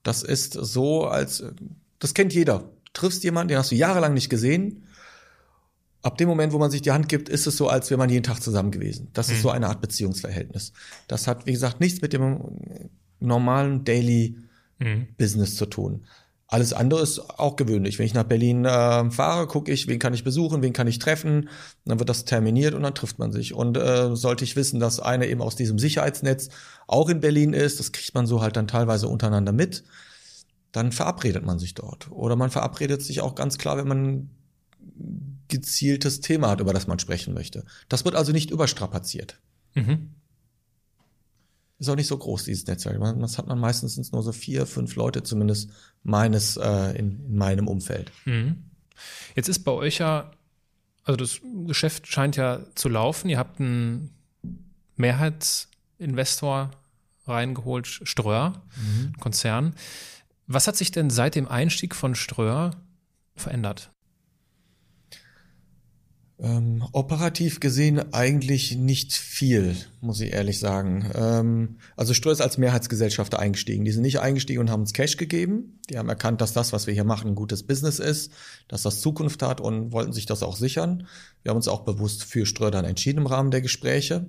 Das 0.04 0.22
ist 0.22 0.52
so, 0.52 1.08
als 1.08 1.42
das 1.98 2.14
kennt 2.14 2.32
jeder. 2.32 2.70
Triffst 2.92 3.24
jemanden, 3.24 3.48
den 3.48 3.58
hast 3.58 3.72
du 3.72 3.74
jahrelang 3.74 4.14
nicht 4.14 4.30
gesehen. 4.30 4.84
Ab 6.02 6.18
dem 6.18 6.28
Moment, 6.28 6.52
wo 6.52 6.58
man 6.58 6.70
sich 6.70 6.82
die 6.82 6.92
Hand 6.92 7.08
gibt, 7.08 7.28
ist 7.28 7.48
es 7.48 7.56
so, 7.56 7.68
als 7.68 7.90
wäre 7.90 7.98
man 7.98 8.08
jeden 8.08 8.22
Tag 8.22 8.40
zusammen 8.40 8.70
gewesen. 8.70 9.08
Das 9.14 9.26
mhm. 9.26 9.34
ist 9.34 9.42
so 9.42 9.50
eine 9.50 9.66
Art 9.66 9.80
Beziehungsverhältnis. 9.80 10.72
Das 11.08 11.26
hat, 11.26 11.46
wie 11.46 11.52
gesagt, 11.52 11.80
nichts 11.80 12.00
mit 12.00 12.12
dem 12.12 12.38
normalen 13.18 13.82
Daily 13.82 14.36
mhm. 14.78 15.08
Business 15.18 15.56
zu 15.56 15.66
tun. 15.66 16.04
Alles 16.50 16.72
andere 16.72 17.02
ist 17.02 17.18
auch 17.38 17.56
gewöhnlich. 17.56 17.98
Wenn 17.98 18.06
ich 18.06 18.14
nach 18.14 18.24
Berlin 18.24 18.64
äh, 18.64 19.10
fahre, 19.10 19.46
gucke 19.46 19.70
ich, 19.70 19.86
wen 19.86 19.98
kann 19.98 20.14
ich 20.14 20.24
besuchen, 20.24 20.62
wen 20.62 20.72
kann 20.72 20.86
ich 20.86 20.98
treffen. 20.98 21.50
Dann 21.84 21.98
wird 21.98 22.08
das 22.08 22.24
terminiert 22.24 22.72
und 22.72 22.82
dann 22.82 22.94
trifft 22.94 23.18
man 23.18 23.32
sich. 23.32 23.52
Und 23.52 23.76
äh, 23.76 24.16
sollte 24.16 24.44
ich 24.44 24.56
wissen, 24.56 24.80
dass 24.80 24.98
einer 24.98 25.26
eben 25.26 25.42
aus 25.42 25.56
diesem 25.56 25.78
Sicherheitsnetz 25.78 26.48
auch 26.86 27.10
in 27.10 27.20
Berlin 27.20 27.52
ist, 27.52 27.78
das 27.80 27.92
kriegt 27.92 28.14
man 28.14 28.26
so 28.26 28.40
halt 28.40 28.56
dann 28.56 28.66
teilweise 28.66 29.08
untereinander 29.08 29.52
mit, 29.52 29.84
dann 30.72 30.90
verabredet 30.90 31.44
man 31.44 31.58
sich 31.58 31.74
dort. 31.74 32.10
Oder 32.10 32.34
man 32.34 32.50
verabredet 32.50 33.02
sich 33.02 33.20
auch 33.20 33.34
ganz 33.34 33.58
klar, 33.58 33.76
wenn 33.76 33.88
man 33.88 34.30
gezieltes 35.48 36.22
Thema 36.22 36.48
hat, 36.48 36.60
über 36.60 36.72
das 36.72 36.86
man 36.86 36.98
sprechen 36.98 37.34
möchte. 37.34 37.66
Das 37.90 38.06
wird 38.06 38.14
also 38.14 38.32
nicht 38.32 38.50
überstrapaziert. 38.50 39.38
Mhm 39.74 40.14
ist 41.78 41.88
auch 41.88 41.96
nicht 41.96 42.06
so 42.08 42.18
groß, 42.18 42.44
dieses 42.44 42.66
Netzwerk. 42.66 42.98
Das 43.20 43.38
hat 43.38 43.46
man 43.46 43.58
meistens 43.58 44.12
nur 44.12 44.22
so 44.22 44.32
vier, 44.32 44.66
fünf 44.66 44.96
Leute, 44.96 45.22
zumindest 45.22 45.70
meines, 46.02 46.56
äh, 46.56 46.98
in, 46.98 47.24
in 47.24 47.36
meinem 47.36 47.68
Umfeld. 47.68 48.10
Mhm. 48.24 48.64
Jetzt 49.36 49.48
ist 49.48 49.60
bei 49.60 49.72
euch 49.72 49.98
ja, 49.98 50.32
also 51.04 51.16
das 51.16 51.40
Geschäft 51.66 52.06
scheint 52.08 52.36
ja 52.36 52.60
zu 52.74 52.88
laufen. 52.88 53.28
Ihr 53.28 53.38
habt 53.38 53.60
einen 53.60 54.10
Mehrheitsinvestor 54.96 56.72
reingeholt, 57.26 57.86
Ströer, 57.86 58.62
mhm. 58.76 59.12
Konzern. 59.20 59.74
Was 60.46 60.66
hat 60.66 60.76
sich 60.76 60.90
denn 60.90 61.10
seit 61.10 61.34
dem 61.34 61.46
Einstieg 61.46 61.94
von 61.94 62.14
Ströer 62.14 62.72
verändert? 63.36 63.92
Ähm, 66.40 66.84
operativ 66.92 67.58
gesehen 67.58 68.12
eigentlich 68.12 68.76
nicht 68.76 69.12
viel, 69.12 69.74
muss 70.00 70.20
ich 70.20 70.32
ehrlich 70.32 70.60
sagen. 70.60 71.10
Ähm, 71.14 71.78
also 71.96 72.14
Ströer 72.14 72.32
ist 72.32 72.40
als 72.40 72.58
Mehrheitsgesellschafter 72.58 73.40
eingestiegen. 73.40 73.84
Die 73.84 73.90
sind 73.90 74.02
nicht 74.02 74.20
eingestiegen 74.20 74.60
und 74.60 74.70
haben 74.70 74.82
uns 74.82 74.92
Cash 74.92 75.16
gegeben. 75.16 75.80
Die 75.90 75.98
haben 75.98 76.08
erkannt, 76.08 76.40
dass 76.40 76.52
das, 76.52 76.72
was 76.72 76.86
wir 76.86 76.94
hier 76.94 77.02
machen, 77.02 77.30
ein 77.30 77.34
gutes 77.34 77.64
Business 77.64 77.98
ist, 77.98 78.30
dass 78.68 78.82
das 78.82 79.00
Zukunft 79.00 79.42
hat 79.42 79.60
und 79.60 79.90
wollten 79.90 80.12
sich 80.12 80.26
das 80.26 80.44
auch 80.44 80.56
sichern. 80.56 81.08
Wir 81.42 81.50
haben 81.50 81.56
uns 81.56 81.66
auch 81.66 81.80
bewusst 81.80 82.22
für 82.22 82.46
Ströer 82.46 82.70
dann 82.70 82.84
entschieden 82.84 83.18
im 83.18 83.26
Rahmen 83.26 83.50
der 83.50 83.60
Gespräche. 83.60 84.28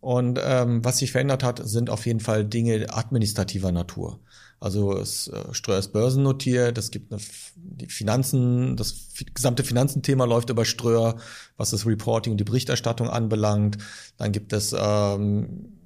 Und 0.00 0.38
ähm, 0.40 0.84
was 0.84 0.98
sich 0.98 1.10
verändert 1.10 1.42
hat, 1.42 1.60
sind 1.68 1.90
auf 1.90 2.06
jeden 2.06 2.20
Fall 2.20 2.44
Dinge 2.44 2.86
administrativer 2.90 3.72
Natur. 3.72 4.20
Also 4.60 4.96
es 4.96 5.28
äh, 5.28 5.54
Ströer 5.54 5.78
ist 5.78 5.92
börsennotiert, 5.92 6.76
es 6.78 6.90
gibt 6.90 7.12
eine, 7.12 7.22
die 7.54 7.86
Finanzen, 7.86 8.76
das 8.76 9.08
gesamte 9.32 9.62
Finanzenthema 9.62 10.24
läuft 10.24 10.50
über 10.50 10.64
Ströer, 10.64 11.16
was 11.56 11.70
das 11.70 11.86
Reporting 11.86 12.32
und 12.32 12.38
die 12.38 12.44
Berichterstattung 12.44 13.08
anbelangt. 13.08 13.78
Dann 14.16 14.32
gibt 14.32 14.52
es 14.52 14.74
ähm, 14.76 15.78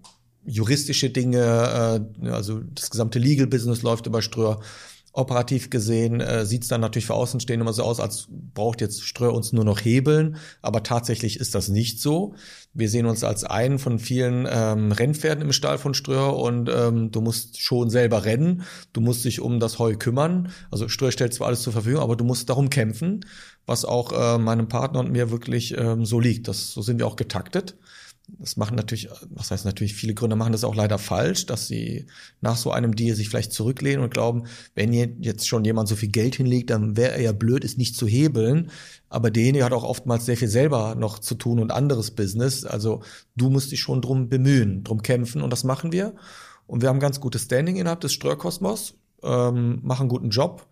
juristische 0.45 1.11
Dinge, 1.11 2.05
äh, 2.23 2.29
also 2.29 2.61
das 2.75 2.91
gesamte 2.91 3.19
Legal 3.19 3.47
Business 3.47 3.83
läuft 3.83 4.07
über 4.07 4.23
Ströer 4.23 4.61
operativ 5.13 5.69
gesehen 5.69 6.21
äh, 6.21 6.47
sieht 6.47 6.63
es 6.63 6.69
dann 6.69 6.81
natürlich 6.81 7.07
für 7.07 7.15
Außenstehende 7.15 7.63
immer 7.63 7.73
so 7.73 7.83
aus, 7.83 8.01
als 8.01 8.29
braucht 8.31 8.81
jetzt 8.81 9.05
Ströer 9.05 9.35
uns 9.35 9.53
nur 9.53 9.65
noch 9.65 9.81
hebeln, 9.81 10.37
aber 10.63 10.83
tatsächlich 10.83 11.39
ist 11.39 11.55
das 11.55 11.69
nicht 11.69 12.01
so. 12.01 12.35
Wir 12.73 12.89
sehen 12.89 13.05
uns 13.05 13.23
als 13.23 13.45
einen 13.45 13.79
von 13.79 13.99
vielen 13.99 14.49
ähm, 14.51 14.91
Rennpferden 14.91 15.45
im 15.45 15.53
Stall 15.53 15.77
von 15.77 15.93
Ströer 15.93 16.37
und 16.37 16.71
ähm, 16.75 17.11
du 17.11 17.21
musst 17.21 17.61
schon 17.61 17.91
selber 17.91 18.25
rennen, 18.25 18.63
du 18.95 19.03
musst 19.03 19.25
dich 19.25 19.41
um 19.41 19.61
das 19.61 19.79
Heu 19.79 19.97
kümmern. 19.97 20.51
Also 20.71 20.89
Ströer 20.89 21.13
stellt 21.13 21.35
zwar 21.35 21.49
alles 21.49 21.63
zur 21.63 21.75
Verfügung, 21.75 22.03
aber 22.03 22.17
du 22.17 22.25
musst 22.25 22.49
darum 22.49 22.71
kämpfen, 22.71 23.27
was 23.67 23.85
auch 23.85 24.13
äh, 24.13 24.39
meinem 24.39 24.69
Partner 24.69 25.01
und 25.01 25.13
mir 25.13 25.31
wirklich 25.31 25.77
ähm, 25.77 26.07
so 26.07 26.21
liegt. 26.21 26.49
Das, 26.49 26.73
so 26.73 26.81
sind 26.81 26.99
wir 26.99 27.07
auch 27.07 27.17
getaktet 27.17 27.77
das 28.29 28.57
machen 28.57 28.77
natürlich, 28.77 29.09
was 29.31 29.51
heißt 29.51 29.65
natürlich, 29.65 29.95
viele 29.95 30.15
Gründer 30.15 30.37
machen 30.37 30.53
das 30.53 30.65
auch 30.65 30.75
leider 30.75 30.99
falsch, 30.99 31.47
dass 31.47 31.67
sie 31.67 32.07
nach 32.41 32.57
so 32.57 32.71
einem 32.71 32.95
Deal 32.95 33.15
sich 33.15 33.29
vielleicht 33.29 33.53
zurücklehnen 33.53 34.03
und 34.03 34.13
glauben, 34.13 34.45
wenn 34.75 34.93
jetzt 34.93 35.47
schon 35.47 35.65
jemand 35.65 35.89
so 35.89 35.97
viel 35.97 36.09
Geld 36.09 36.37
hinlegt, 36.37 36.71
dann 36.71 36.97
wäre 36.97 37.13
er 37.13 37.21
ja 37.21 37.33
blöd, 37.33 37.65
es 37.65 37.77
nicht 37.77 37.97
zu 37.97 38.07
hebeln. 38.07 38.71
Aber 39.09 39.31
derjenige 39.31 39.65
hat 39.65 39.73
auch 39.73 39.85
oftmals 39.85 40.25
sehr 40.25 40.37
viel 40.37 40.49
selber 40.49 40.95
noch 40.95 41.19
zu 41.19 41.35
tun 41.35 41.59
und 41.59 41.73
anderes 41.73 42.13
Business. 42.13 42.65
Also 42.65 43.03
du 43.37 43.51
musst 43.51 43.73
dich 43.73 43.81
schon 43.81 44.01
drum 44.01 44.29
bemühen, 44.29 44.85
drum 44.85 45.03
kämpfen 45.03 45.43
und 45.43 45.51
das 45.51 45.65
machen 45.65 45.93
wir. 45.93 46.15
Und 46.67 46.81
wir 46.81 46.89
haben 46.89 47.01
ganz 47.01 47.21
gutes 47.21 47.43
Standing 47.43 47.77
innerhalb 47.77 48.01
des 48.01 48.13
Ströerkosmos, 48.13 48.95
ähm, 49.23 49.81
machen 49.83 50.09
guten 50.09 50.31
Job 50.31 50.67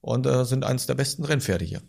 und 0.00 0.26
äh, 0.26 0.44
sind 0.44 0.64
eines 0.64 0.86
der 0.86 0.94
besten 0.94 1.24
Rennpferde 1.24 1.64
hier. 1.64 1.82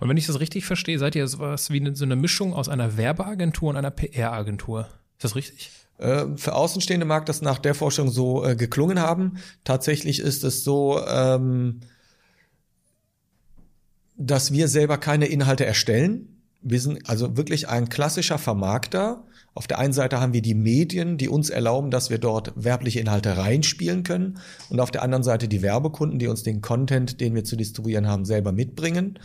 Und 0.00 0.08
wenn 0.08 0.16
ich 0.16 0.26
das 0.26 0.40
richtig 0.40 0.64
verstehe, 0.64 0.98
seid 0.98 1.14
ihr 1.14 1.26
sowas 1.28 1.70
wie 1.70 1.94
so 1.94 2.04
eine 2.04 2.16
Mischung 2.16 2.54
aus 2.54 2.68
einer 2.68 2.96
Werbeagentur 2.96 3.70
und 3.70 3.76
einer 3.76 3.90
PR-Agentur. 3.90 4.88
Ist 5.16 5.24
das 5.24 5.36
richtig? 5.36 5.70
Äh, 5.98 6.26
für 6.36 6.54
Außenstehende 6.54 7.06
mag 7.06 7.26
das 7.26 7.42
nach 7.42 7.58
der 7.58 7.74
Forschung 7.74 8.10
so 8.10 8.44
äh, 8.44 8.56
geklungen 8.56 9.00
haben. 9.00 9.38
Tatsächlich 9.64 10.18
ist 10.18 10.44
es 10.44 10.64
so, 10.64 11.00
ähm, 11.06 11.80
dass 14.16 14.52
wir 14.52 14.68
selber 14.68 14.98
keine 14.98 15.26
Inhalte 15.26 15.64
erstellen. 15.64 16.42
Wir 16.60 16.80
sind 16.80 17.08
also 17.08 17.36
wirklich 17.36 17.68
ein 17.68 17.88
klassischer 17.88 18.38
Vermarkter. 18.38 19.24
Auf 19.54 19.66
der 19.66 19.78
einen 19.78 19.92
Seite 19.92 20.20
haben 20.20 20.32
wir 20.32 20.42
die 20.42 20.54
Medien, 20.54 21.18
die 21.18 21.28
uns 21.28 21.50
erlauben, 21.50 21.90
dass 21.90 22.08
wir 22.08 22.18
dort 22.18 22.52
werbliche 22.56 23.00
Inhalte 23.00 23.36
reinspielen 23.36 24.02
können. 24.02 24.38
Und 24.70 24.80
auf 24.80 24.90
der 24.90 25.02
anderen 25.02 25.24
Seite 25.24 25.48
die 25.48 25.60
Werbekunden, 25.60 26.18
die 26.18 26.28
uns 26.28 26.42
den 26.42 26.62
Content, 26.62 27.20
den 27.20 27.34
wir 27.34 27.44
zu 27.44 27.56
distribuieren 27.56 28.06
haben, 28.06 28.24
selber 28.24 28.52
mitbringen. 28.52 29.18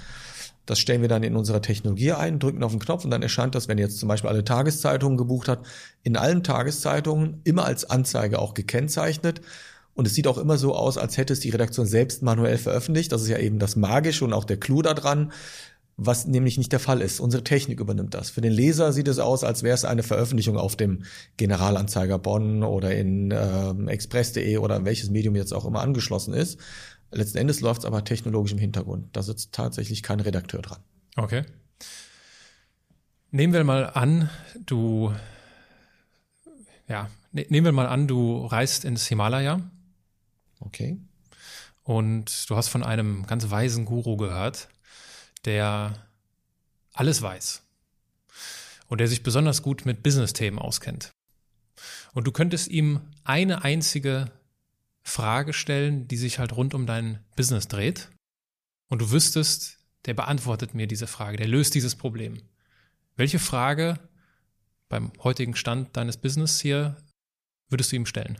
Das 0.68 0.80
stellen 0.80 1.02
wir 1.02 1.10
dann 1.10 1.24
in 1.24 1.36
unserer 1.36 1.62
Technologie 1.62 2.12
ein, 2.12 2.38
drücken 2.38 2.62
auf 2.62 2.72
den 2.72 2.80
Knopf 2.80 3.04
und 3.04 3.10
dann 3.12 3.24
erscheint 3.24 3.56
das, 3.56 3.68
wenn 3.68 3.80
jetzt 3.80 3.98
zum 3.98 4.10
Beispiel 4.10 4.30
alle 4.30 4.44
Tageszeitungen 4.44 5.18
gebucht 5.18 5.48
hat, 5.48 5.62
in 6.04 6.18
allen 6.18 6.44
Tageszeitungen 6.44 7.42
immer 7.46 7.66
als 7.66 7.90
Anzeige 7.90 8.38
auch 8.38 8.54
gekennzeichnet. 8.54 9.42
Und 9.96 10.06
es 10.06 10.14
sieht 10.14 10.28
auch 10.28 10.38
immer 10.38 10.58
so 10.60 10.76
aus, 10.76 11.00
als 11.00 11.18
hätte 11.18 11.34
es 11.34 11.40
die 11.40 11.50
Redaktion 11.50 11.88
selbst 11.88 12.22
manuell 12.22 12.60
veröffentlicht. 12.60 13.12
Das 13.12 13.24
ist 13.24 13.30
ja 13.30 13.40
eben 13.40 13.58
das 13.58 13.76
Magische 13.76 14.26
und 14.26 14.34
auch 14.34 14.46
der 14.46 14.58
Clou 14.58 14.84
daran, 14.84 15.32
was 15.96 16.28
nämlich 16.28 16.60
nicht 16.60 16.72
der 16.72 16.80
Fall 16.80 17.02
ist. 17.02 17.20
Unsere 17.20 17.44
Technik 17.44 17.80
übernimmt 17.80 18.14
das. 18.14 18.30
Für 18.30 18.42
den 18.42 18.52
Leser 18.52 18.94
sieht 18.94 19.08
es 19.08 19.18
aus, 19.18 19.44
als 19.44 19.64
wäre 19.64 19.74
es 19.74 19.86
eine 19.86 20.04
Veröffentlichung 20.04 20.56
auf 20.56 20.76
dem 20.76 21.04
Generalanzeiger 21.38 22.20
Bonn 22.20 22.62
oder 22.62 22.96
in 22.96 23.34
ähm, 23.36 23.88
express.de 23.88 24.58
oder 24.58 24.86
welches 24.86 25.10
Medium 25.10 25.36
jetzt 25.36 25.54
auch 25.54 25.66
immer 25.66 25.82
angeschlossen 25.82 26.36
ist. 26.36 26.60
Letzten 27.12 27.38
Endes 27.38 27.62
läuft 27.62 27.80
es 27.80 27.86
aber 27.86 28.04
technologisch 28.04 28.52
im 28.52 28.58
Hintergrund. 28.58 29.16
Da 29.16 29.24
sitzt 29.24 29.54
tatsächlich 29.54 30.04
kein 30.04 30.20
Redakteur 30.20 30.62
dran. 30.62 30.80
Okay. 31.16 31.44
Nehmen 33.32 33.54
wir 33.54 33.64
mal 33.64 33.86
an, 33.86 34.30
du, 34.66 35.14
ja, 36.88 37.10
ne, 37.32 37.46
nehmen 37.50 37.66
wir 37.66 37.72
mal 37.72 37.88
an, 37.88 38.08
du 38.08 38.46
reist 38.46 38.86
ins 38.86 39.08
Himalaya. 39.08 39.62
Okay. 40.60 40.98
Und 41.84 42.50
du 42.50 42.56
hast 42.56 42.68
von 42.68 42.84
einem 42.84 43.26
ganz 43.26 43.50
weisen 43.50 43.86
Guru 43.86 44.18
gehört, 44.18 44.70
der 45.46 45.94
alles 46.94 47.22
weiß 47.22 47.62
und 48.88 49.00
der 49.00 49.08
sich 49.08 49.24
besonders 49.24 49.62
gut 49.62 49.86
mit 49.86 50.04
Business-Themen 50.04 50.60
auskennt. 50.60 51.14
Und 52.14 52.26
du 52.26 52.32
könntest 52.32 52.68
ihm 52.70 53.02
eine 53.24 53.64
einzige 53.64 54.32
Frage 55.08 55.54
stellen, 55.54 56.08
die 56.08 56.18
sich 56.18 56.38
halt 56.38 56.56
rund 56.56 56.74
um 56.74 56.86
dein 56.86 57.20
Business 57.38 57.70
dreht. 57.70 58.10
Und 58.90 59.02
du 59.02 59.12
wüsstest, 59.12 59.80
der 60.06 60.14
beantwortet 60.14 60.74
mir 60.74 60.86
diese 60.86 61.08
Frage, 61.08 61.38
der 61.38 61.48
löst 61.48 61.76
dieses 61.76 61.96
Problem. 61.96 62.42
Welche 63.16 63.40
Frage 63.40 64.00
beim 64.90 65.12
heutigen 65.24 65.56
Stand 65.56 65.96
deines 65.96 66.18
Business 66.18 66.60
hier 66.60 66.98
würdest 67.70 67.92
du 67.92 67.96
ihm 67.96 68.06
stellen? 68.06 68.38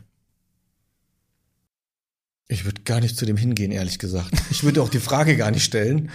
Ich 2.48 2.66
würde 2.66 2.82
gar 2.82 3.00
nicht 3.00 3.16
zu 3.16 3.24
dem 3.24 3.38
hingehen, 3.38 3.72
ehrlich 3.72 3.98
gesagt. 3.98 4.34
Ich 4.50 4.62
würde 4.62 4.82
auch 4.82 4.90
die 4.90 5.00
Frage 5.00 5.36
gar 5.36 5.50
nicht 5.50 5.64
stellen. 5.64 6.10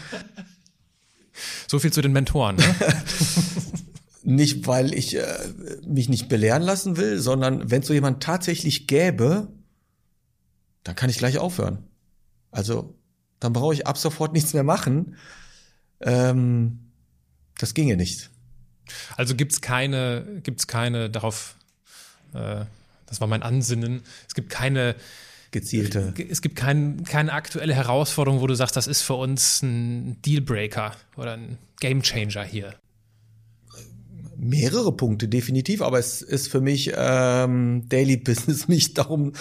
So 1.67 1.79
viel 1.79 1.91
zu 1.91 2.01
den 2.01 2.11
Mentoren. 2.11 2.57
Ne? 2.57 2.75
nicht, 4.23 4.67
weil 4.67 4.93
ich 4.93 5.15
äh, 5.15 5.25
mich 5.85 6.09
nicht 6.09 6.29
belehren 6.29 6.61
lassen 6.61 6.95
will, 6.95 7.19
sondern 7.19 7.71
wenn 7.71 7.81
es 7.81 7.87
so 7.87 7.93
jemand 7.93 8.21
tatsächlich 8.21 8.85
gäbe, 8.87 9.51
dann 10.83 10.95
kann 10.95 11.09
ich 11.09 11.17
gleich 11.17 11.37
aufhören. 11.37 11.87
Also 12.51 12.95
dann 13.39 13.53
brauche 13.53 13.73
ich 13.73 13.87
ab 13.87 13.97
sofort 13.97 14.33
nichts 14.33 14.53
mehr 14.53 14.63
machen. 14.63 15.15
Ähm, 16.01 16.91
das 17.57 17.73
ginge 17.73 17.97
nicht. 17.97 18.29
Also 19.15 19.35
gibt's 19.35 19.61
keine, 19.61 20.41
gibt's 20.43 20.67
keine 20.67 21.09
darauf, 21.09 21.55
äh, 22.33 22.65
das 23.05 23.21
war 23.21 23.27
mein 23.27 23.43
Ansinnen, 23.43 24.01
es 24.27 24.33
gibt 24.33 24.49
keine 24.49 24.95
gezielte. 25.53 26.13
Es 26.29 26.41
gibt 26.41 26.57
kein, 26.57 27.03
keine 27.05 27.31
aktuelle 27.31 27.73
Herausforderung, 27.73 28.41
wo 28.41 28.47
du 28.47 28.55
sagst, 28.55 28.75
das 28.75 28.87
ist 28.87 29.03
für 29.03 29.13
uns 29.13 29.61
ein 29.61 30.21
Dealbreaker 30.23 30.95
oder 31.15 31.33
ein 31.33 31.57
Gamechanger 31.79 32.43
hier. 32.43 32.75
Mehrere 34.35 34.91
Punkte, 34.91 35.29
definitiv, 35.29 35.81
aber 35.81 35.99
es 35.99 36.21
ist 36.21 36.49
für 36.49 36.59
mich 36.59 36.91
ähm, 36.95 37.87
Daily 37.87 38.17
Business, 38.17 38.67
mich 38.67 38.93
darum 38.93 39.33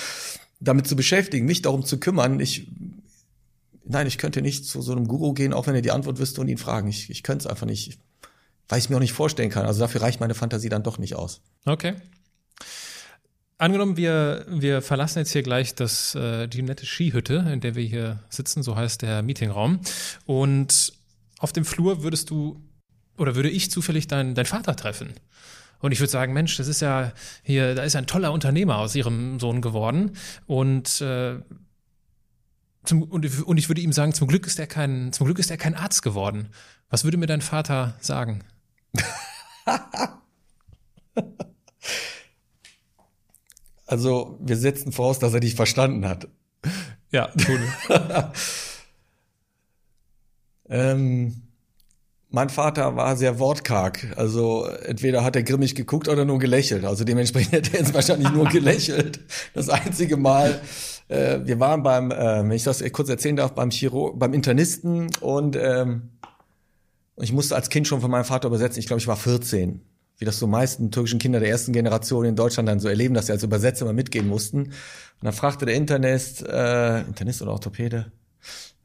damit 0.62 0.86
zu 0.86 0.96
beschäftigen, 0.96 1.46
mich 1.46 1.62
darum 1.62 1.84
zu 1.84 1.98
kümmern. 1.98 2.40
Ich, 2.40 2.68
nein, 3.84 4.06
ich 4.06 4.18
könnte 4.18 4.42
nicht 4.42 4.64
zu 4.64 4.80
so 4.80 4.92
einem 4.92 5.08
Guru 5.08 5.32
gehen, 5.32 5.52
auch 5.52 5.66
wenn 5.66 5.74
er 5.74 5.82
die 5.82 5.90
Antwort 5.90 6.18
wüsste 6.18 6.40
und 6.40 6.48
ihn 6.48 6.58
fragen. 6.58 6.88
Ich, 6.88 7.10
ich 7.10 7.22
könnte 7.22 7.44
es 7.44 7.50
einfach 7.50 7.66
nicht, 7.66 7.98
weil 8.68 8.78
ich 8.78 8.84
es 8.84 8.90
mir 8.90 8.96
auch 8.96 9.00
nicht 9.00 9.12
vorstellen 9.12 9.50
kann. 9.50 9.66
Also 9.66 9.80
dafür 9.80 10.02
reicht 10.02 10.20
meine 10.20 10.34
Fantasie 10.34 10.68
dann 10.68 10.82
doch 10.82 10.98
nicht 10.98 11.16
aus. 11.16 11.40
Okay. 11.64 11.94
Angenommen, 13.58 13.96
wir, 13.96 14.44
wir 14.48 14.82
verlassen 14.82 15.20
jetzt 15.20 15.32
hier 15.32 15.42
gleich 15.42 15.74
das, 15.74 16.14
äh, 16.14 16.48
die 16.48 16.62
nette 16.62 16.84
Skihütte, 16.84 17.48
in 17.52 17.60
der 17.60 17.76
wir 17.76 17.84
hier 17.84 18.20
sitzen, 18.28 18.62
so 18.62 18.74
heißt 18.74 19.02
der 19.02 19.22
Meetingraum. 19.22 19.80
Und 20.26 20.92
auf 21.38 21.52
dem 21.52 21.64
Flur 21.64 22.02
würdest 22.02 22.30
du 22.30 22.60
oder 23.18 23.36
würde 23.36 23.50
ich 23.50 23.70
zufällig 23.70 24.08
deinen 24.08 24.34
dein 24.34 24.46
Vater 24.46 24.74
treffen. 24.74 25.12
Und 25.82 25.92
ich 25.92 26.00
würde 26.00 26.10
sagen, 26.10 26.32
Mensch, 26.32 26.56
das 26.56 26.68
ist 26.68 26.80
ja 26.80 27.12
hier, 27.42 27.74
da 27.74 27.82
ist 27.82 27.96
ein 27.96 28.06
toller 28.06 28.32
Unternehmer 28.32 28.78
aus 28.78 28.94
ihrem 28.94 29.38
Sohn 29.40 29.60
geworden. 29.60 30.12
Und, 30.46 31.00
äh, 31.00 31.40
zum, 32.84 33.02
und, 33.02 33.42
und 33.42 33.58
ich 33.58 33.68
würde 33.68 33.80
ihm 33.80 33.92
sagen, 33.92 34.14
zum 34.14 34.28
Glück 34.28 34.46
ist 34.46 34.58
er 34.58 34.66
kein, 34.66 35.12
zum 35.12 35.26
Glück 35.26 35.38
ist 35.38 35.50
er 35.50 35.58
kein 35.58 35.74
Arzt 35.74 36.02
geworden. 36.02 36.48
Was 36.88 37.04
würde 37.04 37.18
mir 37.18 37.26
dein 37.26 37.42
Vater 37.42 37.94
sagen? 38.00 38.44
also, 43.86 44.38
wir 44.40 44.56
setzen 44.56 44.92
voraus, 44.92 45.18
dass 45.18 45.34
er 45.34 45.40
dich 45.40 45.56
verstanden 45.56 46.08
hat. 46.08 46.28
Ja, 47.10 47.26
tun. 47.28 47.60
ähm, 50.68 51.42
mein 52.32 52.48
Vater 52.48 52.96
war 52.96 53.16
sehr 53.16 53.38
wortkarg. 53.38 54.14
Also 54.16 54.64
entweder 54.64 55.22
hat 55.22 55.36
er 55.36 55.42
grimmig 55.42 55.74
geguckt 55.74 56.08
oder 56.08 56.24
nur 56.24 56.38
gelächelt. 56.38 56.84
Also 56.84 57.04
dementsprechend 57.04 57.52
hätte 57.52 57.74
er 57.74 57.80
jetzt 57.80 57.94
wahrscheinlich 57.94 58.30
nur 58.30 58.46
gelächelt. 58.46 59.20
Das 59.54 59.68
einzige 59.68 60.16
Mal. 60.16 60.60
Äh, 61.08 61.40
wir 61.44 61.60
waren 61.60 61.82
beim, 61.82 62.10
äh, 62.10 62.42
wenn 62.42 62.52
ich 62.52 62.64
das 62.64 62.82
kurz 62.92 63.10
erzählen 63.10 63.36
darf, 63.36 63.52
beim 63.52 63.70
Chiro, 63.70 64.14
beim 64.14 64.32
Internisten 64.32 65.10
und 65.20 65.56
ähm, 65.56 66.10
Ich 67.20 67.32
musste 67.32 67.54
als 67.54 67.68
Kind 67.68 67.86
schon 67.86 68.00
von 68.00 68.10
meinem 68.10 68.24
Vater 68.24 68.48
übersetzen. 68.48 68.80
Ich 68.80 68.86
glaube, 68.86 69.00
ich 69.00 69.08
war 69.08 69.16
14. 69.16 69.82
Wie 70.18 70.24
das 70.24 70.38
so 70.38 70.46
meisten 70.46 70.90
türkischen 70.90 71.18
Kinder 71.18 71.40
der 71.40 71.50
ersten 71.50 71.72
Generation 71.72 72.24
in 72.24 72.36
Deutschland 72.36 72.68
dann 72.68 72.80
so 72.80 72.88
erleben, 72.88 73.14
dass 73.14 73.26
sie 73.26 73.32
als 73.32 73.42
Übersetzer 73.42 73.84
immer 73.84 73.92
mitgehen 73.92 74.26
mussten. 74.26 74.58
Und 74.58 74.72
dann 75.20 75.32
fragte 75.34 75.66
der 75.66 75.74
Internist, 75.74 76.42
äh, 76.46 77.00
Internist 77.00 77.42
oder 77.42 77.52
Orthopäde, 77.52 78.12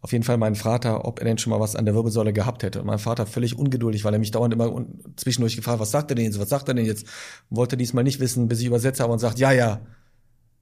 auf 0.01 0.11
jeden 0.11 0.23
Fall 0.23 0.37
meinen 0.37 0.55
Vater, 0.55 1.05
ob 1.05 1.19
er 1.19 1.25
denn 1.25 1.37
schon 1.37 1.51
mal 1.51 1.59
was 1.59 1.75
an 1.75 1.85
der 1.85 1.95
Wirbelsäule 1.95 2.31
gehabt 2.31 2.63
hätte. 2.63 2.81
Und 2.81 2.87
mein 2.87 2.99
Vater 2.99 3.25
völlig 3.25 3.57
ungeduldig, 3.57 4.03
weil 4.03 4.13
er 4.13 4.19
mich 4.19 4.31
dauernd 4.31 4.53
immer 4.53 4.85
zwischendurch 5.15 5.55
gefragt, 5.55 5.79
was 5.79 5.91
sagt 5.91 6.11
er 6.11 6.15
denn 6.15 6.25
jetzt, 6.25 6.39
was 6.39 6.49
sagt 6.49 6.67
er 6.67 6.75
denn 6.75 6.85
jetzt? 6.85 7.05
Und 7.49 7.57
wollte 7.57 7.77
diesmal 7.77 8.03
nicht 8.03 8.19
wissen, 8.19 8.47
bis 8.47 8.59
ich 8.59 8.67
übersetzt 8.67 8.99
habe 8.99 9.11
und 9.11 9.19
sagt, 9.19 9.39
ja, 9.39 9.51
ja, 9.51 9.81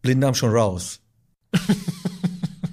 Blinddarm 0.01 0.35
schon 0.35 0.51
raus. 0.51 1.01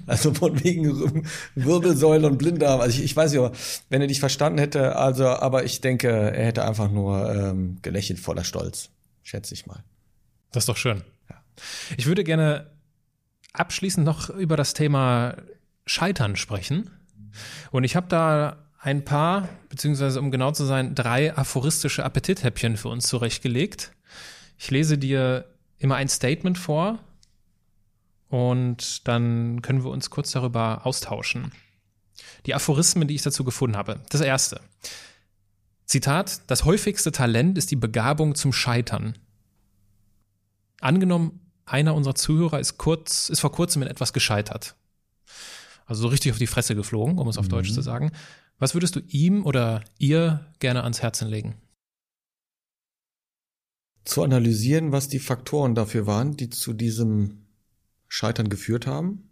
also 0.07 0.33
von 0.35 0.63
wegen 0.63 1.25
Wirbelsäule 1.57 2.29
und 2.29 2.39
Blinddarm. 2.39 2.81
Also 2.81 2.97
ich, 2.97 3.05
ich 3.05 3.17
weiß 3.17 3.33
nicht, 3.33 3.85
wenn 3.89 4.01
er 4.01 4.07
dich 4.07 4.21
verstanden 4.21 4.59
hätte, 4.59 4.97
also, 4.97 5.27
aber 5.27 5.65
ich 5.65 5.81
denke, 5.81 6.09
er 6.09 6.47
hätte 6.47 6.65
einfach 6.65 6.91
nur 6.91 7.35
ähm, 7.35 7.79
gelächelt 7.83 8.21
voller 8.21 8.45
Stolz. 8.45 8.91
Schätze 9.25 9.55
ich 9.55 9.67
mal. 9.67 9.83
Das 10.53 10.63
ist 10.63 10.69
doch 10.69 10.77
schön. 10.77 11.03
Ja. 11.29 11.43
Ich 11.97 12.07
würde 12.07 12.23
gerne 12.23 12.71
abschließend 13.53 14.07
noch 14.07 14.31
über 14.31 14.57
das 14.57 14.75
Thema 14.75 15.37
Scheitern 15.87 16.37
sprechen. 16.37 16.91
Und 17.71 17.85
ich 17.85 17.97
habe 17.97 18.09
da 18.09 18.59
ein 18.79 19.05
paar, 19.05 19.49
beziehungsweise 19.69 20.21
um 20.21 20.31
genau 20.31 20.53
zu 20.53 20.65
sein, 20.65 20.95
drei 20.95 21.37
aphoristische 21.37 22.05
Appetithäppchen 22.05 22.77
für 22.77 22.89
uns 22.89 23.07
zurechtgelegt. 23.07 23.93
Ich 24.59 24.71
lese 24.71 24.99
dir 24.99 25.47
immer 25.79 25.97
ein 25.97 26.09
Statement 26.09 26.59
vor 26.59 26.99
und 28.29 29.07
dann 29.07 29.63
können 29.63 29.85
wir 29.85 29.91
uns 29.91 30.11
kurz 30.11 30.33
darüber 30.33 30.87
austauschen. 30.87 31.53
Die 32.47 32.55
Aphorismen, 32.55 33.07
die 33.07 33.15
ich 33.15 33.23
dazu 33.23 33.45
gefunden 33.45 33.77
habe. 33.77 34.01
Das 34.11 34.21
erste. 34.21 34.61
Zitat, 35.87 36.41
das 36.51 36.65
häufigste 36.65 37.13
Talent 37.13 37.59
ist 37.59 37.71
die 37.71 37.77
Begabung 37.77 38.35
zum 38.35 38.53
Scheitern. 38.53 39.19
Angenommen, 40.81 41.41
einer 41.67 41.95
unserer 41.95 42.15
Zuhörer 42.15 42.59
ist 42.59 42.79
kurz, 42.79 43.29
ist 43.29 43.41
vor 43.41 43.53
kurzem 43.53 43.83
in 43.83 43.89
etwas 43.89 44.13
gescheitert. 44.13 44.75
Also 45.87 46.03
so 46.03 46.09
richtig 46.09 46.33
auf 46.33 46.39
die 46.39 46.47
Fresse 46.47 46.75
geflogen, 46.75 47.19
um 47.19 47.29
es 47.29 47.39
auf 47.39 47.47
mhm. 47.47 47.51
Deutsch 47.51 47.73
zu 47.73 47.83
sagen. 47.83 48.13
Was 48.59 48.75
würdest 48.75 48.97
du 48.97 49.01
ihm 49.09 49.45
oder 49.45 49.83
ihr 49.99 50.47
gerne 50.59 50.85
ans 50.85 51.03
Herzen 51.03 51.29
legen? 51.29 51.57
Zu 54.05 54.23
analysieren, 54.23 54.93
was 54.93 55.09
die 55.09 55.19
Faktoren 55.19 55.75
dafür 55.75 56.07
waren, 56.07 56.37
die 56.37 56.51
zu 56.51 56.73
diesem 56.73 57.47
Scheitern 58.09 58.49
geführt 58.49 58.87
haben 58.87 59.31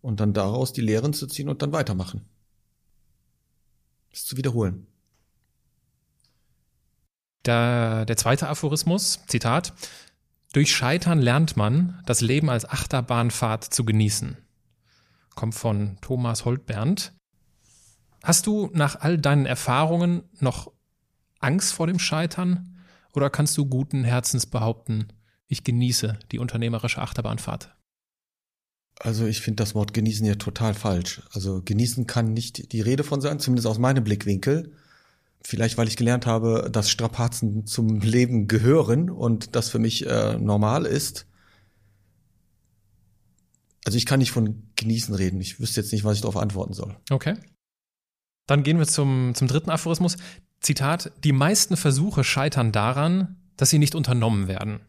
und 0.00 0.20
dann 0.20 0.32
daraus 0.32 0.72
die 0.72 0.80
Lehren 0.80 1.12
zu 1.12 1.26
ziehen 1.26 1.48
und 1.48 1.62
dann 1.62 1.72
weitermachen. 1.72 2.26
Das 4.10 4.24
zu 4.24 4.36
wiederholen. 4.36 4.86
Der, 7.46 8.04
der 8.04 8.16
zweite 8.16 8.48
Aphorismus, 8.48 9.20
Zitat, 9.26 9.72
durch 10.52 10.74
Scheitern 10.74 11.20
lernt 11.20 11.56
man, 11.56 12.02
das 12.06 12.20
Leben 12.20 12.50
als 12.50 12.68
Achterbahnfahrt 12.68 13.64
zu 13.64 13.84
genießen 13.84 14.36
kommt 15.40 15.54
von 15.54 15.96
Thomas 16.02 16.44
Holtbernd. 16.44 17.14
Hast 18.22 18.46
du 18.46 18.68
nach 18.74 19.00
all 19.00 19.16
deinen 19.16 19.46
Erfahrungen 19.46 20.24
noch 20.38 20.70
Angst 21.38 21.72
vor 21.72 21.86
dem 21.86 21.98
Scheitern 21.98 22.76
oder 23.14 23.30
kannst 23.30 23.56
du 23.56 23.64
guten 23.64 24.04
Herzens 24.04 24.44
behaupten, 24.44 25.08
ich 25.46 25.64
genieße 25.64 26.18
die 26.30 26.38
unternehmerische 26.38 27.00
Achterbahnfahrt? 27.00 27.74
Also 28.98 29.24
ich 29.24 29.40
finde 29.40 29.62
das 29.62 29.74
Wort 29.74 29.94
genießen 29.94 30.26
ja 30.26 30.34
total 30.34 30.74
falsch. 30.74 31.22
Also 31.32 31.62
genießen 31.64 32.06
kann 32.06 32.34
nicht 32.34 32.72
die 32.72 32.82
Rede 32.82 33.02
von 33.02 33.22
sein, 33.22 33.40
zumindest 33.40 33.66
aus 33.66 33.78
meinem 33.78 34.04
Blickwinkel. 34.04 34.74
Vielleicht, 35.42 35.78
weil 35.78 35.88
ich 35.88 35.96
gelernt 35.96 36.26
habe, 36.26 36.68
dass 36.70 36.90
Strapazen 36.90 37.64
zum 37.64 38.00
Leben 38.00 38.46
gehören 38.46 39.08
und 39.08 39.56
das 39.56 39.70
für 39.70 39.78
mich 39.78 40.06
äh, 40.06 40.36
normal 40.36 40.84
ist. 40.84 41.24
Also 43.84 43.96
ich 43.96 44.06
kann 44.06 44.18
nicht 44.18 44.30
von 44.30 44.70
genießen 44.76 45.14
reden. 45.14 45.40
Ich 45.40 45.60
wüsste 45.60 45.80
jetzt 45.80 45.92
nicht, 45.92 46.04
was 46.04 46.16
ich 46.16 46.20
darauf 46.20 46.36
antworten 46.36 46.74
soll. 46.74 46.96
Okay. 47.10 47.34
Dann 48.46 48.62
gehen 48.62 48.78
wir 48.78 48.86
zum, 48.86 49.34
zum 49.34 49.48
dritten 49.48 49.70
Aphorismus. 49.70 50.16
Zitat, 50.60 51.12
die 51.24 51.32
meisten 51.32 51.76
Versuche 51.76 52.24
scheitern 52.24 52.72
daran, 52.72 53.36
dass 53.56 53.70
sie 53.70 53.78
nicht 53.78 53.94
unternommen 53.94 54.48
werden. 54.48 54.80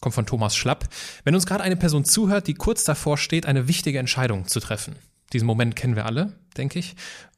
Kommt 0.00 0.14
von 0.14 0.26
Thomas 0.26 0.54
Schlapp. 0.54 0.88
Wenn 1.24 1.34
uns 1.34 1.46
gerade 1.46 1.64
eine 1.64 1.76
Person 1.76 2.04
zuhört, 2.04 2.46
die 2.46 2.54
kurz 2.54 2.84
davor 2.84 3.18
steht, 3.18 3.46
eine 3.46 3.66
wichtige 3.66 3.98
Entscheidung 3.98 4.46
zu 4.46 4.60
treffen. 4.60 4.96
Diesen 5.32 5.46
Moment 5.46 5.74
kennen 5.74 5.96
wir 5.96 6.06
alle, 6.06 6.38
denke 6.56 6.78
ich. 6.78 6.94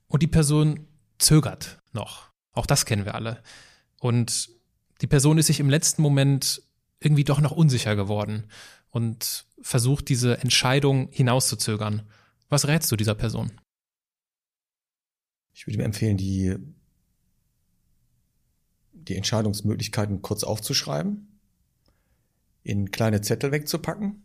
Und 0.09 0.23
die 0.23 0.27
Person 0.27 0.87
zögert 1.19 1.79
noch. 1.93 2.29
Auch 2.53 2.67
das 2.67 2.85
kennen 2.85 3.05
wir 3.05 3.15
alle. 3.15 3.43
Und 4.01 4.51
die 5.01 5.07
Person 5.07 5.39
ist 5.39 5.47
sich 5.47 5.61
im 5.61 5.71
letzten 5.71 6.03
Moment 6.03 6.63
irgendwie 7.01 7.25
doch 7.25 7.41
noch 7.41 7.53
unsicher 7.53 7.95
geworden 7.95 8.45
und 8.91 9.47
versucht, 9.61 10.09
diese 10.09 10.39
Entscheidung 10.39 11.09
hinauszuzögern. 11.11 12.03
Was 12.49 12.67
rätst 12.67 12.91
du 12.91 12.97
dieser 12.97 13.15
Person? 13.15 13.53
Ich 15.53 15.67
würde 15.67 15.79
mir 15.79 15.85
empfehlen, 15.85 16.17
die, 16.17 16.57
die 18.93 19.17
Entscheidungsmöglichkeiten 19.17 20.23
kurz 20.23 20.45
aufzuschreiben, 20.45 21.41
in 22.63 22.91
kleine 22.91 23.21
Zettel 23.21 23.51
wegzupacken. 23.51 24.23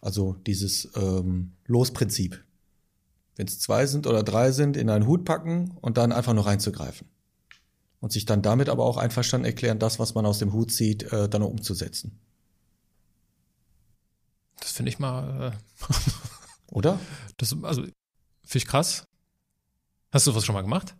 Also 0.00 0.34
dieses 0.46 0.88
ähm, 0.94 1.52
Losprinzip. 1.66 2.42
Wenn 3.34 3.46
es 3.46 3.58
zwei 3.58 3.86
sind 3.86 4.06
oder 4.06 4.22
drei 4.22 4.52
sind, 4.52 4.76
in 4.76 4.88
einen 4.88 5.06
Hut 5.06 5.24
packen 5.24 5.72
und 5.82 5.98
dann 5.98 6.12
einfach 6.12 6.32
nur 6.32 6.46
reinzugreifen. 6.46 7.08
Und 8.00 8.12
sich 8.12 8.24
dann 8.24 8.40
damit 8.40 8.68
aber 8.68 8.84
auch 8.84 8.96
einverstanden 8.96 9.46
erklären, 9.46 9.78
das, 9.78 9.98
was 9.98 10.14
man 10.14 10.24
aus 10.24 10.38
dem 10.38 10.52
Hut 10.52 10.70
zieht, 10.70 11.12
äh, 11.12 11.28
dann 11.28 11.42
umzusetzen. 11.42 12.20
Das 14.60 14.72
finde 14.72 14.90
ich 14.90 14.98
mal. 14.98 15.52
Äh, 15.52 15.94
Oder? 16.72 16.98
Das, 17.36 17.54
also, 17.62 17.82
finde 17.82 17.94
ich 18.54 18.66
krass. 18.66 19.04
Hast 20.12 20.26
du 20.26 20.34
was 20.34 20.44
schon 20.44 20.54
mal 20.54 20.62
gemacht? 20.62 20.94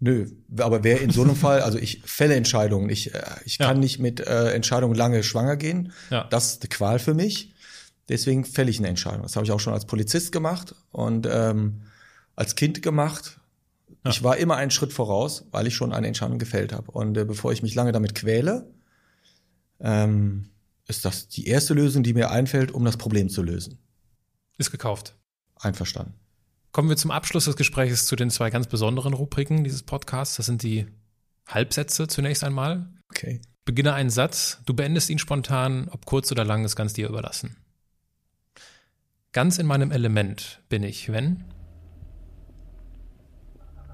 Nö, 0.00 0.30
aber 0.58 0.84
wer 0.84 1.00
in 1.00 1.10
so 1.10 1.22
einem 1.22 1.36
Fall, 1.36 1.62
also 1.62 1.78
ich 1.78 2.02
fälle 2.04 2.34
Entscheidungen. 2.34 2.88
Ich, 2.90 3.14
äh, 3.14 3.22
ich 3.44 3.58
kann 3.58 3.76
ja. 3.76 3.80
nicht 3.80 3.98
mit 3.98 4.20
äh, 4.20 4.52
Entscheidungen 4.52 4.94
lange 4.94 5.22
schwanger 5.22 5.56
gehen. 5.56 5.92
Ja. 6.10 6.24
Das 6.24 6.52
ist 6.52 6.62
eine 6.62 6.68
Qual 6.68 6.98
für 6.98 7.14
mich. 7.14 7.54
Deswegen 8.08 8.44
fälle 8.44 8.70
ich 8.70 8.78
eine 8.78 8.88
Entscheidung. 8.88 9.22
Das 9.22 9.36
habe 9.36 9.44
ich 9.44 9.52
auch 9.52 9.60
schon 9.60 9.74
als 9.74 9.84
Polizist 9.84 10.32
gemacht 10.32 10.74
und 10.92 11.28
ähm, 11.30 11.82
als 12.36 12.54
Kind 12.54 12.80
gemacht. 12.82 13.38
Ja. 14.04 14.10
Ich 14.10 14.22
war 14.22 14.36
immer 14.38 14.56
einen 14.56 14.70
Schritt 14.70 14.92
voraus, 14.92 15.44
weil 15.50 15.66
ich 15.66 15.74
schon 15.74 15.92
eine 15.92 16.06
Entscheidung 16.06 16.38
gefällt 16.38 16.72
habe. 16.72 16.90
Und 16.90 17.16
äh, 17.18 17.24
bevor 17.24 17.52
ich 17.52 17.62
mich 17.62 17.74
lange 17.74 17.92
damit 17.92 18.14
quäle, 18.14 18.70
ähm, 19.80 20.48
ist 20.88 21.04
das 21.04 21.28
die 21.28 21.46
erste 21.46 21.74
Lösung, 21.74 22.02
die 22.02 22.14
mir 22.14 22.30
einfällt, 22.30 22.72
um 22.72 22.84
das 22.84 22.96
Problem 22.96 23.28
zu 23.28 23.42
lösen. 23.42 23.78
Ist 24.56 24.72
gekauft. 24.72 25.16
Einverstanden. 25.60 26.14
Kommen 26.72 26.88
wir 26.88 26.96
zum 26.96 27.10
Abschluss 27.10 27.44
des 27.44 27.56
Gesprächs 27.56 28.06
zu 28.06 28.16
den 28.16 28.30
zwei 28.30 28.50
ganz 28.50 28.66
besonderen 28.66 29.12
Rubriken 29.12 29.64
dieses 29.64 29.82
Podcasts. 29.82 30.36
Das 30.36 30.46
sind 30.46 30.62
die 30.62 30.86
Halbsätze 31.46 32.08
zunächst 32.08 32.42
einmal. 32.42 32.88
Okay. 33.10 33.40
Beginne 33.64 33.92
einen 33.92 34.10
Satz, 34.10 34.60
du 34.64 34.74
beendest 34.74 35.10
ihn 35.10 35.18
spontan, 35.18 35.88
ob 35.90 36.06
kurz 36.06 36.32
oder 36.32 36.44
lang, 36.44 36.64
ist 36.64 36.76
ganz 36.76 36.94
dir 36.94 37.08
überlassen. 37.08 37.56
Ganz 39.32 39.58
in 39.58 39.66
meinem 39.66 39.90
Element 39.90 40.62
bin 40.70 40.82
ich, 40.82 41.12
wenn? 41.12 41.44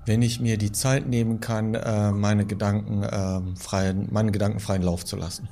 Wenn 0.07 0.23
ich 0.23 0.39
mir 0.39 0.59
die 0.59 0.71
Zeit 0.71 1.09
nehmen 1.09 1.41
kann, 1.41 1.75
äh, 1.75 2.13
meine 2.13 2.47
Gedanken 2.47 3.05
ähm, 3.11 3.57
freien, 3.57 4.13
meinen 4.13 4.31
Gedanken 4.31 4.61
freien 4.61 4.83
Lauf 4.83 5.05
zu 5.05 5.17
lassen. 5.17 5.49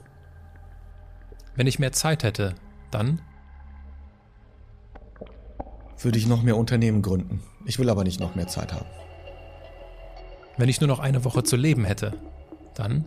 Wenn 1.54 1.66
ich 1.66 1.78
mehr 1.78 1.92
Zeit 1.92 2.22
hätte, 2.22 2.54
dann? 2.90 3.20
Würde 5.98 6.18
ich 6.18 6.26
noch 6.26 6.42
mehr 6.42 6.56
Unternehmen 6.56 7.02
gründen. 7.02 7.42
Ich 7.64 7.78
will 7.78 7.90
aber 7.90 8.04
nicht 8.04 8.20
noch 8.20 8.34
mehr 8.34 8.48
Zeit 8.48 8.72
haben. 8.72 8.86
Wenn 10.56 10.68
ich 10.68 10.80
nur 10.80 10.88
noch 10.88 10.98
eine 10.98 11.24
Woche 11.24 11.42
zu 11.42 11.56
leben 11.56 11.84
hätte, 11.84 12.14
dann? 12.74 13.04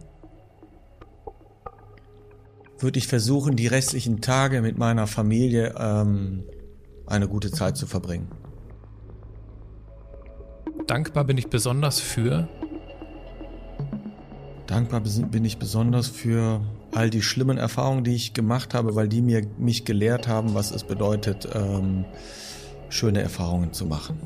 Würde 2.80 3.00
ich 3.00 3.08
versuchen, 3.08 3.56
die 3.56 3.68
restlichen 3.68 4.22
Tage 4.22 4.62
mit 4.62 4.78
meiner 4.78 5.08
Familie 5.08 5.76
ähm, 5.78 6.44
eine 7.08 7.28
gute 7.28 7.52
Zeit 7.52 7.78
zu 7.78 7.88
verbringen. 7.88 8.30
Dankbar 10.88 11.24
bin 11.24 11.38
ich 11.38 11.50
besonders 11.50 12.00
für? 12.00 12.48
Dankbar 14.68 15.02
bin 15.02 15.46
ich 15.46 15.58
besonders 15.58 16.08
für 16.08 16.62
all 16.96 17.10
die 17.10 17.22
schlimmen 17.22 17.58
Erfahrungen, 17.58 18.04
die 18.04 18.16
ich 18.16 18.34
gemacht 18.34 18.74
habe, 18.74 18.96
weil 18.96 19.08
die 19.08 19.22
mir 19.22 19.46
mich 19.58 19.86
gelehrt 19.86 20.28
haben, 20.28 20.54
was 20.54 20.72
es 20.72 20.84
bedeutet, 20.84 21.48
ähm, 21.54 22.06
schöne 22.90 23.22
Erfahrungen 23.22 23.74
zu 23.74 23.86
machen. 23.86 24.18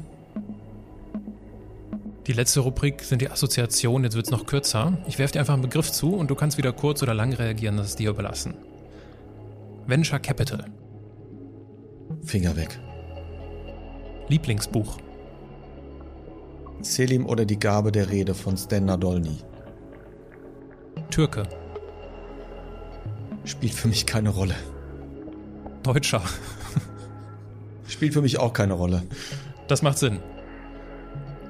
Die 2.28 2.34
letzte 2.34 2.60
Rubrik 2.60 3.02
sind 3.02 3.24
die 3.24 3.32
Assoziationen, 3.32 4.04
jetzt 4.04 4.16
wird 4.16 4.28
es 4.28 4.32
noch 4.32 4.46
kürzer. 4.46 5.00
Ich 5.08 5.18
werfe 5.18 5.34
dir 5.34 5.40
einfach 5.40 5.56
einen 5.56 5.64
Begriff 5.64 5.92
zu 5.92 6.14
und 6.14 6.30
du 6.30 6.36
kannst 6.36 6.58
wieder 6.60 6.72
kurz 6.72 7.02
oder 7.02 7.16
lang 7.16 7.34
reagieren, 7.34 7.78
das 7.78 7.88
ist 7.88 8.00
dir 8.00 8.12
überlassen. 8.12 8.54
Venture 9.88 10.20
Capital. 10.20 10.66
Finger 12.24 12.56
weg. 12.56 12.80
Lieblingsbuch. 14.28 14.98
Selim 16.82 17.26
oder 17.26 17.46
die 17.46 17.58
Gabe 17.58 17.92
der 17.92 18.12
Rede 18.12 18.36
von 18.36 18.56
Stan 18.56 18.86
Nadolny. 18.86 19.38
Türke. 21.10 21.44
Spielt 23.50 23.74
für 23.74 23.88
mich 23.88 24.06
keine 24.06 24.30
Rolle. 24.30 24.54
Deutscher. 25.82 26.22
Spielt 27.88 28.14
für 28.14 28.22
mich 28.22 28.38
auch 28.38 28.54
keine 28.54 28.74
Rolle. 28.74 29.02
Das 29.68 29.82
macht 29.82 29.98
Sinn. 29.98 30.20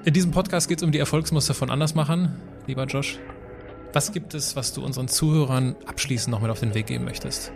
In 0.06 0.14
diesem 0.14 0.32
Podcast 0.32 0.70
geht 0.70 0.78
es 0.78 0.84
um 0.84 0.94
die 0.94 0.98
Erfolgsmuster 0.98 1.54
von 1.54 1.70
Andersmachern, 1.70 2.40
lieber 2.68 2.86
Josh. 2.86 3.20
Was 3.92 4.14
gibt 4.14 4.34
es, 4.34 4.56
was 4.56 4.72
du 4.72 4.82
unseren 4.82 5.10
Zuhörern 5.10 5.76
abschließend 5.88 6.32
noch 6.32 6.42
mit 6.42 6.50
auf 6.50 6.62
den 6.62 6.74
Weg 6.74 6.88
geben 6.88 7.04
möchtest? 7.04 7.52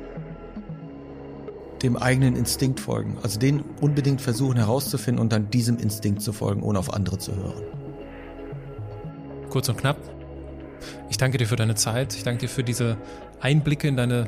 Dem 1.81 1.95
eigenen 1.95 2.35
Instinkt 2.35 2.81
folgen. 2.81 3.17
Also 3.23 3.39
den 3.39 3.61
unbedingt 3.79 4.19
versuchen 4.19 4.57
herauszufinden 4.57 5.21
und 5.21 5.31
dann 5.31 5.51
diesem 5.51 5.77
Instinkt 5.77 6.21
zu 6.21 6.33
folgen, 6.33 6.63
ohne 6.63 6.79
auf 6.79 6.93
andere 6.93 7.17
zu 7.17 7.33
hören. 7.33 7.63
Kurz 9.49 9.69
und 9.69 9.77
knapp. 9.77 9.97
Ich 11.09 11.17
danke 11.17 11.37
dir 11.37 11.47
für 11.47 11.55
deine 11.55 11.75
Zeit. 11.75 12.13
Ich 12.13 12.23
danke 12.23 12.41
dir 12.41 12.49
für 12.49 12.65
diese 12.65 12.97
Einblicke 13.43 13.89
in 13.89 13.97
deine 13.97 14.27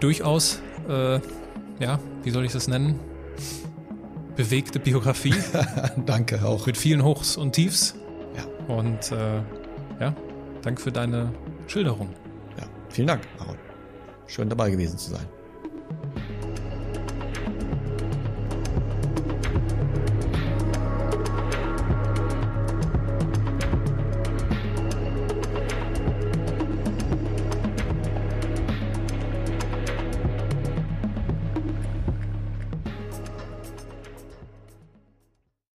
durchaus, 0.00 0.60
äh, 0.88 1.20
ja, 1.78 2.00
wie 2.22 2.30
soll 2.30 2.46
ich 2.46 2.52
das 2.52 2.68
nennen? 2.68 2.98
Bewegte 4.34 4.80
Biografie. 4.80 5.34
danke 6.06 6.42
auch. 6.42 6.66
Mit 6.66 6.78
vielen 6.78 7.04
Hochs 7.04 7.36
und 7.36 7.52
Tiefs. 7.52 7.94
Ja. 8.34 8.74
Und 8.74 9.12
äh, 9.12 9.42
ja, 10.00 10.16
danke 10.62 10.80
für 10.80 10.90
deine 10.90 11.34
Schilderung. 11.66 12.08
Ja, 12.58 12.64
vielen 12.88 13.08
Dank, 13.08 13.28
Aaron. 13.38 13.56
Schön 14.26 14.48
dabei 14.48 14.70
gewesen 14.70 14.96
zu 14.96 15.10
sein. 15.10 15.39